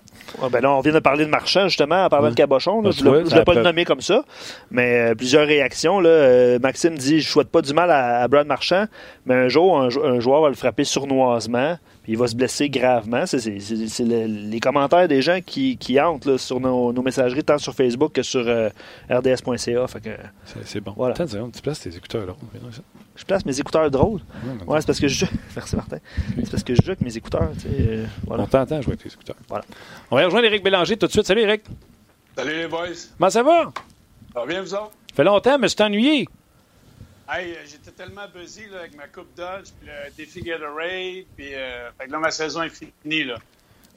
ben 0.51 0.61
là, 0.61 0.73
on 0.73 0.81
vient 0.81 0.93
de 0.93 0.99
parler 0.99 1.25
de 1.25 1.31
Marchand, 1.31 1.69
justement, 1.69 2.05
en 2.05 2.09
parlant 2.09 2.31
de 2.31 2.35
cabochon. 2.35 2.83
je 2.91 3.05
ne 3.05 3.35
l'ai 3.35 3.45
pas 3.45 3.55
nommé 3.55 3.85
comme 3.85 4.03
ça, 4.03 4.25
mais 4.71 5.11
euh, 5.11 5.15
plusieurs 5.15 5.47
réactions. 5.47 6.01
Là, 6.01 6.11
euh, 6.11 6.59
Maxime 6.59 6.97
dit 6.97 7.21
Je 7.21 7.29
souhaite 7.29 7.49
pas 7.49 7.63
du 7.63 7.73
mal 7.73 7.91
à, 7.91 8.29
Brad 8.29 8.47
Marchand, 8.47 8.85
mais 9.25 9.35
un 9.35 9.49
jour, 9.49 9.81
un, 9.81 10.21
joueur 10.21 10.43
va 10.43 10.49
le 10.49 10.55
frapper 10.55 10.85
sournoisement 10.85 11.79
il 12.09 12.16
va 12.16 12.27
se 12.27 12.35
blesser 12.35 12.68
gravement. 12.71 13.27
C'est 13.27 14.01
les 14.01 14.61
commentaires 14.61 15.07
des 15.07 15.23
gens 15.23 15.40
qui, 15.44 15.77
qui 15.77 16.01
entrent 16.01 16.38
sur 16.38 16.59
nos, 16.59 17.03
messageries, 17.03 17.44
tant 17.44 17.59
sur 17.59 17.75
Facebook 17.75 18.12
que 18.12 18.23
sur 18.23 18.42
rds.ca. 19.11 19.87
C'est 20.64 20.81
bon. 20.81 20.94
Voilà. 20.97 21.14
Attends, 21.14 21.51
tu 21.51 21.62
places 21.62 21.81
tes 21.81 21.94
écouteurs 21.94 22.27
là. 22.27 22.35
Je 23.18 23.25
place 23.25 23.44
mes 23.44 23.59
écouteurs 23.59 23.90
drôles. 23.90 24.21
Ouais, 24.66 24.81
c'est 24.81 24.87
parce 24.87 25.01
que 25.01 25.09
je. 25.09 25.27
Merci 25.57 25.77
Martin. 25.77 25.99
C'est 26.37 26.51
parce 26.51 26.62
que 26.62 26.75
je 26.75 26.81
joue 26.81 26.90
avec 26.90 27.01
mes 27.01 27.16
écouteurs. 27.16 27.51
Tu 27.55 27.61
sais, 27.62 27.68
euh, 27.68 28.07
voilà. 28.25 28.44
On 28.44 28.47
t'entend 28.47 28.81
jouer 28.81 28.92
avec 28.92 29.03
tes 29.03 29.09
écouteurs. 29.09 29.37
Voilà. 29.49 29.64
On 30.11 30.16
va 30.16 30.25
rejoindre 30.25 30.47
Eric 30.47 30.62
Bélanger 30.62 30.97
tout 30.97 31.07
de 31.07 31.12
suite. 31.12 31.27
Salut 31.27 31.42
Eric. 31.42 31.62
Salut 32.37 32.55
les 32.55 32.68
boys. 32.68 32.87
Comment 33.18 33.31
ça 33.31 33.42
va? 33.42 33.73
Ça 34.33 34.40
va 34.40 34.47
bien, 34.47 34.62
vous 34.62 34.73
autres? 34.73 34.92
Ça 35.11 35.16
fait 35.16 35.25
longtemps, 35.25 35.59
mais 35.59 35.66
je 35.68 35.83
ennuyé. 35.83 36.29
Hey, 37.31 37.53
euh, 37.53 37.57
j'étais 37.67 37.91
tellement 37.91 38.23
busy 38.35 38.62
là, 38.71 38.81
avec 38.81 38.97
ma 38.97 39.07
Coupe 39.07 39.35
Dodge, 39.37 39.69
puis 39.79 39.88
le 39.88 40.11
défi 40.17 40.41
Gatorade, 40.41 41.27
puis 41.37 41.55
euh, 41.55 41.91
fait 41.99 42.07
que 42.07 42.12
là, 42.12 42.19
ma 42.19 42.31
saison 42.31 42.62
est 42.62 42.71
finie. 42.71 43.25
Là. 43.25 43.37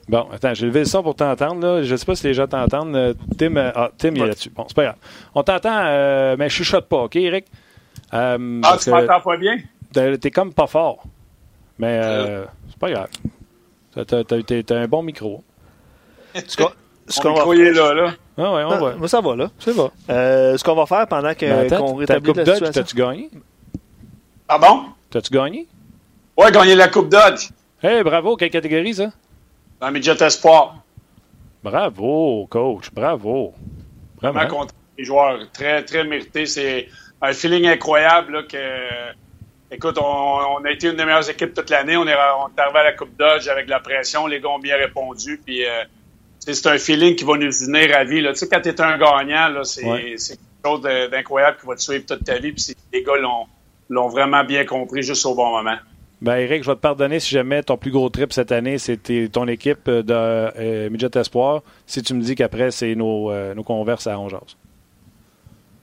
Bon, 0.09 0.27
attends, 0.31 0.53
j'ai 0.53 0.65
levé 0.65 0.79
le 0.79 0.85
son 0.85 1.01
pour 1.01 1.15
t'entendre. 1.15 1.83
Je 1.83 1.91
ne 1.91 1.97
sais 1.97 2.05
pas 2.05 2.15
si 2.15 2.27
les 2.27 2.33
gens 2.33 2.47
t'entendent. 2.47 2.95
Euh, 2.95 3.13
Tim, 3.37 3.55
ah, 3.55 3.91
Tim 3.97 4.11
il 4.15 4.21
est 4.21 4.27
là-dessus. 4.27 4.49
Bon, 4.49 4.65
c'est 4.67 4.75
pas 4.75 4.83
grave. 4.83 4.97
On 5.33 5.43
t'entend, 5.43 5.83
mais 6.37 6.49
je 6.49 6.55
chuchote 6.55 6.89
pas, 6.89 7.03
OK, 7.03 7.15
Eric? 7.15 7.45
Euh, 8.13 8.61
ah, 8.63 8.77
tu 8.81 8.89
m'entends 8.89 9.21
pas 9.21 9.37
bien? 9.37 9.57
T'es 9.93 10.31
comme 10.31 10.53
pas 10.53 10.67
fort. 10.67 11.03
Mais 11.77 11.99
euh, 12.03 12.45
c'est 12.69 12.79
pas 12.79 12.91
grave. 12.91 13.09
T'as 13.93 14.75
un 14.77 14.87
bon 14.87 15.03
micro. 15.03 15.43
ce 16.35 16.57
qu'on 17.21 17.33
va 17.33 17.43
faire... 17.43 17.73
là, 17.73 17.93
là. 17.93 18.13
Ah 18.43 18.53
ouais, 18.53 18.63
on 18.63 18.77
va. 18.77 18.95
Mais 18.99 19.07
ça 19.07 19.21
va, 19.21 19.35
là. 19.35 19.51
Ça 19.59 19.71
va. 19.71 19.91
Euh, 20.09 20.57
ce 20.57 20.63
qu'on 20.63 20.75
va 20.75 20.85
faire 20.85 21.07
pendant 21.07 21.33
qu'on 21.33 21.95
rétablit 21.95 22.33
la 22.33 22.45
situation... 22.45 22.71
T'as-tu 22.71 22.95
gagné? 22.95 23.29
Ah 24.47 24.57
bon? 24.57 24.85
T'as-tu 25.09 25.31
gagné? 25.31 25.67
Ouais, 26.37 26.51
gagné 26.51 26.75
la 26.75 26.87
Coupe 26.87 27.09
Dodge. 27.09 27.49
Eh, 27.83 27.87
hey, 27.87 28.03
bravo. 28.03 28.35
Quelle 28.35 28.49
catégorie, 28.49 28.95
ça? 28.95 29.11
Dans 29.79 29.91
Midget 29.91 30.21
Espoir. 30.23 30.77
Bravo, 31.63 32.47
coach. 32.49 32.91
Bravo. 32.91 33.53
Vraiment 34.21 34.47
content. 34.47 34.73
Les 34.97 35.05
joueurs, 35.05 35.39
très, 35.51 35.83
très 35.83 36.03
mérités. 36.03 36.45
C'est 36.45 36.87
un 37.21 37.33
feeling 37.33 37.67
incroyable 37.67 38.47
que. 38.47 38.57
Écoute, 39.73 39.97
on, 39.99 40.65
a 40.65 40.71
été 40.71 40.89
une 40.89 40.97
des 40.97 41.05
meilleures 41.05 41.29
équipes 41.29 41.53
toute 41.53 41.69
l'année. 41.69 41.95
On 41.95 42.05
est, 42.05 42.13
arrivé 42.13 42.79
à 42.79 42.83
la 42.83 42.93
Coupe 42.93 43.15
Dodge 43.17 43.47
avec 43.47 43.69
la 43.69 43.79
pression. 43.79 44.27
Les 44.27 44.41
gars 44.41 44.49
ont 44.49 44.59
bien 44.59 44.75
répondu. 44.75 45.41
Puis, 45.45 45.65
euh, 45.65 45.83
c'est 46.41 46.67
un 46.67 46.77
feeling 46.77 47.15
qui 47.15 47.23
va 47.23 47.37
nous 47.37 47.51
venir 47.51 47.95
à 47.95 48.03
vie. 48.03 48.23
Tu 48.23 48.35
sais, 48.35 48.47
quand 48.47 48.61
tu 48.61 48.69
es 48.69 48.81
un 48.81 48.97
gagnant, 48.97 49.63
c'est 49.63 49.83
quelque 49.83 50.37
chose 50.65 50.81
d'incroyable 50.81 51.57
qui 51.59 51.67
va 51.67 51.75
te 51.75 51.81
suivre 51.81 52.05
toute 52.05 52.23
ta 52.23 52.39
vie. 52.39 52.51
Puis, 52.51 52.75
les 52.91 53.03
gars 53.03 53.13
l'ont 53.89 54.07
vraiment 54.09 54.43
bien 54.43 54.65
compris 54.65 55.03
juste 55.03 55.25
au 55.25 55.35
bon 55.35 55.51
moment. 55.51 55.77
Ben 56.21 56.37
Eric, 56.37 56.63
je 56.63 56.69
vais 56.69 56.75
te 56.75 56.81
pardonner 56.81 57.19
si 57.19 57.31
jamais 57.31 57.63
ton 57.63 57.77
plus 57.77 57.89
gros 57.89 58.07
trip 58.09 58.31
cette 58.31 58.51
année, 58.51 58.77
c'était 58.77 59.27
ton 59.27 59.47
équipe 59.47 59.89
de 59.89 60.03
euh, 60.13 60.89
Midget 60.91 61.17
Espoir, 61.17 61.63
si 61.87 62.03
tu 62.03 62.13
me 62.13 62.21
dis 62.21 62.35
qu'après, 62.35 62.69
c'est 62.69 62.93
nos, 62.93 63.31
euh, 63.31 63.55
nos 63.55 63.63
converses 63.63 64.05
à 64.05 64.19
Ongeas. 64.19 64.55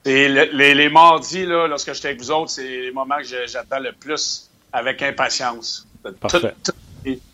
Les, 0.05 0.29
les, 0.29 0.89
mardis, 0.89 1.45
là, 1.45 1.67
lorsque 1.67 1.93
j'étais 1.93 2.09
avec 2.09 2.21
vous 2.21 2.31
autres, 2.31 2.51
c'est 2.51 2.63
les 2.63 2.93
moments 2.93 3.19
que 3.19 3.47
j'attends 3.47 3.81
le 3.81 3.93
plus 3.93 4.49
avec 4.73 5.03
impatience. 5.03 5.89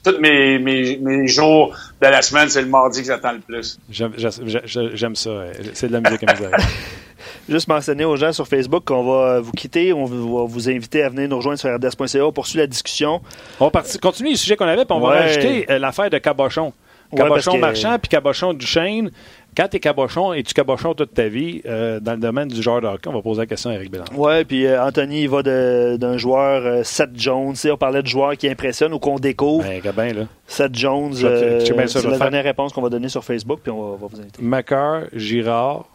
Tous 0.02 0.18
mes, 0.20 0.58
mes, 0.58 0.96
mes, 0.96 1.26
jours 1.26 1.74
de 2.00 2.06
la 2.06 2.22
semaine, 2.22 2.48
c'est 2.48 2.62
le 2.62 2.68
mardi 2.68 3.00
que 3.00 3.06
j'attends 3.06 3.32
le 3.32 3.40
plus. 3.40 3.78
J'aime 3.90 5.16
ça. 5.16 5.30
C'est 5.72 5.88
de 5.88 5.92
la 5.92 6.00
musique 6.00 6.22
à 6.24 6.34
Juste 7.48 7.68
mentionner 7.68 8.04
aux 8.04 8.16
gens 8.16 8.32
sur 8.32 8.46
Facebook 8.46 8.84
qu'on 8.84 9.04
va 9.04 9.40
vous 9.40 9.52
quitter. 9.52 9.92
On 9.92 10.04
va 10.04 10.44
vous 10.46 10.68
inviter 10.68 11.02
à 11.02 11.08
venir 11.08 11.28
nous 11.28 11.36
rejoindre 11.36 11.58
sur 11.58 11.74
rds.ca. 11.74 12.20
pour 12.20 12.34
poursuivre 12.34 12.62
la 12.62 12.66
discussion. 12.66 13.20
On 13.60 13.68
va 13.68 13.82
continuer 14.00 14.30
le 14.30 14.36
sujet 14.36 14.56
qu'on 14.56 14.66
avait, 14.66 14.84
puis 14.84 14.96
on 14.96 15.00
va 15.00 15.20
rajouter 15.20 15.66
euh, 15.70 15.78
l'affaire 15.78 16.10
de 16.10 16.18
Cabochon. 16.18 16.72
Cabochon 17.14 17.58
marchand, 17.58 17.98
puis 17.98 18.08
Cabochon 18.08 18.54
Duchesne. 18.54 19.10
Quand 19.56 19.68
tu 19.68 19.76
es 19.76 19.80
cabochon 19.80 20.32
et 20.32 20.42
tu 20.42 20.52
cabochon 20.54 20.94
toute 20.94 21.14
ta 21.14 21.28
vie 21.28 21.62
euh, 21.66 22.00
dans 22.00 22.12
le 22.12 22.18
domaine 22.18 22.48
du 22.48 22.60
joueur 22.60 22.80
de 22.80 22.86
hockey, 22.86 23.08
on 23.08 23.12
va 23.12 23.22
poser 23.22 23.42
la 23.42 23.46
question 23.46 23.70
à 23.70 23.74
Eric 23.74 23.90
Bélan. 23.90 24.04
Oui, 24.14 24.44
puis 24.44 24.66
euh, 24.66 24.84
Anthony, 24.84 25.22
il 25.22 25.28
va 25.28 25.42
d'un 25.42 26.16
joueur, 26.18 26.84
Seth 26.84 27.10
Jones. 27.14 27.54
On 27.70 27.76
parlait 27.76 28.02
de 28.02 28.06
joueurs 28.08 28.36
qui 28.36 28.48
impressionnent 28.48 28.94
ou 28.94 28.98
qu'on 28.98 29.18
découvre. 29.18 29.64
Ben, 29.94 30.16
là. 30.16 30.22
Seth 30.46 30.74
Jones, 30.74 31.14
c'est 31.14 32.04
la 32.04 32.18
dernière 32.18 32.44
réponse 32.44 32.72
qu'on 32.72 32.82
va 32.82 32.88
donner 32.88 33.08
sur 33.08 33.24
Facebook, 33.24 33.60
puis 33.62 33.70
on 33.70 33.92
va, 33.92 33.96
va 33.96 34.06
vous 34.06 34.20
inviter. 34.20 34.42
Macar, 34.42 35.02
Girard, 35.14 35.86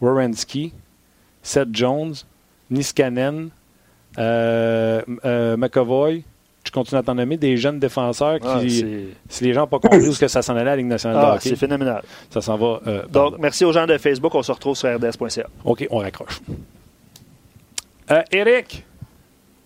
Wierenski, 0.00 0.72
Seth 1.42 1.68
Jones, 1.72 2.14
Niskanen, 2.70 3.50
euh, 4.18 5.02
euh, 5.24 5.56
McAvoy. 5.56 6.24
Je 6.68 6.72
continue 6.72 6.98
à 6.98 7.02
t'en 7.02 7.14
nommer 7.14 7.38
des 7.38 7.56
jeunes 7.56 7.78
défenseurs 7.78 8.38
qui, 8.40 9.08
si 9.26 9.44
les 9.44 9.54
gens 9.54 9.62
n'ont 9.62 9.66
pas 9.68 9.78
compris 9.78 10.06
où 10.06 10.12
que 10.12 10.28
ça 10.28 10.42
s'en 10.42 10.52
allait 10.54 10.68
à 10.68 10.72
la 10.72 10.76
Ligue 10.76 10.86
nationale 10.86 11.24
ah, 11.24 11.38
C'est 11.40 11.56
phénoménal. 11.56 12.02
Ça 12.28 12.42
s'en 12.42 12.58
va. 12.58 12.80
Euh, 12.86 13.06
Donc, 13.08 13.36
merci 13.38 13.64
aux 13.64 13.72
gens 13.72 13.86
de 13.86 13.96
Facebook. 13.96 14.34
On 14.34 14.42
se 14.42 14.52
retrouve 14.52 14.76
sur 14.76 14.94
rds.ca. 14.94 15.46
OK, 15.64 15.86
on 15.88 15.96
raccroche. 15.96 16.42
Eric. 18.30 18.84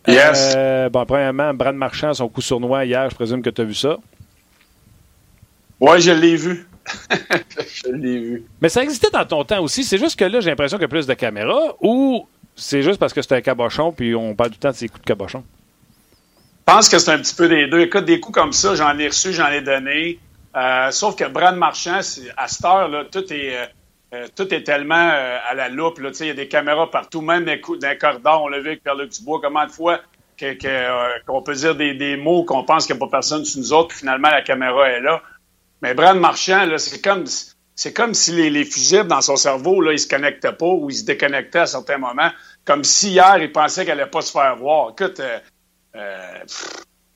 Yes. 0.07 0.57
bon, 0.93 1.05
premièrement, 1.05 1.53
Brad 1.53 1.75
Marchand, 1.75 2.15
son 2.15 2.29
coup 2.29 2.41
sournois 2.41 2.85
hier, 2.85 3.11
je 3.11 3.17
présume 3.17 3.43
que 3.43 3.51
tu 3.51 3.63
as 3.63 3.65
vu 3.65 3.75
ça. 3.75 3.97
Oui, 5.81 6.01
je 6.01 6.13
l'ai 6.13 6.37
vu. 6.37 6.69
je 7.67 7.91
l'ai 7.91 8.19
vu. 8.21 8.45
Mais 8.61 8.69
ça 8.69 8.85
existait 8.85 9.11
dans 9.11 9.25
ton 9.25 9.43
temps 9.43 9.61
aussi. 9.61 9.83
C'est 9.83 9.99
juste 9.99 10.17
que 10.17 10.25
là, 10.25 10.39
j'ai 10.39 10.51
l'impression 10.51 10.77
qu'il 10.77 10.83
y 10.83 10.85
a 10.85 10.89
plus 10.89 11.09
de 11.09 11.15
caméras 11.15 11.75
ou 11.81 12.29
c'est 12.55 12.83
juste 12.83 13.01
parce 13.01 13.13
que 13.13 13.23
c'est 13.23 13.35
un 13.35 13.41
cabochon 13.41 13.91
puis 13.91 14.15
on 14.15 14.37
parle 14.37 14.51
du 14.51 14.59
temps 14.59 14.71
de 14.71 14.77
ses 14.77 14.87
coups 14.87 15.01
de 15.01 15.07
cabochon? 15.07 15.43
Pense 16.65 16.89
que 16.89 16.99
c'est 16.99 17.11
un 17.11 17.19
petit 17.19 17.35
peu 17.35 17.49
des 17.49 17.67
deux. 17.67 17.81
Écoute, 17.81 18.05
des 18.05 18.21
coups 18.21 18.39
comme 18.39 18.53
ça, 18.53 18.75
j'en 18.75 18.97
ai 18.99 19.09
reçu, 19.09 19.33
j'en 19.33 19.49
ai 19.49 19.61
donné. 19.61 20.19
Euh, 20.57 20.91
sauf 20.91 21.17
que 21.17 21.25
Brad 21.25 21.57
Marchand, 21.57 22.01
à 22.37 22.49
cette 22.49 22.65
heure, 22.65 22.89
là, 22.89 23.05
tout 23.11 23.33
est. 23.33 23.57
Euh, 23.57 23.67
euh, 24.15 24.27
tout 24.37 24.53
est 24.53 24.63
tellement 24.63 24.95
à 24.95 25.55
la 25.55 25.71
loupe. 25.71 25.99
Il 26.21 26.27
y 26.27 26.31
a 26.31 26.35
des 26.35 26.47
caméras 26.47 26.91
partout, 26.91 27.23
même 27.23 27.47
d'un 27.47 27.95
cordon. 27.95 28.43
On 28.43 28.49
l'a 28.49 28.61
vu 28.61 28.69
avec 28.69 28.83
Pierre-Luc 28.83 29.11
Dubois. 29.11 29.41
Comment 29.41 29.65
de 29.65 29.71
fois 29.73 30.01
qu'on 31.27 31.43
peut 31.43 31.55
dire 31.55 31.75
des, 31.75 31.95
des 31.95 32.17
mots 32.17 32.45
qu'on 32.45 32.65
pense 32.65 32.87
qu'il 32.87 32.95
n'y 32.95 33.03
a 33.03 33.07
pas 33.07 33.11
personne 33.11 33.45
sur 33.45 33.61
nous 33.61 33.73
autres, 33.73 33.89
puis 33.89 33.99
finalement 34.01 34.29
la 34.29 34.43
caméra 34.43 34.89
est 34.89 35.01
là. 35.01 35.23
Mais 35.81 35.95
Brad 35.95 36.17
Marchand, 36.17 36.67
c'est 36.79 37.03
comme, 37.03 37.25
c'est 37.75 37.93
comme 37.93 38.15
si 38.15 38.33
les, 38.33 38.51
les, 38.51 38.65
fusibles 38.65 39.09
dans 39.09 39.21
son 39.21 39.37
cerveau, 39.37 39.81
là, 39.81 39.93
ils 39.93 39.99
se 39.99 40.09
connectaient 40.09 40.53
pas 40.53 40.67
ou 40.67 40.91
ils 40.91 40.97
se 40.97 41.05
déconnectaient 41.05 41.61
à 41.61 41.67
certains 41.67 41.99
moments. 41.99 42.31
Comme 42.65 42.85
si 42.85 43.11
hier, 43.11 43.39
il 43.39 43.51
pensait 43.51 43.85
qu'elle 43.85 44.01
allait 44.01 44.11
pas 44.11 44.21
se 44.21 44.31
faire 44.31 44.57
voir. 44.57 44.91
Écoute, 44.91 45.21
euh, 45.21 45.39
euh, 45.39 45.39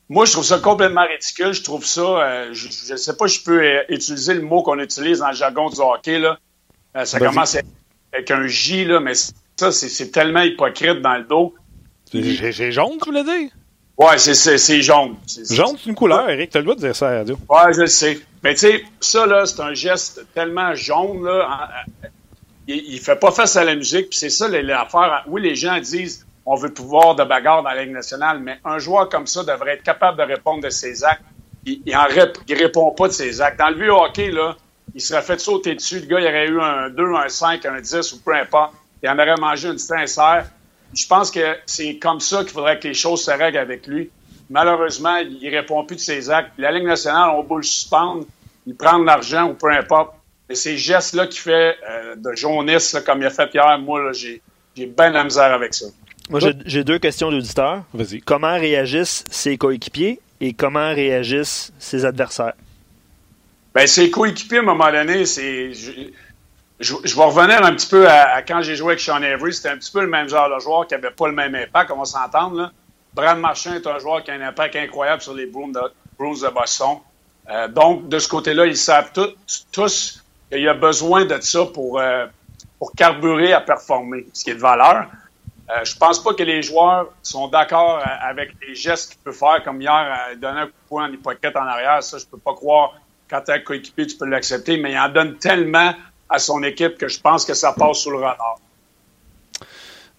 moi, 0.09 0.25
je 0.25 0.33
trouve 0.33 0.45
ça 0.45 0.59
complètement 0.59 1.07
ridicule. 1.07 1.53
Je 1.53 1.63
trouve 1.63 1.85
ça, 1.85 2.01
euh, 2.01 2.49
je 2.53 2.93
ne 2.93 2.97
sais 2.97 3.17
pas 3.17 3.29
si 3.29 3.39
je 3.39 3.45
peux 3.45 3.63
utiliser 3.89 4.35
le 4.35 4.43
mot 4.43 4.63
qu'on 4.63 4.79
utilise 4.79 5.19
dans 5.19 5.29
le 5.29 5.35
jargon 5.35 5.69
du 5.69 5.81
hockey. 5.81 6.19
Là. 6.19 6.39
ça 7.05 7.19
commence 7.19 7.57
avec 8.13 8.31
un 8.31 8.47
J, 8.47 8.85
là, 8.85 9.01
mais 9.01 9.15
ça, 9.15 9.73
c'est 9.73 10.11
tellement 10.11 10.43
hypocrite 10.43 11.01
dans 11.01 11.17
le 11.17 11.25
dos. 11.25 11.55
C'est 12.13 12.71
jaune, 12.73 12.99
tu 13.03 13.11
voulais 13.11 13.25
dire? 13.25 13.51
Ouais, 13.99 14.19
c'est 14.19 14.83
jaune. 14.83 15.17
Jaune, 15.51 15.77
c'est 15.83 15.89
une 15.89 15.95
couleur, 15.95 16.29
Eric. 16.29 16.51
Tu 16.51 16.59
as 16.59 16.61
le 16.61 16.65
droit 16.65 16.77
de 16.77 16.81
dire 16.81 16.95
ça 16.95 17.09
à 17.09 17.13
la 17.13 17.19
radio. 17.19 17.39
Ouais, 17.49 17.73
je 17.73 17.81
le 17.81 17.87
sais. 17.87 18.21
Mais 18.43 18.53
tu 18.55 18.61
sais, 18.61 18.85
ça, 19.01 19.27
là, 19.27 19.47
c'est 19.47 19.61
un 19.61 19.73
geste 19.73 20.25
tellement 20.35 20.75
jaune, 20.75 21.25
là. 21.25 21.69
il, 22.69 22.77
il 22.95 23.01
fait 23.01 23.17
pas 23.17 23.33
face 23.33 23.57
à 23.57 23.65
la 23.65 23.75
musique, 23.75 24.11
puis 24.11 24.19
c'est 24.19 24.31
ça 24.31 24.49
l'affaire. 24.49 25.25
Oui, 25.27 25.41
les 25.43 25.57
gens 25.57 25.81
disent 25.81 26.26
on 26.47 26.55
veut 26.55 26.73
pouvoir 26.73 27.17
de 27.17 27.25
bagarre 27.25 27.63
dans 27.63 27.71
la 27.71 27.85
Ligue 27.85 27.93
nationale, 27.93 28.39
mais 28.39 28.59
un 28.65 28.79
joueur 28.79 29.09
comme 29.09 29.27
ça 29.27 29.43
devrait 29.43 29.75
être 29.75 29.83
capable 29.83 30.19
de 30.19 30.23
répondre 30.23 30.63
de 30.63 30.71
ses 30.71 31.03
actes. 31.05 31.25
Il, 31.65 31.83
il, 31.85 32.55
répond 32.55 32.93
pas 32.93 33.09
de 33.09 33.13
ses 33.13 33.41
actes. 33.41 33.59
Dans 33.59 33.71
le 33.71 33.75
vieux 33.75 33.91
hockey, 33.91 34.31
là, 34.31 34.57
il 34.95 35.01
serait 35.01 35.23
fait 35.23 35.41
sauter 35.41 35.75
dessus. 35.75 35.99
Le 35.99 36.07
gars, 36.07 36.21
il 36.21 36.27
aurait 36.27 36.47
eu 36.47 36.61
un 36.61 36.91
2, 36.91 37.15
un 37.15 37.29
5, 37.29 37.67
un 37.67 37.81
10 37.81 38.13
ou 38.13 38.23
peu 38.23 38.33
importe. 38.35 38.73
Il 39.03 39.09
en 39.09 39.19
aurait 39.19 39.35
mangé 39.37 39.69
une 39.69 39.79
sincère. 39.79 40.47
Je 40.95 41.07
pense 41.09 41.33
que 41.33 41.57
c'est 41.67 41.97
comme 41.97 42.21
ça 42.21 42.45
qu'il 42.45 42.53
faudrait 42.53 42.79
que 42.79 42.87
les 42.87 42.95
choses 42.95 43.25
se 43.25 43.33
règlent 43.33 43.59
avec 43.59 43.89
lui. 43.89 44.11
Malheureusement, 44.49 45.17
il 45.17 45.49
répond 45.49 45.85
plus 45.85 45.97
de 45.97 46.01
ses 46.01 46.31
actes. 46.31 46.53
La 46.59 46.71
Ligue 46.71 46.87
nationale, 46.87 47.31
on 47.31 47.43
peut 47.43 47.57
le 47.57 47.63
suspendre, 47.65 48.25
il 48.65 48.77
prend 48.77 49.01
de 49.01 49.05
l'argent 49.05 49.51
ou 49.51 49.55
peu 49.55 49.73
importe. 49.73 50.15
Mais 50.49 50.55
ces 50.55 50.77
gestes-là 50.77 51.27
qu'il 51.27 51.41
fait 51.41 51.77
euh, 51.91 52.15
de 52.15 52.33
jaunisse, 52.37 52.97
comme 53.05 53.21
il 53.21 53.27
a 53.27 53.31
fait 53.31 53.53
hier, 53.53 53.77
moi, 53.81 54.13
j'ai 54.13 54.41
bien 54.77 55.09
de 55.09 55.15
la 55.15 55.25
misère 55.25 55.53
avec 55.53 55.75
ça. 55.75 55.87
Moi, 56.29 56.41
j'ai, 56.65 56.85
deux 56.85 56.99
questions 56.99 57.31
d'auditeurs. 57.31 57.85
Vas-y. 57.95 58.21
Comment 58.21 58.55
réagissent 58.55 59.25
ses 59.31 59.57
coéquipiers 59.57 60.21
et 60.41 60.53
comment 60.53 60.93
réagissent 60.93 61.73
ses 61.79 62.05
adversaires? 62.05 62.55
Ben, 63.75 63.87
ses 63.87 64.11
coéquipiers, 64.11 64.59
à 64.59 64.63
un 64.63 64.65
moment 64.65 64.91
donné, 64.91 65.25
c'est 65.27 65.73
je, 66.79 66.93
vais 66.93 67.25
revenir 67.25 67.65
un 67.65 67.73
petit 67.75 67.89
peu 67.89 68.09
à, 68.09 68.43
quand 68.43 68.63
j'ai 68.63 68.77
joué 68.77 68.93
avec 68.93 69.01
Sean 69.01 69.23
Avery. 69.23 69.55
C'était 69.55 69.71
un 69.71 69.79
petit 69.79 69.93
peu 69.93 70.01
le 70.01 70.09
même 70.09 70.29
genre 70.29 70.55
de 70.55 70.61
joueur 70.61 70.87
qui 70.87 70.95
n'avait 70.95 71.11
pas 71.11 71.29
le 71.29 71.35
même 71.35 71.55
impact, 71.55 71.91
on 71.91 71.99
va 71.99 72.05
s'entendre. 72.05 72.73
Brad 73.15 73.39
Marchand 73.39 73.75
est 73.75 73.87
un 73.87 73.99
joueur 73.99 74.23
qui 74.23 74.31
a 74.31 74.35
un 74.35 74.43
impact 74.43 74.77
incroyable 74.77 75.23
sur 75.23 75.35
les 75.35 75.47
Bruins 75.47 75.69
de, 75.69 75.81
de 75.81 76.51
Boston. 76.51 76.99
Euh, 77.49 77.69
donc, 77.69 78.09
de 78.09 78.19
ce 78.19 78.29
côté-là, 78.29 78.67
ils 78.67 78.77
savent 78.77 79.11
tous 79.73 80.23
qu'il 80.51 80.61
y 80.61 80.69
a 80.69 80.75
besoin 80.75 81.25
de 81.25 81.41
ça 81.41 81.65
pour, 81.67 81.99
euh, 81.99 82.27
pour 82.79 82.93
carburer 82.93 83.53
à 83.53 83.61
performer, 83.61 84.27
ce 84.33 84.45
qui 84.45 84.51
est 84.51 84.55
de 84.55 84.61
valeur. 84.61 85.07
Euh, 85.69 85.85
je 85.85 85.97
pense 85.97 86.23
pas 86.23 86.33
que 86.35 86.43
les 86.43 86.63
joueurs 86.63 87.09
sont 87.23 87.49
d'accord 87.49 88.01
avec 88.21 88.53
les 88.67 88.75
gestes 88.75 89.13
qu'il 89.13 89.21
peut 89.21 89.33
faire, 89.33 89.63
comme 89.65 89.81
hier, 89.81 90.19
donner 90.41 90.61
un 90.61 90.67
coup 90.67 90.73
de 90.73 90.89
poing 90.89 91.09
en 91.09 91.13
hypocrite 91.13 91.57
en 91.57 91.67
arrière. 91.67 92.03
Ça, 92.03 92.19
je 92.19 92.27
peux 92.27 92.39
pas 92.39 92.55
croire. 92.55 92.95
Quand 93.29 93.41
tu 93.45 93.51
es 93.51 93.63
coéquipier, 93.63 94.07
tu 94.07 94.17
peux 94.17 94.27
l'accepter, 94.27 94.77
mais 94.77 94.93
il 94.93 94.99
en 94.99 95.09
donne 95.09 95.37
tellement 95.39 95.93
à 96.29 96.39
son 96.39 96.63
équipe 96.63 96.99
que 96.99 97.09
je 97.09 97.21
pense 97.21 97.45
que 97.45 97.55
ça 97.55 97.73
passe 97.73 97.99
sous 97.99 98.11
le 98.11 98.19
radar. 98.19 98.59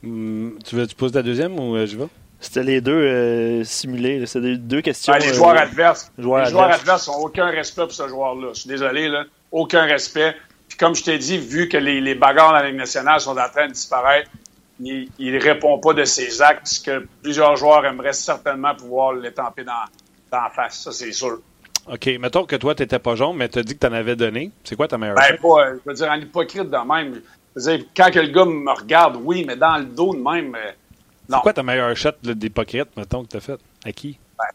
Hmm, 0.03 0.51
tu 0.63 0.75
veux 0.75 0.85
tu 0.85 0.95
poses 0.95 1.13
la 1.13 1.23
deuxième 1.23 1.59
ou 1.59 1.75
euh, 1.75 1.85
je 1.85 1.97
vais? 1.97 2.07
C'était 2.39 2.63
les 2.63 2.81
deux 2.81 2.91
euh, 2.91 3.63
simulés. 3.63 4.25
C'était 4.27 4.57
deux 4.57 4.81
questions. 4.81 5.13
les 5.13 5.33
joueurs 5.33 5.55
euh, 5.55 5.61
adverses. 5.61 6.11
les 6.17 6.23
joueurs 6.23 6.71
adverses 6.71 7.07
n'ont 7.07 7.17
aucun 7.17 7.47
respect 7.47 7.81
pour 7.81 7.91
ce 7.91 8.07
joueur-là. 8.07 8.49
Je 8.53 8.59
suis 8.59 8.69
désolé, 8.69 9.09
là. 9.09 9.23
Aucun 9.51 9.85
respect. 9.85 10.35
Puis 10.67 10.77
comme 10.77 10.93
je 10.93 11.03
t'ai 11.03 11.17
dit, 11.17 11.39
vu 11.39 11.67
que 11.67 11.77
les, 11.77 12.13
bagarres 12.13 12.49
dans 12.49 12.57
la 12.57 12.67
Ligue 12.67 12.77
nationale 12.77 13.19
sont 13.19 13.37
en 13.37 13.49
train 13.49 13.67
de 13.67 13.73
disparaître, 13.73 14.29
il 14.79 15.09
ne 15.19 15.41
répond 15.41 15.79
pas 15.79 15.93
de 15.93 16.03
ses 16.03 16.41
actes, 16.41 16.67
ce 16.67 16.81
que 16.81 17.07
plusieurs 17.21 17.55
joueurs 17.55 17.85
aimeraient 17.85 18.13
certainement 18.13 18.75
pouvoir 18.75 19.13
l'étamper 19.13 19.63
dans, 19.63 19.73
dans 20.31 20.41
la 20.43 20.49
face. 20.49 20.81
Ça, 20.83 20.91
c'est 20.91 21.11
sûr. 21.11 21.39
OK. 21.91 22.09
Mettons 22.19 22.45
que 22.45 22.55
toi, 22.55 22.75
tu 22.75 22.83
n'étais 22.83 22.99
pas 22.99 23.15
jaune, 23.15 23.37
mais 23.37 23.49
tu 23.49 23.59
as 23.59 23.63
dit 23.63 23.73
que 23.73 23.79
tu 23.79 23.87
en 23.87 23.93
avais 23.93 24.15
donné. 24.15 24.51
C'est 24.63 24.75
quoi 24.75 24.87
ta 24.87 24.97
meilleure 24.97 25.15
Ben, 25.15 25.37
pas, 25.37 25.73
je 25.73 25.79
veux 25.85 25.93
dire, 25.93 26.09
en 26.09 26.15
hypocrite 26.15 26.69
de 26.69 26.87
même. 26.87 27.21
Je 27.55 27.61
veux 27.61 27.77
dire, 27.77 27.87
quand 27.95 28.11
que 28.11 28.19
le 28.19 28.27
gars 28.27 28.45
me 28.45 28.71
regarde, 28.71 29.17
oui, 29.23 29.43
mais 29.47 29.55
dans 29.55 29.77
le 29.77 29.85
dos 29.85 30.13
de 30.13 30.19
même, 30.19 30.53
euh, 30.55 30.71
non. 31.29 31.37
C'est 31.37 31.43
quoi 31.43 31.53
ta 31.53 31.63
meilleure 31.63 31.95
shot 31.95 32.11
d'hypocrite, 32.23 32.95
mettons, 32.95 33.23
que 33.23 33.29
tu 33.29 33.37
as 33.37 33.41
fait? 33.41 33.59
À 33.83 33.91
qui? 33.91 34.19
Ben, 34.37 34.45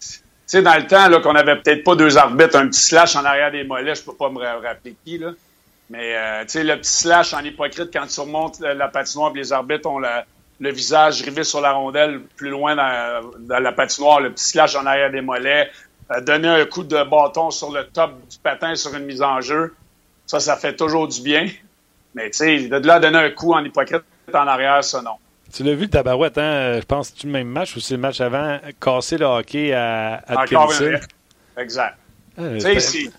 tu 0.00 0.18
sais, 0.46 0.62
dans 0.62 0.74
le 0.74 0.86
temps, 0.86 1.08
là, 1.08 1.20
qu'on 1.20 1.34
avait 1.34 1.56
peut-être 1.56 1.82
pas 1.84 1.96
deux 1.96 2.16
arbitres, 2.16 2.56
un 2.56 2.68
petit 2.68 2.80
slash 2.80 3.16
en 3.16 3.24
arrière 3.24 3.50
des 3.50 3.64
mollets, 3.64 3.94
je 3.94 4.02
peux 4.02 4.14
pas 4.14 4.30
me 4.30 4.38
rappeler 4.38 4.96
qui, 5.04 5.18
là. 5.18 5.32
Mais, 5.90 6.16
euh, 6.16 6.42
tu 6.42 6.50
sais, 6.50 6.64
le 6.64 6.76
petit 6.76 6.90
slash 6.90 7.32
en 7.32 7.40
hypocrite, 7.40 7.90
quand 7.92 8.04
tu 8.04 8.10
surmontes 8.12 8.60
la, 8.60 8.88
patinoire, 8.88 9.32
les 9.32 9.52
arbitres 9.52 9.88
ont 9.88 10.00
le 10.00 10.70
visage 10.70 11.22
rivé 11.22 11.44
sur 11.44 11.60
la 11.60 11.72
rondelle 11.72 12.22
plus 12.36 12.50
loin 12.50 12.74
dans, 12.74 13.30
dans, 13.40 13.60
la 13.60 13.72
patinoire, 13.72 14.20
le 14.20 14.32
petit 14.32 14.48
slash 14.48 14.74
en 14.74 14.84
arrière 14.84 15.12
des 15.12 15.20
mollets, 15.20 15.70
donner 16.22 16.48
un 16.48 16.64
coup 16.66 16.82
de 16.82 17.02
bâton 17.04 17.50
sur 17.50 17.70
le 17.70 17.84
top 17.84 18.12
du 18.28 18.38
patin 18.38 18.74
sur 18.74 18.94
une 18.94 19.04
mise 19.04 19.22
en 19.22 19.40
jeu, 19.40 19.74
ça, 20.26 20.40
ça 20.40 20.56
fait 20.56 20.74
toujours 20.74 21.06
du 21.06 21.22
bien. 21.22 21.48
Mais 22.14 22.30
tu 22.30 22.38
sais, 22.38 22.68
de 22.68 22.86
là 22.86 22.98
donner 22.98 23.18
un 23.18 23.30
coup 23.30 23.52
en 23.52 23.64
hypocrite 23.64 24.02
en 24.32 24.46
arrière, 24.46 24.82
ça 24.82 25.02
non. 25.02 25.12
Tu 25.52 25.62
l'as 25.62 25.74
vu 25.74 25.82
le 25.82 25.90
tabarouette, 25.90 26.38
hein? 26.38 26.80
Je 26.80 26.84
pense 26.84 27.10
que 27.10 27.20
c'est 27.20 27.26
le 27.26 27.32
même 27.32 27.48
match 27.48 27.76
ou 27.76 27.80
c'est 27.80 27.94
le 27.94 28.00
match 28.00 28.20
avant, 28.20 28.58
casser 28.80 29.16
le 29.16 29.26
hockey 29.26 29.72
à, 29.72 30.16
à 30.26 30.42
Encore 30.42 30.72
Exact. 31.56 31.96
Ah, 32.36 32.42
tu 32.58 32.80
sais, 32.80 33.10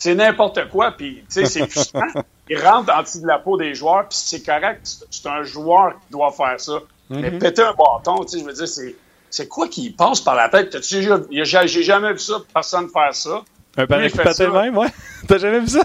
c'est 0.00 0.16
n'importe 0.16 0.68
quoi, 0.68 0.92
puis 0.92 1.16
tu 1.16 1.24
sais, 1.28 1.44
c'est 1.46 1.70
frustrant. 1.70 2.08
Il 2.48 2.58
rentre 2.58 2.92
en 2.92 3.02
dessous 3.02 3.20
de 3.20 3.28
la 3.28 3.38
peau 3.38 3.56
des 3.56 3.76
joueurs, 3.76 4.08
puis 4.08 4.18
c'est 4.20 4.42
correct, 4.42 4.80
c'est 5.08 5.26
un 5.28 5.44
joueur 5.44 5.92
qui 5.92 6.10
doit 6.10 6.32
faire 6.32 6.58
ça. 6.58 6.80
Mais 7.08 7.30
mhm. 7.30 7.38
péter 7.38 7.62
un 7.62 7.74
bâton, 7.74 8.24
tu 8.24 8.30
sais, 8.30 8.38
je 8.40 8.44
veux 8.44 8.52
dire, 8.52 8.66
c'est 8.66 8.96
c'est 9.30 9.46
quoi 9.46 9.68
qui 9.68 9.90
passe 9.90 10.20
par 10.20 10.34
la 10.34 10.48
tête? 10.48 10.76
J'ai 10.82 11.82
jamais 11.82 12.12
vu 12.12 12.18
ça, 12.18 12.38
personne 12.52 12.88
faire 12.88 13.14
ça. 13.14 13.42
Un 13.76 13.86
panier 13.86 14.10
qui 14.10 14.18
le 14.18 14.52
même, 14.52 14.76
ouais? 14.76 14.88
T'as 15.28 15.38
jamais 15.38 15.60
vu 15.60 15.68
ça? 15.68 15.84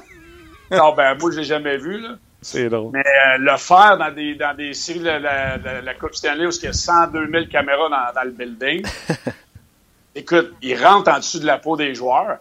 non, 0.72 0.94
ben, 0.96 1.16
moi, 1.20 1.32
je 1.32 1.38
l'ai 1.38 1.44
jamais 1.44 1.78
vu, 1.78 2.02
là. 2.02 2.16
C'est 2.42 2.70
drôle. 2.70 2.92
Mais 2.94 3.00
euh, 3.00 3.38
le 3.40 3.58
faire 3.58 3.98
dans 3.98 4.12
des, 4.12 4.36
dans 4.36 4.56
des 4.56 4.74
séries 4.74 5.00
de 5.00 5.06
la, 5.06 5.58
la, 5.58 5.94
Coupe 5.96 6.16
Stanley 6.16 6.46
où 6.46 6.52
il 6.52 6.64
y 6.64 6.68
a 6.68 6.74
102 6.74 7.28
000 7.32 7.46
caméras 7.52 7.90
dans, 7.90 8.14
dans 8.14 8.24
le 8.24 8.32
building, 8.32 8.86
écoute, 10.16 10.54
il 10.62 10.84
rentre 10.84 11.12
en 11.12 11.18
dessous 11.18 11.40
de 11.40 11.46
la 11.46 11.58
peau 11.58 11.78
des 11.78 11.96
joueurs. 11.96 12.38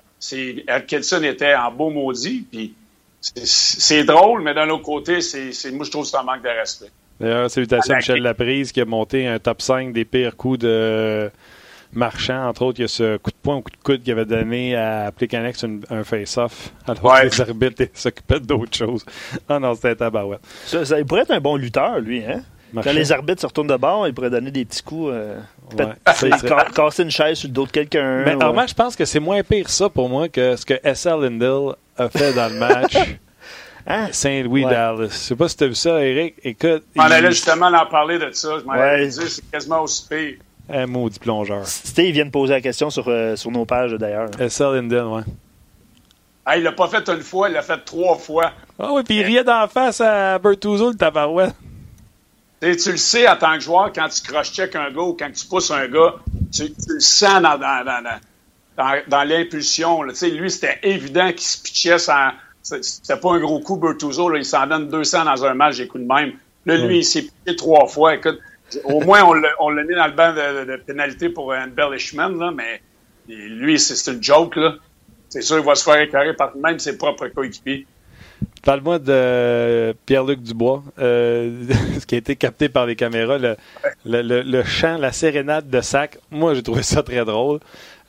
Atkinson 0.68 1.22
était 1.22 1.54
en 1.54 1.70
beau 1.70 1.90
maudit, 1.90 2.44
puis 2.50 2.74
c'est 3.20 4.04
drôle, 4.04 4.42
mais 4.42 4.54
d'un 4.54 4.68
autre 4.70 4.82
côté, 4.82 5.20
c'est 5.20 5.70
moi, 5.72 5.84
je 5.84 5.90
trouve 5.90 6.04
que 6.04 6.10
c'est 6.10 6.16
un 6.16 6.22
manque 6.22 6.42
de 6.42 6.48
respect. 6.48 6.90
D'ailleurs, 7.20 7.50
salutations 7.50 7.94
à 7.94 7.96
Michel 7.98 8.22
Laprise 8.22 8.72
qui 8.72 8.80
a 8.80 8.84
monté 8.84 9.26
un 9.26 9.38
top 9.38 9.62
5 9.62 9.92
des 9.92 10.04
pires 10.04 10.36
coups 10.36 10.58
de 10.58 11.30
marchand. 11.92 12.48
Entre 12.48 12.62
autres, 12.62 12.80
il 12.80 12.82
y 12.82 12.84
a 12.84 12.88
ce 12.88 13.16
coup 13.18 13.30
de 13.30 13.36
poing 13.40 13.56
ou 13.56 13.62
coup 13.62 13.70
de 13.70 13.76
coude 13.82 14.02
qu'il 14.02 14.12
avait 14.12 14.24
donné 14.24 14.74
à 14.76 15.12
Plicanex 15.16 15.64
un 15.90 16.04
face-off 16.04 16.72
alors 16.86 17.04
ouais. 17.04 17.28
que 17.28 17.36
les 17.36 17.40
arbitres 17.40 17.84
s'occupaient 17.94 18.40
d'autres 18.40 18.76
choses. 18.76 19.04
Ah 19.48 19.60
non, 19.60 19.74
c'était 19.74 19.90
un 19.90 19.94
tabarouette. 19.94 20.40
Ça, 20.66 20.84
ça, 20.84 20.98
il 20.98 21.06
pourrait 21.06 21.22
être 21.22 21.30
un 21.30 21.40
bon 21.40 21.56
lutteur, 21.56 22.00
lui, 22.00 22.24
hein? 22.24 22.42
Quand 22.82 22.92
les 22.92 23.12
arbitres 23.12 23.40
se 23.40 23.46
retournent 23.46 23.68
de 23.68 23.76
bord, 23.76 24.08
il 24.08 24.14
pourrait 24.14 24.30
donner 24.30 24.50
des 24.50 24.64
petits 24.64 24.82
coups. 24.82 25.10
Euh, 25.12 25.38
casser 26.74 27.02
une 27.02 27.10
chaise 27.10 27.38
sur 27.38 27.48
le 27.48 27.54
dos 27.54 27.66
de 27.66 27.70
quelqu'un. 27.70 28.24
Mais 28.24 28.34
ouais. 28.34 28.68
je 28.68 28.74
pense 28.74 28.96
que 28.96 29.04
c'est 29.04 29.20
moins 29.20 29.42
pire 29.42 29.68
ça 29.68 29.88
pour 29.88 30.08
moi 30.08 30.28
que 30.28 30.56
ce 30.56 30.64
que 30.64 30.74
S.L. 30.82 31.20
Lindell 31.20 31.74
a 31.96 32.08
fait 32.08 32.32
dans 32.32 32.52
le 32.52 32.58
match. 32.58 32.96
Hein? 33.86 34.08
Saint-Louis 34.12 34.64
Dallas. 34.64 35.08
Je 35.10 35.14
sais 35.14 35.36
pas 35.36 35.46
si 35.46 35.58
tu 35.58 35.64
as 35.64 35.66
vu 35.66 35.74
ça, 35.74 36.02
Eric. 36.02 36.36
Écoute. 36.42 36.84
On 36.96 37.02
allait 37.02 37.30
justement 37.30 37.66
en 37.66 37.84
parler 37.84 38.18
de 38.18 38.30
ça. 38.32 38.58
Je 38.58 38.64
m'en 38.64 38.72
ouais. 38.72 39.06
dit, 39.06 39.28
c'est 39.28 39.50
quasiment 39.50 39.82
aussi 39.82 40.08
pire. 40.08 40.38
Un 40.72 40.86
maudit 40.86 41.18
plongeur. 41.18 41.66
Steve 41.66 42.14
vient 42.14 42.24
de 42.24 42.30
poser 42.30 42.54
la 42.54 42.62
question 42.62 42.88
sur, 42.88 43.04
euh, 43.08 43.36
sur 43.36 43.50
nos 43.50 43.66
pages 43.66 43.92
d'ailleurs. 43.92 44.30
S.L. 44.40 44.76
Lindell, 44.76 45.04
ouais. 45.04 45.22
Ah, 46.46 46.56
il 46.56 46.62
l'a 46.62 46.72
pas 46.72 46.88
fait 46.88 47.06
une 47.08 47.20
fois, 47.20 47.48
il 47.48 47.52
l'a 47.54 47.62
fait 47.62 47.84
trois 47.84 48.16
fois. 48.16 48.52
Ah 48.78 48.90
oui, 48.92 49.02
puis 49.02 49.16
il 49.16 49.22
riait 49.22 49.44
d'en 49.44 49.66
face 49.66 50.00
à 50.00 50.38
Bertuzzo, 50.38 50.90
le 50.90 50.96
tabarouette. 50.96 51.54
Tu, 52.60 52.76
tu 52.76 52.90
le 52.92 52.96
sais 52.96 53.28
en 53.28 53.36
tant 53.36 53.54
que 53.54 53.60
joueur, 53.60 53.92
quand 53.92 54.08
tu 54.08 54.22
cross-check 54.22 54.74
un 54.76 54.90
gars 54.90 55.02
ou 55.02 55.14
quand 55.14 55.30
tu 55.32 55.46
pousses 55.46 55.70
un 55.70 55.88
gars, 55.88 56.14
tu, 56.52 56.72
le 56.88 57.00
sens 57.00 57.42
dans, 57.42 57.58
dans, 57.58 57.84
dans, 57.84 58.02
dans, 58.76 59.02
dans 59.06 59.24
l'impulsion. 59.24 60.02
Lui, 60.02 60.50
c'était 60.50 60.78
évident 60.82 61.30
qu'il 61.30 61.40
se 61.40 61.62
pitchait 61.62 61.98
sans. 61.98 62.30
C'était 62.62 63.18
pas 63.18 63.34
un 63.34 63.40
gros 63.40 63.60
coup, 63.60 63.76
Bertuzzo. 63.76 64.30
Là, 64.30 64.38
il 64.38 64.44
s'en 64.44 64.66
donne 64.66 64.88
200 64.88 65.24
dans 65.26 65.44
un 65.44 65.54
match, 65.54 65.76
j'ai 65.76 65.86
coup 65.86 65.98
de 65.98 66.06
même. 66.06 66.32
Là, 66.64 66.76
lui, 66.78 66.98
il 66.98 67.04
s'est 67.04 67.22
pitché 67.22 67.56
trois 67.56 67.86
fois. 67.86 68.14
Écoute, 68.14 68.38
au 68.84 69.00
moins, 69.00 69.22
on 69.58 69.68
l'a 69.68 69.84
mis 69.84 69.94
dans 69.94 70.06
le 70.06 70.12
banc 70.12 70.32
de, 70.32 70.64
de, 70.64 70.76
pénalité 70.76 71.28
pour 71.28 71.52
un 71.52 71.66
embellishment, 71.66 72.30
là, 72.30 72.50
mais 72.50 72.80
lui, 73.28 73.78
c'est 73.78 74.10
une 74.10 74.22
joke. 74.22 74.56
là. 74.56 74.76
C'est 75.28 75.42
sûr 75.42 75.56
qu'il 75.56 75.66
va 75.66 75.74
se 75.74 75.84
faire 75.84 76.00
éclairer 76.00 76.34
par 76.34 76.56
même 76.56 76.78
ses 76.78 76.96
propres 76.96 77.28
coéquipiers. 77.28 77.86
Parle-moi 78.64 78.98
de 78.98 79.94
Pierre-Luc 80.06 80.40
Dubois, 80.40 80.82
euh, 80.98 81.66
ce 82.00 82.06
qui 82.06 82.14
a 82.14 82.18
été 82.18 82.34
capté 82.34 82.70
par 82.70 82.86
les 82.86 82.96
caméras, 82.96 83.36
le, 83.36 83.56
le, 84.06 84.62
chant, 84.64 84.96
la 84.96 85.12
sérénade 85.12 85.68
de 85.68 85.82
sac. 85.82 86.16
Moi, 86.30 86.54
j'ai 86.54 86.62
trouvé 86.62 86.82
ça 86.82 87.02
très 87.02 87.26
drôle. 87.26 87.60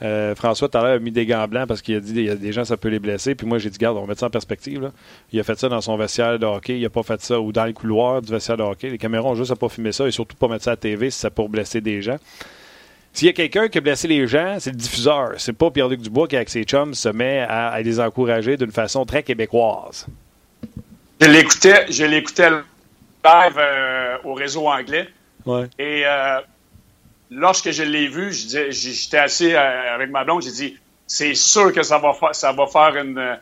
Euh, 0.02 0.34
François, 0.34 0.70
tout 0.70 0.78
à 0.78 0.84
l'heure, 0.84 0.96
a 0.96 1.00
mis 1.00 1.12
des 1.12 1.26
gants 1.26 1.46
blancs 1.50 1.68
parce 1.68 1.82
qu'il 1.82 1.96
a 1.96 2.00
dit 2.00 2.14
qu'il 2.14 2.24
y 2.24 2.30
a 2.30 2.36
des 2.36 2.54
gens, 2.54 2.64
ça 2.64 2.78
peut 2.78 2.88
les 2.88 3.00
blesser. 3.00 3.36
Puis 3.36 3.46
moi, 3.46 3.58
j'ai 3.58 3.70
dit, 3.70 3.78
garde, 3.78 3.98
on 3.98 4.02
va 4.02 4.08
mettre 4.08 4.22
ça 4.22 4.28
en 4.28 4.30
perspective. 4.30 4.92
Il 5.34 5.40
a 5.42 5.44
fait 5.44 5.60
ça 5.60 5.68
dans 5.68 5.82
son 5.82 5.98
vestiaire 5.98 6.40
de 6.40 6.46
hockey. 6.46 6.78
Il 6.78 6.84
n'a 6.84 6.90
pas 6.90 7.04
fait 7.04 7.22
ça 7.22 7.38
ou 7.38 7.52
dans 7.52 7.66
les 7.66 7.74
couloirs 7.74 8.22
du 8.22 8.32
vestiaire 8.32 8.56
de 8.56 8.64
hockey. 8.64 8.90
Les 8.90 8.98
caméras 8.98 9.28
ont 9.28 9.36
juste 9.36 9.52
à 9.52 9.58
pas 9.58 9.68
filmer 9.68 9.92
ça 9.92 10.08
et 10.08 10.12
surtout 10.12 10.38
pas 10.38 10.48
mettre 10.48 10.64
ça 10.64 10.72
à 10.72 10.74
la 10.74 10.78
TV 10.78 11.10
si 11.10 11.20
ça 11.20 11.30
peut 11.30 11.48
blesser 11.50 11.82
des 11.82 12.02
gens. 12.02 12.18
S'il 13.12 13.28
y 13.28 13.30
a 13.30 13.34
quelqu'un 13.34 13.68
qui 13.68 13.78
a 13.78 13.82
blessé 13.82 14.08
les 14.08 14.26
gens, 14.26 14.56
c'est 14.60 14.72
le 14.72 14.78
diffuseur. 14.78 15.34
C'est 15.38 15.54
pas 15.54 15.70
Pierre-Luc 15.70 16.02
Dubois 16.02 16.30
qui, 16.30 16.38
avec 16.38 16.50
ses 16.50 16.64
chums, 16.64 16.94
se 16.94 17.10
met 17.10 17.40
à 17.40 17.82
les 17.82 18.00
encourager 18.00 18.56
d'une 18.56 18.72
façon 18.72 19.06
très 19.06 19.22
québécoise. 19.22 20.08
Je 21.22 21.28
l'écoutais, 21.28 21.86
je 21.90 22.04
l'écoutais 22.04 22.50
live 22.50 23.58
euh, 23.58 24.18
au 24.24 24.34
réseau 24.34 24.68
anglais. 24.68 25.08
Et 25.80 26.04
euh, 26.06 26.40
lorsque 27.32 27.72
je 27.72 27.84
l'ai 27.84 28.08
vu, 28.08 28.32
j'étais 28.34 29.18
assis 29.18 29.54
euh, 29.54 29.94
avec 29.94 30.10
ma 30.10 30.24
blonde, 30.24 30.42
j'ai 30.44 30.52
dit 30.52 30.78
c'est 31.08 31.36
sûr 31.36 31.72
que 31.72 31.84
ça 31.84 32.00
va 32.00 32.14
faire, 32.14 32.36
ça 32.36 32.52
va 32.52 32.68
faire 32.68 32.96
une, 33.02 33.38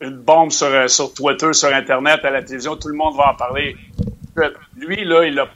une 0.00 0.16
bombe 0.16 0.50
sur, 0.50 0.90
sur 0.90 1.12
Twitter, 1.14 1.52
sur 1.52 1.72
Internet, 1.72 2.24
à 2.24 2.30
la 2.30 2.42
télévision, 2.42 2.76
tout 2.76 2.88
le 2.88 2.96
monde 2.96 3.16
va 3.16 3.32
en 3.32 3.34
parler. 3.34 3.76
Lui, 4.76 5.04
là, 5.04 5.24
il 5.24 5.34
l'a 5.34 5.48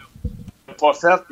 pas 0.79 0.93
fait. 0.93 1.23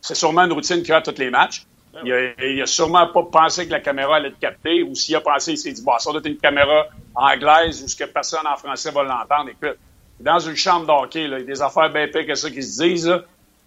c'est 0.00 0.14
sûrement 0.14 0.42
une 0.42 0.52
routine 0.52 0.82
qu'il 0.82 0.92
a 0.92 0.98
à 0.98 1.02
tous 1.02 1.18
les 1.18 1.30
matchs. 1.30 1.66
Il 2.04 2.12
a, 2.12 2.44
il 2.44 2.62
a, 2.62 2.66
sûrement 2.66 3.06
pas 3.06 3.22
pensé 3.22 3.66
que 3.66 3.72
la 3.72 3.80
caméra 3.80 4.16
allait 4.16 4.28
être 4.28 4.38
captée, 4.38 4.82
ou 4.82 4.94
s'il 4.94 5.16
a 5.16 5.20
pensé, 5.20 5.52
il 5.52 5.58
s'est 5.58 5.72
dit, 5.72 5.82
bon, 5.82 5.92
ça 5.98 6.10
doit 6.10 6.20
être 6.20 6.26
une 6.26 6.36
caméra 6.36 6.86
anglaise 7.14 7.82
ou 7.82 7.88
ce 7.88 7.96
que 7.96 8.04
personne 8.04 8.46
en 8.46 8.56
français 8.56 8.90
va 8.90 9.02
l'entendre. 9.02 9.50
Écoute, 9.50 9.78
dans 10.20 10.38
une 10.38 10.56
chambre 10.56 10.86
d'hockey, 10.86 11.24
il 11.24 11.30
y 11.30 11.34
a 11.34 11.40
des 11.42 11.62
affaires 11.62 11.90
bien 11.90 12.08
pires 12.08 12.26
que 12.26 12.34
ça 12.34 12.50
qui 12.50 12.62
se 12.62 12.82
disent. 12.82 13.12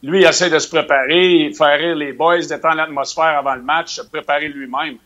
Lui, 0.02 0.22
il 0.22 0.26
essaie 0.26 0.50
de 0.50 0.60
se 0.60 0.70
préparer, 0.70 1.52
faire 1.58 1.78
rire 1.78 1.96
les 1.96 2.14
boys, 2.14 2.40
détendre 2.40 2.76
l'atmosphère 2.76 3.38
avant 3.38 3.56
le 3.56 3.64
match, 3.64 3.96
se 3.96 4.02
préparer 4.02 4.48
lui-même. 4.48 4.98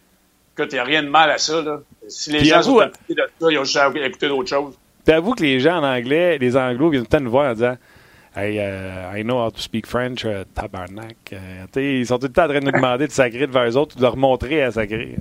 Écoute, 0.56 0.72
il 0.72 0.76
n'y 0.76 0.80
a 0.80 0.84
rien 0.84 1.04
de 1.04 1.10
mal 1.10 1.32
à 1.32 1.38
ça. 1.38 1.62
Là. 1.62 1.80
Si 2.08 2.32
les 2.32 2.46
gens 2.46 2.62
sont 2.62 2.78
de 2.78 2.92
ça, 3.16 3.48
ils 3.50 3.58
ont 3.58 3.64
juste 3.64 3.78
à 3.78 3.90
écouter 3.90 4.28
d'autres 4.28 4.50
choses. 4.50 4.78
Puis 5.04 5.14
avoue 5.14 5.34
que 5.34 5.44
les 5.44 5.60
gens 5.60 5.80
en 5.80 5.84
anglais, 5.84 6.38
les 6.38 6.56
anglos, 6.56 6.90
viennent 6.90 7.04
tout 7.04 7.10
le 7.12 7.18
temps 7.18 7.24
nous 7.24 7.32
voir 7.32 7.52
en 7.52 7.54
disant 7.54 7.78
Hey, 8.36 8.58
uh, 8.58 9.12
I 9.12 9.22
know 9.22 9.38
how 9.38 9.52
to 9.52 9.62
speak 9.62 9.86
French, 9.86 10.26
uh, 10.26 10.46
tabarnak. 10.56 11.32
Uh, 11.32 11.80
ils 11.80 12.08
sont 12.08 12.18
tout 12.18 12.28
le 12.28 12.34
temps 12.34 12.46
en 12.46 12.48
train 12.48 12.60
de 12.62 12.66
nous 12.66 12.72
demander 12.72 13.06
de 13.06 13.12
sacrer 13.12 13.46
devant 13.46 13.64
eux 13.64 13.78
autres 13.78 13.96
ou 13.96 14.00
de 14.00 14.04
leur 14.04 14.18
montrer 14.18 14.64
à 14.64 14.72
sacrer. 14.72 15.18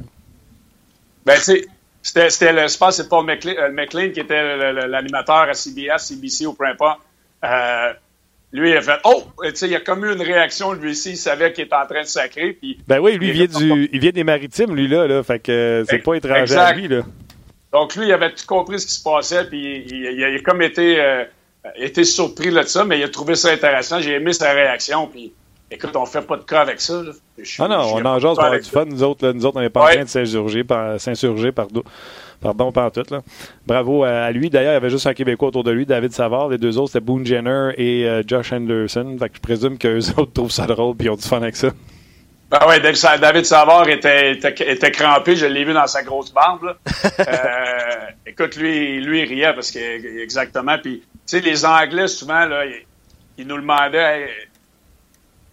Ben, 1.26 1.38
tu 1.38 1.66
c'était, 2.02 2.30
c'était 2.30 2.52
le, 2.52 2.66
je 2.66 2.76
pense 2.76 2.96
c'est 2.96 3.08
Paul 3.08 3.24
McLean, 3.24 3.70
McLean, 3.72 4.10
qui 4.10 4.20
était 4.20 4.56
l'animateur 4.88 5.42
à 5.42 5.54
CBS, 5.54 5.98
CBC 5.98 6.46
ou 6.46 6.54
peu 6.54 6.66
importe. 6.66 7.00
Euh, 7.44 7.92
lui, 8.52 8.70
il 8.70 8.76
a 8.76 8.82
fait 8.82 8.98
Oh! 9.04 9.24
Tu 9.44 9.54
sais, 9.54 9.68
il 9.68 9.76
a 9.76 9.80
comme 9.80 10.04
eu 10.04 10.12
une 10.12 10.22
réaction, 10.22 10.72
lui 10.72 10.90
aussi, 10.90 11.10
il 11.10 11.16
savait 11.16 11.52
qu'il 11.52 11.64
était 11.64 11.74
en 11.74 11.86
train 11.86 12.02
de 12.02 12.06
sacrer. 12.06 12.54
Puis, 12.54 12.78
ben 12.88 12.98
oui, 12.98 13.18
lui, 13.18 13.28
il 13.28 13.32
vient, 13.32 13.46
du, 13.46 13.88
il 13.92 14.00
vient 14.00 14.10
des 14.10 14.24
maritimes, 14.24 14.74
lui, 14.74 14.88
là. 14.88 15.06
là 15.06 15.22
fait 15.22 15.38
que 15.38 15.84
c'est 15.88 15.98
pas 15.98 16.14
étranger 16.14 16.56
à 16.56 16.72
lui, 16.72 16.88
là. 16.88 17.02
Donc, 17.72 17.94
lui, 17.94 18.06
il 18.06 18.12
avait 18.12 18.30
tout 18.30 18.46
compris 18.46 18.80
ce 18.80 18.86
qui 18.86 18.94
se 18.94 19.02
passait, 19.02 19.44
puis 19.44 19.84
il, 19.86 19.96
il, 19.96 20.24
a 20.24 20.38
comme 20.40 20.60
été. 20.62 21.00
Euh, 21.00 21.24
été 21.76 22.04
surpris 22.04 22.50
de 22.50 22.62
ça, 22.62 22.84
mais 22.84 22.98
il 22.98 23.04
a 23.04 23.08
trouvé 23.08 23.34
ça 23.34 23.50
intéressant. 23.50 24.00
J'ai 24.00 24.14
aimé 24.14 24.32
sa 24.32 24.52
réaction. 24.52 25.06
Puis, 25.06 25.32
écoute, 25.70 25.94
on 25.94 26.06
fait 26.06 26.22
pas 26.22 26.36
de 26.36 26.42
cas 26.42 26.60
avec 26.60 26.80
ça. 26.80 27.02
ah 27.58 27.68
non, 27.68 27.94
on 27.94 28.04
en 28.04 28.18
jase 28.18 28.36
pour 28.36 28.44
avoir 28.44 28.60
du 28.60 28.68
fun. 28.68 28.84
Nous 28.84 29.02
autres, 29.02 29.30
nous 29.32 29.46
autres 29.46 29.58
on 29.58 29.60
n'est 29.60 29.70
pas 29.70 29.84
en 29.84 29.92
train 29.92 30.04
de 30.04 30.08
s'insurger, 30.08 30.64
par, 30.64 31.00
s'insurger 31.00 31.52
pardon, 31.52 31.82
pardon, 32.40 32.72
par 32.72 32.90
tout. 32.90 33.04
Là. 33.10 33.22
Bravo 33.66 34.04
à, 34.04 34.30
lui. 34.32 34.50
D'ailleurs, 34.50 34.72
il 34.72 34.74
y 34.74 34.76
avait 34.76 34.90
juste 34.90 35.06
un 35.06 35.14
Québécois 35.14 35.48
autour 35.48 35.64
de 35.64 35.70
lui, 35.70 35.86
David 35.86 36.12
Savard. 36.12 36.48
Les 36.48 36.58
deux 36.58 36.78
autres, 36.78 36.92
c'était 36.92 37.04
Boone 37.04 37.24
Jenner 37.24 37.70
et 37.76 38.08
euh, 38.08 38.22
Josh 38.26 38.52
Anderson. 38.52 39.16
Fait 39.18 39.28
que 39.28 39.36
je 39.36 39.40
présume 39.40 39.78
qu'eux 39.78 40.00
autres 40.16 40.32
trouvent 40.32 40.50
ça 40.50 40.66
drôle 40.66 40.96
et 41.00 41.08
ont 41.08 41.16
du 41.16 41.22
fun 41.22 41.42
avec 41.42 41.56
ça. 41.56 41.68
Ben 42.52 42.58
oui, 42.68 42.74
David 42.82 43.46
Savard 43.46 43.88
était, 43.88 44.32
était, 44.32 44.90
crampé, 44.90 45.36
je 45.36 45.46
l'ai 45.46 45.64
vu 45.64 45.72
dans 45.72 45.86
sa 45.86 46.02
grosse 46.02 46.30
barbe. 46.30 46.76
euh, 47.20 48.06
écoute, 48.26 48.56
lui, 48.56 49.00
lui, 49.00 49.22
il 49.22 49.24
riait 49.26 49.54
parce 49.54 49.70
que 49.70 50.20
exactement. 50.22 50.76
Puis 50.76 50.98
tu 51.00 51.08
sais, 51.24 51.40
les 51.40 51.64
Anglais, 51.64 52.08
souvent, 52.08 52.44
là, 52.44 52.64
ils, 53.38 53.46
nous 53.46 53.56
demandaient, 53.56 54.28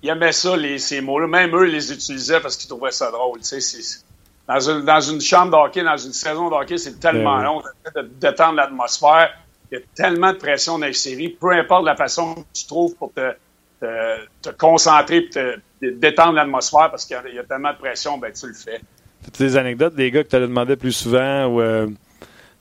ils 0.04 0.10
aimaient 0.10 0.34
ça, 0.34 0.58
les, 0.58 0.78
ces 0.78 1.00
mots-là. 1.00 1.28
Même 1.28 1.56
eux, 1.56 1.70
ils 1.70 1.74
les 1.74 1.94
utilisaient 1.94 2.42
parce 2.42 2.58
qu'ils 2.58 2.68
trouvaient 2.68 2.92
ça 2.92 3.10
drôle. 3.12 3.40
Tu 3.40 3.62
sais, 3.62 4.04
dans, 4.46 4.60
une, 4.60 4.82
dans 4.82 5.00
une 5.00 5.22
chambre 5.22 5.52
d'hockey, 5.52 5.84
dans 5.84 5.96
une 5.96 6.12
saison 6.12 6.50
d'hockey, 6.50 6.78
c'est 6.78 7.00
tellement 7.00 7.38
ben 7.38 7.44
long 7.44 7.64
de, 7.96 8.02
détendre 8.20 8.56
l'atmosphère. 8.56 9.30
Il 9.72 9.80
y 9.80 9.82
a 9.82 9.86
tellement 9.96 10.34
de 10.34 10.38
pression 10.38 10.78
dans 10.78 10.88
les 10.88 10.92
séries. 10.92 11.30
Peu 11.30 11.54
importe 11.54 11.86
la 11.86 11.96
façon 11.96 12.36
que 12.36 12.42
tu 12.54 12.66
trouves 12.68 12.94
pour 12.96 13.14
te, 13.14 13.32
te, 13.80 14.50
concentrer 14.50 15.18
et 15.20 15.30
te, 15.30 15.60
détendre 15.82 16.34
l'atmosphère 16.34 16.90
parce 16.90 17.06
qu'il 17.06 17.18
y, 17.34 17.40
a 17.40 17.44
tellement 17.44 17.72
de 17.72 17.78
pression, 17.78 18.18
ben 18.18 18.32
tu 18.32 18.48
le 18.48 18.54
fais. 18.54 18.82
As 19.26 19.38
des 19.38 19.58
anecdotes? 19.58 19.96
Des 19.96 20.12
gars 20.12 20.24
que 20.24 20.30
tu 20.30 20.36
as 20.36 20.42
demandé 20.42 20.76
plus 20.76 20.92
souvent 20.92 21.46
ou 21.48 21.62
euh, 21.62 21.88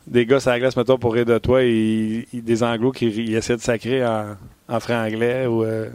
des 0.07 0.27
gars 0.27 0.41
sur 0.41 0.51
la 0.51 0.59
glace, 0.59 0.77
mettons, 0.77 0.99
pour 0.99 1.15
rire 1.15 1.27
de 1.27 1.39
toi, 1.39 1.63
et, 1.63 2.27
des 2.33 2.63
anglos 2.63 2.93
qui 2.93 3.35
essaient 3.35 3.57
de 3.57 3.63
sacrer 3.63 4.05
en, 4.05 4.37
en 4.69 4.81
franc-anglais 4.81 5.47
ou. 5.47 5.65
Euh... 5.65 5.91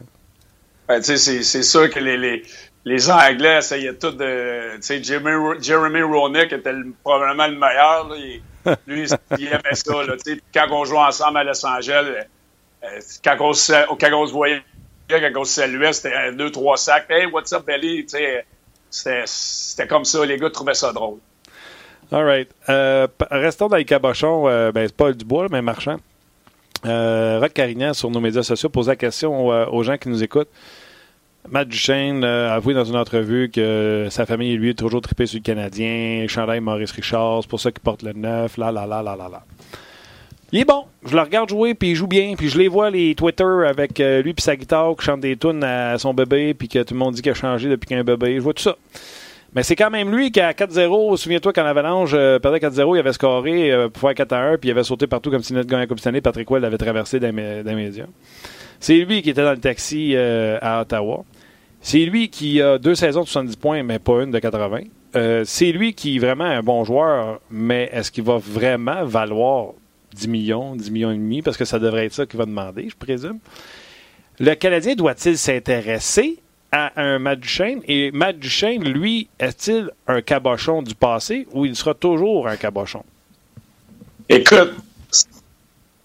Ben, 0.87 1.01
tu 1.01 1.17
sais, 1.17 1.43
c'est 1.43 1.63
sûr 1.63 1.89
que 1.89 1.99
les, 1.99 2.17
les, 2.17 2.43
les 2.85 3.09
Anglais 3.09 3.59
essayaient 3.59 3.95
tout 3.95 4.11
de. 4.11 4.75
Tu 4.75 4.81
sais, 4.81 5.03
Jeremy, 5.03 5.61
Jeremy 5.61 6.01
Roenick 6.01 6.51
était 6.51 6.73
probablement 7.03 7.47
le 7.47 7.57
meilleur. 7.57 8.09
Là, 8.09 8.75
lui, 8.87 9.07
il 9.37 9.47
aimait 9.47 9.73
ça. 9.73 10.03
Là, 10.03 10.15
quand 10.53 10.67
on 10.71 10.85
jouait 10.85 10.99
ensemble 10.99 11.37
à 11.37 11.43
Los 11.43 11.65
Angeles, 11.65 12.25
euh, 12.83 12.99
quand, 13.23 13.37
on 13.39 13.53
se, 13.53 13.73
quand 13.97 14.13
on 14.13 14.27
se 14.27 14.33
voyait, 14.33 14.61
quand 15.09 15.31
on 15.37 15.43
se 15.43 15.53
saluait, 15.53 15.93
c'était 15.93 16.31
deux, 16.33 16.51
trois 16.51 16.77
sacs. 16.77 17.05
Hey, 17.09 17.25
what's 17.27 17.53
up, 17.53 17.65
Belly? 17.65 18.05
C'était 18.89 19.87
comme 19.87 20.05
ça. 20.05 20.25
Les 20.25 20.37
gars 20.37 20.49
trouvaient 20.49 20.73
ça 20.73 20.91
drôle. 20.91 21.19
All 22.11 22.23
right. 22.25 22.49
Euh, 22.69 23.07
restons 23.31 23.67
dans 23.67 23.77
les 23.77 23.85
cabochons. 23.85 24.47
Euh, 24.47 24.71
ben, 24.71 24.87
c'est 24.87 24.95
pas 24.95 25.11
du 25.13 25.25
bois, 25.25 25.47
mais 25.49 25.61
marchand. 25.61 25.97
Euh, 26.85 27.39
Rock 27.41 27.53
Carignan, 27.53 27.93
sur 27.93 28.11
nos 28.11 28.19
médias 28.19 28.43
sociaux, 28.43 28.69
pose 28.69 28.87
la 28.87 28.95
question 28.95 29.47
aux, 29.47 29.83
gens 29.83 29.97
qui 29.97 30.09
nous 30.09 30.23
écoutent. 30.23 30.49
Matt 31.49 31.67
Duchesne 31.67 32.23
a 32.23 32.53
avoué 32.53 32.73
dans 32.73 32.85
une 32.85 32.95
entrevue 32.95 33.49
que 33.49 34.07
sa 34.09 34.25
famille 34.25 34.55
lui 34.55 34.69
est 34.69 34.77
toujours 34.77 35.01
trippé 35.01 35.25
sur 35.25 35.39
le 35.39 35.43
Canadien. 35.43 36.25
Chandail 36.27 36.61
Maurice 36.61 36.91
Richard, 36.91 37.39
c'est 37.41 37.49
pour 37.49 37.59
ça 37.59 37.71
qu'il 37.71 37.81
porte 37.81 38.01
le 38.01 38.13
neuf, 38.13 38.57
là, 38.57 38.71
là, 38.71 38.85
là, 38.85 39.01
là, 39.01 39.15
là, 39.15 39.29
là. 39.29 39.43
Il 40.53 40.59
est 40.59 40.65
bon. 40.65 40.83
Je 41.03 41.15
le 41.15 41.21
regarde 41.21 41.49
jouer, 41.49 41.73
puis 41.73 41.89
il 41.89 41.95
joue 41.95 42.05
bien. 42.05 42.35
Puis 42.37 42.47
je 42.47 42.59
les 42.59 42.67
vois, 42.67 42.91
les 42.91 43.15
Twitter, 43.15 43.43
avec 43.67 43.99
euh, 43.99 44.21
lui 44.21 44.35
puis 44.35 44.43
sa 44.43 44.55
guitare, 44.55 44.95
qui 44.95 45.03
chante 45.03 45.19
des 45.19 45.35
tunes 45.35 45.63
à 45.63 45.97
son 45.97 46.13
bébé, 46.13 46.53
puis 46.53 46.67
que 46.67 46.83
tout 46.83 46.93
le 46.93 46.99
monde 46.99 47.15
dit 47.15 47.23
qu'il 47.23 47.31
a 47.31 47.33
changé 47.33 47.67
depuis 47.67 47.87
qu'il 47.87 47.97
a 47.97 48.01
un 48.01 48.03
bébé. 48.03 48.35
Je 48.35 48.41
vois 48.41 48.53
tout 48.53 48.61
ça. 48.61 48.75
Mais 49.55 49.63
c'est 49.63 49.75
quand 49.75 49.89
même 49.89 50.15
lui 50.15 50.31
qui, 50.31 50.39
à 50.39 50.51
4-0, 50.51 51.17
souviens-toi 51.17 51.53
quand 51.53 51.65
Avalanche 51.65 52.11
euh, 52.13 52.37
perdait 52.37 52.59
4-0, 52.59 52.95
il 52.95 52.99
avait 52.99 53.13
scoré 53.13 53.71
euh, 53.71 53.89
pour 53.89 54.01
faire 54.01 54.25
4-1, 54.25 54.57
puis 54.57 54.69
il 54.69 54.71
avait 54.71 54.83
sauté 54.83 55.07
partout 55.07 55.31
comme 55.31 55.41
si 55.41 55.53
notre 55.53 55.67
gagné 55.67 55.81
la 55.81 55.87
Coupe. 55.87 56.21
Patrick 56.21 56.51
Well 56.51 56.61
l'avait 56.61 56.77
traversé 56.77 57.19
dans 57.19 57.35
les. 57.35 58.03
C'est 58.79 58.97
lui 58.97 59.23
qui 59.23 59.31
était 59.31 59.43
dans 59.43 59.53
le 59.53 59.57
taxi 59.57 60.11
euh, 60.13 60.59
à 60.61 60.81
Ottawa. 60.81 61.25
C'est 61.81 62.05
lui 62.05 62.29
qui 62.29 62.61
a 62.61 62.77
deux 62.77 62.93
saisons 62.93 63.21
de 63.21 63.27
70 63.27 63.55
points, 63.55 63.81
mais 63.81 63.97
pas 63.97 64.21
une 64.21 64.29
de 64.29 64.37
80. 64.37 64.81
Euh, 65.15 65.43
c'est 65.45 65.71
lui 65.71 65.93
qui 65.93 66.15
est 66.15 66.19
vraiment 66.19 66.45
un 66.45 66.61
bon 66.61 66.83
joueur, 66.83 67.39
mais 67.51 67.89
est-ce 67.91 68.11
qu'il 68.11 68.23
va 68.23 68.37
vraiment 68.37 69.03
valoir 69.05 69.73
10 70.13 70.27
millions, 70.27 70.75
10 70.75 70.91
millions 70.91 71.11
et 71.11 71.17
demi, 71.17 71.41
parce 71.41 71.57
que 71.57 71.65
ça 71.65 71.79
devrait 71.79 72.05
être 72.05 72.13
ça 72.13 72.25
qu'il 72.25 72.37
va 72.37 72.45
demander, 72.45 72.89
je 72.89 72.95
présume. 72.95 73.39
Le 74.39 74.55
Canadien 74.55 74.95
doit-il 74.95 75.37
s'intéresser 75.37 76.39
à 76.71 76.99
un 77.01 77.19
Matt? 77.19 77.39
Et 77.87 78.11
Matt 78.11 78.37
lui, 78.79 79.27
est-il 79.39 79.91
un 80.07 80.21
cabochon 80.21 80.81
du 80.81 80.95
passé 80.95 81.47
ou 81.51 81.65
il 81.65 81.75
sera 81.75 81.93
toujours 81.93 82.47
un 82.47 82.57
cabochon? 82.57 83.03
Écoute, 84.27 84.73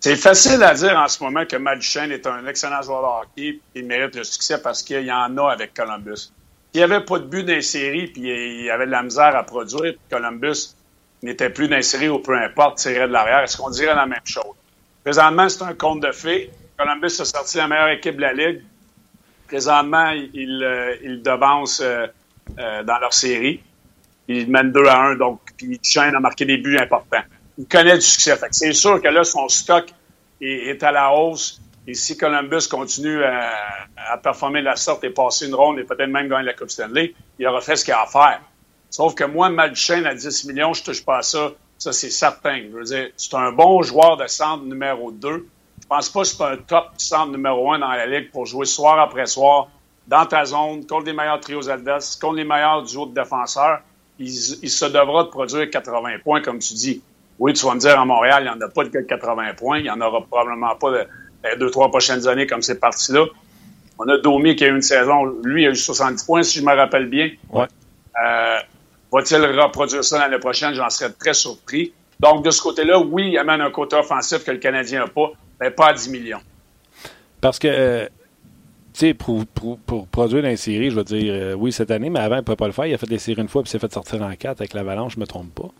c'est 0.00 0.16
facile 0.16 0.62
à 0.62 0.74
dire 0.74 0.96
en 0.96 1.08
ce 1.08 1.22
moment 1.22 1.44
que 1.46 1.56
Matt 1.56 1.80
est 1.96 2.26
un 2.26 2.46
excellent 2.46 2.82
joueur 2.82 3.00
de 3.02 3.26
hockey 3.26 3.60
il 3.74 3.86
mérite 3.86 4.14
le 4.14 4.24
succès 4.24 4.60
parce 4.60 4.82
qu'il 4.82 5.04
y 5.04 5.12
en 5.12 5.36
a 5.38 5.50
avec 5.50 5.72
Columbus. 5.74 6.30
S'il 6.72 6.80
n'y 6.80 6.82
avait 6.82 7.04
pas 7.04 7.18
de 7.18 7.24
but 7.24 7.62
séries 7.62 8.08
puis 8.08 8.22
il 8.64 8.70
avait 8.70 8.86
de 8.86 8.90
la 8.90 9.02
misère 9.02 9.34
à 9.34 9.44
produire, 9.44 9.94
Columbus 10.10 10.74
n'était 11.22 11.50
plus 11.50 11.82
séries 11.82 12.08
ou 12.08 12.18
peu 12.18 12.36
importe, 12.36 12.78
tirait 12.78 13.08
de 13.08 13.12
l'arrière, 13.12 13.40
est-ce 13.40 13.56
qu'on 13.56 13.70
dirait 13.70 13.94
la 13.94 14.06
même 14.06 14.20
chose? 14.24 14.54
Présentement, 15.02 15.48
c'est 15.48 15.62
un 15.62 15.74
compte 15.74 16.00
de 16.00 16.12
fait. 16.12 16.50
Columbus 16.76 17.20
a 17.20 17.24
sorti 17.24 17.56
la 17.56 17.66
meilleure 17.66 17.88
équipe 17.88 18.16
de 18.16 18.20
la 18.20 18.32
Ligue. 18.32 18.62
Présentement, 19.46 20.10
il, 20.10 20.62
euh, 20.62 20.96
il 21.02 21.22
devance 21.22 21.80
euh, 21.80 22.06
euh, 22.58 22.82
dans 22.84 22.98
leur 22.98 23.14
série. 23.14 23.60
Il 24.28 24.50
mène 24.50 24.70
2 24.70 24.84
à 24.84 24.98
1, 24.98 25.14
donc 25.16 25.40
puis 25.56 25.78
Duchesne 25.78 26.14
a 26.14 26.20
marqué 26.20 26.44
des 26.44 26.58
buts 26.58 26.78
importants. 26.78 27.22
Il 27.56 27.66
connaît 27.66 27.94
du 27.94 28.02
succès. 28.02 28.38
c'est 28.50 28.72
sûr 28.72 29.00
que 29.00 29.08
là, 29.08 29.24
son 29.24 29.48
stock 29.48 29.86
est, 30.40 30.68
est, 30.68 30.82
à 30.82 30.92
la 30.92 31.12
hausse. 31.12 31.60
Et 31.86 31.94
si 31.94 32.16
Columbus 32.18 32.68
continue 32.70 33.24
à, 33.24 33.50
à, 33.96 34.18
performer 34.18 34.60
de 34.60 34.66
la 34.66 34.76
sorte 34.76 35.02
et 35.04 35.10
passer 35.10 35.48
une 35.48 35.54
ronde 35.54 35.78
et 35.78 35.84
peut-être 35.84 36.10
même 36.10 36.28
gagner 36.28 36.44
la 36.44 36.52
Coupe 36.52 36.70
Stanley, 36.70 37.14
il 37.38 37.46
aura 37.46 37.62
fait 37.62 37.76
ce 37.76 37.84
qu'il 37.84 37.94
a 37.94 38.02
à 38.02 38.06
faire. 38.06 38.42
Sauf 38.90 39.14
que 39.14 39.24
moi, 39.24 39.50
Duchesne 39.68 40.06
à 40.06 40.14
10 40.14 40.44
millions, 40.46 40.72
je 40.72 40.82
touche 40.82 41.04
pas 41.04 41.18
à 41.18 41.22
ça. 41.22 41.52
Ça, 41.78 41.92
c'est 41.92 42.10
certain. 42.10 42.62
Je 42.70 42.76
veux 42.76 42.84
dire, 42.84 43.08
c'est 43.16 43.34
un 43.34 43.52
bon 43.52 43.82
joueur 43.82 44.16
de 44.16 44.26
centre 44.26 44.64
numéro 44.64 45.10
2. 45.10 45.46
Je 45.82 45.86
pense 45.86 46.08
pas 46.08 46.22
que 46.22 46.26
c'est 46.26 46.42
un 46.42 46.56
top 46.56 46.90
centre 46.98 47.30
numéro 47.30 47.72
1 47.72 47.78
dans 47.78 47.88
la 47.88 48.06
Ligue 48.06 48.30
pour 48.30 48.46
jouer 48.46 48.66
soir 48.66 48.98
après 48.98 49.26
soir 49.26 49.68
dans 50.08 50.24
ta 50.24 50.44
zone, 50.44 50.86
contre 50.86 51.04
les 51.06 51.12
meilleurs 51.12 51.40
trios 51.40 51.68
adverses, 51.68 52.16
contre 52.16 52.36
les 52.36 52.44
meilleurs 52.44 52.82
duos 52.82 53.06
de 53.06 53.14
défenseurs. 53.14 53.80
Il, 54.18 54.26
il, 54.26 54.70
se 54.70 54.86
devra 54.86 55.24
de 55.24 55.28
produire 55.28 55.70
80 55.70 56.18
points, 56.24 56.40
comme 56.40 56.58
tu 56.58 56.74
dis. 56.74 57.02
Oui, 57.38 57.52
tu 57.52 57.64
vas 57.66 57.74
me 57.74 57.80
dire, 57.80 58.00
à 58.00 58.04
Montréal, 58.04 58.42
il 58.42 58.44
n'y 58.44 58.64
en 58.64 58.66
a 58.66 58.68
pas 58.68 58.84
de 58.84 59.00
80 59.00 59.54
points. 59.54 59.78
Il 59.78 59.84
n'y 59.84 59.90
en 59.90 60.00
aura 60.00 60.22
probablement 60.22 60.74
pas 60.74 60.90
de, 60.90 61.06
les 61.44 61.56
deux, 61.56 61.70
trois 61.70 61.88
prochaines 61.88 62.26
années 62.26 62.46
comme 62.46 62.62
c'est 62.62 62.80
parti 62.80 63.12
là. 63.12 63.26
On 63.98 64.08
a 64.08 64.16
Domi 64.18 64.54
qui 64.54 64.64
a 64.64 64.68
eu 64.68 64.74
une 64.74 64.82
saison, 64.82 65.24
lui, 65.42 65.62
il 65.62 65.66
a 65.66 65.70
eu 65.70 65.76
70 65.76 66.24
points, 66.24 66.42
si 66.42 66.60
je 66.60 66.64
me 66.64 66.74
rappelle 66.74 67.06
bien. 67.08 67.30
Ouais. 67.50 67.66
Euh, 68.22 68.58
Va-t-il 69.12 69.42
reproduire 69.44 70.04
ça 70.04 70.18
l'année 70.18 70.38
prochaine? 70.38 70.74
J'en 70.74 70.90
serais 70.90 71.10
très 71.12 71.34
surpris. 71.34 71.92
Donc, 72.20 72.44
de 72.44 72.50
ce 72.50 72.60
côté-là, 72.60 72.98
oui, 72.98 73.30
il 73.32 73.38
amène 73.38 73.60
un 73.60 73.70
côté 73.70 73.96
offensif 73.96 74.44
que 74.44 74.50
le 74.50 74.58
Canadien 74.58 75.00
n'a 75.00 75.06
pas, 75.06 75.32
mais 75.60 75.70
pas 75.70 75.88
à 75.88 75.92
10 75.92 76.10
millions. 76.10 76.40
Parce 77.40 77.58
que, 77.58 77.68
euh, 77.68 78.06
tu 78.92 79.00
sais, 79.00 79.14
pour, 79.14 79.46
produire 80.10 80.44
une 80.44 80.56
série, 80.56 80.90
je 80.90 80.96
veux 80.96 81.04
dire, 81.04 81.32
euh, 81.32 81.54
oui, 81.54 81.72
cette 81.72 81.90
année, 81.90 82.10
mais 82.10 82.18
avant, 82.18 82.36
il 82.36 82.38
ne 82.38 82.42
pouvait 82.42 82.56
pas 82.56 82.66
le 82.66 82.72
faire. 82.72 82.86
Il 82.86 82.94
a 82.94 82.98
fait 82.98 83.06
des 83.06 83.18
séries 83.18 83.40
une 83.40 83.48
fois, 83.48 83.62
puis 83.62 83.70
s'est 83.70 83.78
fait 83.78 83.92
sortir 83.92 84.20
en 84.22 84.34
quatre 84.34 84.60
avec 84.60 84.74
l'Avalanche, 84.74 85.12
je 85.12 85.18
ne 85.18 85.22
me 85.22 85.26
trompe 85.26 85.54
pas. 85.54 85.70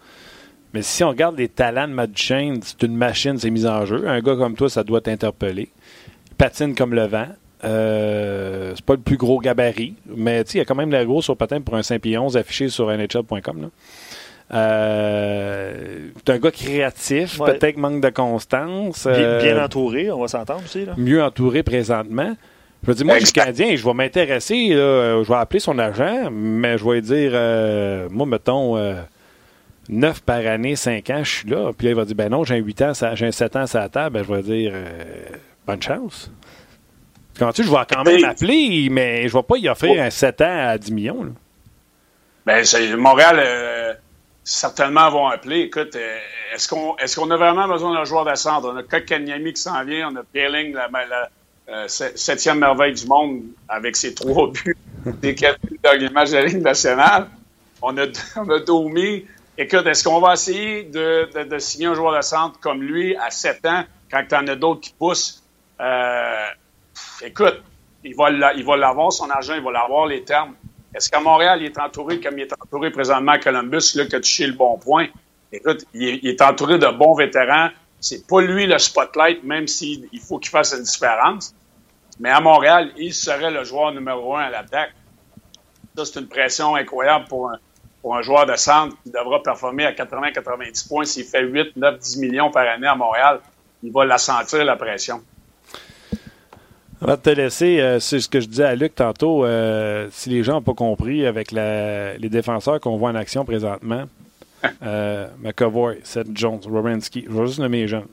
Mais 0.74 0.82
si 0.82 1.02
on 1.02 1.08
regarde 1.08 1.36
les 1.38 1.48
talents 1.48 1.88
de 1.88 1.94
Matt 1.94 2.12
Duchesne, 2.12 2.60
c'est 2.62 2.82
une 2.82 2.94
machine, 2.94 3.38
c'est 3.38 3.50
mise 3.50 3.66
en 3.66 3.84
jeu. 3.86 4.06
Un 4.06 4.20
gars 4.20 4.36
comme 4.36 4.54
toi, 4.54 4.68
ça 4.68 4.84
doit 4.84 5.00
t'interpeller. 5.00 5.70
Il 6.30 6.34
patine 6.36 6.74
comme 6.74 6.94
le 6.94 7.06
vent. 7.06 7.28
Euh, 7.64 8.72
c'est 8.76 8.84
pas 8.84 8.94
le 8.94 9.00
plus 9.00 9.16
gros 9.16 9.38
gabarit, 9.40 9.94
mais 10.06 10.42
il 10.42 10.56
y 10.58 10.60
a 10.60 10.64
quand 10.64 10.74
même 10.76 10.90
l'air 10.90 11.04
gros 11.04 11.22
sur 11.22 11.36
patin 11.36 11.60
pour 11.60 11.74
un 11.76 11.82
5 11.82 12.00
pieds 12.00 12.16
11 12.18 12.36
affiché 12.36 12.68
sur 12.68 12.88
nhl.com. 12.90 13.70
Euh, 14.54 16.08
c'est 16.24 16.32
un 16.32 16.38
gars 16.38 16.50
créatif, 16.50 17.38
Ouais. 17.40 17.52
peut-être 17.52 17.76
manque 17.76 18.00
de 18.00 18.08
constance. 18.10 19.06
Bien, 19.06 19.16
euh, 19.16 19.42
bien 19.42 19.62
entouré, 19.62 20.10
on 20.10 20.20
va 20.20 20.28
s'entendre 20.28 20.62
aussi. 20.64 20.84
Là. 20.84 20.94
mieux 20.96 21.22
entouré 21.22 21.62
présentement. 21.62 22.34
Je 22.82 22.88
veux 22.88 22.94
dire, 22.94 23.06
moi, 23.06 23.18
je 23.18 23.24
suis. 23.24 23.32
Canadien, 23.32 23.74
je 23.74 23.84
vais 23.84 23.92
m'intéresser, 23.92 24.68
euh, 24.72 25.24
je 25.24 25.28
vais 25.28 25.34
appeler 25.38 25.58
son 25.60 25.78
agent, 25.80 26.30
mais 26.30 26.78
je 26.78 26.84
vais 26.84 26.94
lui 26.94 27.02
dire, 27.02 27.30
euh, 27.34 28.08
moi, 28.10 28.24
mettons, 28.24 28.76
euh, 28.76 28.94
9 29.88 30.22
par 30.22 30.46
année, 30.46 30.76
5 30.76 31.10
ans, 31.10 31.24
je 31.24 31.30
suis 31.30 31.48
là. 31.50 31.72
Puis 31.76 31.86
là, 31.86 31.90
il 31.92 31.96
va 31.96 32.04
dire, 32.04 32.14
ben 32.14 32.28
non, 32.30 32.44
j'ai 32.44 32.54
un 32.54 32.58
8 32.58 32.82
ans, 32.82 32.92
j'ai 33.14 33.26
un 33.26 33.32
7 33.32 33.56
ans 33.56 33.66
sur 33.66 33.80
la 33.80 33.88
table. 33.88 34.14
Ben, 34.14 34.24
je 34.26 34.32
vais 34.32 34.42
dire, 34.42 34.70
euh, 34.74 34.86
bonne 35.66 35.82
chance. 35.82 36.30
Quand 37.38 37.52
tu 37.52 37.62
je 37.62 37.70
vais 37.70 37.76
quand 37.88 38.04
même 38.04 38.20
Mais- 38.20 38.24
appeler, 38.26 38.88
mais 38.90 39.28
je 39.28 39.36
ne 39.36 39.40
vais 39.40 39.46
pas 39.46 39.56
y 39.58 39.68
offrir 39.68 40.02
un 40.02 40.10
7 40.10 40.40
ans 40.40 40.68
à 40.68 40.78
10 40.78 40.92
millions. 40.92 41.22
là. 41.24 41.30
Ben, 42.46 42.64
c'est- 42.64 42.96
Montréal, 42.96 43.36
euh, 43.40 43.92
certainement 44.42 45.10
vont 45.10 45.28
appeler. 45.28 45.60
Écoute, 45.60 45.94
euh, 45.96 46.18
est-ce 46.54 46.66
qu'on 46.68 46.96
est 46.96 47.14
qu'on 47.14 47.30
a 47.30 47.36
vraiment 47.36 47.68
besoin 47.68 47.94
d'un 47.94 48.04
joueur 48.04 48.24
de 48.24 48.34
centre? 48.34 48.70
On 48.72 48.76
a 48.76 48.82
Kotkaniemi 48.82 49.52
qui 49.52 49.60
s'en 49.60 49.84
vient, 49.84 50.10
on 50.12 50.16
a 50.16 50.22
Peeling, 50.32 50.72
la, 50.74 50.88
la 50.90 51.28
euh, 51.68 51.86
se- 51.88 52.16
septième 52.16 52.58
merveille 52.60 52.94
du 52.94 53.06
monde, 53.06 53.42
avec 53.68 53.94
ses 53.96 54.14
trois 54.14 54.50
buts 54.64 54.76
des 55.04 55.34
quatre 55.34 55.58
les 55.98 56.08
matchs 56.08 56.30
de 56.30 56.36
la 56.36 56.42
Ligue 56.46 56.62
nationale. 56.62 57.28
On 57.82 57.96
a, 57.98 58.06
on 58.36 58.48
a 58.50 58.58
Domi. 58.60 59.26
Écoute, 59.58 59.86
est-ce 59.86 60.02
qu'on 60.04 60.20
va 60.20 60.32
essayer 60.32 60.84
de, 60.84 61.28
de, 61.34 61.42
de 61.44 61.58
signer 61.58 61.86
un 61.88 61.94
joueur 61.94 62.16
de 62.16 62.22
centre 62.22 62.58
comme 62.60 62.80
lui 62.82 63.14
à 63.16 63.30
7 63.30 63.66
ans, 63.66 63.84
quand 64.10 64.22
tu 64.28 64.34
en 64.34 64.46
as 64.48 64.56
d'autres 64.56 64.80
qui 64.80 64.94
poussent? 64.98 65.42
Écoute, 67.22 67.62
il 68.04 68.14
va 68.14 68.30
l'avoir, 68.30 69.12
son 69.12 69.28
argent, 69.30 69.54
il 69.54 69.62
va 69.62 69.72
l'avoir, 69.72 70.06
les 70.06 70.22
termes. 70.22 70.54
Est-ce 70.94 71.10
qu'à 71.10 71.20
Montréal, 71.20 71.60
il 71.60 71.66
est 71.66 71.78
entouré 71.78 72.20
comme 72.20 72.38
il 72.38 72.42
est 72.42 72.52
entouré 72.52 72.90
présentement 72.90 73.32
à 73.32 73.38
Columbus, 73.38 73.94
là, 73.94 74.06
que 74.06 74.16
tu 74.16 74.46
le 74.46 74.52
bon 74.52 74.78
point? 74.78 75.08
Écoute, 75.52 75.84
il 75.94 76.08
est, 76.08 76.20
il 76.22 76.28
est 76.28 76.42
entouré 76.42 76.78
de 76.78 76.86
bons 76.88 77.14
vétérans. 77.14 77.68
C'est 78.00 78.26
pas 78.26 78.40
lui 78.40 78.66
le 78.66 78.78
spotlight, 78.78 79.42
même 79.44 79.66
s'il 79.66 80.08
il 80.12 80.20
faut 80.20 80.38
qu'il 80.38 80.50
fasse 80.50 80.72
une 80.72 80.84
différence. 80.84 81.54
Mais 82.20 82.30
à 82.30 82.40
Montréal, 82.40 82.92
il 82.96 83.12
serait 83.12 83.50
le 83.50 83.64
joueur 83.64 83.92
numéro 83.92 84.36
un 84.36 84.42
à 84.42 84.50
l'attaque. 84.50 84.92
Ça, 85.96 86.04
c'est 86.04 86.20
une 86.20 86.28
pression 86.28 86.76
incroyable 86.76 87.26
pour 87.28 87.50
un, 87.50 87.58
pour 88.02 88.16
un 88.16 88.22
joueur 88.22 88.46
de 88.46 88.56
centre 88.56 88.96
qui 89.02 89.10
devra 89.10 89.42
performer 89.42 89.84
à 89.84 89.92
80-90 89.92 90.88
points. 90.88 91.04
S'il 91.04 91.24
fait 91.24 91.42
8, 91.42 91.76
9, 91.76 91.98
10 91.98 92.18
millions 92.18 92.50
par 92.50 92.68
année 92.68 92.86
à 92.86 92.94
Montréal, 92.94 93.40
il 93.82 93.92
va 93.92 94.04
la 94.04 94.18
sentir, 94.18 94.64
la 94.64 94.76
pression. 94.76 95.22
Avant 97.00 97.14
de 97.14 97.20
te 97.20 97.30
laisser, 97.30 97.78
euh, 97.80 98.00
c'est 98.00 98.18
ce 98.20 98.28
que 98.28 98.40
je 98.40 98.46
disais 98.48 98.64
à 98.64 98.74
Luc 98.74 98.94
tantôt. 98.94 99.44
euh, 99.44 100.08
si 100.10 100.30
les 100.30 100.42
gens 100.42 100.54
n'ont 100.54 100.62
pas 100.62 100.74
compris 100.74 101.26
avec 101.26 101.52
la- 101.52 102.16
les 102.16 102.28
défenseurs 102.28 102.80
qu'on 102.80 102.96
voit 102.96 103.10
en 103.10 103.14
action 103.14 103.44
présentement, 103.44 104.04
euh, 104.84 105.28
McAvoy, 105.40 105.98
Seth 106.02 106.26
Jones, 106.34 106.58
Robinski, 106.68 107.24
je 107.30 107.32
vais 107.36 107.46
juste 107.46 107.60
nommer 107.60 107.82
les 107.82 107.88
jeunes. 107.88 108.06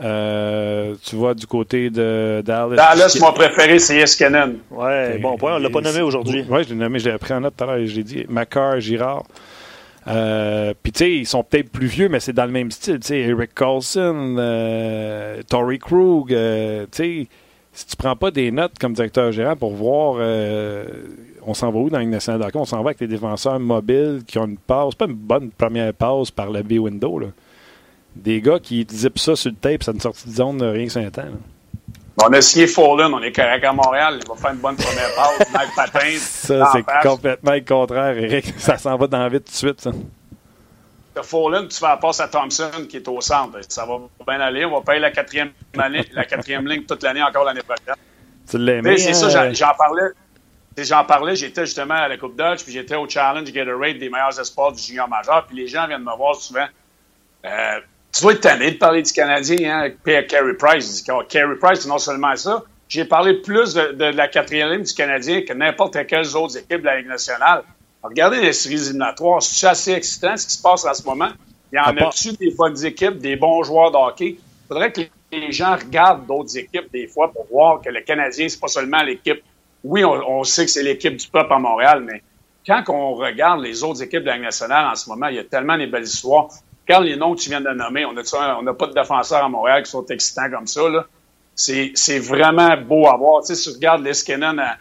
Euh, 0.00 0.94
tu 1.04 1.14
vois 1.16 1.34
du 1.34 1.46
côté 1.46 1.90
de 1.90 2.42
Dallas. 2.44 2.74
Dallas, 2.74 3.16
mon 3.20 3.32
préféré, 3.32 3.78
c'est 3.78 3.98
Eskenen. 3.98 4.56
Ouais, 4.70 5.18
bon 5.18 5.36
point. 5.36 5.56
On 5.56 5.58
l'a 5.58 5.70
pas 5.70 5.82
nommé 5.82 6.00
aujourd'hui. 6.00 6.44
Oui, 6.48 6.64
je 6.64 6.70
l'ai 6.70 6.74
nommé, 6.76 6.98
je 6.98 7.08
l'ai 7.10 7.18
pris 7.18 7.32
en 7.34 7.40
note 7.40 7.54
tout 7.56 7.64
à 7.64 7.66
l'heure, 7.76 7.86
je 7.86 7.94
l'ai 7.94 8.02
dit. 8.02 8.24
Macar, 8.28 8.80
Girard. 8.80 9.22
Euh, 10.08 10.74
Puis, 10.82 10.92
tu 10.92 10.98
sais, 10.98 11.12
ils 11.12 11.26
sont 11.26 11.44
peut-être 11.44 11.70
plus 11.70 11.86
vieux, 11.86 12.08
mais 12.08 12.20
c'est 12.20 12.32
dans 12.32 12.44
le 12.44 12.50
même 12.50 12.70
style. 12.70 12.98
Tu 13.00 13.06
sais, 13.08 13.18
Eric 13.20 13.54
Carlson, 13.54 14.34
euh, 14.38 15.40
Tory 15.48 15.78
Krug. 15.78 16.32
euh, 16.32 16.86
tu 16.90 17.22
sais, 17.22 17.28
si 17.74 17.86
tu 17.86 17.96
prends 17.96 18.14
pas 18.14 18.30
des 18.30 18.50
notes 18.52 18.78
comme 18.80 18.92
directeur 18.92 19.32
gérant 19.32 19.56
pour 19.56 19.74
voir, 19.74 20.16
euh, 20.18 20.84
on 21.44 21.54
s'en 21.54 21.70
va 21.70 21.78
où 21.80 21.90
dans 21.90 21.98
une 21.98 22.10
nationale 22.10 22.40
hockey? 22.42 22.56
On 22.56 22.64
s'en 22.64 22.82
va 22.82 22.90
avec 22.90 22.98
des 22.98 23.08
défenseurs 23.08 23.58
mobiles 23.58 24.22
qui 24.26 24.38
ont 24.38 24.46
une 24.46 24.56
passe, 24.56 24.94
pas 24.94 25.06
une 25.06 25.14
bonne 25.14 25.50
première 25.50 25.92
passe 25.92 26.30
par 26.30 26.50
le 26.50 26.62
B-window. 26.62 27.18
Là. 27.18 27.26
Des 28.14 28.40
gars 28.40 28.60
qui 28.60 28.86
zippent 28.88 29.18
ça 29.18 29.34
sur 29.34 29.50
le 29.50 29.56
tape, 29.56 29.82
ça 29.82 29.90
une 29.90 30.00
sortie 30.00 30.28
de 30.28 30.34
zone 30.34 30.58
de 30.58 30.66
rien 30.66 30.86
que 30.86 30.92
5 30.92 31.18
ans. 31.18 31.24
On 32.22 32.32
a 32.32 32.40
signé 32.40 32.68
Fallen, 32.68 33.12
on 33.12 33.20
est 33.20 33.32
correct 33.32 33.64
à 33.64 33.72
Montréal. 33.72 34.20
Il 34.22 34.28
va 34.28 34.36
faire 34.36 34.52
une 34.52 34.60
bonne 34.60 34.76
première 34.76 35.12
passe. 35.16 35.52
Mike 35.52 35.74
Patin. 35.74 36.10
Ça, 36.18 36.70
c'est 36.72 36.84
complètement 37.02 37.52
le 37.52 37.60
contraire, 37.60 38.16
Eric. 38.16 38.54
Ça 38.56 38.78
s'en 38.78 38.96
va 38.96 39.08
dans 39.08 39.18
la 39.18 39.28
vite 39.28 39.46
tout 39.46 39.50
de 39.50 39.56
suite, 39.56 39.80
ça. 39.80 39.90
T'as 41.14 41.22
Fallen, 41.22 41.68
tu 41.68 41.78
fais 41.78 41.86
la 41.86 41.96
passe 41.96 42.20
à 42.20 42.28
Thompson 42.28 42.86
qui 42.88 42.96
est 42.96 43.08
au 43.08 43.20
centre. 43.20 43.58
Ça 43.68 43.86
va 43.86 43.98
bien 44.26 44.40
aller. 44.40 44.64
On 44.64 44.72
va 44.72 44.80
payer 44.80 45.00
la 45.00 45.10
quatrième, 45.10 45.52
année, 45.78 46.04
la 46.12 46.24
quatrième 46.24 46.66
ligne 46.66 46.82
toute 46.84 47.02
l'année 47.02 47.22
encore 47.22 47.44
l'année 47.44 47.62
prochaine. 47.62 47.94
Tu 48.50 48.58
c'est 48.98 49.10
hein? 49.10 49.14
ça, 49.14 49.28
j'en- 49.28 49.54
j'en 49.54 49.74
parlais. 49.74 50.10
J'en 50.76 51.04
parlais, 51.04 51.36
j'étais 51.36 51.66
justement 51.66 51.94
à 51.94 52.08
la 52.08 52.16
Coupe 52.16 52.36
Dodge, 52.36 52.64
puis 52.64 52.72
j'étais 52.72 52.96
au 52.96 53.08
Challenge 53.08 53.50
Gatorade 53.50 53.98
des 53.98 54.10
meilleurs 54.10 54.38
espoirs 54.40 54.72
du 54.72 54.82
junior 54.82 55.08
majeur, 55.08 55.46
puis 55.46 55.56
les 55.56 55.68
gens 55.68 55.86
viennent 55.86 56.02
me 56.02 56.16
voir 56.16 56.34
souvent. 56.34 56.66
Euh, 57.44 57.78
tu 58.12 58.22
dois 58.22 58.32
être 58.32 58.40
tanné 58.40 58.72
de 58.72 58.76
parler 58.76 59.02
du 59.02 59.12
Canadien, 59.12 59.72
hein, 59.72 59.78
avec 59.80 60.26
Carey 60.26 60.54
Price. 60.54 61.02
Carey 61.02 61.56
Price, 61.60 61.86
non 61.86 61.98
seulement 61.98 62.34
ça, 62.34 62.64
j'ai 62.88 63.04
parlé 63.04 63.34
plus 63.34 63.74
de, 63.74 64.04
la 64.04 64.28
quatrième 64.28 64.70
ligne 64.70 64.82
du 64.82 64.94
Canadien 64.94 65.42
que 65.42 65.52
n'importe 65.52 66.06
quelles 66.06 66.36
autres 66.36 66.58
équipes 66.58 66.80
de 66.80 66.86
la 66.86 66.98
Ligue 66.98 67.08
nationale. 67.08 67.62
Regardez 68.04 68.40
les 68.40 68.52
séries 68.52 68.88
éliminatoires. 68.88 69.42
C'est 69.42 69.66
assez 69.66 69.92
excitant 69.92 70.36
ce 70.36 70.46
qui 70.46 70.52
se 70.52 70.62
passe 70.62 70.84
en 70.84 70.94
ce 70.94 71.04
moment. 71.04 71.30
Il 71.72 71.76
y 71.76 71.80
en 71.80 71.96
a-tu 72.06 72.32
des 72.34 72.50
bonnes 72.52 72.84
équipes, 72.84 73.18
des 73.18 73.36
bons 73.36 73.62
joueurs 73.64 73.90
de 73.90 73.96
hockey? 73.96 74.36
Il 74.36 74.68
faudrait 74.68 74.92
que 74.92 75.00
les 75.32 75.52
gens 75.52 75.74
regardent 75.74 76.26
d'autres 76.26 76.56
équipes 76.56 76.90
des 76.92 77.08
fois 77.08 77.32
pour 77.32 77.46
voir 77.50 77.80
que 77.80 77.88
le 77.88 78.00
Canadien, 78.02 78.48
c'est 78.48 78.60
pas 78.60 78.68
seulement 78.68 79.02
l'équipe. 79.02 79.42
Oui, 79.82 80.04
on, 80.04 80.44
sait 80.44 80.64
que 80.64 80.70
c'est 80.70 80.82
l'équipe 80.82 81.16
du 81.16 81.26
peuple 81.28 81.52
à 81.52 81.58
Montréal, 81.58 82.02
mais 82.06 82.22
quand 82.66 82.82
on 82.88 83.14
regarde 83.14 83.60
les 83.60 83.82
autres 83.82 84.02
équipes 84.02 84.22
de 84.22 84.28
la 84.28 84.38
nationale 84.38 84.86
en 84.86 84.94
ce 84.94 85.10
moment, 85.10 85.26
il 85.26 85.36
y 85.36 85.38
a 85.38 85.44
tellement 85.44 85.76
de 85.76 85.86
belles 85.86 86.04
histoires. 86.04 86.48
Quand 86.88 87.00
les 87.00 87.16
noms 87.16 87.34
que 87.34 87.40
tu 87.40 87.50
viens 87.50 87.60
de 87.60 87.70
nommer, 87.70 88.04
on 88.06 88.12
n'a 88.12 88.74
pas 88.74 88.86
de 88.86 88.94
défenseurs 88.94 89.44
à 89.44 89.48
Montréal 89.48 89.82
qui 89.82 89.90
sont 89.90 90.06
excitants 90.06 90.50
comme 90.50 90.66
ça. 90.66 90.82
C'est 91.54 92.18
vraiment 92.18 92.76
beau 92.78 93.06
à 93.08 93.16
voir. 93.16 93.42
Tu 93.42 93.48
sais, 93.48 93.54
si 93.56 93.70
tu 93.70 93.76
regardes 93.76 94.02
Leskinen 94.02 94.58
à, 94.58 94.78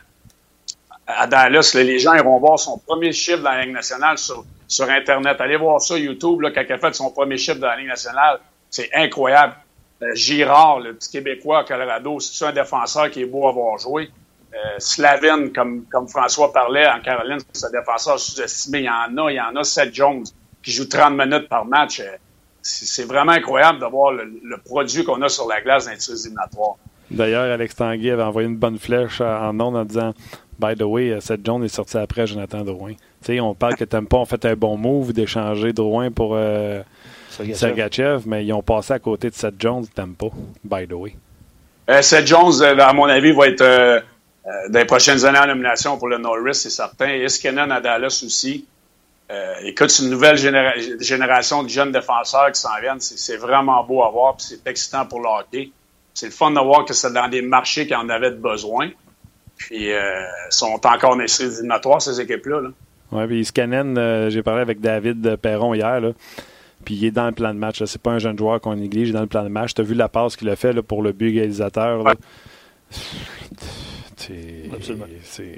à 1.17 1.27
Dallas, 1.27 1.71
les 1.75 1.99
gens 1.99 2.13
iront 2.13 2.39
voir 2.39 2.59
son 2.59 2.77
premier 2.77 3.11
chiffre 3.11 3.41
dans 3.41 3.51
la 3.51 3.63
Ligue 3.63 3.73
nationale 3.73 4.17
sur, 4.17 4.43
Internet. 4.89 5.39
Allez 5.39 5.57
voir 5.57 5.81
ça 5.81 5.97
YouTube, 5.97 6.41
là, 6.41 6.51
quand 6.51 6.63
a 6.69 6.77
fait 6.77 6.95
son 6.95 7.11
premier 7.11 7.37
chiffre 7.37 7.59
dans 7.59 7.67
la 7.67 7.77
Ligue 7.77 7.87
nationale. 7.87 8.39
C'est 8.69 8.89
incroyable. 8.93 9.55
Euh, 10.01 10.15
Girard, 10.15 10.79
le 10.79 10.95
petit 10.95 11.11
Québécois 11.11 11.59
à 11.59 11.63
Colorado, 11.63 12.19
c'est 12.19 12.45
un 12.45 12.51
défenseur 12.51 13.09
qui 13.11 13.21
est 13.21 13.25
beau 13.25 13.47
à 13.47 13.51
voir 13.51 13.77
jouer? 13.77 14.09
Euh, 14.53 14.57
Slavin, 14.77 15.49
comme, 15.49 15.85
comme 15.85 16.07
François 16.07 16.51
parlait 16.51 16.87
en 16.87 16.99
Caroline, 17.01 17.39
c'est 17.53 17.65
un 17.65 17.71
défenseur 17.71 18.19
sous-estimé. 18.19 18.79
Il 18.79 18.85
y 18.85 18.89
en 18.89 19.17
a, 19.17 19.31
il 19.31 19.35
y 19.35 19.41
en 19.41 19.55
a 19.55 19.63
Seth 19.63 19.93
Jones 19.93 20.23
qui 20.61 20.71
joue 20.71 20.85
30 20.85 21.13
minutes 21.13 21.49
par 21.49 21.65
match. 21.65 21.99
Euh, 21.99 22.17
c'est 22.61 23.03
vraiment 23.03 23.33
incroyable 23.33 23.79
de 23.79 23.85
voir 23.85 24.13
le, 24.13 24.57
produit 24.63 25.03
qu'on 25.03 25.21
a 25.21 25.27
sur 25.27 25.47
la 25.47 25.61
glace 25.61 25.85
dans 25.85 25.91
les 25.91 26.25
éliminatoires. 26.25 26.77
D'ailleurs, 27.11 27.51
Alex 27.51 27.75
Tanguy 27.75 28.09
avait 28.09 28.23
envoyé 28.23 28.47
une 28.47 28.57
bonne 28.57 28.79
flèche 28.79 29.21
en 29.21 29.59
ondes 29.59 29.75
en 29.75 29.85
disant 29.85 30.13
By 30.59 30.75
the 30.75 30.83
way, 30.83 31.19
Seth 31.19 31.45
Jones 31.45 31.63
est 31.63 31.67
sorti 31.67 31.97
après 31.97 32.27
Jonathan 32.27 32.61
Drouin. 32.61 32.93
sais, 33.21 33.39
on 33.39 33.53
parle 33.53 33.75
que 33.75 33.83
Tempo 33.83 34.17
ont 34.17 34.25
fait 34.25 34.45
un 34.45 34.55
bon 34.55 34.77
move 34.77 35.13
d'échanger 35.13 35.73
Drouin 35.73 36.11
pour 36.11 36.37
Sergachev, 37.53 38.23
mais 38.25 38.45
ils 38.45 38.53
ont 38.53 38.61
passé 38.61 38.93
à 38.93 38.99
côté 38.99 39.29
de 39.29 39.35
Seth 39.35 39.55
Jones, 39.59 39.85
t'aimes 39.93 40.15
pas, 40.15 40.29
by 40.63 40.87
the 40.87 40.93
way. 40.93 41.15
Euh, 41.89 42.01
Seth 42.01 42.27
Jones, 42.27 42.61
euh, 42.61 42.77
à 42.77 42.93
mon 42.93 43.05
avis, 43.05 43.31
va 43.31 43.47
être 43.47 43.61
euh, 43.61 43.99
dans 44.69 44.79
les 44.79 44.85
prochaines 44.85 45.25
années 45.25 45.39
en 45.39 45.47
nomination 45.47 45.97
pour 45.97 46.07
le 46.07 46.17
Norris, 46.17 46.55
c'est 46.55 46.69
certain. 46.69 47.13
Iskenen 47.15 47.71
à 47.71 47.81
Dallas 47.81 48.21
aussi. 48.25 48.65
écoute, 49.63 49.89
c'est 49.89 50.03
une 50.03 50.11
nouvelle 50.11 50.37
génération 50.37 51.63
de 51.63 51.69
jeunes 51.69 51.91
défenseurs 51.91 52.51
qui 52.51 52.59
s'en 52.59 52.79
viennent. 52.81 52.99
C'est 52.99 53.37
vraiment 53.37 53.83
beau 53.83 54.03
à 54.03 54.09
voir, 54.09 54.35
puis 54.37 54.45
c'est 54.47 54.67
excitant 54.69 55.05
pour 55.05 55.19
le 55.21 55.27
hockey. 55.27 55.71
C'est 56.13 56.27
le 56.27 56.31
fun 56.31 56.51
de 56.51 56.59
voir 56.59 56.85
que 56.85 56.93
c'est 56.93 57.11
dans 57.11 57.27
des 57.27 57.41
marchés 57.41 57.87
qui 57.87 57.95
en 57.95 58.07
avaient 58.09 58.31
besoin. 58.31 58.89
Puis, 59.57 59.87
ils 59.87 60.27
sont 60.49 60.79
encore 60.83 61.15
dans 61.15 61.21
les 61.21 61.27
ces 61.27 62.21
équipes-là. 62.21 62.61
Là. 62.61 62.69
Oui, 63.11 63.27
puis 63.27 63.39
Iskanen, 63.41 64.29
j'ai 64.29 64.43
parlé 64.43 64.61
avec 64.61 64.79
David 64.79 65.35
Perron 65.37 65.73
hier. 65.73 66.01
Là. 66.01 66.11
Puis 66.83 66.95
il 66.95 67.05
est 67.05 67.11
dans 67.11 67.27
le 67.27 67.31
plan 67.31 67.53
de 67.53 67.59
match. 67.59 67.83
C'est 67.85 68.01
pas 68.01 68.11
un 68.11 68.19
jeune 68.19 68.37
joueur 68.37 68.59
qu'on 68.61 68.75
néglige, 68.75 69.09
il 69.09 69.11
est 69.11 69.13
dans 69.13 69.21
le 69.21 69.27
plan 69.27 69.43
de 69.43 69.49
match. 69.49 69.73
Tu 69.73 69.81
as 69.81 69.83
vu 69.83 69.93
la 69.93 70.09
passe 70.09 70.35
qu'il 70.35 70.49
a 70.49 70.55
fait 70.55 70.73
là, 70.73 70.81
pour 70.81 71.01
le 71.01 71.11
but 71.11 71.29
égalisateur. 71.29 72.03
C'est 74.15 74.69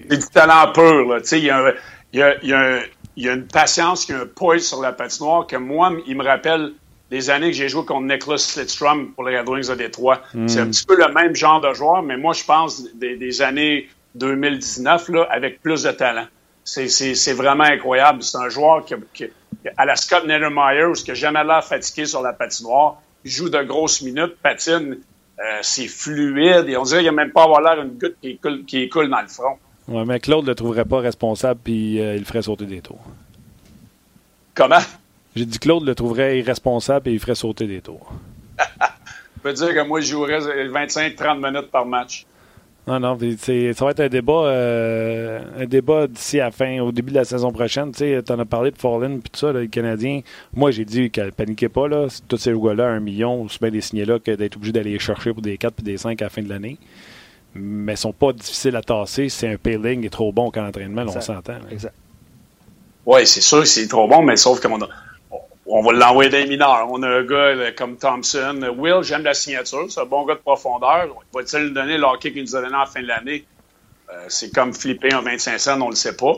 du 0.09 0.19
talent 0.33 0.71
pur. 0.71 1.17
Il 1.31 1.37
y, 1.39 1.49
a, 1.49 1.73
y, 2.13 2.21
a, 2.21 2.43
y, 2.43 2.53
a, 2.53 2.79
y 3.17 3.29
a 3.29 3.33
une 3.33 3.47
patience, 3.47 4.07
il 4.07 4.11
y 4.13 4.15
a 4.15 4.21
un 4.21 4.25
poise 4.25 4.63
sur 4.63 4.81
la 4.81 4.91
patinoire 4.91 5.47
que 5.47 5.57
moi, 5.57 5.91
il 6.07 6.15
me 6.15 6.23
rappelle 6.23 6.73
les 7.15 7.29
années 7.29 7.47
que 7.51 7.55
j'ai 7.55 7.69
joué 7.69 7.85
contre 7.85 8.13
Nicholas 8.13 8.55
Lidstrom 8.57 9.13
pour 9.13 9.23
les 9.23 9.39
Red 9.39 9.47
Wings 9.47 9.69
de 9.69 9.75
Détroit. 9.75 10.21
Hmm. 10.33 10.49
C'est 10.49 10.59
un 10.59 10.67
petit 10.67 10.85
peu 10.85 10.97
le 10.97 11.13
même 11.13 11.33
genre 11.33 11.61
de 11.61 11.73
joueur, 11.73 12.03
mais 12.03 12.17
moi, 12.17 12.33
je 12.33 12.43
pense 12.43 12.83
des, 12.93 13.41
années 13.41 13.87
2019 14.15 15.09
là, 15.09 15.27
avec 15.31 15.61
plus 15.61 15.83
de 15.83 15.91
talent. 15.91 16.25
C'est 16.65 17.33
vraiment 17.33 17.63
incroyable. 17.63 18.21
C'est 18.21 18.37
un 18.37 18.49
joueur 18.49 18.83
qui, 18.83 18.95
à 19.77 19.85
la 19.85 19.95
Scott 19.95 20.23
Niedermayer, 20.23 20.91
qui 20.93 21.07
n'a 21.07 21.13
jamais 21.13 21.43
l'air 21.45 21.63
fatigué 21.63 22.05
sur 22.05 22.21
la 22.21 22.33
patinoire, 22.33 23.01
il 23.23 23.31
joue 23.31 23.49
de 23.49 23.63
grosses 23.63 24.01
minutes, 24.01 24.35
patine, 24.43 24.97
euh, 25.39 25.59
c'est 25.61 25.87
fluide, 25.87 26.67
et 26.67 26.75
on 26.75 26.83
dirait 26.83 26.99
qu'il 26.99 27.15
n'a 27.15 27.23
même 27.23 27.31
pas 27.31 27.43
avoir 27.43 27.61
l'air 27.61 27.81
une 27.81 27.97
goutte 27.97 28.17
qui 28.21 28.37
coule, 28.37 28.65
qui 28.65 28.89
coule 28.89 29.09
dans 29.09 29.21
le 29.21 29.27
front. 29.27 29.57
Oui, 29.87 30.03
mais 30.05 30.19
Claude 30.19 30.43
ne 30.43 30.49
le 30.49 30.55
trouverait 30.55 30.85
pas 30.85 30.99
responsable, 30.99 31.61
puis 31.63 32.01
euh, 32.01 32.15
il 32.15 32.25
ferait 32.25 32.41
sauter 32.41 32.65
des 32.65 32.81
tours. 32.81 33.03
Comment? 34.53 34.81
J'ai 35.35 35.45
dit 35.45 35.59
Claude 35.59 35.83
le 35.83 35.95
trouverait 35.95 36.39
irresponsable 36.39 37.09
et 37.09 37.13
il 37.13 37.19
ferait 37.19 37.35
sauter 37.35 37.67
des 37.67 37.81
tours. 37.81 38.11
Je 38.57 39.41
peux 39.43 39.53
dire 39.53 39.73
que 39.73 39.85
moi, 39.85 39.99
je 39.99 40.07
jouerais 40.07 40.39
25-30 40.39 41.45
minutes 41.45 41.71
par 41.71 41.85
match. 41.85 42.25
Non, 42.87 42.99
non, 42.99 43.17
ça 43.17 43.85
va 43.85 43.91
être 43.91 43.99
un 43.99 44.09
débat, 44.09 44.45
euh, 44.45 45.41
un 45.57 45.65
débat 45.65 46.05
d'ici 46.05 46.39
à 46.39 46.51
fin, 46.51 46.79
au 46.81 46.91
début 46.91 47.11
de 47.11 47.17
la 47.17 47.25
saison 47.25 47.51
prochaine. 47.51 47.91
Tu 47.91 48.21
en 48.29 48.39
as 48.39 48.45
parlé 48.45 48.69
de 48.69 48.77
Fallen 48.77 49.21
puis 49.21 49.31
tout 49.31 49.39
ça, 49.39 49.51
les 49.51 49.67
Canadiens. 49.67 50.21
Moi, 50.53 50.69
j'ai 50.69 50.85
dit 50.85 51.09
qu'elle 51.09 51.31
paniquait 51.31 51.67
pas, 51.67 51.87
là. 51.87 52.07
Tous 52.27 52.37
ces 52.37 52.51
joueurs-là, 52.51 52.85
un 52.87 52.99
million, 52.99 53.41
ou 53.41 53.47
bien 53.59 53.71
des 53.71 53.81
signés 53.81 54.05
là, 54.05 54.19
que 54.19 54.31
d'être 54.31 54.57
obligé 54.57 54.71
d'aller 54.71 54.91
les 54.91 54.99
chercher 54.99 55.33
pour 55.33 55.41
des 55.41 55.57
4 55.57 55.73
puis 55.73 55.83
des 55.83 55.97
5 55.97 56.21
à 56.21 56.25
la 56.25 56.29
fin 56.29 56.43
de 56.43 56.49
l'année. 56.49 56.77
Mais 57.55 57.93
ils 57.93 57.97
sont 57.97 58.13
pas 58.13 58.33
difficiles 58.33 58.75
à 58.75 58.83
tasser. 58.83 59.29
C'est 59.29 59.51
un 59.51 59.57
pailing 59.57 60.01
qui 60.01 60.07
est 60.07 60.11
trop 60.11 60.31
bon 60.31 60.51
qu'en 60.51 60.67
entraînement, 60.67 61.05
on 61.07 61.21
s'entend. 61.21 61.57
Exact. 61.71 61.95
Oui, 63.07 63.25
c'est 63.25 63.41
sûr 63.41 63.61
que 63.61 63.65
c'est 63.65 63.87
trop 63.87 64.07
bon, 64.07 64.21
mais 64.21 64.35
sauf 64.35 64.59
qu'on 64.59 64.79
a 64.81 64.87
on 65.67 65.81
va 65.81 65.93
l'envoyer 65.93 66.29
dans 66.29 66.37
les 66.37 66.47
mineurs. 66.47 66.87
On 66.89 67.01
a 67.03 67.07
un 67.07 67.23
gars 67.23 67.35
euh, 67.35 67.71
comme 67.75 67.97
Thompson. 67.97 68.59
Will, 68.77 69.01
j'aime 69.01 69.23
la 69.23 69.33
signature. 69.33 69.85
C'est 69.89 69.99
un 69.99 70.05
bon 70.05 70.25
gars 70.25 70.35
de 70.35 70.39
profondeur. 70.39 71.07
Va-t-il 71.33 71.65
nous 71.65 71.73
donner 71.73 71.97
le 71.97 72.03
hockey 72.03 72.31
qu'il 72.31 72.43
nous 72.43 72.55
a 72.55 72.61
donné 72.61 72.75
en 72.75 72.85
fin 72.85 73.01
de 73.01 73.07
l'année? 73.07 73.45
Euh, 74.11 74.25
c'est 74.27 74.53
comme 74.53 74.73
flipper 74.73 75.13
un 75.13 75.21
25 75.21 75.57
cents, 75.57 75.81
on 75.81 75.89
le 75.89 75.95
sait 75.95 76.15
pas. 76.15 76.35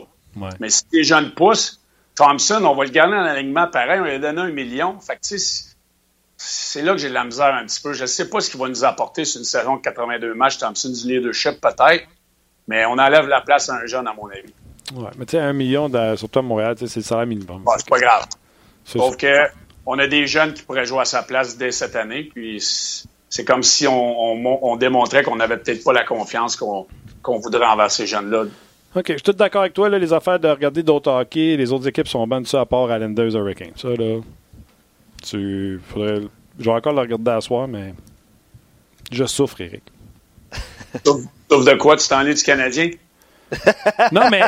Mais 0.60 0.70
si 0.70 0.84
les 0.92 1.04
jeunes 1.04 1.32
poussent, 1.32 1.80
Thompson, 2.14 2.64
on 2.64 2.74
va 2.74 2.84
le 2.84 2.90
garder 2.90 3.14
en 3.14 3.24
alignement 3.24 3.66
pareil. 3.66 4.00
On 4.00 4.04
lui 4.04 4.12
a 4.12 4.18
donné 4.18 4.40
un 4.40 4.50
million. 4.50 4.98
Fait 5.00 5.16
que, 5.16 5.36
c'est 6.36 6.82
là 6.82 6.92
que 6.92 6.98
j'ai 6.98 7.08
de 7.08 7.14
la 7.14 7.24
misère 7.24 7.54
un 7.54 7.66
petit 7.66 7.80
peu. 7.82 7.92
Je 7.92 8.02
ne 8.02 8.06
sais 8.06 8.30
pas 8.30 8.40
ce 8.40 8.50
qu'il 8.50 8.60
va 8.60 8.68
nous 8.68 8.84
apporter 8.84 9.24
sur 9.24 9.40
une 9.40 9.44
saison 9.44 9.76
de 9.76 9.82
82 9.82 10.34
matchs. 10.34 10.58
Thompson 10.58 10.90
du 10.90 11.12
leadership, 11.12 11.60
peut-être. 11.60 12.04
Mais 12.66 12.84
on 12.86 12.92
enlève 12.92 13.26
la 13.26 13.40
place 13.40 13.68
à 13.68 13.74
un 13.74 13.86
jeune, 13.86 14.06
à 14.06 14.14
mon 14.14 14.28
avis. 14.28 14.54
Ouais, 14.94 15.10
mais 15.18 15.26
tu 15.26 15.32
sais, 15.32 15.38
un 15.38 15.52
million, 15.52 15.90
surtout 16.16 16.38
à 16.38 16.42
Montréal, 16.42 16.76
c'est 16.78 16.96
le 16.96 17.02
salaire 17.02 17.26
minimum. 17.26 17.64
c'est 17.76 17.88
pas 17.88 17.98
grave. 17.98 18.26
Sauf 18.96 19.16
qu'on 19.16 19.98
a 19.98 20.06
des 20.06 20.26
jeunes 20.26 20.54
qui 20.54 20.62
pourraient 20.62 20.86
jouer 20.86 21.00
à 21.00 21.04
sa 21.04 21.22
place 21.22 21.56
dès 21.56 21.72
cette 21.72 21.96
année. 21.96 22.30
Puis 22.34 22.62
c'est 23.28 23.44
comme 23.44 23.62
si 23.62 23.86
on, 23.86 24.76
démontrait 24.76 25.22
qu'on 25.22 25.36
n'avait 25.36 25.58
peut-être 25.58 25.84
pas 25.84 25.92
la 25.92 26.04
confiance 26.04 26.56
qu'on 26.56 26.86
voudrait 27.38 27.66
envers 27.66 27.90
ces 27.90 28.06
jeunes-là. 28.06 28.44
OK, 28.96 29.04
je 29.08 29.12
suis 29.12 29.22
tout 29.22 29.32
d'accord 29.32 29.62
avec 29.62 29.74
toi. 29.74 29.88
Là, 29.90 29.98
les 29.98 30.12
affaires 30.12 30.40
de 30.40 30.48
regarder 30.48 30.82
d'autres 30.82 31.10
hockey, 31.10 31.56
les 31.56 31.72
autres 31.72 31.86
équipes 31.86 32.08
sont 32.08 32.26
bonnes, 32.26 32.46
ça, 32.46 32.62
à 32.62 32.66
part 32.66 32.90
Islanders 32.90 33.34
Hurricanes. 33.34 33.72
Ça, 33.76 33.88
là, 33.88 34.20
tu 35.22 35.78
faudrais... 35.88 36.22
Je 36.58 36.64
vais 36.64 36.70
encore 36.70 36.94
le 36.94 37.00
regarder 37.00 37.30
à 37.30 37.40
soir, 37.40 37.68
mais 37.68 37.94
je 39.12 39.24
souffre, 39.26 39.60
Eric. 39.60 39.82
Sauf 41.04 41.64
de 41.64 41.74
quoi? 41.76 41.96
Tu 41.96 42.08
t'en 42.08 42.24
es 42.26 42.34
du 42.34 42.42
Canadien? 42.42 42.90
non, 44.12 44.28
mais 44.30 44.42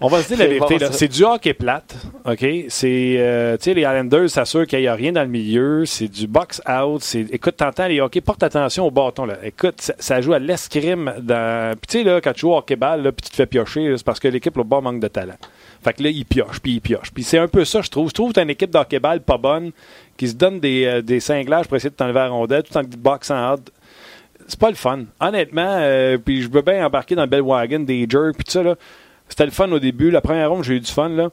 on 0.00 0.08
va 0.08 0.22
se 0.22 0.28
dire 0.28 0.38
la 0.38 0.46
vérité. 0.46 0.78
c'est 0.92 1.08
du 1.08 1.24
hockey 1.24 1.54
plate. 1.54 1.94
OK? 2.24 2.44
C'est, 2.68 3.16
euh, 3.18 3.56
tu 3.56 3.64
sais, 3.64 3.74
les 3.74 3.82
Islanders 3.82 4.30
s'assurent 4.30 4.66
qu'il 4.66 4.80
n'y 4.80 4.88
a 4.88 4.94
rien 4.94 5.12
dans 5.12 5.22
le 5.22 5.28
milieu. 5.28 5.84
C'est 5.86 6.08
du 6.08 6.26
box-out. 6.26 7.02
C'est, 7.02 7.26
écoute, 7.32 7.56
t'entends 7.56 7.86
les 7.86 8.00
hockey, 8.00 8.20
porte 8.20 8.42
attention 8.42 8.86
au 8.86 8.90
bâton. 8.90 9.26
Là. 9.26 9.38
Écoute, 9.42 9.92
ça, 9.98 10.20
joue 10.20 10.32
à 10.32 10.38
l'escrime. 10.38 11.12
Dans... 11.20 11.76
Puis, 11.76 11.86
tu 11.88 11.98
sais, 11.98 12.04
là, 12.04 12.20
quand 12.20 12.32
tu 12.32 12.40
joues 12.40 12.52
au 12.52 12.56
hockey-ball, 12.56 13.12
puis 13.12 13.24
tu 13.24 13.30
te 13.30 13.36
fais 13.36 13.46
piocher, 13.46 13.94
c'est 13.96 14.04
parce 14.04 14.20
que 14.20 14.28
l'équipe, 14.28 14.56
le 14.56 14.64
bas 14.64 14.80
manque 14.80 15.00
de 15.00 15.08
talent. 15.08 15.36
Fait 15.82 15.92
que 15.92 16.02
là, 16.02 16.10
il 16.10 16.24
pioche, 16.24 16.60
puis 16.60 16.74
il 16.74 16.80
pioche. 16.80 17.10
Puis 17.12 17.24
c'est 17.24 17.38
un 17.38 17.48
peu 17.48 17.64
ça, 17.64 17.82
je 17.82 17.90
trouve. 17.90 18.08
Je 18.08 18.14
trouve 18.14 18.30
que 18.30 18.34
t'as 18.34 18.42
une 18.42 18.50
équipe 18.50 18.70
d'hockey-ball 18.70 19.20
pas 19.20 19.38
bonne 19.38 19.72
qui 20.16 20.28
se 20.28 20.34
donne 20.34 20.60
des, 20.60 20.84
euh, 20.84 21.02
des 21.02 21.20
cinglages 21.20 21.66
pour 21.66 21.76
essayer 21.76 21.90
de 21.90 21.96
t'enlever 21.96 22.20
la 22.20 22.28
rondelle 22.28 22.62
tout 22.62 22.76
en 22.76 22.82
boxant 22.98 23.54
out 23.54 23.70
c'est 24.52 24.60
pas 24.60 24.68
le 24.68 24.76
fun. 24.76 25.04
Honnêtement, 25.18 25.78
euh, 25.80 26.18
puis 26.18 26.42
je 26.42 26.50
veux 26.50 26.60
bien 26.60 26.84
embarquer 26.84 27.14
dans 27.14 27.24
le 27.24 27.40
wagon 27.40 27.80
des 27.80 28.06
jerks, 28.08 28.36
puis 28.36 28.44
tout 28.44 28.52
ça, 28.52 28.62
là. 28.62 28.76
C'était 29.26 29.46
le 29.46 29.50
fun 29.50 29.70
au 29.72 29.78
début. 29.78 30.10
La 30.10 30.20
première 30.20 30.50
ronde, 30.50 30.62
j'ai 30.62 30.74
eu 30.74 30.80
du 30.80 30.92
fun, 30.92 31.08
là. 31.08 31.30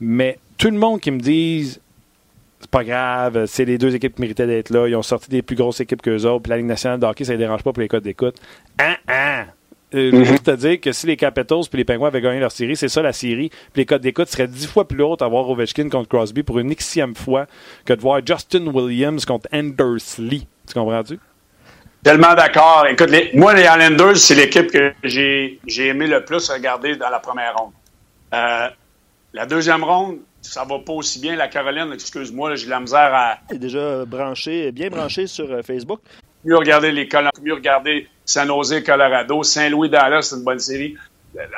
Mais 0.00 0.38
tout 0.58 0.70
le 0.70 0.78
monde 0.78 1.00
qui 1.00 1.10
me 1.10 1.18
dise 1.18 1.80
c'est 2.60 2.70
pas 2.70 2.84
grave, 2.84 3.46
c'est 3.46 3.64
les 3.64 3.78
deux 3.78 3.96
équipes 3.96 4.14
qui 4.14 4.20
méritaient 4.20 4.46
d'être 4.46 4.70
là. 4.70 4.86
Ils 4.86 4.94
ont 4.94 5.02
sorti 5.02 5.28
des 5.28 5.42
plus 5.42 5.56
grosses 5.56 5.80
équipes 5.80 6.00
qu'eux 6.00 6.24
autres. 6.24 6.42
Puis 6.44 6.50
la 6.50 6.58
Ligue 6.58 6.66
nationale 6.66 7.00
de 7.00 7.06
hockey, 7.06 7.24
ça 7.24 7.32
ne 7.32 7.38
dérange 7.38 7.64
pas 7.64 7.72
pour 7.72 7.80
les 7.80 7.88
codes 7.88 8.04
d'écoute. 8.04 8.36
Ah, 8.78 8.96
ah! 9.08 9.46
Euh, 9.94 10.24
juste 10.24 10.44
te 10.44 10.52
dire 10.52 10.80
que 10.80 10.92
si 10.92 11.08
les 11.08 11.16
Capitals 11.16 11.64
puis 11.68 11.78
les 11.78 11.84
Penguins 11.84 12.06
avaient 12.06 12.20
gagné 12.20 12.38
leur 12.38 12.52
série, 12.52 12.76
c'est 12.76 12.88
ça 12.88 13.02
la 13.02 13.12
série. 13.12 13.48
Puis 13.48 13.82
les 13.82 13.86
codes 13.86 14.02
d'écoute 14.02 14.28
seraient 14.28 14.46
dix 14.46 14.68
fois 14.68 14.86
plus 14.86 15.02
hautes 15.02 15.22
à 15.22 15.26
voir 15.26 15.50
Ovechkin 15.50 15.88
contre 15.88 16.08
Crosby 16.08 16.44
pour 16.44 16.60
une 16.60 16.72
xième 16.76 17.16
fois 17.16 17.46
que 17.84 17.92
de 17.92 18.00
voir 18.00 18.20
Justin 18.24 18.68
Williams 18.68 19.24
contre 19.24 19.48
Anders 19.52 19.98
Lee. 20.18 20.46
Tu 20.68 20.74
comprends-tu? 20.74 21.18
Tellement 22.02 22.34
d'accord. 22.34 22.86
Écoute, 22.90 23.10
moi, 23.34 23.54
les 23.54 23.62
Islanders, 23.62 24.16
c'est 24.16 24.34
l'équipe 24.34 24.72
que 24.72 24.92
j'ai 25.04 25.60
aimé 25.78 26.08
le 26.08 26.24
plus 26.24 26.50
regarder 26.50 26.96
dans 26.96 27.10
la 27.10 27.20
première 27.20 27.56
ronde. 27.56 27.72
Euh, 28.34 28.68
la 29.32 29.46
deuxième 29.46 29.84
ronde, 29.84 30.18
ça 30.40 30.64
va 30.64 30.80
pas 30.80 30.94
aussi 30.94 31.20
bien. 31.20 31.36
La 31.36 31.46
Caroline, 31.46 31.92
excuse-moi, 31.92 32.56
j'ai 32.56 32.66
de 32.66 32.70
la 32.70 32.80
misère 32.80 33.14
à. 33.14 33.38
Il 33.50 33.56
est 33.56 33.58
déjà 33.58 34.04
branché, 34.04 34.72
bien 34.72 34.88
branché 34.88 35.28
sur 35.28 35.50
euh, 35.52 35.62
Facebook. 35.62 36.00
Mieux 36.44 36.56
regarder 36.56 36.90
les 36.90 37.08
mieux 37.40 37.54
regarder 37.54 38.08
San 38.24 38.48
Jose, 38.48 38.82
Colorado, 38.84 39.44
Saint-Louis, 39.44 39.88
Dallas, 39.88 40.22
c'est 40.22 40.36
une 40.36 40.42
bonne 40.42 40.58
série. 40.58 40.96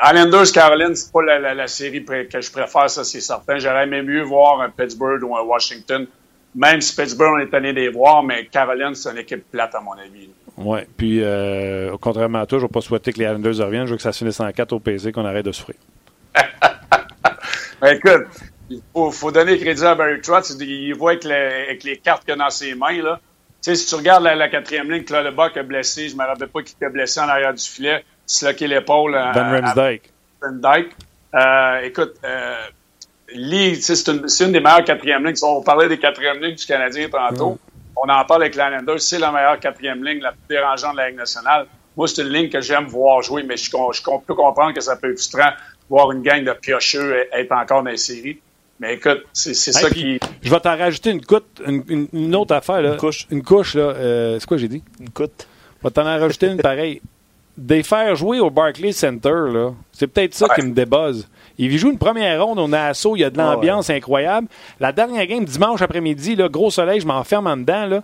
Islanders, 0.02 0.52
Caroline, 0.52 0.94
c'est 0.94 1.10
pas 1.10 1.22
la, 1.22 1.66
série 1.68 2.04
que 2.04 2.40
je 2.40 2.52
préfère, 2.52 2.90
ça 2.90 3.02
c'est 3.02 3.20
certain. 3.20 3.58
J'aurais 3.58 3.84
aimé 3.84 4.02
mieux 4.02 4.22
voir 4.22 4.60
un 4.60 4.68
Pittsburgh 4.68 5.22
ou 5.24 5.36
un 5.36 5.42
Washington, 5.42 6.06
même 6.54 6.80
si 6.80 6.94
Pittsburgh, 6.94 7.34
on 7.34 7.38
est 7.38 7.54
allé 7.54 7.72
les 7.72 7.88
voir, 7.88 8.22
mais 8.22 8.46
Caroline, 8.46 8.94
c'est 8.94 9.10
une 9.10 9.18
équipe 9.18 9.50
plate, 9.50 9.74
à 9.74 9.80
mon 9.80 9.92
avis. 9.92 10.30
Oui, 10.56 10.80
puis 10.96 11.20
euh, 11.22 11.96
contrairement 12.00 12.40
à 12.40 12.46
toi, 12.46 12.58
je 12.58 12.64
ne 12.64 12.68
vais 12.68 12.72
pas 12.72 12.80
souhaiter 12.80 13.12
que 13.12 13.18
les 13.18 13.24
Islanders 13.24 13.56
reviennent. 13.58 13.86
Je 13.86 13.90
veux 13.90 13.96
que 13.96 14.02
ça 14.02 14.12
se 14.12 14.18
finisse 14.18 14.38
en 14.40 14.50
4 14.50 14.72
au 14.72 14.80
PC, 14.80 15.10
qu'on 15.10 15.24
arrête 15.24 15.44
de 15.44 15.52
souffrir. 15.52 15.76
Ben, 17.80 17.96
écoute, 17.96 18.26
il 18.70 18.80
faut, 18.92 19.32
donner 19.32 19.58
crédit 19.58 19.84
à 19.84 19.94
Barry 19.94 20.20
Trotz. 20.20 20.56
Il 20.60 20.94
voit 20.94 21.12
avec 21.12 21.24
les, 21.24 21.78
les 21.82 21.96
cartes 21.98 22.24
qu'il 22.24 22.34
a 22.34 22.36
dans 22.36 22.50
ses 22.50 22.74
mains. 22.74 23.02
Là. 23.02 23.20
Tu 23.62 23.70
sais, 23.70 23.76
si 23.76 23.88
tu 23.88 23.94
regardes 23.96 24.22
la, 24.22 24.48
quatrième 24.48 24.90
ligne, 24.90 25.04
Claude 25.04 25.34
Buck 25.34 25.56
a 25.56 25.62
blessé, 25.62 26.08
je 26.08 26.14
ne 26.14 26.20
me 26.20 26.26
rappelle 26.26 26.48
pas 26.48 26.62
qui 26.62 26.74
était 26.74 26.90
blessé 26.90 27.20
en 27.20 27.28
arrière 27.28 27.54
du 27.54 27.64
filet, 27.64 28.04
disloqué 28.26 28.68
l'épaule. 28.68 29.12
Ben 29.12 29.60
Ramsdyke. 29.60 30.12
Ben 30.40 30.60
Dyke. 30.60 30.92
Euh, 31.34 31.80
écoute, 31.80 32.14
euh, 32.24 32.56
Lee, 33.32 33.80
c'est 33.80 34.08
une, 34.08 34.26
une, 34.40 34.52
des 34.52 34.60
meilleures 34.60 34.84
quatrièmes 34.84 35.24
lignes. 35.24 35.36
On 35.42 35.62
parlait 35.62 35.88
des 35.88 35.98
quatrièmes 35.98 36.42
lignes 36.42 36.56
du 36.56 36.66
Canadien 36.66 37.08
tantôt. 37.08 37.52
Mm. 37.52 37.58
On 37.96 38.08
en 38.08 38.24
parle 38.24 38.42
avec 38.42 38.54
l'Islanders. 38.54 39.00
C'est 39.00 39.18
la 39.18 39.30
meilleure 39.30 39.58
quatrième 39.60 40.04
ligne, 40.04 40.20
la 40.20 40.32
plus 40.32 40.56
dérangeante 40.56 40.92
de 40.92 40.98
la 40.98 41.08
Ligue 41.08 41.18
nationale. 41.18 41.66
Moi, 41.96 42.08
c'est 42.08 42.22
une 42.22 42.28
ligne 42.28 42.48
que 42.50 42.60
j'aime 42.60 42.86
voir 42.86 43.22
jouer, 43.22 43.44
mais 43.44 43.56
je, 43.56 43.70
je, 43.70 44.02
peux 44.26 44.34
comprendre 44.34 44.74
que 44.74 44.80
ça 44.80 44.96
peut 44.96 45.10
être 45.10 45.18
frustrant 45.18 45.50
voir 45.88 46.10
une 46.12 46.22
gang 46.22 46.44
de 46.44 46.52
piocheux 46.52 47.26
être 47.32 47.52
encore 47.52 47.82
dans 47.82 47.90
les 47.90 47.96
séries. 47.96 48.40
Mais 48.80 48.94
écoute, 48.94 49.24
c'est 49.32 49.54
ça 49.54 49.88
qui. 49.88 50.18
Je 50.42 50.50
vais 50.50 50.60
t'en 50.60 50.76
rajouter 50.76 51.10
une, 51.10 51.24
coute, 51.24 51.62
une, 51.64 52.34
autre 52.34 52.54
affaire. 52.54 52.82
Là. 52.82 52.92
Une 52.92 52.96
couche. 52.96 53.26
Une 53.30 53.42
couche, 53.42 53.74
là. 53.74 53.82
Euh, 53.82 54.38
c'est 54.40 54.46
quoi 54.46 54.56
j'ai 54.56 54.68
dit? 54.68 54.82
Une 54.98 55.10
coute. 55.10 55.46
Je 55.80 55.88
vais 55.88 55.92
t'en 55.92 56.02
rajouter 56.02 56.48
une 56.48 56.56
pareille. 56.56 57.00
Des 57.56 57.84
faire 57.84 58.16
jouer 58.16 58.40
au 58.40 58.50
Barclays 58.50 58.92
Center, 58.92 59.44
là, 59.52 59.70
c'est 59.92 60.08
peut-être 60.08 60.34
ça 60.34 60.48
qui 60.54 60.62
me 60.62 60.72
débuzz. 60.72 61.28
Il 61.56 61.76
joue 61.78 61.92
une 61.92 61.98
première 61.98 62.44
ronde, 62.44 62.58
on 62.58 62.72
a 62.72 62.86
assaut, 62.86 63.14
il 63.14 63.20
y 63.20 63.24
a 63.24 63.30
de 63.30 63.38
ah 63.38 63.54
l'ambiance 63.54 63.90
incroyable. 63.90 64.48
La 64.80 64.90
dernière 64.90 65.24
game, 65.26 65.44
dimanche 65.44 65.80
après-midi, 65.80 66.36
gros 66.50 66.70
soleil, 66.70 67.00
je 67.00 67.06
m'enferme 67.06 67.46
en 67.46 67.56
dedans. 67.56 67.86
Là. 67.86 68.02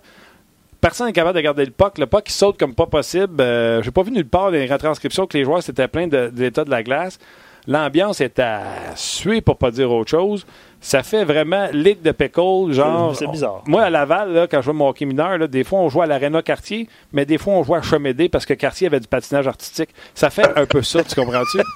Personne 0.79 1.07
n'est 1.07 1.13
capable 1.13 1.35
de 1.35 1.41
garder 1.41 1.65
le 1.65 1.71
puck. 1.71 1.97
Le 1.97 2.07
puck, 2.07 2.29
saute 2.29 2.57
comme 2.57 2.73
pas 2.73 2.85
possible. 2.85 3.41
Euh, 3.41 3.83
J'ai 3.83 3.91
pas 3.91 4.03
vu 4.03 4.11
nulle 4.11 4.25
part 4.27 4.51
des 4.51 4.65
retranscriptions 4.65 5.27
que 5.27 5.37
les 5.37 5.43
joueurs 5.43 5.61
s'étaient 5.61 5.89
pleins 5.89 6.07
de 6.07 6.31
l'état 6.35 6.63
de 6.63 6.71
la 6.71 6.81
glace. 6.81 7.19
L'ambiance 7.67 8.21
est 8.21 8.39
à 8.39 8.63
suer, 8.95 9.41
pour 9.41 9.57
pas 9.57 9.69
dire 9.69 9.91
autre 9.91 10.09
chose. 10.09 10.45
Ça 10.83 11.03
fait 11.03 11.23
vraiment 11.23 11.67
ligue 11.71 12.01
de 12.01 12.11
pickle, 12.11 12.71
genre. 12.71 13.15
C'est 13.15 13.27
bizarre. 13.27 13.61
moi, 13.67 13.83
à 13.83 13.89
Laval, 13.91 14.33
là, 14.33 14.47
quand 14.47 14.61
je 14.61 14.65
joue 14.65 14.73
mon 14.73 14.89
hockey 14.89 15.05
mineur, 15.05 15.47
des 15.47 15.63
fois, 15.63 15.79
on 15.79 15.89
joue 15.89 16.01
à 16.01 16.07
l'Arena 16.07 16.41
Cartier, 16.41 16.89
mais 17.13 17.23
des 17.23 17.37
fois, 17.37 17.53
on 17.53 17.63
joue 17.63 17.75
à 17.75 17.83
Chemédé 17.83 18.29
parce 18.29 18.47
que 18.47 18.55
Cartier 18.55 18.87
avait 18.87 18.99
du 18.99 19.07
patinage 19.07 19.47
artistique. 19.47 19.91
Ça 20.15 20.31
fait 20.31 20.57
un 20.57 20.65
peu 20.65 20.81
ça, 20.81 21.03
tu 21.03 21.15
comprends-tu? 21.15 21.59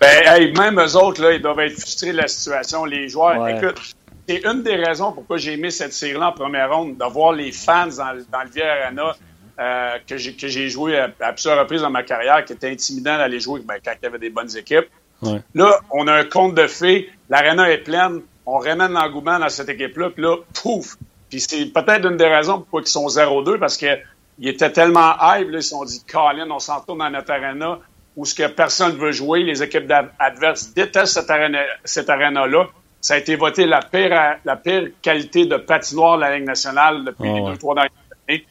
Ben, 0.00 0.52
même 0.58 0.78
eux 0.78 0.96
autres, 0.96 1.22
là, 1.22 1.32
ils 1.32 1.40
doivent 1.40 1.60
être 1.60 1.80
frustrés 1.80 2.12
de 2.12 2.18
la 2.18 2.28
situation. 2.28 2.84
Les 2.84 3.08
joueurs, 3.08 3.48
écoute, 3.48 3.80
c'est 4.28 4.44
une 4.44 4.62
des 4.62 4.76
raisons 4.76 5.12
pourquoi 5.12 5.38
j'ai 5.38 5.54
aimé 5.54 5.70
cette 5.70 5.94
série-là 5.94 6.28
en 6.28 6.32
première 6.32 6.74
ronde, 6.74 6.98
de 6.98 7.04
voir 7.04 7.32
les 7.32 7.52
fans 7.52 7.86
dans, 7.86 8.12
le 8.12 8.50
Vieux 8.50 8.64
Arena. 8.64 9.16
Euh, 9.58 9.98
que 10.06 10.18
j'ai 10.18 10.68
joué 10.68 10.98
à, 10.98 11.32
plusieurs 11.32 11.58
reprises 11.58 11.80
dans 11.80 11.90
ma 11.90 12.02
carrière, 12.02 12.44
qui 12.44 12.52
était 12.52 12.70
intimidant 12.70 13.16
d'aller 13.16 13.38
jouer 13.40 13.60
ben, 13.64 13.76
quand 13.82 13.92
il 14.02 14.04
y 14.04 14.06
avait 14.08 14.18
des 14.18 14.30
bonnes 14.30 14.54
équipes. 14.56 14.88
Là, 15.54 15.80
on 15.90 16.06
a 16.06 16.12
un 16.12 16.24
compte 16.24 16.54
de 16.54 16.66
fées, 16.66 17.08
l'aréna 17.30 17.70
est 17.70 17.78
pleine, 17.78 18.20
on 18.46 18.58
ramène 18.58 18.92
l'engouement 18.92 19.38
dans 19.38 19.48
cette 19.48 19.68
équipe-là, 19.68 20.10
puis 20.10 20.22
là, 20.22 20.36
pouf! 20.62 20.96
Puis 21.30 21.40
c'est 21.40 21.66
peut-être 21.66 22.06
une 22.06 22.16
des 22.16 22.28
raisons 22.28 22.58
pourquoi 22.58 22.82
ils 22.82 22.86
sont 22.86 23.06
0-2, 23.06 23.58
parce 23.58 23.76
qu'ils 23.76 23.98
étaient 24.42 24.70
tellement 24.70 25.14
hype, 25.20 25.50
là, 25.50 25.58
ils 25.58 25.62
se 25.62 25.70
sont 25.70 25.84
dit, 25.84 26.04
Colin, 26.04 26.50
on 26.50 26.58
s'en 26.58 26.80
tourne 26.80 26.98
dans 26.98 27.10
notre 27.10 27.32
aréna, 27.32 27.78
où 28.16 28.24
ce 28.24 28.34
que 28.34 28.46
personne 28.46 28.96
veut 28.96 29.12
jouer, 29.12 29.42
les 29.42 29.62
équipes 29.62 29.92
adverses 30.18 30.72
détestent 30.72 31.14
cette 31.14 31.30
aréna-là. 31.30 31.64
Cette 31.84 32.08
là 32.08 32.66
Ça 33.00 33.14
a 33.14 33.16
été 33.18 33.34
voté 33.36 33.66
la 33.66 33.80
pire, 33.80 34.38
la 34.44 34.56
pire 34.56 34.90
qualité 35.02 35.46
de 35.46 35.56
patinoire 35.56 36.16
de 36.16 36.22
la 36.22 36.36
Ligue 36.36 36.46
nationale 36.46 37.04
depuis 37.04 37.32
les 37.32 37.40
deux, 37.40 37.56
trois 37.56 37.74
dernières 37.74 37.92
années. 38.28 38.46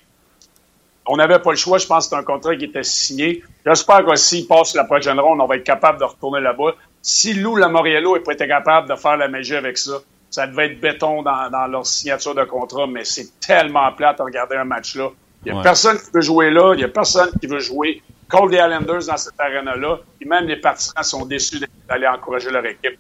On 1.06 1.18
n'avait 1.18 1.40
pas 1.40 1.52
le 1.52 1.58
choix. 1.58 1.78
Je 1.78 1.88
pense 1.88 2.06
que 2.06 2.16
c'est 2.16 2.22
un 2.22 2.24
contrat 2.24 2.56
qui 2.56 2.66
était 2.66 2.84
signé. 2.84 3.44
J'espère 3.66 4.06
que 4.06 4.16
s'il 4.16 4.48
passe 4.48 4.76
la 4.76 4.84
prochaine 4.84 5.20
ronde, 5.20 5.40
on 5.42 5.46
va 5.46 5.56
être 5.56 5.64
capable 5.64 6.00
de 6.00 6.06
retourner 6.06 6.42
là-bas. 6.42 6.76
Si 7.06 7.34
Lou 7.34 7.58
Lamoriello 7.58 8.16
n'est 8.16 8.24
pas 8.24 8.32
été 8.32 8.48
capable 8.48 8.90
de 8.90 8.96
faire 8.96 9.18
la 9.18 9.28
magie 9.28 9.58
avec 9.58 9.78
ça, 9.78 10.00
ça 10.30 10.48
devait 10.48 10.68
être 10.68 10.80
béton 10.80 11.22
dans, 11.22 11.68
leur 11.70 11.86
signature 11.86 12.34
de 12.34 12.46
contrat, 12.46 12.88
mais 12.88 13.04
c'est 13.04 13.40
tellement 13.46 13.92
plate 13.92 14.22
à 14.22 14.24
regarder 14.24 14.56
un 14.56 14.64
match-là. 14.64 15.10
Il 15.46 15.52
n'y 15.52 15.60
a 15.60 15.62
personne 15.62 15.98
qui 15.98 16.10
veut 16.14 16.22
jouer 16.22 16.50
là, 16.50 16.74
il 16.74 16.78
n'y 16.78 16.86
a 16.86 16.88
personne 16.88 17.30
qui 17.42 17.48
veut 17.48 17.60
jouer 17.60 18.02
contre 18.32 18.54
les 18.54 18.58
Islanders 18.58 19.06
dans 19.06 19.18
cette 19.18 19.38
arène-là. 19.38 20.00
Et 20.22 20.26
même 20.26 20.46
les 20.46 20.56
partisans 20.56 21.04
sont 21.04 21.26
déçus 21.26 21.60
d'aller 21.90 22.08
encourager 22.08 22.50
leur 22.50 22.66
équipe. 22.66 22.98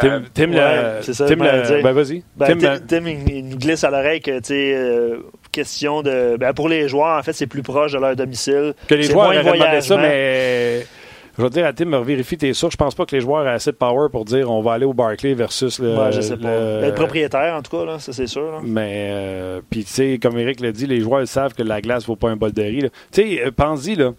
Tim, 0.00 0.24
Tim, 0.34 0.52
c'est 1.00 1.14
ça. 1.14 1.24
Tim, 1.26 1.36
ben, 1.36 1.92
vas-y. 1.92 2.22
Ben, 2.36 2.58
Tim, 2.86 3.06
il 3.06 3.48
nous 3.48 3.56
glisse 3.56 3.82
à 3.82 3.90
l'oreille 3.90 4.20
que, 4.20 4.38
tu 4.40 4.48
sais, 4.48 4.74
euh, 4.76 5.22
question 5.50 6.02
de. 6.02 6.36
Ben, 6.38 6.52
pour 6.52 6.68
les 6.68 6.86
joueurs, 6.88 7.18
en 7.18 7.22
fait, 7.22 7.32
c'est 7.32 7.46
plus 7.46 7.62
proche 7.62 7.92
de 7.92 7.98
leur 7.98 8.14
domicile. 8.14 8.74
Que 8.86 8.94
les 8.94 9.04
joueurs 9.04 9.32
demandé 9.32 9.80
ça, 9.80 9.96
mais. 9.96 10.86
Je 11.40 11.44
vais 11.46 11.50
dire 11.50 11.64
à 11.64 11.72
Tim, 11.72 11.98
vérifie 12.02 12.36
tes 12.36 12.52
sûr. 12.52 12.70
Je 12.70 12.76
pense 12.76 12.94
pas 12.94 13.06
que 13.06 13.16
les 13.16 13.22
joueurs 13.22 13.46
aient 13.46 13.54
assez 13.54 13.72
de 13.72 13.76
power 13.76 14.10
pour 14.12 14.26
dire 14.26 14.50
on 14.50 14.60
va 14.60 14.74
aller 14.74 14.84
au 14.84 14.92
Barclay 14.92 15.32
versus 15.32 15.78
le. 15.78 15.96
Ouais, 15.96 16.12
je 16.12 16.20
sais 16.20 16.36
pas. 16.36 16.82
Le, 16.82 16.92
propriétaire, 16.92 17.54
en 17.54 17.62
tout 17.62 17.74
cas, 17.74 17.86
là, 17.86 17.98
ça 17.98 18.12
c'est 18.12 18.26
sûr. 18.26 18.60
Mais, 18.62 19.08
euh, 19.10 19.62
puis 19.70 19.84
tu 19.84 19.90
sais, 19.90 20.18
comme 20.20 20.36
Eric 20.36 20.60
l'a 20.60 20.70
dit, 20.70 20.86
les 20.86 21.00
joueurs 21.00 21.26
savent 21.26 21.54
que 21.54 21.62
la 21.62 21.80
glace 21.80 22.04
vaut 22.04 22.16
pas 22.16 22.28
un 22.28 22.36
bol 22.36 22.52
de 22.52 22.60
riz. 22.60 22.90
Tu 23.10 23.22
sais, 23.22 23.42
euh, 23.42 23.50
pense-y, 23.56 23.94
là. 23.94 24.12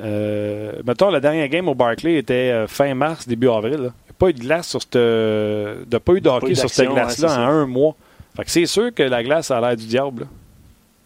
Euh, 0.00 0.72
mettons, 0.84 1.10
la 1.10 1.20
dernière 1.20 1.46
game 1.46 1.68
au 1.68 1.76
Barclay 1.76 2.16
était 2.16 2.50
euh, 2.50 2.66
fin 2.66 2.92
mars, 2.94 3.28
début 3.28 3.48
avril. 3.48 3.74
Il 3.74 3.82
n'y 3.82 3.86
a 3.86 4.18
pas 4.18 4.28
eu 4.30 4.32
de 4.32 4.40
glace 4.40 4.66
sur 4.66 4.82
cette. 4.82 4.94
De 4.94 5.98
pas 5.98 6.12
eu 6.14 6.20
de 6.20 6.28
hockey 6.28 6.56
sur 6.56 6.70
cette 6.70 6.88
glace-là 6.88 7.38
en 7.38 7.50
un 7.50 7.66
mois. 7.66 7.94
Fait 8.36 8.42
que 8.42 8.50
c'est 8.50 8.66
sûr 8.66 8.92
que 8.92 9.04
la 9.04 9.22
glace 9.22 9.52
a 9.52 9.60
l'air 9.60 9.76
du 9.76 9.86
diable. 9.86 10.26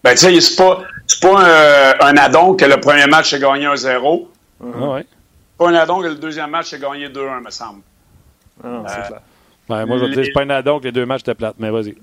Ben, 0.02 0.12
tu 0.12 0.16
sais, 0.16 0.40
c'est 0.40 0.56
pas, 0.56 0.80
pas 1.20 1.94
un, 2.00 2.06
un, 2.06 2.16
addon 2.16 2.54
que 2.54 2.64
le 2.64 2.80
premier 2.80 3.06
match 3.06 3.34
a 3.34 3.38
gagné 3.38 3.66
1-0. 3.66 4.26
Ah 4.62 4.88
ouais. 4.92 5.04
Pas 5.59 5.68
un 5.68 5.74
addon 5.74 6.00
que 6.00 6.06
le 6.06 6.14
deuxième 6.14 6.50
match 6.50 6.72
a 6.72 6.78
gagné 6.78 7.09
2-1, 7.09 7.44
me 7.44 7.50
semble. 7.50 7.82
Ah, 8.62 8.82
c'est 8.86 8.98
euh, 8.98 9.06
clair. 9.09 9.20
Ben, 9.68 9.86
moi, 9.86 9.98
je 9.98 10.04
vais 10.04 10.11
te 10.11 10.14
dire, 10.14 10.24
c'est 10.26 10.32
pas 10.32 10.42
un 10.42 10.50
addon 10.50 10.78
que 10.78 10.84
les 10.84 10.92
deux 10.92 11.04
matchs 11.04 11.22
étaient 11.22 11.34
plates, 11.34 11.56
mais 11.59 11.70
vas-y. 11.70 11.96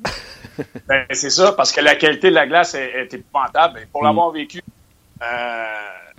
ben, 0.88 1.06
c'est 1.12 1.30
ça, 1.30 1.54
parce 1.54 1.72
que 1.72 1.82
la 1.82 1.96
qualité 1.96 2.30
de 2.30 2.36
la 2.36 2.46
glace 2.46 2.76
est, 2.76 2.92
est 2.92 3.14
épouvantable. 3.14 3.88
pour 3.92 4.04
mm. 4.04 4.06
l'avoir 4.06 4.32
vécu 4.32 4.62
euh, 5.22 5.66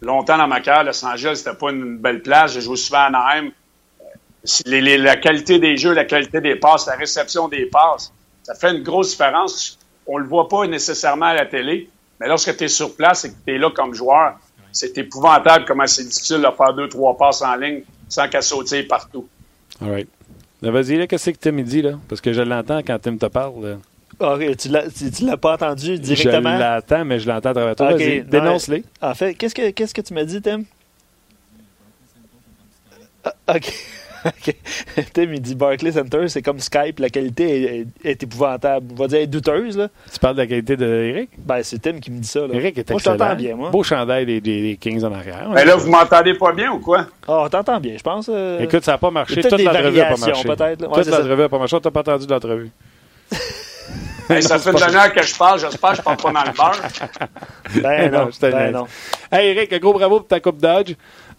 longtemps 0.02 0.38
dans 0.38 0.48
ma 0.48 0.60
carrière, 0.60 0.84
Los 0.84 1.04
Angeles, 1.04 1.36
c'était 1.36 1.56
pas 1.56 1.70
une 1.70 1.98
belle 1.98 2.22
place. 2.22 2.54
J'ai 2.54 2.62
joué 2.62 2.76
souvent 2.76 3.00
à 3.00 3.04
Anaheim. 3.04 3.50
Les, 4.64 4.96
la 4.96 5.16
qualité 5.16 5.58
des 5.58 5.76
jeux, 5.76 5.92
la 5.92 6.04
qualité 6.04 6.40
des 6.40 6.54
passes, 6.54 6.86
la 6.86 6.94
réception 6.94 7.48
des 7.48 7.66
passes, 7.66 8.12
ça 8.44 8.54
fait 8.54 8.70
une 8.70 8.82
grosse 8.82 9.10
différence. 9.10 9.78
On 10.06 10.18
le 10.18 10.26
voit 10.26 10.48
pas 10.48 10.66
nécessairement 10.68 11.26
à 11.26 11.34
la 11.34 11.46
télé, 11.46 11.90
mais 12.20 12.28
lorsque 12.28 12.56
tu 12.56 12.64
es 12.64 12.68
sur 12.68 12.94
place 12.94 13.24
et 13.24 13.30
que 13.30 13.36
tu 13.44 13.54
es 13.54 13.58
là 13.58 13.70
comme 13.70 13.92
joueur, 13.92 14.38
c'est 14.76 14.98
épouvantable 14.98 15.64
comment 15.66 15.86
c'est 15.86 16.04
difficile 16.04 16.38
de 16.38 16.56
faire 16.56 16.74
deux, 16.74 16.88
trois 16.88 17.16
passes 17.16 17.40
en 17.40 17.56
ligne 17.56 17.82
sans 18.08 18.28
qu'elle 18.28 18.42
saute 18.42 18.72
partout. 18.86 19.26
All 19.80 19.90
right. 19.90 20.08
Vas-y, 20.60 21.06
qu'est-ce 21.08 21.30
que 21.30 21.36
Tim 21.36 21.62
dit, 21.62 21.82
là? 21.82 21.92
Parce 22.08 22.20
que 22.20 22.32
je 22.32 22.42
l'entends 22.42 22.78
quand 22.78 22.98
Tim 22.98 23.16
te 23.16 23.26
parle. 23.26 23.78
OK, 24.18 24.56
tu 24.56 24.68
ne 24.68 25.26
l'as 25.26 25.36
pas 25.36 25.54
entendu 25.54 25.98
directement? 25.98 26.56
Je 26.56 26.62
l'entends, 26.62 27.04
mais 27.04 27.20
je 27.20 27.28
l'entends 27.28 27.50
à 27.50 27.54
travers 27.54 27.76
toi. 27.76 27.94
Okay, 27.94 28.22
dénonce-les. 28.22 28.84
En 29.00 29.14
fait, 29.14 29.34
qu'est-ce 29.34 29.54
que, 29.54 29.70
qu'est-ce 29.70 29.94
que 29.94 30.00
tu 30.00 30.14
m'as 30.14 30.24
dit, 30.24 30.40
Tim? 30.42 30.62
Ah, 33.24 33.56
OK. 33.56 33.72
OK. 34.48 34.54
Tim, 35.12 35.32
il 35.32 35.40
dit 35.40 35.54
Barclays 35.54 35.92
Center, 35.92 36.28
c'est 36.28 36.42
comme 36.42 36.58
Skype, 36.58 36.98
la 36.98 37.08
qualité 37.08 37.86
est, 38.04 38.22
épouvantable. 38.22 38.86
On 38.92 38.94
va 38.94 39.08
dire 39.08 39.26
douteuse. 39.28 39.76
Là. 39.76 39.88
Tu 40.12 40.18
parles 40.18 40.36
de 40.36 40.40
la 40.40 40.46
qualité 40.46 40.76
d'Eric? 40.76 41.30
Ben, 41.38 41.62
c'est 41.62 41.80
Tim 41.80 42.00
qui 42.00 42.10
me 42.10 42.18
dit 42.18 42.28
ça. 42.28 42.40
Là. 42.40 42.54
Eric 42.54 42.78
est 42.78 42.90
moi, 42.90 42.98
je 42.98 43.04
t'entends 43.04 43.34
bien, 43.34 43.54
moi. 43.54 43.70
Beau 43.70 43.82
chandail 43.82 44.26
des, 44.26 44.40
des, 44.40 44.76
Kings 44.80 45.04
en 45.04 45.12
arrière. 45.12 45.50
Ben 45.52 45.64
là, 45.64 45.76
vous 45.76 45.90
m'entendez 45.90 46.34
pas 46.34 46.52
bien 46.52 46.72
ou 46.72 46.80
quoi? 46.80 47.06
Ah, 47.28 47.42
on 47.44 47.48
t'entend 47.48 47.78
bien, 47.80 47.94
je 47.96 48.02
pense. 48.02 48.30
Euh... 48.32 48.60
Écoute, 48.60 48.84
ça 48.84 48.92
n'a 48.92 48.98
pas 48.98 49.10
marché. 49.10 49.40
Toute 49.40 49.60
l'entrevue 49.60 49.98
n'a 49.98 50.04
pas 50.06 50.16
marché. 50.16 50.48
peut-être. 50.48 50.88
Ouais, 50.88 51.02
Toute 51.02 51.12
l'entrevue 51.12 51.42
n'a 51.42 51.48
pas 51.48 51.58
marché. 51.58 51.76
On 51.76 51.80
t'a 51.80 51.90
pas 51.90 52.00
entendu 52.00 52.26
l'entrevue. 52.26 52.70
Hey, 54.28 54.42
ça 54.42 54.58
fait 54.58 54.70
une 54.70 54.76
demi-heure 54.76 55.12
que 55.12 55.22
je 55.22 55.36
parle, 55.36 55.60
j'espère 55.60 55.90
que 55.90 55.96
je 55.98 56.02
parle 56.02 56.16
pas 56.16 56.32
dans 56.32 56.42
le 56.42 56.52
beurre. 56.52 56.80
Ben 57.80 58.10
non, 58.12 58.28
ben 58.40 58.72
non. 58.72 58.86
Hey 59.30 59.50
Eric, 59.50 59.72
un 59.72 59.78
gros 59.78 59.92
bravo 59.92 60.18
pour 60.18 60.28
ta 60.28 60.40
Coupe 60.40 60.58
Dodge. 60.58 60.94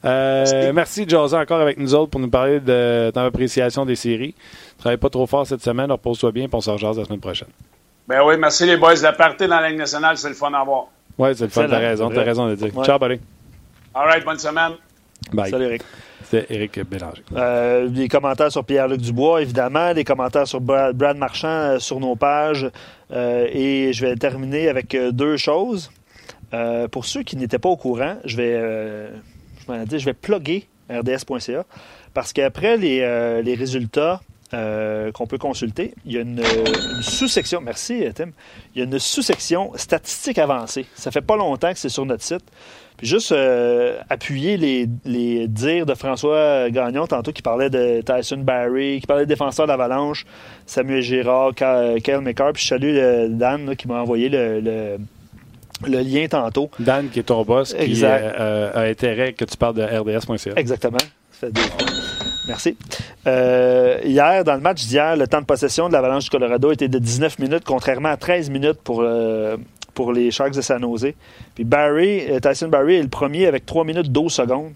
Euh, 0.05 0.71
merci 0.73 1.05
de 1.05 1.09
jaser 1.09 1.37
encore 1.37 1.59
avec 1.59 1.77
nous 1.77 1.95
autres 1.95 2.11
pour 2.11 2.19
nous 2.21 2.29
parler 2.29 2.59
de 2.59 3.11
ton 3.13 3.21
appréciation 3.21 3.85
des 3.85 3.95
séries. 3.95 4.35
Travaille 4.77 4.97
pas 4.97 5.09
trop 5.09 5.25
fort 5.25 5.45
cette 5.47 5.61
semaine, 5.61 5.91
repose-toi 5.91 6.31
bien, 6.31 6.45
et 6.45 6.49
on 6.51 6.61
se 6.61 6.69
rejase 6.69 6.97
la 6.97 7.05
semaine 7.05 7.19
prochaine. 7.19 7.49
Ben 8.07 8.21
oui, 8.25 8.35
merci 8.37 8.65
les 8.65 8.77
boys. 8.77 8.95
La 9.01 9.13
partie 9.13 9.47
dans 9.47 9.59
la 9.59 9.69
Ligue 9.69 9.79
nationale, 9.79 10.17
c'est 10.17 10.29
le 10.29 10.35
fun 10.35 10.53
à 10.53 10.63
voir. 10.63 10.87
Oui, 11.17 11.29
c'est 11.35 11.45
le 11.45 11.49
fun, 11.49 11.67
t'as 11.67 11.79
raison, 11.79 12.09
t'as 12.09 12.23
raison 12.23 12.47
de 12.47 12.55
dire. 12.55 12.71
Ciao, 12.83 12.99
buddy. 12.99 13.19
All 13.93 14.05
right, 14.05 14.23
bonne 14.23 14.37
semaine. 14.37 14.73
Bye. 15.33 15.49
Salut 15.49 15.65
Eric. 15.65 15.81
C'était 16.23 16.53
Éric 16.53 16.79
Bélanger. 16.89 17.23
Euh, 17.35 17.87
des 17.87 18.07
commentaires 18.07 18.51
sur 18.51 18.63
Pierre-Luc 18.65 18.99
Dubois, 18.99 19.41
évidemment. 19.41 19.93
Des 19.93 20.03
commentaires 20.03 20.47
sur 20.47 20.59
Brad, 20.59 21.17
Marchand 21.17 21.47
euh, 21.47 21.79
sur 21.79 21.99
nos 21.99 22.15
pages. 22.15 22.69
Euh, 23.11 23.47
et 23.51 23.93
je 23.93 24.05
vais 24.05 24.15
terminer 24.15 24.67
avec 24.67 24.95
deux 25.11 25.37
choses. 25.37 25.89
pour 26.91 27.05
ceux 27.05 27.23
qui 27.23 27.37
n'étaient 27.37 27.59
pas 27.59 27.69
au 27.69 27.77
courant, 27.77 28.17
je 28.25 28.37
vais, 28.37 29.09
je 29.67 29.71
vais, 29.71 29.99
je 29.99 30.05
vais 30.05 30.13
plugger 30.13 30.67
rds.ca 30.89 31.65
parce 32.13 32.33
qu'après 32.33 32.77
les, 32.77 33.41
les 33.43 33.55
résultats 33.55 34.21
euh, 34.53 35.11
qu'on 35.11 35.27
peut 35.27 35.37
consulter. 35.37 35.93
Il 36.05 36.13
y 36.13 36.17
a 36.17 36.21
une, 36.21 36.41
sous-section, 37.01 37.59
merci 37.59 38.05
Tim, 38.15 38.29
il 38.73 38.79
y 38.79 38.81
a 38.81 38.85
une 38.85 38.97
sous-section 38.97 39.73
statistique 39.75 40.37
avancée. 40.37 40.85
Ça 40.95 41.11
fait 41.11 41.19
pas 41.19 41.35
longtemps 41.35 41.73
que 41.73 41.77
c'est 41.77 41.89
sur 41.89 42.05
notre 42.05 42.23
site. 42.23 42.45
Puis 42.95 43.07
juste 43.07 43.33
euh, 43.33 43.99
appuyer 44.09 44.55
les, 44.55 44.87
les, 45.03 45.49
dires 45.49 45.85
de 45.85 45.93
François 45.95 46.69
Gagnon, 46.69 47.07
tantôt 47.07 47.33
qui 47.33 47.41
parlait 47.41 47.69
de 47.69 48.01
Tyson 48.01 48.37
Barry, 48.37 49.01
qui 49.01 49.05
parlait 49.05 49.25
de 49.25 49.29
défenseur 49.29 49.67
d'Avalanche, 49.67 50.25
Samuel 50.65 51.01
Girard, 51.01 51.53
Kyle 51.53 52.21
McCarr, 52.21 52.53
puis 52.53 52.63
je 52.63 52.69
salue 52.69 52.95
euh, 52.95 53.27
Dan 53.27 53.75
qui 53.75 53.89
m'a 53.89 54.01
envoyé 54.01 54.29
le, 54.29 54.97
lien 55.86 56.28
tantôt. 56.28 56.69
Dan, 56.80 57.09
qui 57.09 57.19
est 57.19 57.23
ton 57.23 57.43
boss, 57.43 57.73
qui 57.73 58.05
a 58.05 58.80
intérêt 58.80 59.34
que 59.34 59.45
tu 59.45 59.57
parles 59.57 59.75
de 59.75 59.84
RDS.ca. 59.84 60.53
Exactement. 60.55 60.97
Ça 61.32 61.47
fait 61.47 61.51
deux 61.51 61.61
Merci. 62.47 62.78
Euh, 63.28 63.99
hier, 64.03 64.43
dans 64.43 64.55
le 64.55 64.61
match 64.61 64.86
d'hier, 64.86 65.17
le 65.17 65.28
temps 65.28 65.41
de 65.41 65.45
possession 65.45 65.88
de 65.89 65.93
l'Avalanche 65.93 66.25
du 66.25 66.30
Colorado 66.30 66.71
était 66.71 66.88
de 66.88 66.97
19 66.97 67.39
minutes, 67.39 67.63
contrairement 67.65 68.09
à 68.09 68.17
13 68.17 68.49
minutes 68.49 68.82
pour, 68.84 69.01
euh, 69.01 69.57
pour 69.93 70.13
les 70.13 70.32
Sharks 70.32 70.55
de 70.55 70.61
San 70.61 70.82
Jose. 70.82 71.13
Puis 71.55 71.63
Barry, 71.65 72.21
euh, 72.30 72.39
Tyson 72.39 72.69
Barry 72.69 72.95
est 72.95 73.03
le 73.03 73.09
premier 73.09 73.47
avec 73.47 73.65
3 73.65 73.84
minutes 73.84 74.11
12 74.11 74.32
secondes. 74.32 74.71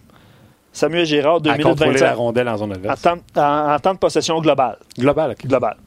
Samuel 0.74 1.06
Girard, 1.06 1.42
2 1.42 1.52
minutes 1.52 1.80
25. 1.80 2.00
la 2.00 2.14
rondelle 2.14 2.50
en 2.50 2.58
zone 2.58 2.74
adverse. 2.74 3.06
En 3.36 3.80
temps, 3.80 3.94
de 3.94 4.00
possession 4.00 4.40
global. 4.40 4.78
Global, 4.98 5.32
OK. 5.32 5.46
Global. 5.46 5.78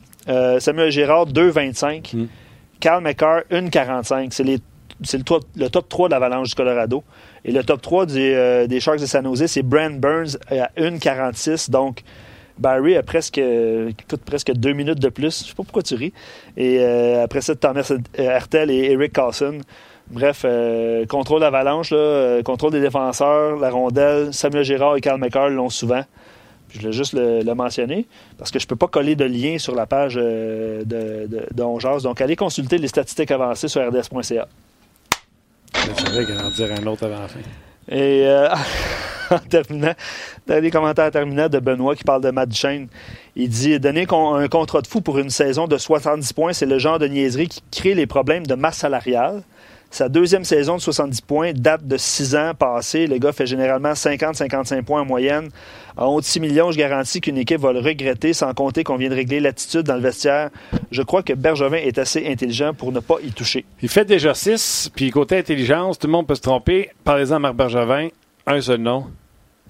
Samuel 0.58 0.90
Girard, 0.90 1.26
2,25. 1.26 2.14
Mm. 2.16 2.26
Carl 2.80 3.02
McCarr, 3.02 3.42
1,45. 3.50 4.28
C'est 4.30 4.44
le, 5.12 5.40
le, 5.56 5.68
top 5.68 5.88
3 5.88 6.08
de 6.08 6.14
l'Avalanche 6.14 6.48
du 6.48 6.54
Colorado. 6.54 7.04
Et 7.44 7.52
le 7.52 7.62
top 7.62 7.82
3 7.82 8.06
euh, 8.16 8.66
des 8.66 8.80
Sharks 8.80 9.00
de 9.00 9.06
San 9.06 9.24
Jose, 9.24 9.46
c'est 9.46 9.62
Brent 9.62 10.00
Burns 10.00 10.38
à 10.50 10.70
1,46. 10.78 11.70
Donc, 11.70 12.02
Barry 12.58 12.96
a 12.96 13.02
presque, 13.02 13.40
coûte 14.08 14.22
presque 14.24 14.52
deux 14.52 14.72
minutes 14.72 15.00
de 15.00 15.08
plus. 15.08 15.42
Je 15.42 15.48
sais 15.48 15.54
pas 15.54 15.62
pourquoi 15.64 15.82
tu 15.82 15.94
ris. 15.94 16.12
Et 16.56 16.78
euh, 16.80 17.24
après 17.24 17.40
ça, 17.40 17.54
Thomas 17.54 17.92
Hertel 18.14 18.70
et 18.70 18.92
Eric 18.92 19.12
Carlson. 19.12 19.58
Bref, 20.10 20.42
euh, 20.44 21.06
contrôle 21.06 21.40
d'avalanche, 21.40 21.92
contrôle 22.44 22.72
des 22.72 22.80
défenseurs, 22.80 23.56
la 23.56 23.70
rondelle. 23.70 24.32
Samuel 24.32 24.64
Girard 24.64 24.96
et 24.96 25.00
Carl 25.00 25.18
McCarr 25.18 25.48
l'ont 25.48 25.70
souvent. 25.70 26.02
je 26.70 26.78
voulais 26.78 26.92
juste 26.92 27.14
le, 27.14 27.54
mentionner 27.54 28.06
parce 28.38 28.50
que 28.50 28.58
je 28.58 28.64
ne 28.64 28.68
peux 28.68 28.76
pas 28.76 28.86
coller 28.86 29.16
de 29.16 29.24
lien 29.24 29.58
sur 29.58 29.74
la 29.74 29.86
page 29.86 30.14
de, 30.14 30.82
de, 30.84 31.26
de 31.26 32.02
Donc, 32.02 32.20
allez 32.20 32.36
consulter 32.36 32.78
les 32.78 32.88
statistiques 32.88 33.30
avancées 33.30 33.68
sur 33.68 33.86
rds.ca. 33.86 34.46
Qu'il 35.74 36.38
en 36.38 36.50
dire 36.50 36.68
un 36.80 36.86
autre 36.86 37.04
avant 37.04 37.20
la 37.20 37.28
fin. 37.28 37.40
Et 37.88 38.26
euh, 38.26 38.48
en 39.30 39.38
terminant, 39.38 39.94
dans 40.46 40.62
les 40.62 40.70
commentaires 40.70 41.10
terminants 41.10 41.48
de 41.48 41.58
Benoît 41.58 41.94
qui 41.94 42.04
parle 42.04 42.22
de 42.22 42.30
Matt 42.30 42.50
il 43.36 43.48
dit 43.48 43.78
Donner 43.78 44.06
un 44.10 44.48
contrat 44.48 44.80
de 44.80 44.86
fou 44.86 45.00
pour 45.00 45.18
une 45.18 45.30
saison 45.30 45.66
de 45.66 45.76
70 45.76 46.32
points, 46.32 46.52
c'est 46.52 46.66
le 46.66 46.78
genre 46.78 46.98
de 46.98 47.06
niaiserie 47.06 47.48
qui 47.48 47.62
crée 47.70 47.94
les 47.94 48.06
problèmes 48.06 48.46
de 48.46 48.54
masse 48.54 48.78
salariale. 48.78 49.42
Sa 49.94 50.08
deuxième 50.08 50.42
saison 50.42 50.74
de 50.74 50.80
70 50.80 51.20
points 51.20 51.52
date 51.52 51.86
de 51.86 51.96
6 51.96 52.34
ans 52.34 52.52
passés. 52.58 53.06
Le 53.06 53.18
gars 53.18 53.30
fait 53.30 53.46
généralement 53.46 53.92
50-55 53.92 54.82
points 54.82 55.02
en 55.02 55.04
moyenne. 55.04 55.50
En 55.96 56.06
haut 56.06 56.20
de 56.20 56.24
6 56.24 56.40
millions, 56.40 56.72
je 56.72 56.78
garantis 56.78 57.20
qu'une 57.20 57.38
équipe 57.38 57.60
va 57.60 57.72
le 57.72 57.78
regretter, 57.78 58.32
sans 58.32 58.52
compter 58.54 58.82
qu'on 58.82 58.96
vient 58.96 59.08
de 59.08 59.14
régler 59.14 59.38
l'attitude 59.38 59.82
dans 59.82 59.94
le 59.94 60.00
vestiaire. 60.00 60.50
Je 60.90 61.00
crois 61.02 61.22
que 61.22 61.32
Bergevin 61.32 61.76
est 61.76 61.96
assez 61.98 62.26
intelligent 62.26 62.74
pour 62.74 62.90
ne 62.90 62.98
pas 62.98 63.18
y 63.22 63.30
toucher. 63.30 63.66
Il 63.82 63.88
fait 63.88 64.04
déjà 64.04 64.34
6, 64.34 64.90
puis 64.96 65.12
côté 65.12 65.38
intelligence, 65.38 65.96
tout 65.96 66.08
le 66.08 66.12
monde 66.12 66.26
peut 66.26 66.34
se 66.34 66.42
tromper. 66.42 66.90
Parlez-en 67.04 67.36
à 67.36 67.38
Marc 67.38 67.54
Bergevin. 67.54 68.08
Un 68.48 68.60
seul 68.60 68.80
nom. 68.80 69.06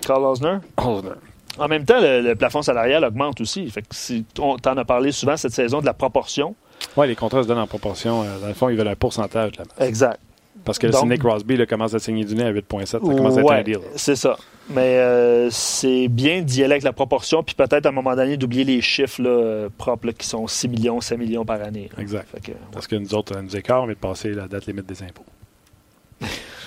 Carl 0.00 0.24
Osner. 0.24 0.56
Osner. 0.78 1.10
En 1.58 1.68
même 1.68 1.84
temps, 1.84 2.00
le, 2.00 2.32
plafond 2.32 2.62
salarial 2.62 3.04
augmente 3.04 3.42
aussi. 3.42 3.68
Fait 3.68 3.82
que 3.82 3.88
si 3.90 4.24
on 4.38 4.56
t'en 4.56 4.78
a 4.78 4.86
parlé 4.86 5.12
souvent 5.12 5.36
cette 5.36 5.52
saison 5.52 5.82
de 5.82 5.86
la 5.86 5.92
proportion. 5.92 6.56
Oui, 6.96 7.08
les 7.08 7.16
contrats 7.16 7.42
se 7.42 7.48
donnent 7.48 7.58
en 7.58 7.66
proportion. 7.66 8.22
Euh, 8.22 8.38
dans 8.40 8.48
le 8.48 8.54
fond, 8.54 8.68
ils 8.68 8.76
veulent 8.76 8.88
un 8.88 8.94
pourcentage 8.94 9.52
de 9.52 9.58
la 9.58 9.64
masse. 9.64 9.88
Exact. 9.88 10.20
Parce 10.64 10.78
que 10.78 10.86
Nick 11.06 11.20
Crosby 11.20 11.66
commence 11.66 11.94
à 11.94 11.98
signer 11.98 12.24
du 12.24 12.34
nez 12.34 12.44
à 12.44 12.52
8,7. 12.52 12.86
Ça 12.86 12.98
commence 12.98 13.36
à 13.36 13.40
être 13.40 13.50
un 13.50 13.62
deal. 13.62 13.80
C'est 13.96 14.16
ça. 14.16 14.36
Mais 14.70 14.96
euh, 14.98 15.50
c'est 15.50 16.08
bien 16.08 16.40
d'y 16.40 16.64
aller 16.64 16.72
avec 16.72 16.84
la 16.84 16.94
proportion, 16.94 17.42
puis 17.42 17.54
peut-être 17.54 17.84
à 17.84 17.90
un 17.90 17.92
moment 17.92 18.16
donné 18.16 18.38
d'oublier 18.38 18.64
les 18.64 18.80
chiffres 18.80 19.20
là, 19.20 19.68
propres 19.76 20.10
qui 20.12 20.26
sont 20.26 20.46
6 20.46 20.68
millions, 20.68 21.00
5 21.02 21.18
millions 21.18 21.44
par 21.44 21.60
année. 21.60 21.90
Exact. 21.98 22.28
Parce 22.72 22.86
que 22.86 22.96
nous 22.96 23.14
autres, 23.14 23.38
nous 23.38 23.54
écart, 23.54 23.82
on 23.82 23.86
vient 23.86 23.94
de 23.94 23.98
passer 23.98 24.30
la 24.30 24.48
date 24.48 24.66
limite 24.66 24.86
des 24.86 25.02
impôts. 25.02 25.26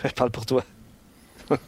Je 0.04 0.12
parle 0.16 0.30
pour 0.30 0.46
toi. 0.46 0.64
bon, 1.50 1.60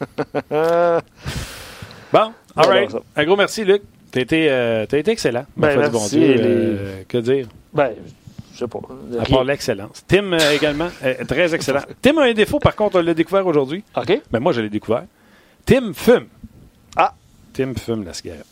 all 2.12 2.66
right. 2.68 2.94
Un 3.16 3.24
gros 3.24 3.36
merci, 3.36 3.64
Luc. 3.64 3.82
T'as 4.12 4.20
été, 4.20 4.50
euh, 4.50 4.84
été, 4.84 5.10
excellent. 5.10 5.46
Ben, 5.56 5.78
merci, 5.78 5.90
bon 5.90 6.06
Dieu. 6.06 6.36
Euh, 6.38 7.02
que 7.08 7.18
dire? 7.18 7.48
Ben, 7.72 7.92
sais 8.60 8.68
pas. 8.68 8.80
À 9.20 9.24
part 9.24 9.44
l'excellence. 9.44 10.04
Tim 10.06 10.32
euh, 10.32 10.52
également, 10.52 10.88
très 11.26 11.54
excellent. 11.54 11.82
Tim 12.02 12.18
a 12.18 12.24
un 12.24 12.32
défaut, 12.32 12.58
par 12.58 12.76
contre, 12.76 12.98
on 12.98 13.02
l'a 13.02 13.14
découvert 13.14 13.46
aujourd'hui. 13.46 13.84
OK. 13.96 14.20
Mais 14.32 14.40
moi, 14.40 14.52
je 14.52 14.60
l'ai 14.60 14.70
découvert. 14.70 15.04
Tim 15.66 15.92
fume. 15.94 16.26
Ah. 16.96 17.14
Tim 17.52 17.74
fume 17.74 18.04
la 18.04 18.14
cigarette. 18.14 18.46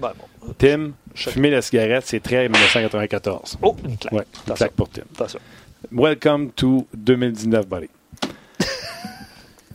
Ben, 0.00 0.12
bon. 0.18 0.52
Tim, 0.58 0.92
fumer 1.14 1.50
la 1.50 1.62
cigarette, 1.62 2.04
c'est 2.06 2.20
très 2.20 2.48
1994. 2.48 3.58
Oh, 3.62 3.76
une 3.84 3.96
claque. 3.96 4.12
Ouais, 4.12 4.24
une 4.48 4.54
claque 4.54 4.72
pour 4.72 4.88
Tim. 4.88 5.02
Attention. 5.14 5.40
Welcome 5.92 6.50
to 6.52 6.86
2019, 6.94 7.68
buddy. 7.68 7.88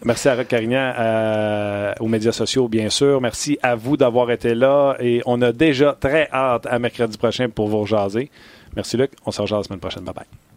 Merci 0.03 0.29
à 0.29 0.35
Rock 0.35 0.47
Carignan, 0.47 0.93
euh, 0.97 1.93
aux 1.99 2.07
médias 2.07 2.31
sociaux, 2.31 2.67
bien 2.67 2.89
sûr. 2.89 3.21
Merci 3.21 3.57
à 3.61 3.75
vous 3.75 3.95
d'avoir 3.95 4.31
été 4.31 4.55
là. 4.55 4.95
Et 4.99 5.21
on 5.25 5.41
a 5.41 5.51
déjà 5.51 5.95
très 5.99 6.29
hâte 6.31 6.65
à 6.65 6.79
mercredi 6.79 7.17
prochain 7.17 7.49
pour 7.49 7.67
vous 7.67 7.79
rejaser. 7.79 8.29
Merci, 8.75 8.97
Luc. 8.97 9.11
On 9.25 9.31
se 9.31 9.41
rejoint 9.41 9.59
la 9.59 9.63
semaine 9.63 9.79
prochaine. 9.79 10.03
Bye 10.03 10.13
bye. 10.13 10.48